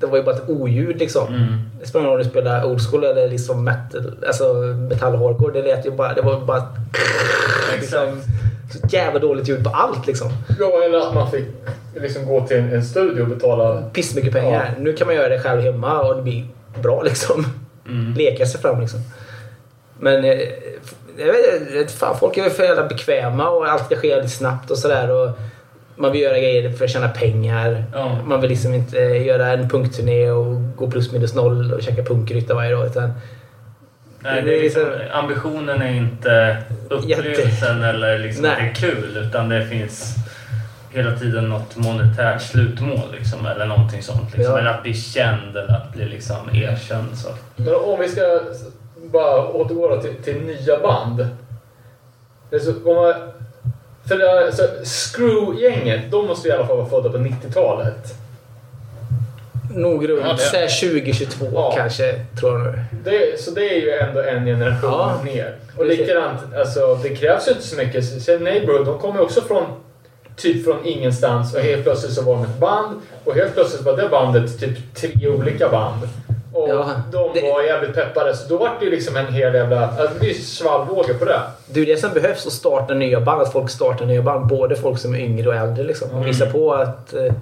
Det 0.00 0.06
var 0.06 0.16
ju 0.16 0.22
bara 0.22 0.34
ett 0.34 0.48
oljud 0.48 0.98
liksom. 0.98 1.28
Mm. 1.34 1.46
Det 1.80 1.86
spelar 1.86 2.00
ingen 2.04 2.10
roll 2.12 2.20
om 2.20 2.24
du 2.24 2.30
spelar 2.30 2.64
old 2.64 2.80
school 2.90 3.04
eller 3.04 3.28
liksom 3.28 3.64
metal, 3.64 4.14
alltså 4.26 4.52
metall 4.88 5.16
hardcore. 5.16 5.52
Det 5.62 5.68
lät 5.74 5.86
ju 5.86 5.90
bara... 5.90 6.14
Det 6.14 6.22
var 6.22 6.40
bara... 6.40 6.62
Liksom, 7.80 8.22
så 8.72 8.78
jävla 8.88 9.20
dåligt 9.20 9.48
ljud 9.48 9.64
på 9.64 9.70
allt 9.70 10.06
liksom. 10.06 10.28
Ja, 10.58 10.82
eller 10.84 10.98
att 10.98 11.14
man 11.14 11.30
fick 11.30 11.44
liksom 11.96 12.26
gå 12.26 12.46
till 12.46 12.56
en, 12.56 12.72
en 12.72 12.84
studio 12.84 13.22
och 13.22 13.28
betala... 13.28 13.82
Pissmycket 13.92 14.32
pengar. 14.32 14.74
Nu 14.78 14.92
kan 14.92 15.06
man 15.06 15.16
göra 15.16 15.28
det 15.28 15.40
själv 15.40 15.60
hemma 15.60 16.00
och 16.00 16.16
det 16.16 16.22
blir 16.22 16.44
bra 16.82 17.02
liksom. 17.02 17.46
Mm. 17.88 18.14
Leka 18.14 18.46
sig 18.46 18.60
fram 18.60 18.80
liksom. 18.80 19.00
Men 19.98 20.24
eh, 20.24 20.38
jag 21.16 21.26
vet 21.26 21.74
vet 21.74 21.92
fan, 21.92 22.16
folk 22.20 22.36
är 22.36 22.42
väl 22.42 22.50
för 22.50 22.62
jävla 22.62 22.86
bekväma 22.86 23.50
och 23.50 23.68
allt 23.68 23.84
ska 23.84 23.96
ske 23.96 24.16
lite 24.16 24.28
snabbt 24.28 24.70
och 24.70 24.78
sådär. 24.78 25.32
Man 25.96 26.12
vill 26.12 26.20
göra 26.20 26.38
grejer 26.38 26.72
för 26.72 26.84
att 26.84 26.90
tjäna 26.90 27.08
pengar. 27.08 27.84
Ja. 27.92 28.18
Man 28.24 28.40
vill 28.40 28.50
liksom 28.50 28.74
inte 28.74 28.98
göra 28.98 29.52
en 29.52 29.68
punkturné 29.68 30.30
och 30.30 30.76
gå 30.76 30.90
plus 30.90 31.12
minus 31.12 31.34
noll 31.34 31.72
och 31.72 31.82
käka 31.82 32.02
punkrytta 32.02 32.54
varje 32.54 32.70
dag. 32.70 32.86
Utan 32.86 33.12
Nej, 34.20 34.42
det 34.42 34.58
är 34.58 34.62
liksom, 34.62 34.92
ambitionen 35.12 35.82
är 35.82 35.92
inte 35.92 36.56
upplevelsen 36.88 37.82
eller 37.82 38.18
liksom 38.18 38.44
att 38.44 38.50
det 38.56 38.62
Nej. 38.62 38.70
är 38.70 38.74
kul 38.74 39.16
utan 39.16 39.48
det 39.48 39.66
finns 39.66 40.14
hela 40.90 41.18
tiden 41.18 41.48
något 41.48 41.76
monetärt 41.76 42.42
slutmål 42.42 43.12
liksom, 43.12 43.46
eller 43.46 43.66
någonting 43.66 44.02
sånt. 44.02 44.36
Liksom. 44.36 44.54
Ja. 44.54 44.58
Eller 44.58 44.70
att 44.70 44.82
bli 44.82 44.94
känd 44.94 45.56
eller 45.56 45.76
att 45.76 45.92
bli 45.92 46.04
liksom 46.04 46.36
erkänd. 46.52 47.18
Så. 47.18 47.28
Men 47.56 47.74
om 47.74 48.00
vi 48.00 48.08
ska 48.08 48.40
bara 49.12 49.46
återgå 49.46 50.02
till, 50.02 50.14
till 50.24 50.42
nya 50.42 50.78
band. 50.78 51.26
Det 52.50 52.56
är 52.56 52.60
så, 52.60 52.70
om 52.70 52.96
man, 52.96 53.14
för 54.08 54.18
det 54.18 54.30
är, 54.30 54.50
så 54.50 54.62
Screw-gänget, 54.84 56.10
de 56.10 56.26
måste 56.26 56.48
i 56.48 56.52
alla 56.52 56.66
fall 56.66 56.76
vara 56.76 56.88
födda 56.88 57.10
på 57.10 57.18
90-talet. 57.18 58.14
Nog 59.74 60.08
runt 60.08 60.20
Ja, 60.24 60.32
det- 60.32 60.38
så 60.38 60.56
här 60.56 60.68
2022 60.68 61.46
Ja. 61.54 61.72
kanske, 61.76 62.14
tror 62.40 62.52
jag 62.52 62.60
nu. 62.60 62.78
Det, 63.04 63.40
så 63.40 63.50
det 63.50 63.68
är 63.70 63.80
ju 63.80 63.90
ändå 63.90 64.20
en 64.20 64.44
generation 64.46 64.90
Ja. 64.92 65.20
ner. 65.24 65.54
Och 65.76 65.82
Precis. 65.84 65.98
likadant, 66.00 66.38
alltså, 66.58 66.94
det 67.02 67.08
krävs 67.08 67.48
ju 67.48 67.52
inte 67.52 67.64
så 67.66 67.76
mycket. 67.76 68.04
Sen 68.22 68.44
Neighborhood, 68.44 68.86
de 68.86 68.98
kommer 68.98 69.14
ju 69.14 69.20
också 69.24 69.40
från 69.40 69.64
typ 70.36 70.64
från 70.64 70.86
ingenstans 70.86 71.54
och 71.54 71.60
helt 71.60 71.82
plötsligt 71.84 72.12
så 72.12 72.22
var 72.22 72.34
de 72.34 72.44
ett 72.44 72.58
band 72.58 73.00
och 73.24 73.34
helt 73.34 73.54
plötsligt 73.54 73.82
var 73.82 73.96
det 73.96 74.08
bandet 74.08 74.60
typ 74.60 74.94
tre 74.94 75.28
olika 75.28 75.68
band. 75.68 76.08
Och 76.52 76.68
Ja, 76.68 76.90
de 77.12 77.30
det- 77.34 77.40
var 77.52 77.62
jävligt 77.62 77.94
peppade 77.94 78.36
så 78.36 78.48
då 78.48 78.56
var 78.58 78.70
det 78.78 78.84
ju 78.84 78.90
liksom 78.90 79.16
en 79.16 79.26
hel 79.32 79.54
jävla... 79.54 79.86
Alltså, 79.86 80.14
det 80.14 80.20
blir 80.20 80.34
svallvågor 80.34 81.14
på 81.14 81.24
det. 81.24 81.40
Det 81.66 81.80
är 81.80 81.86
det 81.86 81.96
som 81.96 82.12
behövs 82.12 82.46
att 82.46 82.52
starta 82.52 82.94
nya 82.94 83.20
band. 83.20 83.42
Att 83.42 83.52
folk 83.52 83.70
startar 83.70 84.06
nya 84.06 84.22
band. 84.22 84.46
Både 84.46 84.76
folk 84.76 84.98
som 84.98 85.14
är 85.14 85.18
yngre 85.18 85.48
och 85.48 85.54
äldre. 85.54 85.84
Liksom. 85.84 86.08
Och 86.08 86.14
Mm. 86.16 86.26
visa 86.26 86.46
på 86.46 86.74
att 86.74 87.14
eh, 87.14 87.32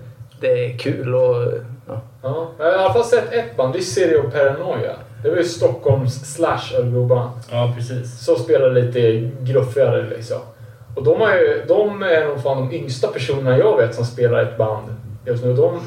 det 0.40 0.64
är 0.66 0.78
kul 0.78 1.14
och... 1.14 1.52
Ja. 1.88 2.00
Ja. 2.22 2.48
Jag 2.58 2.64
har 2.64 2.72
i 2.72 2.74
alla 2.74 2.92
fall 2.92 3.04
sett 3.04 3.32
ett 3.32 3.56
band, 3.56 3.72
det 3.72 3.78
är 3.78 3.82
Stereo 3.82 4.30
Paranoia. 4.30 4.92
Det 5.22 5.30
var 5.30 5.36
ju 5.36 5.44
Stockholms 5.44 6.34
slash 6.34 6.74
Örebro-band. 6.78 7.30
Ja, 7.50 7.72
precis. 7.76 8.24
Så 8.24 8.36
spelar 8.36 8.70
lite 8.70 9.30
gruffigare 9.40 10.10
liksom. 10.10 10.38
Och 10.96 11.04
de, 11.04 11.20
har 11.20 11.34
ju, 11.34 11.64
de 11.68 12.02
är 12.02 12.28
nog 12.28 12.42
fan 12.42 12.68
de 12.68 12.76
yngsta 12.76 13.08
personerna 13.08 13.58
jag 13.58 13.76
vet 13.76 13.94
som 13.94 14.04
spelar 14.04 14.42
ett 14.42 14.58
band 14.58 14.94
just 15.26 15.44
nu. 15.44 15.54
De, 15.54 15.80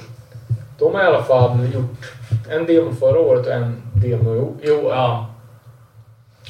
de 0.80 0.96
har 0.96 1.04
i 1.04 1.08
alla 1.08 1.24
fall 1.24 1.74
gjort 1.74 2.14
en 2.50 2.66
demo 2.66 2.92
förra 2.92 3.20
året 3.20 3.48
och 3.48 3.54
en 3.54 3.82
demo 3.94 4.58
i 4.62 4.72
år. 4.72 4.92
Ja. 4.92 5.26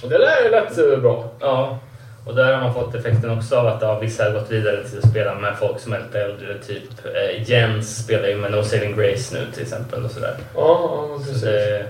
Och 0.04 0.10
det 0.10 0.18
där 0.18 0.52
lät 0.52 0.78
eh, 0.78 1.00
bra. 1.00 1.24
ja. 1.40 1.78
Och 2.26 2.36
där 2.36 2.54
har 2.54 2.62
man 2.62 2.74
fått 2.74 2.96
effekten 2.96 3.30
också 3.38 3.56
av 3.56 3.68
att 3.68 3.82
ja, 3.82 4.00
vissa 4.00 4.24
har 4.24 4.32
gått 4.32 4.52
vidare 4.52 4.84
till 4.84 4.98
att 4.98 5.10
spela 5.10 5.36
med 5.36 5.58
folk 5.60 5.80
som 5.80 5.94
är 5.94 6.00
lite 6.00 6.22
äldre. 6.22 6.58
Typ 6.68 6.84
eh, 7.06 7.50
Jens 7.50 8.04
spelar 8.04 8.28
ju 8.28 8.36
med 8.36 8.52
No 8.52 8.64
Saving 8.64 8.96
Grace 8.96 9.36
nu 9.36 9.46
till 9.54 9.64
exempel 9.64 10.06
och 10.06 10.12
sådär. 10.12 10.36
Ja, 10.56 10.62
ja, 10.82 11.18
Så 11.20 11.26
precis. 11.26 11.42
det, 11.42 11.86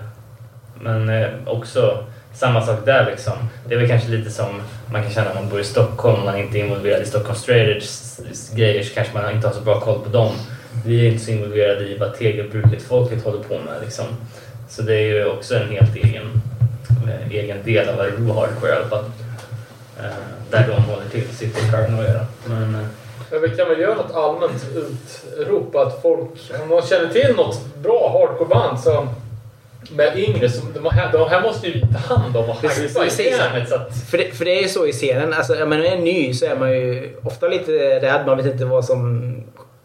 men 0.79 1.09
eh, 1.09 1.29
också 1.45 2.03
samma 2.33 2.61
sak 2.65 2.85
där 2.85 3.05
liksom. 3.05 3.33
Det 3.67 3.73
är 3.73 3.79
väl 3.79 3.87
kanske 3.87 4.09
lite 4.09 4.29
som 4.29 4.61
man 4.91 5.01
kan 5.03 5.11
känna 5.11 5.29
om 5.29 5.35
man 5.35 5.49
bor 5.49 5.59
i 5.59 5.63
Stockholm 5.63 6.19
och 6.19 6.25
man 6.25 6.37
inte 6.37 6.59
är 6.59 6.63
involverad 6.63 7.01
i 7.01 7.05
Stockholm 7.05 7.35
Straighters 7.35 8.49
grejer 8.55 8.83
så 8.83 8.93
kanske 8.93 9.13
man 9.13 9.31
inte 9.35 9.47
har 9.47 9.53
så 9.53 9.61
bra 9.61 9.79
koll 9.79 9.99
på 9.99 10.09
dem. 10.09 10.31
Vi 10.85 11.07
är 11.07 11.11
inte 11.11 11.25
så 11.25 11.31
involverade 11.31 11.83
i 11.83 11.97
vad 11.97 12.15
tegelbruket 12.15 12.81
folket 12.81 13.23
håller 13.23 13.43
på 13.43 13.53
med 13.53 13.81
liksom. 13.83 14.05
Så 14.69 14.81
det 14.81 14.95
är 14.95 15.01
ju 15.01 15.25
också 15.25 15.55
en 15.55 15.69
helt 15.69 15.95
egen, 15.95 16.41
eh, 17.07 17.31
egen 17.31 17.63
del 17.63 17.89
av 17.89 17.99
Örebro 17.99 18.33
Hardcore 18.33 18.71
i 18.71 18.75
alla 18.75 18.87
fall. 18.87 19.03
Eh, 19.99 20.05
där 20.51 20.67
de 20.67 20.81
håller 20.81 21.09
till, 21.09 21.47
i 21.47 21.71
Paranoia. 21.71 22.25
Men, 22.45 22.75
eh, 22.75 22.87
Men 23.31 23.41
vi 23.41 23.49
kan 23.49 23.67
väl 23.69 23.79
göra 23.79 23.95
något 23.95 24.15
allmänt 24.15 24.65
utrop 25.37 25.75
att 25.75 26.01
folk, 26.01 26.29
om 26.63 26.69
man 26.69 26.81
känner 26.81 27.07
till 27.13 27.35
något 27.35 27.75
bra 27.75 28.09
hardcoreband 28.19 28.79
som 28.79 29.09
med 29.89 30.17
yngre, 30.19 30.49
som, 30.49 30.73
de, 30.73 30.89
här, 30.89 31.11
de 31.11 31.29
här 31.29 31.41
måste 31.41 31.67
ju 31.67 31.81
ta 31.81 32.15
hand 32.15 32.37
om 32.37 32.49
och 32.49 32.61
hypa 32.61 33.05
i 33.05 33.09
scenen. 33.09 33.67
Så 33.67 33.75
att, 33.75 33.97
För 34.09 34.17
det, 34.17 34.31
för 34.31 34.45
det 34.45 34.59
är 34.59 34.61
ju 34.61 34.67
så 34.67 34.87
i 34.87 34.91
scenen. 34.91 35.33
Alltså, 35.33 35.53
när 35.53 35.65
man 35.65 35.85
är 35.85 35.97
ny 35.97 36.33
så 36.33 36.45
är 36.45 36.55
man 36.55 36.71
ju 36.71 37.15
ofta 37.23 37.47
lite 37.47 37.71
rädd. 37.99 38.25
Man 38.25 38.37
vet 38.37 38.45
inte 38.45 38.65
vad 38.65 38.85
som 38.85 39.33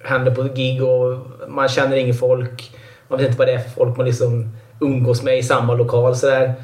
händer 0.05 0.35
på 0.35 0.43
gig 0.43 0.83
och 0.83 1.19
man 1.49 1.69
känner 1.69 1.97
ingen 1.97 2.15
folk. 2.15 2.71
Man 3.09 3.19
vet 3.19 3.27
inte 3.27 3.39
vad 3.39 3.49
det 3.49 3.53
är 3.53 3.59
för 3.59 3.71
folk 3.71 3.97
man 3.97 4.07
liksom 4.07 4.57
umgås 4.81 5.23
med 5.23 5.39
i 5.39 5.43
samma 5.43 5.75
lokal. 5.75 6.17
Sådär. 6.17 6.55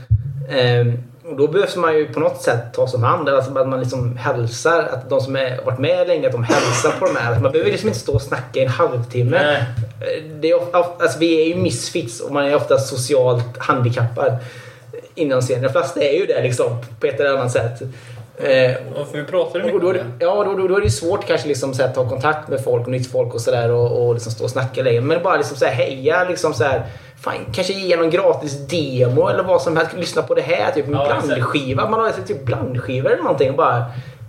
Ehm, 0.50 1.02
och 1.24 1.36
då 1.36 1.48
behövs 1.48 1.76
man 1.76 1.96
ju 1.96 2.12
på 2.12 2.20
något 2.20 2.42
sätt 2.42 2.74
tas 2.74 2.94
om 2.94 3.02
hand. 3.02 3.28
Alltså 3.28 3.58
att 3.58 3.68
man 3.68 3.80
liksom 3.80 4.16
hälsar. 4.16 4.82
Att 4.82 5.10
de 5.10 5.20
som 5.20 5.34
har 5.34 5.64
varit 5.64 5.78
med 5.78 6.08
länge, 6.08 6.26
att 6.26 6.32
de 6.32 6.44
hälsar 6.44 6.90
på 6.98 7.06
de 7.06 7.16
här. 7.16 7.40
Man 7.40 7.52
behöver 7.52 7.70
liksom 7.70 7.88
inte 7.88 8.00
stå 8.00 8.14
och 8.14 8.22
snacka 8.22 8.60
i 8.60 8.62
en 8.62 8.68
halvtimme. 8.68 9.42
Nej. 9.42 9.64
Det 10.40 10.50
är 10.50 10.62
ofta, 10.62 10.78
alltså 10.78 11.18
vi 11.18 11.42
är 11.42 11.46
ju 11.46 11.62
misfits 11.62 12.20
och 12.20 12.32
man 12.32 12.44
är 12.44 12.54
ofta 12.54 12.78
socialt 12.78 13.58
handikappad 13.58 14.36
inom 15.14 15.40
scenen. 15.40 15.62
De 15.62 15.68
flesta 15.68 16.00
är 16.02 16.18
ju 16.18 16.26
det 16.26 16.42
liksom 16.42 16.78
på 17.00 17.06
ett 17.06 17.20
eller 17.20 17.30
annat 17.30 17.52
sätt. 17.52 17.82
Eh, 18.38 18.74
Och 19.00 19.08
för 19.08 19.18
vi 19.18 19.24
pratade 19.24 19.64
mycket 19.64 19.74
och 19.74 19.80
då, 19.80 19.88
om 19.88 19.92
det. 20.18 20.24
ja, 20.24 20.44
då, 20.44 20.54
då, 20.54 20.68
då 20.68 20.76
är 20.76 20.80
det 20.80 20.90
svårt 20.90 21.26
kanske 21.26 21.48
liksom 21.48 21.74
så 21.74 21.82
här, 21.82 21.92
ta 21.92 22.08
kontakt 22.08 22.48
med 22.48 22.64
folk 22.64 22.84
och 22.86 22.90
nytt 22.92 23.12
folk 23.12 23.34
och 23.34 23.40
sådär 23.40 23.70
och, 23.70 24.06
och 24.06 24.14
liksom 24.14 24.32
stå 24.32 24.44
och 24.44 24.50
snacka 24.50 24.82
längre. 24.82 25.00
Men 25.00 25.22
bara 25.22 25.36
liksom 25.36 25.56
så 25.56 25.64
här, 25.64 25.72
heja 25.72 26.24
liksom 26.28 26.54
så 26.54 26.64
här, 26.64 26.82
fan, 27.24 27.34
kanske 27.54 27.72
ge 27.72 27.96
någon 27.96 28.10
gratis 28.10 28.52
demo 28.66 29.28
eller 29.28 29.42
vad 29.42 29.62
som 29.62 29.76
helst. 29.76 29.92
Lyssna 29.96 30.22
på 30.22 30.34
det 30.34 30.42
här, 30.42 30.72
typ 30.72 30.86
en 30.86 30.92
Ja, 30.92 31.04
blandskiva. 31.24 31.90
Man 31.90 32.00
har 32.00 32.10
typ 32.26 32.44
blandskivor 32.44 33.10
eller 33.12 33.22
någonting 33.22 33.50
och 33.50 33.56
bara 33.56 33.84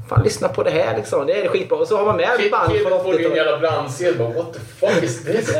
Fan, 0.09 0.23
lyssna 0.23 0.47
på 0.47 0.63
det 0.63 0.69
här 0.71 0.97
liksom. 0.97 1.27
Det 1.27 1.45
är 1.45 1.47
skitbra. 1.47 1.77
Och 1.77 1.87
så 1.87 1.97
har 1.97 2.05
man 2.05 2.17
med 2.17 2.27
band 2.51 2.71
från 2.71 2.77
killen 2.77 3.03
får 3.03 3.19
ju 3.19 3.25
en 3.25 3.31
80-talet. 3.31 3.37
jävla 3.37 3.59
blandsedel 3.59 4.17
bara 4.17 4.29
What 4.29 4.53
the 4.53 4.59
fuck 4.59 5.03
is 5.03 5.25
this? 5.25 5.49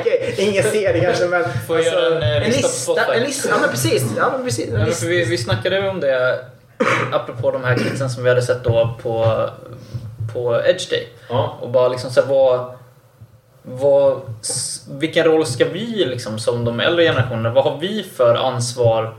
Okej, 0.00 0.34
ingen 0.38 0.62
ser 0.62 0.92
det 0.92 1.00
kanske 1.00 1.26
men... 1.26 1.44
Får 1.66 1.76
jag 1.76 1.84
göra 1.84 2.16
en, 2.16 2.22
eh, 2.22 2.46
en 2.46 2.50
lista 2.52 2.92
på 2.92 3.12
lista? 3.12 3.14
En 3.14 3.22
lista? 3.22 3.48
Ja 3.48 3.56
men 3.60 3.70
precis. 3.70 4.04
Ja, 4.16 4.30
men 4.32 4.44
precis. 4.44 4.68
En 4.68 4.80
Ja, 4.80 4.86
men 5.00 5.08
vi, 5.10 5.24
vi 5.24 5.38
snackade 5.38 5.88
om 5.88 6.00
det 6.00 6.38
apropå 7.12 7.50
de 7.50 7.64
här 7.64 7.76
kidsen 7.76 8.10
som 8.10 8.22
vi 8.22 8.28
hade 8.28 8.42
sett 8.42 8.64
då 8.64 8.96
på, 9.02 9.48
på 10.32 10.62
Edge 10.66 10.90
Day. 10.90 11.08
Ja. 11.28 11.58
Och 11.60 11.70
bara 11.70 11.88
liksom 11.88 12.10
så 12.10 12.20
här, 12.20 12.28
vad, 12.28 12.72
vad, 13.62 14.20
vilken 14.88 15.24
roll 15.24 15.46
ska 15.46 15.64
vi 15.64 16.04
liksom 16.04 16.38
som 16.38 16.64
de 16.64 16.80
äldre 16.80 17.04
generationerna, 17.04 17.50
vad 17.50 17.64
har 17.64 17.78
vi 17.78 18.02
för 18.02 18.34
ansvar 18.34 19.14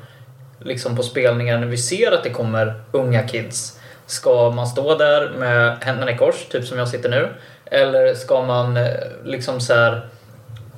liksom 0.60 0.96
på 0.96 1.04
spelningar 1.04 1.58
när 1.58 1.68
vi 1.68 1.78
ser 1.78 2.12
att 2.12 2.24
det 2.24 2.30
kommer 2.30 2.82
unga 2.92 3.28
kids? 3.28 3.80
Ska 4.06 4.50
man 4.50 4.68
stå 4.68 4.96
där 4.96 5.30
med 5.38 5.78
händerna 5.82 6.12
i 6.12 6.18
kors, 6.18 6.46
typ 6.50 6.66
som 6.66 6.78
jag 6.78 6.88
sitter 6.88 7.10
nu? 7.10 7.28
Eller 7.66 8.14
ska 8.14 8.42
man 8.42 8.78
eh, 8.78 8.94
liksom 9.24 9.60
så 9.60 9.74
här, 9.74 10.08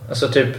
alltså 0.09 0.27
typ 0.27 0.55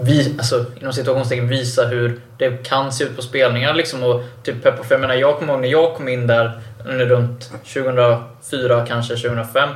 vi, 0.00 0.34
alltså, 0.38 0.64
inom 0.80 0.92
situationstecken 0.92 1.48
visa 1.48 1.86
hur 1.86 2.20
det 2.38 2.64
kan 2.64 2.92
se 2.92 3.04
ut 3.04 3.16
på 3.16 3.22
spelningar 3.22 3.74
liksom 3.74 4.02
och 4.02 4.22
typ 4.42 4.62
peppa. 4.62 4.84
För 4.84 4.94
jag 4.94 5.00
menar, 5.00 5.14
jag 5.14 5.38
kommer 5.38 5.52
ihåg 5.52 5.60
när 5.60 5.68
jag 5.68 5.94
kom 5.94 6.08
in 6.08 6.26
där 6.26 6.60
under 6.84 7.06
runt 7.06 7.50
2004, 7.50 8.86
kanske 8.86 9.16
2005. 9.16 9.68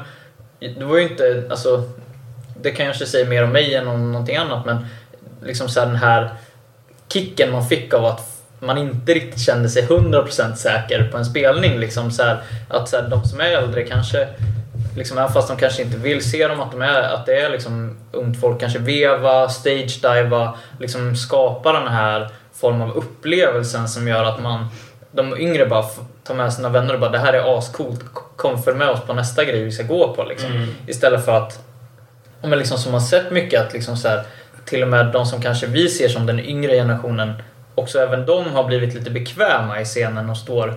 Det 0.60 0.84
var 0.84 0.97
ju 0.97 1.02
inte, 1.02 1.47
alltså, 1.51 1.90
det 2.62 2.70
kanske 2.70 3.06
säger 3.06 3.26
mer 3.26 3.44
om 3.44 3.51
mig 3.51 3.74
än 3.74 3.88
om 3.88 4.12
någonting 4.12 4.36
annat 4.36 4.66
men 4.66 4.86
liksom 5.43 5.68
så 5.68 5.80
här, 5.80 5.86
den 5.86 5.97
här 5.97 6.30
kicken 7.09 7.52
man 7.52 7.68
fick 7.68 7.94
av 7.94 8.05
att 8.05 8.36
man 8.60 8.78
inte 8.78 9.14
riktigt 9.14 9.40
kände 9.40 9.68
sig 9.68 9.86
100% 9.86 10.55
säker 10.55 11.09
på 11.12 11.18
en 11.18 11.24
spelning. 11.24 11.78
Liksom 11.78 12.10
så 12.10 12.22
här, 12.22 12.43
att 12.68 12.88
så 12.88 12.97
här, 12.97 13.09
de 13.09 13.24
som 13.24 13.40
är 13.40 13.44
äldre 13.44 13.82
kanske, 13.82 14.28
liksom, 14.97 15.18
även 15.18 15.32
fast 15.32 15.48
de 15.48 15.56
kanske 15.56 15.82
inte 15.82 15.97
vill 15.97 16.31
se 16.31 16.48
dem, 16.48 16.60
att, 16.60 16.73
de 16.73 16.82
är, 16.82 17.02
att 17.02 17.27
det 17.27 17.40
är 17.40 17.51
liksom, 17.51 17.97
ungt 18.12 18.40
folk 18.40 18.60
kanske 18.60 18.78
veva, 18.78 19.48
stage-diva, 19.48 20.59
liksom 20.81 21.16
skapa 21.16 21.73
den 21.73 21.89
här 21.89 22.28
form 22.52 22.82
av 22.82 22.97
upplevelsen 22.97 23.89
som 23.89 24.09
gör 24.09 24.24
att 24.24 24.43
man, 24.43 24.68
de 25.10 25.40
yngre 25.40 25.66
bara 25.66 25.85
tar 26.24 26.35
med 26.35 26.52
sina 26.52 26.68
vänner 26.68 26.94
och 26.94 27.01
bara 27.01 27.10
det 27.10 27.18
här 27.18 27.32
är 27.32 27.59
ascoolt, 27.59 28.01
kom 28.36 28.62
följ 28.62 28.77
med 28.77 28.89
oss 28.89 29.01
på 29.01 29.12
nästa 29.12 29.44
grej 29.44 29.64
vi 29.64 29.73
ska 29.73 29.82
gå 29.82 30.14
på. 30.14 30.24
Liksom. 30.24 30.74
Istället 30.86 31.24
för 31.24 31.32
att 31.32 31.66
men 32.43 32.59
liksom 32.59 32.78
som 32.78 32.93
man 32.93 33.01
sett 33.01 33.31
mycket 33.31 33.66
att 33.66 33.73
liksom 33.73 33.97
så 33.97 34.09
här, 34.09 34.24
till 34.64 34.82
och 34.82 34.89
med 34.89 35.06
de 35.06 35.27
som 35.27 35.43
kanske 35.43 35.66
vi 35.66 35.89
ser 35.89 36.09
som 36.09 36.27
den 36.27 36.40
yngre 36.40 36.73
generationen, 36.73 37.32
också 37.74 37.98
även 37.98 38.27
de 38.27 38.44
har 38.52 38.64
blivit 38.64 38.94
lite 38.94 39.10
bekväma 39.10 39.81
i 39.81 39.85
scenen 39.85 40.31
och 40.31 40.36
står 40.36 40.74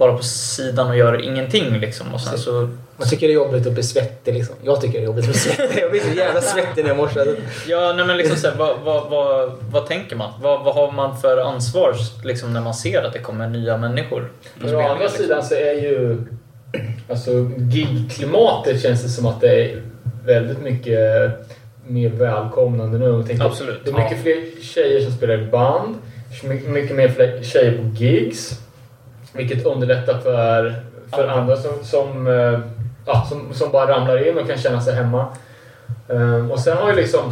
bara 0.00 0.16
på 0.16 0.22
sidan 0.22 0.88
och 0.88 0.96
gör 0.96 1.24
ingenting 1.24 1.78
liksom. 1.78 2.14
Och 2.14 2.20
sen 2.20 2.38
så, 2.38 2.68
Man 2.96 3.08
tycker 3.08 3.26
det 3.26 3.32
är 3.32 3.34
jobbigt 3.34 3.66
att 3.66 3.72
bli 3.72 3.82
svettig 3.82 4.34
liksom. 4.34 4.56
Jag 4.62 4.80
tycker 4.80 4.98
det 4.98 5.04
är 5.04 5.06
jobbigt 5.06 5.24
att 5.24 5.30
bli 5.30 5.38
svettig. 5.38 5.82
Jag 5.82 5.90
blir 5.90 6.00
så 6.00 6.16
jävla 6.16 6.40
svettig 6.40 6.84
när 6.84 6.90
jag 6.90 6.96
morse. 6.96 7.20
ja, 7.68 7.92
nej 7.96 8.06
men 8.06 8.16
liksom 8.16 8.36
så 8.36 8.48
här, 8.48 8.56
vad, 8.56 8.80
vad, 8.80 9.10
vad, 9.10 9.52
vad 9.70 9.86
tänker 9.86 10.16
man? 10.16 10.32
Vad, 10.42 10.64
vad 10.64 10.74
har 10.74 10.92
man 10.92 11.16
för 11.20 11.38
ansvar 11.38 11.94
liksom, 12.24 12.52
när 12.52 12.60
man 12.60 12.74
ser 12.74 13.02
att 13.02 13.12
det 13.12 13.18
kommer 13.18 13.48
nya 13.48 13.76
människor? 13.76 14.20
på 14.60 14.66
Men 14.66 14.74
å 14.74 14.80
andra 14.80 15.04
liksom? 15.04 15.22
sidan 15.22 15.44
så 15.44 15.54
är 15.54 15.74
ju 15.74 16.18
alltså 17.08 17.30
gigklimatet 17.58 18.82
känns 18.82 19.02
det 19.02 19.08
som 19.08 19.26
att 19.26 19.40
det 19.40 19.64
är 19.64 19.82
väldigt 20.24 20.60
mycket 20.60 20.98
mer 21.86 22.08
välkomnande 22.08 22.98
nu. 22.98 23.24
Tänker, 23.26 23.44
Absolut, 23.44 23.84
Det 23.84 23.90
är 23.90 23.94
mycket 23.94 24.16
ja. 24.16 24.22
fler 24.22 24.62
tjejer 24.62 25.00
som 25.00 25.12
spelar 25.12 25.42
i 25.42 25.46
band. 25.46 25.94
Mycket, 26.44 26.68
mycket 26.68 26.96
mer 26.96 27.08
fler 27.08 27.42
tjejer 27.42 27.78
på 27.78 28.02
gigs. 28.04 28.60
Vilket 29.32 29.66
underlättar 29.66 30.18
för, 30.18 30.74
för 31.12 31.26
Ja. 31.26 31.30
andra 31.32 31.56
som, 31.56 31.84
som, 31.84 32.26
eh, 32.26 32.60
ja, 33.06 33.26
som, 33.28 33.54
som 33.54 33.70
bara 33.70 33.90
ramlar 33.90 34.28
in 34.28 34.38
och 34.38 34.46
kan 34.48 34.58
känna 34.58 34.80
sig 34.80 34.94
hemma. 34.94 35.26
Ehm, 36.08 36.50
och 36.50 36.60
sen 36.60 36.76
har 36.76 36.90
ju 36.90 36.96
liksom... 36.96 37.22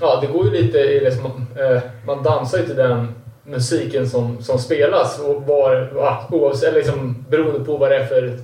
Ja, 0.00 0.18
det 0.20 0.26
går 0.26 0.44
ju 0.44 0.50
lite 0.62 0.78
i 0.78 1.00
liksom, 1.00 1.46
eh, 1.58 1.82
Man 2.06 2.22
dansar 2.22 2.58
ju 2.58 2.66
till 2.66 2.76
den 2.76 3.14
musiken 3.44 4.08
som, 4.10 4.42
som 4.42 4.58
spelas 4.58 5.18
och 5.18 5.42
var, 5.42 5.92
ja, 5.96 6.28
oavsett, 6.30 6.74
liksom, 6.74 7.24
beroende 7.28 7.64
på 7.64 7.76
vad 7.76 7.90
det 7.90 7.96
är 7.96 8.06
för, 8.06 8.38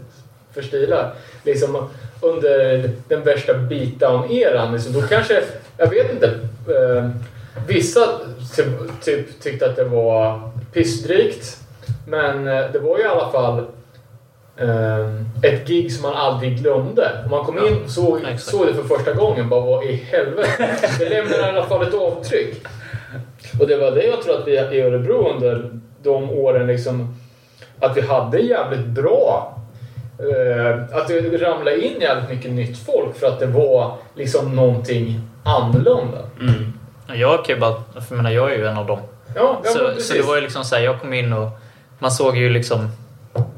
för 0.55 0.62
stilar. 0.62 1.12
Liksom, 1.45 1.89
under 2.20 2.91
den 3.09 3.23
värsta 3.25 3.53
beatdown-eran, 3.53 4.73
liksom, 4.73 4.93
då 4.93 5.03
kanske, 5.03 5.43
jag 5.77 5.91
vet 5.91 6.12
inte, 6.12 6.27
eh, 6.27 7.11
vissa 7.66 8.01
typ, 8.57 8.66
typ, 9.05 9.41
tyckte 9.43 9.66
att 9.66 9.77
det 9.77 9.85
var 9.85 10.51
pissdrygt. 10.73 11.57
Men 12.09 12.48
eh, 12.48 12.64
det 12.72 12.78
var 12.78 12.98
ju 12.98 13.05
i 13.05 13.06
alla 13.06 13.30
fall 13.30 13.59
eh, 14.56 15.06
ett 15.43 15.68
gig 15.68 15.93
som 15.93 16.02
man 16.02 16.14
aldrig 16.14 16.59
glömde. 16.59 17.22
Om 17.24 17.30
man 17.30 17.44
kom 17.44 17.59
in 17.59 17.82
och 17.85 17.90
såg, 17.90 18.20
såg 18.39 18.66
det 18.66 18.74
för 18.74 18.82
första 18.82 19.12
gången, 19.12 19.48
bara 19.48 19.60
vad 19.60 19.85
i 19.85 19.93
helvete. 19.93 20.78
Det 20.98 21.09
lämnar 21.09 21.39
i 21.39 21.43
alla 21.43 21.66
fall 21.66 21.82
ett 21.82 21.94
avtryck. 21.94 22.62
Och 23.60 23.66
det 23.66 23.76
var 23.76 23.90
det 23.90 24.02
jag 24.02 24.22
tror 24.22 24.39
att 24.39 24.47
vi 24.48 24.52
i 24.52 24.80
Örebro 24.80 25.32
under 25.35 25.70
de 26.02 26.30
åren 26.30 26.66
liksom 26.66 27.14
att 27.80 27.97
vi 27.97 28.01
hade 28.01 28.39
jävligt 28.39 28.86
bra 28.86 29.59
eh, 30.18 30.97
att 30.97 31.09
det 31.09 31.43
ramlade 31.43 31.86
in 31.86 32.01
jävligt 32.01 32.30
mycket 32.30 32.51
nytt 32.51 32.78
folk 32.78 33.16
för 33.16 33.26
att 33.26 33.40
det 33.40 33.47
var 33.47 33.97
liksom 34.14 34.56
någonting 34.56 35.20
annorlunda. 35.44 36.18
Mm. 36.40 36.72
Jag 37.14 37.44
kan 37.44 37.55
ju 37.55 37.60
bara, 37.60 37.74
för 37.74 38.02
jag 38.09 38.16
menar, 38.16 38.30
jag 38.30 38.52
är 38.52 38.56
ju 38.56 38.66
en 38.66 38.78
av 38.78 38.86
dem. 38.86 38.98
Ja, 39.35 39.60
Så, 39.64 40.01
så 40.01 40.14
det 40.14 40.22
var 40.22 40.35
ju 40.35 40.40
liksom 40.40 40.64
så 40.64 40.76
här, 40.76 40.82
jag 40.82 41.01
kom 41.01 41.12
in 41.12 41.32
och 41.32 41.48
man 41.99 42.11
såg 42.11 42.37
ju 42.37 42.51
liksom 42.51 42.91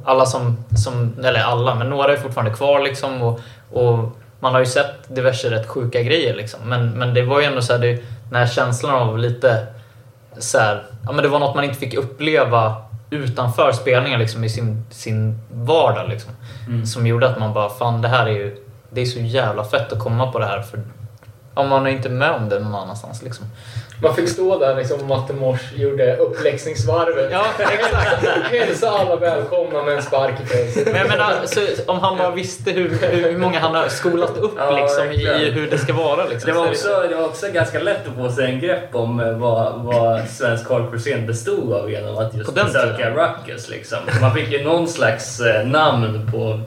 alla 0.04 0.26
som, 0.26 0.64
som 0.76 1.14
eller 1.24 1.40
alla, 1.40 1.74
men 1.74 1.90
några 1.90 2.12
är 2.12 2.16
fortfarande 2.16 2.54
kvar 2.54 2.80
liksom 2.80 3.22
och, 3.22 3.40
och 3.70 4.16
man 4.40 4.52
har 4.52 4.60
ju 4.60 4.66
sett 4.66 5.14
diverse 5.14 5.50
rätt 5.50 5.66
sjuka 5.66 6.02
grejer 6.02 6.36
liksom. 6.36 6.60
Men, 6.64 6.90
men 6.90 7.14
det 7.14 7.22
var 7.22 7.40
ju 7.40 7.46
ändå 7.46 7.62
så 7.62 7.72
här, 7.72 7.80
det, 7.80 8.02
den 8.28 8.36
här 8.38 8.46
känslan 8.46 8.94
av 8.94 9.18
lite 9.18 9.66
så 10.38 10.58
här, 10.58 10.82
ja 11.06 11.12
men 11.12 11.22
det 11.22 11.28
var 11.28 11.38
något 11.38 11.54
man 11.54 11.64
inte 11.64 11.78
fick 11.78 11.94
uppleva 11.94 12.76
utanför 13.10 13.72
spelningen 13.72 14.20
liksom 14.20 14.44
i 14.44 14.48
sin, 14.48 14.84
sin 14.90 15.38
vardag 15.52 16.08
liksom. 16.08 16.32
Som 16.86 17.06
gjorde 17.06 17.28
att 17.28 17.38
man 17.38 17.54
bara, 17.54 17.68
fan 17.68 18.02
det 18.02 18.08
här 18.08 18.26
är 18.26 18.30
ju, 18.30 18.56
det 18.90 19.00
är 19.00 19.06
så 19.06 19.20
jävla 19.20 19.64
fett 19.64 19.92
att 19.92 19.98
komma 19.98 20.32
på 20.32 20.38
det 20.38 20.46
här 20.46 20.62
för 20.62 20.80
om 21.54 21.68
man 21.68 21.86
är 21.86 21.90
inte 21.90 22.08
med 22.08 22.30
om 22.30 22.48
det 22.48 22.58
någon 22.58 22.74
annanstans 22.74 23.22
liksom. 23.22 23.46
Man 24.02 24.14
fick 24.14 24.28
stå 24.28 24.58
där 24.58 24.76
liksom 24.76 25.06
Matte 25.08 25.32
Mors 25.32 25.60
gjorde 25.76 26.16
uppläxningsvarvet. 26.16 27.28
Ja, 27.32 27.44
exakt. 27.58 28.26
Hälsa 28.50 28.90
alla 28.90 29.16
välkomna 29.16 29.82
med 29.82 29.96
en 29.96 30.02
spark 30.02 30.34
i 30.42 30.46
fejset. 30.46 30.86
Men 30.86 30.96
jag 30.96 31.08
menar, 31.08 31.32
så, 31.46 31.60
om 31.86 31.98
han 31.98 32.18
bara 32.18 32.30
visste 32.30 32.70
hur, 32.70 32.88
hur 33.12 33.38
många 33.38 33.60
han 33.60 33.74
har 33.74 33.88
skolat 33.88 34.36
upp 34.36 34.54
Ja, 34.56 34.70
liksom, 34.70 35.06
verkligen. 35.06 35.40
i 35.40 35.50
hur 35.50 35.70
det 35.70 35.78
ska 35.78 35.92
vara. 35.92 36.24
Liksom. 36.24 36.50
Det 36.52 36.58
var, 36.58 36.64
Så 36.64 36.70
också, 36.70 37.08
det 37.08 37.14
var 37.14 37.24
också 37.24 37.46
ganska 37.52 37.78
lätt 37.80 38.08
att 38.08 38.14
få 38.14 38.30
sig 38.32 38.44
en 38.44 38.60
grepp 38.60 38.94
om 38.94 39.20
eh, 39.20 39.32
vad, 39.38 39.80
vad 39.84 40.28
svensk 40.28 40.70
hardcore-scen 40.70 41.26
bestod 41.26 41.72
av 41.72 41.90
genom 41.90 42.18
att 42.18 42.34
just 42.34 42.54
besöka. 42.54 43.10
Ruckus. 43.10 43.68
Liksom. 43.68 43.98
Man 44.20 44.34
fick 44.34 44.48
ju 44.52 44.64
någon 44.64 44.88
slags 44.88 45.40
eh, 45.40 45.66
namn 45.66 46.30
på, 46.32 46.60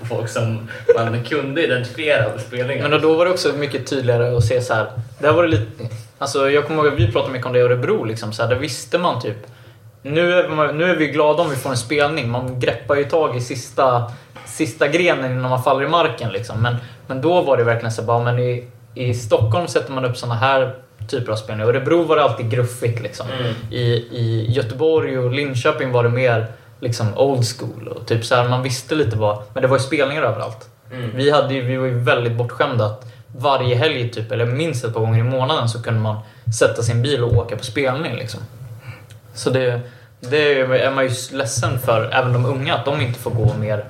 på 0.00 0.06
folk 0.06 0.28
som 0.28 0.68
man 0.96 1.24
kunde 1.24 1.64
identifiera 1.64 2.30
på 2.30 2.38
spelningen. 2.38 2.90
Men 2.90 3.00
då 3.00 3.14
var 3.14 3.24
det 3.24 3.30
också 3.30 3.52
mycket 3.52 3.86
tydligare 3.86 4.36
att 4.36 4.44
se 4.44 4.60
så 4.60 4.74
här. 4.74 4.86
Där 5.18 5.32
var 5.32 5.42
det 5.42 5.48
lite... 5.48 5.88
Alltså 6.18 6.50
jag 6.50 6.66
kommer 6.66 6.84
ihåg 6.84 6.92
att 6.92 7.00
vi 7.00 7.12
pratade 7.12 7.32
mycket 7.32 7.46
om 7.46 7.52
det 7.52 7.58
i 7.58 7.62
Örebro. 7.62 8.04
Liksom, 8.04 8.32
så 8.32 8.42
här, 8.42 8.48
där 8.48 8.56
visste 8.56 8.98
man 8.98 9.22
typ... 9.22 9.36
Nu 10.02 10.32
är, 10.32 10.48
man, 10.48 10.78
nu 10.78 10.84
är 10.84 10.96
vi 10.96 11.06
glada 11.06 11.42
om 11.42 11.50
vi 11.50 11.56
får 11.56 11.70
en 11.70 11.76
spelning. 11.76 12.30
Man 12.30 12.60
greppar 12.60 12.96
ju 12.96 13.04
tag 13.04 13.36
i 13.36 13.40
sista, 13.40 14.12
sista 14.46 14.88
grenen 14.88 15.32
innan 15.32 15.50
man 15.50 15.62
faller 15.62 15.84
i 15.84 15.88
marken. 15.88 16.32
Liksom. 16.32 16.62
Men, 16.62 16.76
men 17.06 17.20
då 17.20 17.42
var 17.42 17.56
det 17.56 17.64
verkligen 17.64 17.92
så 17.92 18.02
bara, 18.02 18.24
men 18.24 18.38
i, 18.38 18.68
i 18.94 19.14
Stockholm 19.14 19.66
sätter 19.66 19.92
man 19.92 20.04
upp 20.04 20.16
såna 20.16 20.34
här 20.34 20.74
typer 21.08 21.32
av 21.32 21.36
spelningar. 21.36 21.66
I 21.66 21.76
Örebro 21.76 22.02
var 22.02 22.16
det 22.16 22.22
alltid 22.22 22.50
gruffigt. 22.50 23.02
Liksom. 23.02 23.26
Mm. 23.40 23.54
I, 23.70 23.82
I 24.12 24.46
Göteborg 24.48 25.18
och 25.18 25.30
Linköping 25.30 25.92
var 25.92 26.02
det 26.02 26.08
mer 26.08 26.46
liksom, 26.80 27.18
old 27.18 27.44
school. 27.58 27.88
Och 27.88 28.06
typ 28.06 28.24
så 28.24 28.34
här, 28.34 28.48
man 28.48 28.62
visste 28.62 28.94
lite 28.94 29.16
vad... 29.16 29.38
Men 29.54 29.62
det 29.62 29.68
var 29.68 29.76
ju 29.76 29.82
spelningar 29.82 30.22
överallt. 30.22 30.68
Mm. 30.92 31.10
Vi, 31.14 31.30
hade, 31.30 31.54
ju- 31.54 31.62
vi 31.62 31.76
var 31.76 31.86
ju 31.86 31.98
väldigt 31.98 32.32
bortskämda 32.32 32.86
att 32.86 33.12
varje 33.36 33.76
helg, 33.76 34.08
typ, 34.10 34.32
eller 34.32 34.46
minst 34.46 34.84
ett 34.84 34.94
par 34.94 35.00
gånger 35.00 35.18
i 35.18 35.22
månaden, 35.22 35.68
så 35.68 35.82
kunde 35.82 36.00
man 36.00 36.16
sätta 36.58 36.82
sin 36.82 37.02
bil 37.02 37.24
och 37.24 37.32
åka 37.32 37.56
på 37.56 37.64
spelning. 37.64 38.16
Liksom. 38.16 38.40
Så 39.34 39.50
det, 39.50 39.80
det 40.20 40.60
är 40.60 40.90
man 40.90 41.04
ju 41.04 41.10
ledsen 41.32 41.78
för, 41.78 42.10
även 42.12 42.32
de 42.32 42.46
unga, 42.46 42.74
att 42.74 42.84
de 42.84 43.00
inte 43.00 43.18
får 43.18 43.30
gå 43.30 43.54
mer, 43.60 43.84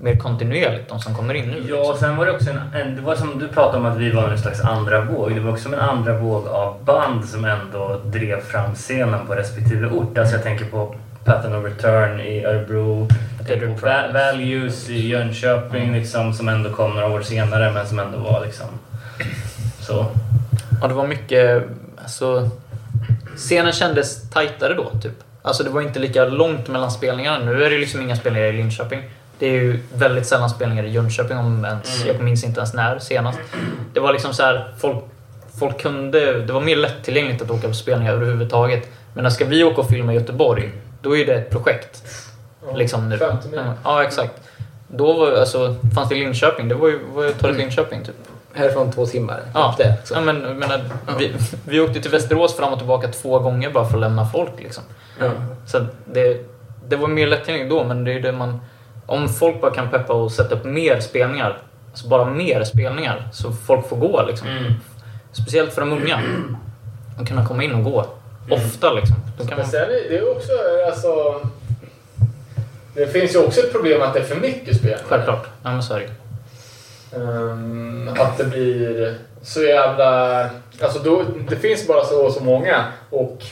mer 0.00 0.16
kontinuerligt, 0.16 0.88
de 0.88 1.00
som 1.00 1.14
kommer 1.14 1.34
in 1.34 1.50
nu. 1.50 1.66
Ja, 1.70 1.92
och 1.92 1.98
sen 1.98 2.16
var 2.16 2.26
det 2.26 2.32
också 2.32 2.50
en, 2.50 2.80
en, 2.80 2.96
det 2.96 3.02
var 3.02 3.16
som 3.16 3.38
du 3.38 3.48
pratade 3.48 3.78
om 3.78 3.86
att 3.86 3.98
vi 3.98 4.10
var 4.10 4.28
en 4.28 4.38
slags 4.38 4.60
andra 4.60 5.00
våg. 5.00 5.34
Det 5.34 5.40
var 5.40 5.52
också 5.52 5.68
en 5.68 5.74
andra 5.80 6.18
våg 6.18 6.46
av 6.48 6.84
band 6.84 7.24
som 7.24 7.44
ändå 7.44 8.00
drev 8.04 8.40
fram 8.40 8.74
scenen 8.74 9.26
på 9.26 9.34
respektive 9.34 9.86
ort. 9.86 10.18
Alltså 10.18 10.34
jag 10.34 10.42
tänker 10.42 10.64
på 10.64 10.94
Pattern 11.28 11.54
of 11.54 11.64
Return 11.64 12.20
i 12.20 12.44
Örebro. 12.44 13.08
Jag 13.48 13.80
Va- 13.80 14.12
Values 14.12 14.88
i 14.88 15.08
Jönköping 15.08 15.92
liksom, 15.92 16.32
som 16.34 16.48
ändå 16.48 16.70
kom 16.70 16.90
några 16.94 17.06
år 17.08 17.22
senare 17.22 17.72
men 17.72 17.86
som 17.86 17.98
ändå 17.98 18.18
var 18.18 18.44
liksom 18.44 18.66
så. 19.80 20.06
Ja, 20.80 20.88
det 20.88 20.94
var 20.94 21.06
mycket... 21.06 21.64
Alltså, 22.02 22.50
scenen 23.36 23.72
kändes 23.72 24.30
tajtare 24.30 24.74
då, 24.74 24.90
typ. 25.02 25.12
Alltså 25.42 25.62
det 25.64 25.70
var 25.70 25.80
inte 25.82 25.98
lika 25.98 26.24
långt 26.24 26.68
mellan 26.68 26.90
spelningarna. 26.90 27.44
Nu 27.44 27.64
är 27.64 27.70
det 27.70 27.78
liksom 27.78 28.00
inga 28.00 28.16
spelningar 28.16 28.46
i 28.46 28.52
Linköping. 28.52 29.02
Det 29.38 29.46
är 29.46 29.52
ju 29.52 29.78
väldigt 29.94 30.26
sällan 30.26 30.50
spelningar 30.50 30.84
i 30.84 30.90
Jönköping, 30.90 31.38
om 31.38 31.64
ens, 31.64 32.04
jag 32.06 32.20
minns 32.20 32.44
inte 32.44 32.60
ens 32.60 32.74
när 32.74 32.98
senast. 32.98 33.38
Det 33.94 34.00
var 34.00 34.12
liksom 34.12 34.34
så 34.34 34.42
här, 34.42 34.74
folk, 34.78 35.04
folk 35.58 35.80
kunde... 35.80 36.42
Det 36.42 36.52
var 36.52 36.60
mer 36.60 36.76
lättillgängligt 36.76 37.42
att 37.42 37.50
åka 37.50 37.68
på 37.68 37.74
spelningar 37.74 38.12
överhuvudtaget. 38.12 38.88
Men 39.14 39.22
när 39.22 39.30
ska 39.30 39.44
vi 39.44 39.64
åka 39.64 39.80
och 39.80 39.88
filma 39.88 40.12
i 40.12 40.16
Göteborg, 40.16 40.70
då 41.08 41.16
är 41.16 41.26
det 41.26 41.34
ett 41.34 41.50
projekt. 41.50 42.02
Liksom 42.74 43.08
nu. 43.08 43.18
50 43.18 43.48
mil. 43.48 43.60
Ja, 43.84 44.02
exakt. 44.02 44.32
Då 44.88 45.12
var, 45.12 45.32
alltså, 45.32 45.76
fanns 45.94 46.08
det 46.08 46.16
i 46.16 46.18
Linköping, 46.18 46.68
det 46.68 46.74
var 46.74 46.88
ju, 46.88 46.98
var 47.14 47.24
ju 47.24 47.32
till 47.32 47.56
Linköping 47.56 48.04
typ. 48.04 48.14
Härifrån 48.54 48.92
två 48.92 49.06
timmar. 49.06 49.40
Ja, 49.54 49.74
det, 49.78 49.94
liksom. 49.98 50.16
ja 50.16 50.32
men, 50.32 50.58
menar, 50.58 50.80
vi, 51.18 51.32
vi 51.64 51.80
åkte 51.80 52.00
till 52.00 52.10
Västerås 52.10 52.56
fram 52.56 52.72
och 52.72 52.78
tillbaka 52.78 53.08
två 53.08 53.38
gånger 53.38 53.70
bara 53.70 53.84
för 53.84 53.94
att 53.94 54.00
lämna 54.00 54.26
folk. 54.26 54.50
Liksom. 54.58 54.84
Ja. 55.20 55.30
Så 55.66 55.86
det, 56.04 56.46
det 56.88 56.96
var 56.96 57.08
mer 57.08 57.26
lättillgängligt 57.26 57.70
då, 57.70 57.84
men 57.84 58.04
det 58.04 58.12
är 58.12 58.20
det 58.20 58.32
man... 58.32 58.60
Om 59.06 59.28
folk 59.28 59.60
bara 59.60 59.74
kan 59.74 59.90
peppa 59.90 60.12
och 60.12 60.32
sätta 60.32 60.54
upp 60.54 60.64
mer 60.64 61.00
spelningar, 61.00 61.58
alltså 61.90 62.08
bara 62.08 62.24
mer 62.24 62.64
spelningar, 62.64 63.28
så 63.32 63.52
folk 63.52 63.88
får 63.88 63.96
gå. 63.96 64.24
Liksom. 64.26 64.48
Mm. 64.48 64.72
Speciellt 65.32 65.72
för 65.72 65.80
de 65.80 65.92
unga. 65.92 66.22
Att 67.18 67.28
kunna 67.28 67.46
komma 67.46 67.62
in 67.62 67.74
och 67.74 67.84
gå. 67.84 68.06
Ofta 68.50 68.92
liksom. 68.92 69.16
Men 69.38 69.56
man, 69.56 69.66
sen 69.66 69.88
det 69.88 70.18
är 70.18 70.30
också 70.36 70.52
alltså... 70.86 71.40
Det 72.94 73.06
finns 73.06 73.34
ju 73.34 73.38
också 73.38 73.60
ett 73.60 73.72
problem 73.72 74.02
att 74.02 74.14
det 74.14 74.20
är 74.20 74.24
för 74.24 74.36
mycket 74.40 74.76
spel. 74.76 74.98
självklart. 75.04 75.46
Ja, 75.62 75.70
men 75.70 75.82
så 75.82 75.94
är 75.94 75.98
det. 76.00 77.16
Ehm, 77.16 78.08
att 78.18 78.38
det 78.38 78.44
blir 78.44 79.14
så 79.42 79.62
jävla... 79.62 80.40
Alltså 80.80 80.98
då, 81.04 81.22
det 81.48 81.56
finns 81.56 81.86
bara 81.86 82.04
så 82.04 82.26
och 82.26 82.32
så 82.32 82.44
många 82.44 82.84
och 83.10 83.42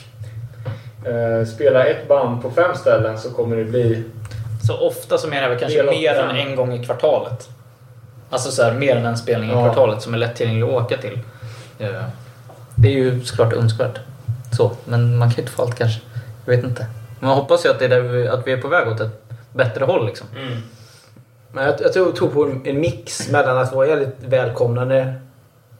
uh, 1.07 1.45
spela 1.47 1.85
ett 1.85 2.07
band 2.07 2.41
på 2.41 2.51
fem 2.51 2.75
ställen 2.75 3.17
så 3.19 3.31
kommer 3.31 3.55
det 3.55 3.63
bli... 3.63 4.03
Så 4.67 4.77
ofta 4.87 5.17
så 5.17 5.27
menar 5.27 5.49
jag 5.49 5.59
kanske 5.59 5.83
mer 5.83 6.15
än 6.15 6.35
en 6.35 6.55
gång 6.55 6.73
i 6.73 6.85
kvartalet. 6.85 7.49
Alltså 8.29 8.51
så 8.51 8.63
här, 8.63 8.73
mer 8.73 8.95
än 8.95 9.05
en 9.05 9.17
spelning 9.17 9.49
i 9.49 9.53
Ja. 9.53 9.63
kvartalet 9.65 10.01
som 10.01 10.13
är 10.13 10.17
lättillgänglig 10.17 10.63
att 10.67 10.73
åka 10.83 10.97
till. 10.97 11.19
Eh, 11.79 11.89
Det 12.75 12.87
är 12.87 12.91
ju 12.93 13.23
såklart 13.25 13.53
önskvärt. 13.53 13.99
Så, 14.57 14.71
men 14.85 15.17
man 15.17 15.29
kan 15.29 15.35
ju 15.35 15.41
inte 15.41 15.51
få 15.51 15.61
allt 15.61 15.75
kanske. 15.75 16.01
Jag 16.45 16.55
vet 16.55 16.65
inte. 16.65 16.85
Men 17.19 17.27
man 17.27 17.37
hoppas 17.37 17.65
ju 17.65 17.69
att, 17.69 17.79
det 17.79 17.85
är 17.85 17.89
där 17.89 18.01
vi, 18.01 18.27
att 18.27 18.47
vi 18.47 18.51
är 18.51 18.61
på 18.61 18.67
väg 18.67 18.87
åt 18.87 18.99
ett 18.99 19.23
bättre 19.53 19.85
håll 19.85 20.05
liksom. 20.05 20.27
Mm. 20.35 20.61
Men 21.51 21.65
jag, 21.65 21.75
jag 21.81 21.93
tror, 21.93 22.11
tror 22.11 22.29
på 22.29 22.45
en, 22.45 22.61
en 22.65 22.79
mix 22.79 23.29
mellan 23.31 23.57
att 23.57 23.73
vara 23.73 23.87
jävligt 23.87 24.15
välkomnande 24.19 25.15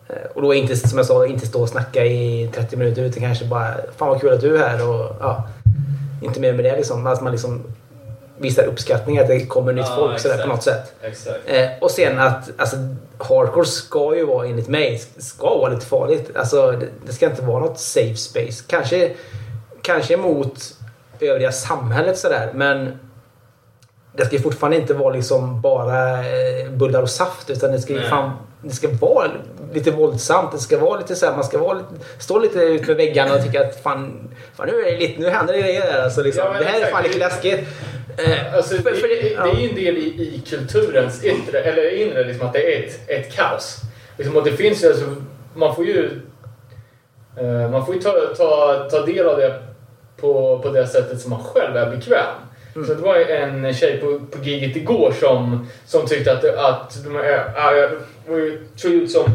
eh, 0.08 0.32
och 0.36 0.42
då 0.42 0.54
inte, 0.54 0.76
som 0.76 0.98
jag 0.98 1.08
sa, 1.08 1.28
inte 1.28 1.48
stå 1.48 1.62
och 1.62 1.70
snacka 1.70 2.06
i 2.06 2.50
30 2.54 2.78
minuter 2.78 3.02
utan 3.02 3.24
kanske 3.24 3.46
bara 3.46 3.76
Fan 3.98 4.10
vad 4.10 4.22
kul 4.22 4.34
att 4.34 4.42
du 4.42 4.58
är 4.58 4.70
här 4.70 4.90
och 4.90 5.16
ja, 5.20 5.48
inte 6.22 6.40
mer 6.40 6.54
med 6.54 6.66
det 6.66 6.76
liksom. 6.76 7.08
Att 7.08 7.22
man 7.22 7.32
liksom 7.32 7.64
visar 8.38 8.64
uppskattning 8.64 9.20
att 9.20 9.28
det 9.28 9.46
kommer 9.46 9.74
nytt 9.74 9.86
Ja, 9.90 9.96
folk 9.96 10.20
sådär 10.20 10.42
på 10.42 10.48
något 10.48 10.64
sätt. 10.64 10.94
Exakt. 11.02 11.40
Eh, 11.46 11.68
och 11.82 11.92
sen 11.92 12.20
att 12.20 12.50
alltså, 12.58 12.78
hardcore 13.20 13.66
ska 13.66 14.16
ju 14.16 14.26
vara 14.26 14.48
enligt 14.48 14.68
mig 14.68 15.02
ska 15.18 15.58
vara 15.58 15.74
lite 15.74 15.86
farligt. 15.86 16.32
Alltså 16.36 16.72
det, 16.72 16.88
det 17.06 17.14
ska 17.14 17.26
inte 17.26 17.42
vara 17.42 17.60
något 17.60 17.80
safe 17.80 18.16
space. 18.16 18.64
Kanske, 18.68 19.14
kanske 19.82 20.18
mot 20.18 20.74
övriga 21.20 21.52
samhället 21.52 22.18
sådär 22.18 22.52
men 22.54 23.00
det 24.14 24.26
ska 24.26 24.36
ju 24.36 24.42
fortfarande 24.42 24.78
inte 24.78 24.94
vara 24.94 25.14
liksom 25.14 25.62
bara 25.62 26.20
eh, 26.20 26.72
bullar 26.72 27.02
och 27.02 27.10
saft 27.10 27.50
utan 27.50 27.72
det 27.72 27.80
ska 27.80 27.94
ju 27.94 28.02
fan, 28.02 28.32
det 28.62 28.74
ska 28.74 28.88
vara 29.02 29.28
lite 29.74 29.92
våldsamt. 29.92 30.52
Det 30.52 30.58
ska 30.58 30.78
vara 30.78 31.00
lite 31.00 31.16
så 31.16 31.26
här, 31.26 31.34
man 31.36 31.44
ska 31.44 31.58
vara 31.58 31.74
lite, 31.74 31.90
stå 32.20 32.40
lite 32.40 32.60
ut 32.60 32.88
med 32.88 32.96
väggarna 32.98 33.36
och 33.36 33.44
tycka 33.44 33.62
att 33.68 33.84
fan, 33.84 34.30
fan 34.56 34.68
nu 34.68 34.80
är 34.82 34.92
det 34.92 34.98
lite, 34.98 35.22
nu 35.22 35.30
händer 35.30 35.54
det 35.54 35.60
grejer. 35.62 36.04
Alltså, 36.04 36.22
liksom. 36.24 36.44
Ja, 36.54 36.60
det 36.60 36.66
här 36.66 36.82
är 36.82 36.92
fan 36.92 37.04
lite 37.04 37.18
läskigt. 37.20 37.60
Eh, 38.18 38.54
Alltså, 38.56 38.76
det, 38.76 38.82
för- 38.84 38.94
för 38.94 39.08
det, 39.08 39.16
det- 39.16 39.36
det 39.44 39.50
är 39.50 39.60
ju 39.62 39.70
en 39.70 39.76
del 39.76 39.98
i, 39.98 40.08
i 40.36 40.44
kulturens 40.50 41.24
yttre, 41.24 41.60
eller 41.60 42.02
inre, 42.02 42.24
liksom, 42.24 42.48
att 42.48 42.54
det 42.54 42.76
är 42.76 42.84
ett, 42.84 43.00
ett 43.10 43.34
kaos. 43.36 43.78
Liksom, 44.18 44.36
och 44.38 44.44
det 44.44 44.52
finns 44.52 44.84
ju, 44.84 44.88
alltså, 44.88 45.16
man 45.56 45.76
får 45.76 45.86
ju, 45.86 46.22
eh, 47.38 47.70
man 47.72 47.86
får 47.86 47.96
ju 47.96 48.02
ta, 48.02 48.12
ta, 48.38 48.88
ta 48.92 49.06
del 49.06 49.28
av 49.28 49.38
det 49.38 49.60
på, 50.22 50.60
på 50.60 50.70
det 50.70 50.88
sättet 50.88 51.22
som 51.22 51.30
man 51.30 51.44
själv 51.44 51.78
är 51.78 51.90
bekväm. 51.96 52.26
Mm. 52.78 52.88
Så 52.88 52.94
det 52.94 53.02
var 53.02 53.18
ju 53.18 53.24
en 53.24 53.74
tjej 53.74 53.98
på, 53.98 54.20
på 54.38 54.44
giget 54.44 54.76
igår 54.76 55.14
som, 55.20 55.68
som 55.86 56.08
tyckte 56.08 56.32
att, 56.32 56.46
att 56.46 57.04
de 57.04 57.16
äh, 57.16 57.24
äh, 57.24 57.90
det 58.26 58.32
var 58.32 58.38
ju 58.38 58.68
såg 58.76 58.92
ut 58.92 59.12
som 59.12 59.26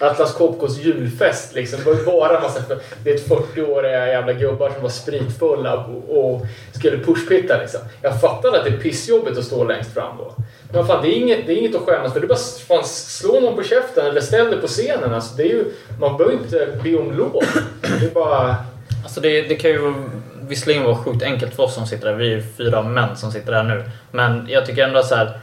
Atlas 0.00 0.34
Copcos 0.34 0.78
julfest 0.78 1.54
liksom. 1.54 1.78
Det 1.78 1.90
var 1.90 1.98
ju 1.98 2.04
bara 2.04 2.36
en 2.36 2.42
massa 2.42 2.60
det 3.04 3.10
är 3.10 3.18
40-åriga 3.18 4.06
jävla 4.06 4.32
gubbar 4.32 4.70
som 4.70 4.82
var 4.82 4.90
spritfulla 4.90 5.84
och, 5.84 6.18
och 6.18 6.46
skulle 6.72 6.98
pushpitta 6.98 7.58
liksom. 7.58 7.80
Jag 8.02 8.20
fattar 8.20 8.48
att 8.48 8.64
det 8.64 8.70
är 8.70 8.76
pissjobbigt 8.78 9.38
att 9.38 9.44
stå 9.44 9.64
längst 9.64 9.94
fram 9.94 10.16
då. 10.18 10.34
Men 10.72 10.86
fan, 10.86 11.02
det 11.02 11.08
är 11.08 11.16
inget, 11.16 11.46
det 11.46 11.52
är 11.52 11.56
inget 11.56 11.74
att 11.74 11.82
skämmas 11.82 12.12
för. 12.12 12.20
Det 12.20 12.26
är 12.26 12.28
bara 12.28 12.38
fan, 12.68 12.84
slå 12.84 13.40
någon 13.40 13.56
på 13.56 13.62
käften 13.62 14.06
eller 14.06 14.20
ställ 14.20 14.50
dig 14.50 14.60
på 14.60 14.66
scenen. 14.66 15.14
Alltså, 15.14 15.36
det 15.36 15.42
är 15.42 15.48
ju, 15.48 15.64
man 16.00 16.16
behöver 16.16 16.36
inte 16.36 16.68
be 16.82 16.98
om 16.98 17.12
lov. 17.12 17.42
Det 18.00 18.06
är 18.06 18.10
bara... 18.10 18.56
Alltså 19.02 19.20
det, 19.20 19.42
det 19.42 19.54
kan 19.54 19.70
ju 19.70 19.94
visserligen 20.48 20.84
vara 20.84 20.96
sjukt 20.96 21.22
enkelt 21.22 21.54
för 21.54 21.62
oss 21.62 21.74
som 21.74 21.86
sitter 21.86 22.06
där. 22.08 22.14
Vi 22.14 22.34
är 22.34 22.42
fyra 22.56 22.82
män 22.82 23.16
som 23.16 23.32
sitter 23.32 23.52
där 23.52 23.62
nu. 23.62 23.90
Men 24.10 24.46
jag 24.48 24.66
tycker 24.66 24.84
ändå 24.84 25.02
så 25.02 25.14
här, 25.14 25.40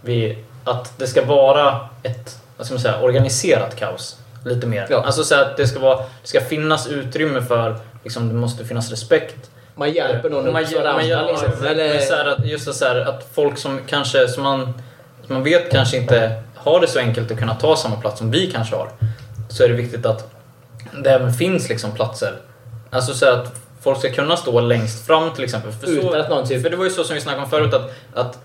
vi, 0.00 0.38
att 0.64 0.92
det 0.98 1.06
ska 1.06 1.24
vara 1.24 1.88
ett 2.02 2.38
vad 2.56 2.66
ska 2.66 2.74
man 2.74 2.80
säga, 2.82 3.00
organiserat 3.00 3.76
kaos. 3.76 4.16
Lite 4.44 4.66
mer. 4.66 4.86
Ja. 4.90 5.02
Alltså 5.04 5.24
så 5.24 5.34
att 5.34 5.56
det 5.56 5.66
ska, 5.66 5.78
vara, 5.78 5.96
det 5.96 6.28
ska 6.28 6.40
finnas 6.40 6.86
utrymme 6.86 7.42
för, 7.42 7.76
liksom, 8.04 8.28
det 8.28 8.34
måste 8.34 8.64
finnas 8.64 8.90
respekt. 8.90 9.50
Man 9.74 9.92
hjälper 9.92 10.30
någon 10.30 10.52
man, 10.52 10.62
upp 10.64 10.84
man, 10.84 11.08
gör- 11.08 11.26
liksom. 11.26 11.66
Eller- 11.66 11.98
så 11.98 12.14
här, 12.14 12.26
att, 12.26 12.46
just 12.46 12.74
så 12.74 12.84
här, 12.84 12.96
att 12.96 13.28
folk 13.34 13.58
som 13.58 13.80
kanske, 13.86 14.28
som 14.28 14.42
man, 14.42 14.82
som 15.26 15.34
man 15.34 15.44
vet 15.44 15.70
kanske 15.70 15.96
inte 15.96 16.42
har 16.56 16.80
det 16.80 16.86
så 16.86 16.98
enkelt 16.98 17.30
att 17.30 17.38
kunna 17.38 17.54
ta 17.54 17.76
samma 17.76 17.96
plats 17.96 18.18
som 18.18 18.30
vi 18.30 18.50
kanske 18.50 18.76
har. 18.76 18.88
Så 19.48 19.64
är 19.64 19.68
det 19.68 19.74
viktigt 19.74 20.06
att 20.06 20.30
det 21.04 21.10
även 21.10 21.32
finns 21.32 21.68
liksom 21.68 21.92
platser. 21.92 22.34
Alltså 22.90 23.14
så 23.14 23.26
att 23.30 23.54
folk 23.82 23.98
ska 23.98 24.10
kunna 24.12 24.36
stå 24.36 24.60
längst 24.60 25.06
fram 25.06 25.30
till 25.34 25.44
exempel. 25.44 25.72
För, 25.72 25.86
Utan 25.88 26.10
så, 26.10 26.16
att 26.18 26.30
någon 26.30 26.48
typ- 26.48 26.62
för 26.62 26.70
det 26.70 26.76
var 26.76 26.84
ju 26.84 26.90
så 26.90 27.04
som 27.04 27.14
vi 27.14 27.20
snackade 27.20 27.44
om 27.44 27.50
förut 27.50 27.74
att, 27.74 27.90
att 28.14 28.38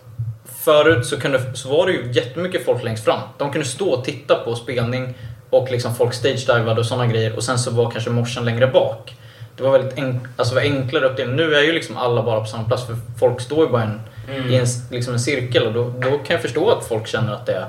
Förut 0.64 1.06
så, 1.06 1.20
kunde, 1.20 1.42
så 1.54 1.70
var 1.70 1.86
det 1.86 1.92
ju 1.92 2.12
jättemycket 2.12 2.66
folk 2.66 2.84
längst 2.84 3.04
fram. 3.06 3.20
De 3.38 3.52
kunde 3.52 3.68
stå 3.68 3.90
och 3.90 4.04
titta 4.06 4.36
på 4.36 4.56
spelning 4.56 5.14
och 5.50 5.72
liksom 5.72 5.96
folk 5.96 6.14
stage-divade 6.14 6.80
och 6.80 6.86
sådana 6.86 7.08
grejer 7.08 7.36
och 7.36 7.44
sen 7.44 7.60
så 7.60 7.72
var 7.72 7.92
kanske 7.92 8.10
morsen 8.10 8.46
längre 8.46 8.68
bak. 8.68 9.16
Det 9.58 9.64
var 9.64 9.72
väldigt 9.72 9.98
enk 9.98 10.24
alltså 10.36 10.56
var 10.56 10.62
enklare 10.62 11.06
uppdelning. 11.06 11.36
Nu 11.36 11.56
är 11.56 11.62
ju 11.62 11.72
liksom 11.72 11.98
alla 11.98 12.24
bara 12.24 12.40
på 12.40 12.46
samma 12.46 12.64
plats 12.68 12.86
för 12.88 12.96
folk 13.20 13.42
står 13.42 13.66
ju 13.66 13.72
bara 13.72 13.84
en, 13.84 14.02
Mm. 14.36 14.50
i 14.50 14.56
en, 14.56 14.66
liksom 14.92 15.14
en 15.14 15.20
cirkel 15.20 15.68
och 15.68 15.74
då, 15.74 15.84
då 15.84 16.10
kan 16.10 16.26
jag 16.34 16.42
förstå 16.42 16.70
att 16.72 16.86
folk 16.86 17.08
känner 17.08 17.34
att 17.34 17.46
det 17.46 17.66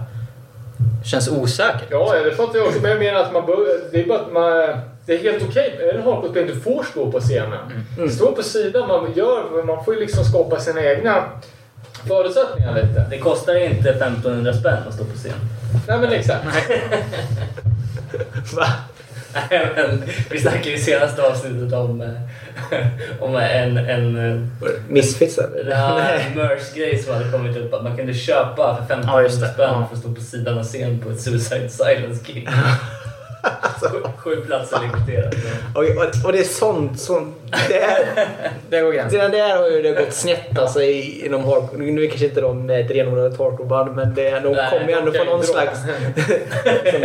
känns 1.11 1.29
osäkert. 1.29 1.89
Ja, 1.91 2.15
det 2.25 2.31
fattar 2.37 2.59
jag 2.59 2.67
också. 2.69 2.81
Men 2.83 2.91
jag 2.91 3.01
menar 3.01 3.21
att 3.21 3.33
man 3.33 3.47
bör, 3.47 3.67
det 3.93 4.01
är 4.01 4.07
bara 4.07 4.19
att 4.21 4.33
man... 4.33 4.81
Det 5.09 5.15
är 5.15 5.33
helt 5.33 5.45
okej. 5.49 5.79
Är 5.81 5.85
det 5.93 5.99
en 5.99 6.03
hardcore 6.03 6.45
du 6.45 6.61
får 6.61 6.83
stå 6.83 7.13
på 7.13 7.21
scenen. 7.21 7.85
Stå 8.11 8.33
på 8.33 8.43
sidan. 8.43 8.89
Man, 8.89 9.13
gör, 9.17 9.65
man 9.65 9.85
får 9.85 9.95
ju 9.95 10.01
liksom 10.01 10.25
skapa 10.25 10.61
sina 10.61 10.85
egna 10.85 11.25
förutsättningar 12.09 12.75
lite. 12.75 13.07
Det 13.11 13.19
kostar 13.19 13.55
inte 13.55 13.91
1500 13.91 14.53
spänn 14.53 14.79
att 14.89 14.95
stå 14.95 15.05
på 15.05 15.17
scen. 15.17 15.33
Nej 15.89 15.99
men 15.99 16.13
exakt. 16.13 16.45
Va? 18.57 18.67
Nej, 19.51 19.69
men 19.77 20.03
vi 20.31 20.41
snackade 20.41 20.73
i 20.73 20.79
senaste 20.79 21.23
avsnittet 21.23 21.73
om, 21.73 22.01
eh, 22.01 22.09
om 23.21 23.37
en, 23.37 23.77
en 23.79 24.51
Misfits 24.89 25.39
eller? 25.39 25.71
ja, 25.71 26.01
merch-grej 26.37 26.99
som 26.99 27.15
hade 27.15 27.33
kommit 27.33 27.57
upp. 27.57 27.75
Att 27.75 27.85
man 27.85 27.97
kunde 27.97 28.15
köpa 28.15 28.77
för 28.77 28.83
1500 28.95 29.23
Ja, 29.23 29.29
spänn 29.29 29.51
Ja. 29.59 29.87
för 29.89 29.97
att 29.97 30.01
stå 30.03 30.15
på 30.15 30.21
sidan 30.21 30.59
av 30.59 30.65
scen 30.65 31.01
på 31.01 31.11
ett 31.11 31.21
Suicide 31.21 31.69
Silence-gig. 31.69 32.49
Sju- 33.81 34.09
Sju 34.17 34.37
platser 34.37 34.79
limiterat. 34.81 35.35
Och, 35.75 35.83
och, 35.83 36.25
och 36.27 36.33
det 36.33 36.39
är 36.39 36.45
sånt 36.45 37.01
som... 37.01 37.35
Det, 37.69 37.81
är, 37.83 37.99
Det 38.71 38.81
går 38.81 38.93
gränsen. 38.93 39.19
det 39.31 39.37
där 39.39 39.57
har 39.59 39.71
ju 39.71 39.83
det 39.83 39.93
gått 39.93 40.13
snett 40.13 40.59
alltså, 40.59 40.83
i, 40.83 41.27
inom 41.27 41.45
hardcore. 41.45 41.83
Nu 41.83 42.05
är 42.05 42.09
kanske 42.09 42.27
inte 42.27 42.41
de 42.41 42.71
ett 42.71 42.91
renodlat 42.91 43.39
hardcoreband 43.39 43.97
men 43.97 44.15
det, 44.15 44.29
är- 44.29 44.41
de 44.41 44.53
Nej, 44.53 44.71
kommer 44.71 44.89
ju 44.89 44.99
ändå 44.99 45.13
från 45.13 45.27
någon 45.27 45.45
slags... 45.45 45.79
som, 46.93 47.03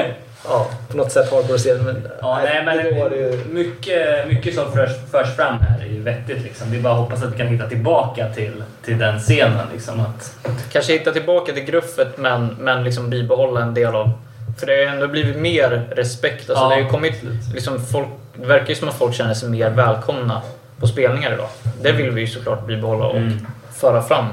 ja, 0.49 0.67
på 0.91 0.97
något 0.97 1.11
sätt 1.11 1.31
hardcore-scen. 1.31 1.83
Men, 1.85 2.07
Ja, 2.21 2.39
nej, 2.43 2.65
men 2.65 2.77
då 2.93 2.99
var 3.03 3.09
det 3.09 3.15
ju... 3.15 3.39
mycket, 3.51 4.27
mycket 4.27 4.55
som 4.55 4.71
förs, 4.71 4.89
förs 5.11 5.35
fram 5.35 5.59
här 5.59 5.79
är 5.85 5.89
ju 5.93 5.99
vettigt. 6.01 6.43
Liksom. 6.43 6.71
Vi 6.71 6.79
bara 6.79 6.93
hoppas 6.93 7.23
att 7.23 7.33
vi 7.33 7.37
kan 7.37 7.47
hitta 7.47 7.69
tillbaka 7.69 8.29
till, 8.29 8.63
till 8.85 8.97
den 8.97 9.19
scenen. 9.19 9.67
Liksom, 9.73 9.99
att, 9.99 10.35
Kanske 10.71 10.93
hitta 10.93 11.11
tillbaka 11.11 11.53
till 11.53 11.63
gruffet 11.63 12.17
men, 12.17 12.55
men 12.59 12.83
liksom 12.83 13.09
bibehålla 13.09 13.61
en 13.61 13.73
del 13.73 13.95
av... 13.95 14.09
För 14.57 14.65
det 14.67 14.73
har 14.73 14.79
ju 14.79 14.87
ändå 14.87 15.07
blivit 15.07 15.37
mer 15.37 15.69
respekt. 15.95 16.49
Alltså 16.49 16.63
Ja, 16.65 16.69
det, 16.69 16.75
har 16.75 16.81
ju 16.81 16.87
kommit, 16.89 17.23
liksom 17.53 17.85
folk, 17.85 18.07
det 18.35 18.45
verkar 18.45 18.67
ju 18.69 18.75
som 18.75 18.89
att 18.89 18.95
folk 18.97 19.13
känner 19.15 19.33
sig 19.33 19.49
mer 19.49 19.69
välkomna 19.69 20.41
på 20.79 20.87
spelningar 20.87 21.33
idag. 21.33 21.49
Det 21.81 21.91
vill 21.91 22.11
vi 22.11 22.21
ju 22.21 22.27
såklart 22.27 22.65
bibehålla 22.67 23.05
och 23.05 23.17
Mm. 23.17 23.47
föra 23.75 24.01
fram. 24.01 24.25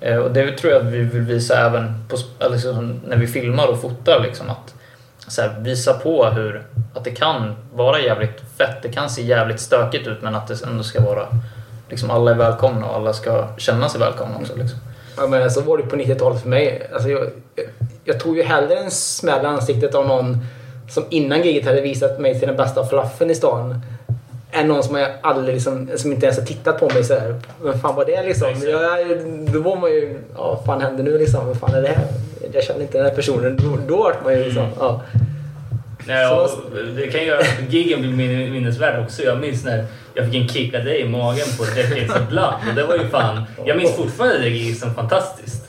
Eh, 0.00 0.16
och 0.16 0.30
det 0.30 0.58
tror 0.58 0.72
jag 0.72 0.86
att 0.86 0.92
vi 0.92 0.98
vill 0.98 1.22
visa 1.22 1.66
även 1.66 2.04
på, 2.08 2.16
liksom, 2.50 3.00
när 3.06 3.16
vi 3.16 3.26
filmar 3.26 3.66
och 3.66 3.80
fotar. 3.80 4.20
Liksom, 4.20 4.50
att 4.50 4.74
här, 5.38 5.56
visa 5.60 5.94
på 5.94 6.24
hur 6.26 6.62
att 6.94 7.04
det 7.04 7.10
kan 7.10 7.54
vara 7.74 8.00
jävligt 8.00 8.42
fett. 8.58 8.82
Det 8.82 8.88
kan 8.88 9.10
se 9.10 9.22
jävligt 9.22 9.60
stökigt 9.60 10.06
ut 10.06 10.22
men 10.22 10.34
att 10.34 10.46
det 10.48 10.62
ändå 10.66 10.82
ska 10.82 11.00
vara... 11.00 11.26
Liksom 11.88 12.10
alla 12.10 12.30
är 12.30 12.34
välkomna 12.34 12.86
och 12.86 12.96
alla 12.96 13.12
ska 13.12 13.48
känna 13.58 13.88
sig 13.88 14.00
välkomna 14.00 14.36
också. 14.36 14.56
Liksom. 14.56 14.78
Ja, 15.20 15.26
men 15.26 15.50
så 15.50 15.60
var 15.60 15.76
det 15.76 15.82
på 15.82 15.96
90-talet 15.96 16.42
för 16.42 16.48
mig. 16.48 16.88
Alltså, 16.92 17.08
jag, 17.08 17.20
jag, 17.54 17.66
jag 18.04 18.20
tog 18.20 18.36
ju 18.36 18.42
hellre 18.42 18.76
en 18.76 18.90
smäll 18.90 19.44
i 19.44 19.46
ansiktet 19.46 19.94
av 19.94 20.06
någon 20.06 20.38
som 20.90 21.04
innan 21.10 21.42
giget 21.42 21.64
hade 21.64 21.80
visat 21.80 22.20
mig 22.20 22.38
till 22.38 22.48
den 22.48 22.56
bästa 22.56 22.86
fluffen 22.86 23.30
i 23.30 23.34
stan. 23.34 23.80
Än 24.50 24.68
någon 24.68 24.82
som, 24.82 24.96
jag 24.96 25.10
aldrig 25.20 25.54
liksom, 25.54 25.90
som 25.96 26.12
inte 26.12 26.26
ens 26.26 26.38
har 26.38 26.46
tittat 26.46 26.80
på 26.80 26.88
mig 26.88 27.04
sådär. 27.04 27.40
Vem 27.62 27.78
fan 27.78 27.96
var 27.96 28.04
det 28.04 28.22
liksom? 28.22 28.48
Jag, 28.62 29.18
då 29.52 29.60
var 29.60 29.76
man 29.76 29.90
ju... 29.90 30.18
Ja, 30.36 30.54
vad 30.54 30.64
fan 30.64 30.80
hände 30.80 31.02
nu 31.02 31.18
liksom? 31.18 31.46
Vad 31.46 31.56
fan 31.56 31.74
är 31.74 31.82
det 31.82 31.88
här? 31.88 32.06
Jag 32.52 32.64
känner 32.64 32.80
inte 32.80 32.98
den 32.98 33.06
här 33.06 33.14
personen. 33.14 33.56
Då, 33.56 33.78
då 33.88 34.02
vart 34.02 34.24
man 34.24 34.32
ju 34.32 34.44
liksom... 34.44 34.66
Ja. 34.78 35.00
Och 36.32 36.50
det 36.96 37.06
kan 37.06 37.24
göra 37.24 37.38
att 37.38 37.72
giggen 37.72 38.00
blir 38.00 38.12
min- 38.12 38.52
minnesvärd 38.52 39.04
också. 39.04 39.22
Jag 39.22 39.40
minns 39.40 39.64
när 39.64 39.84
jag 40.14 40.24
fick 40.26 40.34
en 40.34 40.48
kick 40.48 40.74
av 40.74 40.84
dig 40.84 41.00
i 41.00 41.08
magen 41.08 41.46
på 41.58 41.64
Decades 41.64 42.28
Blood. 42.28 42.54
Och 42.68 42.74
det 42.74 42.84
var 42.84 42.96
ju 42.96 43.08
fan... 43.08 43.44
Jag 43.64 43.76
minns 43.76 43.96
fortfarande 43.96 44.38
det 44.38 44.48
giget 44.48 44.78
som 44.78 44.94
fantastiskt. 44.94 45.66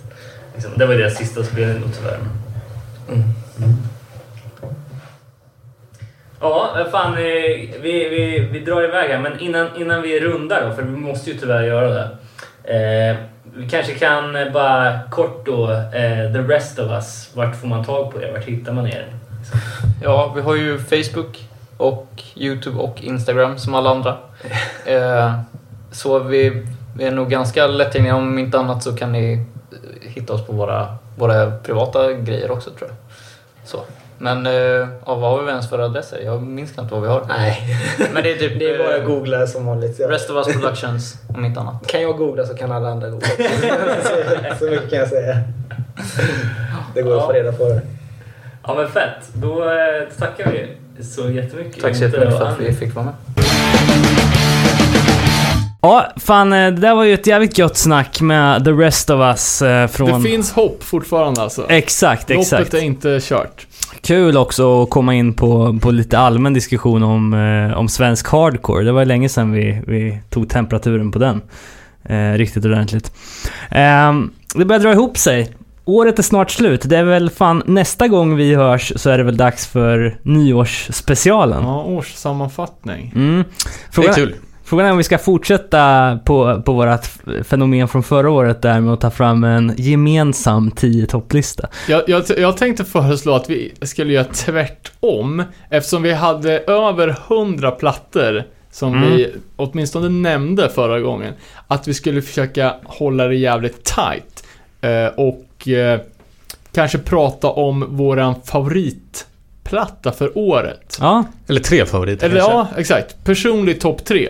Liksom, 0.53 0.72
det 0.77 0.85
var 0.85 0.95
deras 0.95 1.18
sista 1.18 1.43
spelning 1.43 1.81
då 1.81 1.88
tyvärr. 1.97 2.18
Mm. 3.09 3.23
Ja, 6.41 6.88
fan, 6.91 7.13
eh, 7.13 7.22
vi, 7.81 8.09
vi, 8.09 8.47
vi 8.51 8.59
drar 8.59 8.84
iväg 8.84 9.09
här, 9.09 9.19
men 9.19 9.39
innan, 9.39 9.68
innan 9.77 10.01
vi 10.01 10.19
rundar 10.19 10.68
då, 10.69 10.76
för 10.76 10.84
vi 10.84 10.91
måste 10.91 11.31
ju 11.31 11.38
tyvärr 11.38 11.63
göra 11.63 11.89
det. 11.89 12.09
Eh, 12.63 13.15
vi 13.55 13.69
kanske 13.69 13.93
kan 13.93 14.38
bara 14.53 14.99
kort 15.11 15.45
då, 15.45 15.72
eh, 15.72 16.34
the 16.34 16.39
rest 16.53 16.80
of 16.80 16.91
us, 16.91 17.30
vart 17.34 17.55
får 17.55 17.68
man 17.68 17.85
tag 17.85 18.11
på 18.13 18.22
er? 18.22 18.31
Vart 18.31 18.43
hittar 18.45 18.73
man 18.73 18.88
er? 18.88 19.05
Ja, 20.01 20.33
vi 20.35 20.41
har 20.41 20.55
ju 20.55 20.79
Facebook 20.79 21.47
och 21.77 22.23
Youtube 22.35 22.79
och 22.79 23.03
Instagram 23.03 23.57
som 23.57 23.75
alla 23.75 23.89
andra. 23.89 24.17
Eh, 24.85 25.33
så 25.91 26.19
vi, 26.19 26.65
vi 26.97 27.03
är 27.03 27.11
nog 27.11 27.29
ganska 27.29 27.67
lättillgängliga. 27.67 28.15
Om 28.15 28.39
inte 28.39 28.59
annat 28.59 28.83
så 28.83 28.95
kan 28.95 29.11
ni 29.11 29.33
eh, 29.33 30.09
hitta 30.09 30.33
oss 30.33 30.45
på 30.45 30.53
våra, 30.53 30.95
våra 31.17 31.51
privata 31.51 32.13
grejer 32.13 32.51
också 32.51 32.69
tror 32.69 32.89
jag. 32.89 32.97
Så. 33.67 33.79
Men 34.17 34.45
eh, 34.45 34.53
ja, 35.05 35.15
vad 35.15 35.31
har 35.31 35.41
vi 35.41 35.49
ens 35.49 35.69
för 35.69 35.79
adresser? 35.79 36.19
Jag 36.25 36.41
minns 36.41 36.71
knappt 36.71 36.91
vad 36.91 37.01
vi 37.01 37.07
har. 37.07 37.25
Nej. 37.27 37.77
Men 38.13 38.23
det 38.23 38.31
är 38.31 38.35
typ 38.35 38.53
Det 38.59 38.69
är 38.69 38.77
bara 38.77 38.95
eh, 38.95 39.01
att 39.01 39.07
googla 39.07 39.47
som 39.47 39.65
vanligt. 39.65 39.99
Ja. 39.99 40.09
Rest 40.09 40.29
of 40.29 40.47
Us 40.47 40.55
Productions, 40.55 41.15
om 41.35 41.45
inte 41.45 41.59
annat. 41.59 41.87
Kan 41.87 42.01
jag 42.01 42.17
googla 42.17 42.45
så 42.45 42.55
kan 42.55 42.71
alla 42.71 42.89
andra 42.89 43.09
googla. 43.09 43.27
så, 43.29 44.55
så 44.59 44.71
mycket 44.71 44.89
kan 44.89 44.99
jag 44.99 45.07
säga. 45.07 45.37
Det 46.93 47.01
går 47.01 47.17
att 47.17 47.25
få 47.25 47.31
reda 47.31 47.51
på 47.51 47.63
det. 47.69 47.81
Ja 48.67 48.75
men 48.75 48.88
fett, 48.88 49.33
då 49.33 49.63
eh, 49.63 50.17
tackar 50.19 50.51
vi 50.51 50.67
så 51.03 51.29
jättemycket. 51.29 51.81
Tack 51.81 51.95
så 51.95 52.03
jättemycket 52.03 52.38
för 52.38 52.45
att 52.45 52.59
vi 52.59 52.73
fick 52.73 52.95
vara 52.95 53.05
med. 53.05 53.13
Ja, 55.81 56.07
fan 56.17 56.53
eh, 56.53 56.71
det 56.71 56.81
där 56.81 56.95
var 56.95 57.03
ju 57.03 57.13
ett 57.13 57.27
jävligt 57.27 57.57
gött 57.57 57.77
snack 57.77 58.21
med 58.21 58.65
the 58.65 58.71
rest 58.71 59.09
of 59.09 59.19
us 59.19 59.61
eh, 59.61 59.88
från... 59.88 60.23
Det 60.23 60.29
finns 60.29 60.51
hopp 60.51 60.83
fortfarande 60.83 61.41
alltså. 61.41 61.65
Exakt, 61.69 62.31
exakt. 62.31 62.59
Loppet 62.59 62.73
är 62.73 62.85
inte 62.85 63.19
kört. 63.21 63.67
Kul 64.01 64.38
också 64.38 64.83
att 64.83 64.89
komma 64.89 65.13
in 65.13 65.33
på, 65.33 65.79
på 65.81 65.91
lite 65.91 66.17
allmän 66.19 66.53
diskussion 66.53 67.03
om, 67.03 67.33
om 67.75 67.89
svensk 67.89 68.27
hardcore. 68.27 68.83
Det 68.83 68.91
var 68.91 69.05
länge 69.05 69.29
sedan 69.29 69.51
vi, 69.51 69.81
vi 69.88 70.19
tog 70.29 70.49
temperaturen 70.49 71.11
på 71.11 71.19
den. 71.19 71.41
Eh, 72.03 72.33
riktigt 72.38 72.65
ordentligt. 72.65 73.11
Eh, 73.71 74.13
det 74.55 74.65
börjar 74.65 74.79
dra 74.79 74.91
ihop 74.91 75.17
sig. 75.17 75.49
Året 75.85 76.19
är 76.19 76.23
snart 76.23 76.51
slut. 76.51 76.81
Det 76.85 76.97
är 76.97 77.03
väl 77.03 77.29
fan 77.29 77.63
nästa 77.65 78.07
gång 78.07 78.35
vi 78.35 78.55
hörs 78.55 78.93
så 78.95 79.09
är 79.09 79.17
det 79.17 79.23
väl 79.23 79.37
dags 79.37 79.67
för 79.67 80.17
nyårsspecialen. 80.23 81.63
Ja, 81.63 81.83
årssammanfattning. 81.83 83.11
Mm. 83.15 83.35
Det 83.37 83.41
är 83.89 83.91
Frågan, 83.91 84.13
kul. 84.13 84.35
frågan 84.63 84.85
är 84.85 84.91
om 84.91 84.97
vi 84.97 85.03
ska 85.03 85.17
fortsätta 85.17 86.19
på, 86.25 86.61
på 86.65 86.73
vårt 86.73 87.05
fenomen 87.43 87.87
från 87.87 88.03
förra 88.03 88.29
året 88.29 88.61
där 88.61 88.79
med 88.81 88.93
att 88.93 89.01
ta 89.01 89.09
fram 89.11 89.43
en 89.43 89.73
gemensam 89.77 90.71
10 90.71 91.05
topplista. 91.05 91.67
Jag, 91.87 92.03
jag, 92.07 92.23
jag 92.37 92.57
tänkte 92.57 92.85
föreslå 92.85 93.33
att 93.33 93.49
vi 93.49 93.73
skulle 93.81 94.13
göra 94.13 94.25
tvärtom. 94.33 95.43
Eftersom 95.69 96.01
vi 96.03 96.13
hade 96.13 96.59
över 96.59 97.15
100 97.29 97.71
plattor 97.71 98.43
som 98.71 98.93
Mm. 98.93 99.09
vi 99.15 99.33
åtminstone 99.55 100.09
nämnde 100.09 100.69
förra 100.69 100.99
gången. 100.99 101.33
Att 101.67 101.87
vi 101.87 101.93
skulle 101.93 102.21
försöka 102.21 102.73
hålla 102.83 103.27
det 103.27 103.35
jävligt 103.35 103.83
tight. 103.83 104.43
Eh, 104.81 105.05
och 105.61 105.67
eh, 105.67 105.99
kanske 106.73 106.97
prata 106.97 107.49
om 107.49 107.97
våran 107.97 108.35
favoritplatta 108.45 110.11
för 110.11 110.38
året. 110.38 110.97
Ja, 110.99 111.23
Eller 111.47 111.59
tre 111.59 111.85
favoriter 111.85 112.25
Eller 112.25 112.39
kanske. 112.39 112.57
ja, 112.57 112.67
exakt. 112.77 113.23
Personlig 113.23 113.81
topp 113.81 114.05
tre. 114.05 114.29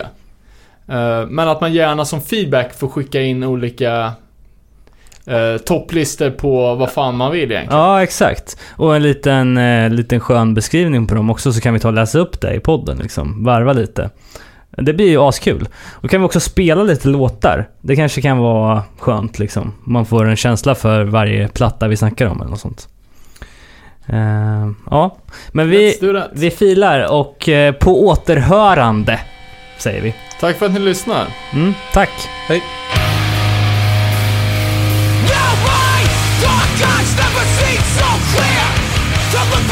Eh, 0.88 1.26
men 1.26 1.48
att 1.48 1.60
man 1.60 1.72
gärna 1.72 2.04
som 2.04 2.20
feedback 2.20 2.74
får 2.74 2.88
skicka 2.88 3.20
in 3.20 3.44
olika 3.44 4.12
uh, 5.28 5.58
topplistor 5.58 6.30
på 6.30 6.74
vad 6.74 6.90
fan 6.90 7.16
man 7.16 7.32
vill 7.32 7.52
egentligen. 7.52 7.80
Ja, 7.80 8.02
exakt. 8.02 8.56
Och 8.76 8.96
en 8.96 9.02
liten, 9.02 9.56
eh, 9.56 9.90
liten 9.90 10.20
skön 10.20 10.54
beskrivning 10.54 11.06
på 11.06 11.14
dem 11.14 11.30
också 11.30 11.52
så 11.52 11.60
kan 11.60 11.74
vi 11.74 11.80
ta 11.80 11.88
och 11.88 11.94
läsa 11.94 12.18
upp 12.18 12.40
det 12.40 12.54
i 12.54 12.60
podden 12.60 12.98
liksom. 12.98 13.44
Varva 13.44 13.72
lite. 13.72 14.10
Det 14.76 14.92
blir 14.92 15.08
ju 15.08 15.18
askul. 15.18 15.68
Och 15.90 16.10
kan 16.10 16.20
vi 16.20 16.26
också 16.26 16.40
spela 16.40 16.82
lite 16.82 17.08
låtar. 17.08 17.68
Det 17.80 17.96
kanske 17.96 18.20
kan 18.22 18.38
vara 18.38 18.82
skönt 18.98 19.38
liksom. 19.38 19.72
Man 19.84 20.06
får 20.06 20.24
en 20.24 20.36
känsla 20.36 20.74
för 20.74 21.04
varje 21.04 21.48
platta 21.48 21.88
vi 21.88 21.96
snackar 21.96 22.26
om 22.26 22.40
eller 22.40 22.50
något 22.50 22.60
sånt. 22.60 22.88
Eh, 24.06 24.70
ja, 24.90 25.16
men 25.52 25.70
vi, 25.70 25.98
vi 26.32 26.50
filar 26.50 27.12
och 27.12 27.48
eh, 27.48 27.74
på 27.74 28.06
återhörande 28.06 29.20
säger 29.78 30.02
vi. 30.02 30.14
Tack 30.40 30.56
för 30.56 30.66
att 30.66 30.72
ni 30.72 30.80
lyssnar. 30.80 31.26
Mm, 31.52 31.74
tack. 31.92 32.10
Hej. 32.48 32.62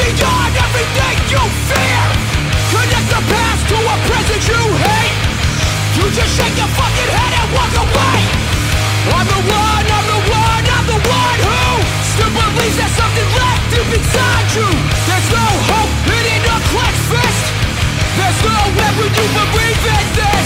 Beyond 0.01 0.57
everything 0.57 1.19
you 1.33 1.49
fear 1.69 2.00
a 3.21 3.23
past 3.29 3.63
to 3.69 3.77
a 3.77 3.97
present 4.09 4.43
you 4.49 4.63
hate. 4.81 5.19
You 5.97 6.05
just 6.17 6.33
shake 6.37 6.57
your 6.57 6.71
fucking 6.73 7.11
head 7.13 7.33
and 7.37 7.49
walk 7.53 7.73
away. 7.77 8.21
I'm 9.11 9.27
the 9.27 9.43
one, 9.45 9.87
I'm 9.97 10.07
the 10.09 10.21
one, 10.31 10.65
I'm 10.77 10.87
the 10.87 11.01
one 11.05 11.39
who 11.45 11.61
Still 12.13 12.33
believes 12.33 12.77
there's 12.77 12.97
something 12.97 13.29
left 13.37 13.65
deep 13.73 13.91
inside 13.99 14.49
you. 14.57 14.69
There's 15.09 15.29
no 15.33 15.47
hope 15.69 15.93
hidden 16.09 16.41
in 16.41 16.49
a 16.49 16.57
clenched 16.73 17.05
fist. 17.13 17.45
There's 18.17 18.41
no 18.45 18.59
way 18.77 18.91
when 18.97 19.11
you 19.13 19.27
believe 19.37 19.85
in 19.97 20.07
this 20.17 20.40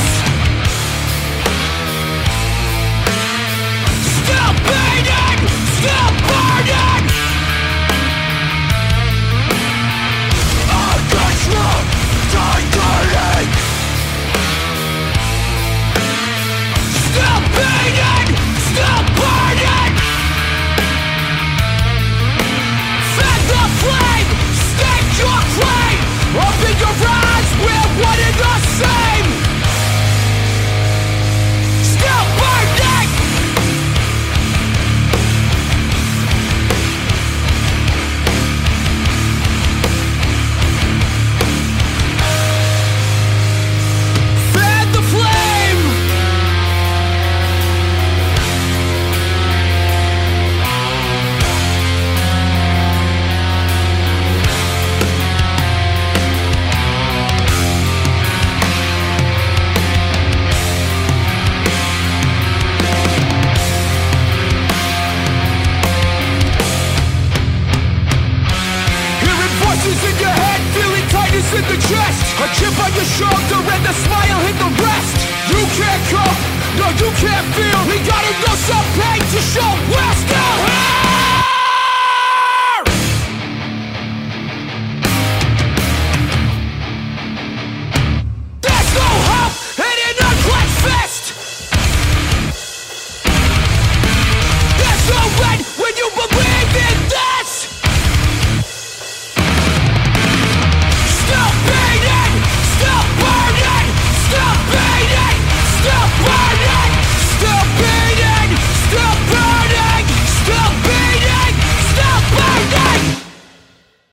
A 72.44 72.48
chip 72.52 72.76
on 72.78 72.92
your 72.92 73.08
shoulder 73.08 73.60
and 73.72 73.86
a 73.88 73.94
smile 74.04 74.38
hit 74.44 74.56
the 74.60 74.68
rest. 74.84 75.16
You 75.48 75.64
can't 75.80 76.04
cope, 76.12 76.40
no 76.76 76.86
you 77.00 77.08
can't 77.16 77.46
feel. 77.56 77.80
We 77.88 77.96
gotta 78.04 78.32
know 78.44 78.54
some 78.68 78.84
pain 79.00 79.20
to 79.32 79.40
show. 79.40 79.72
Well 79.88 80.13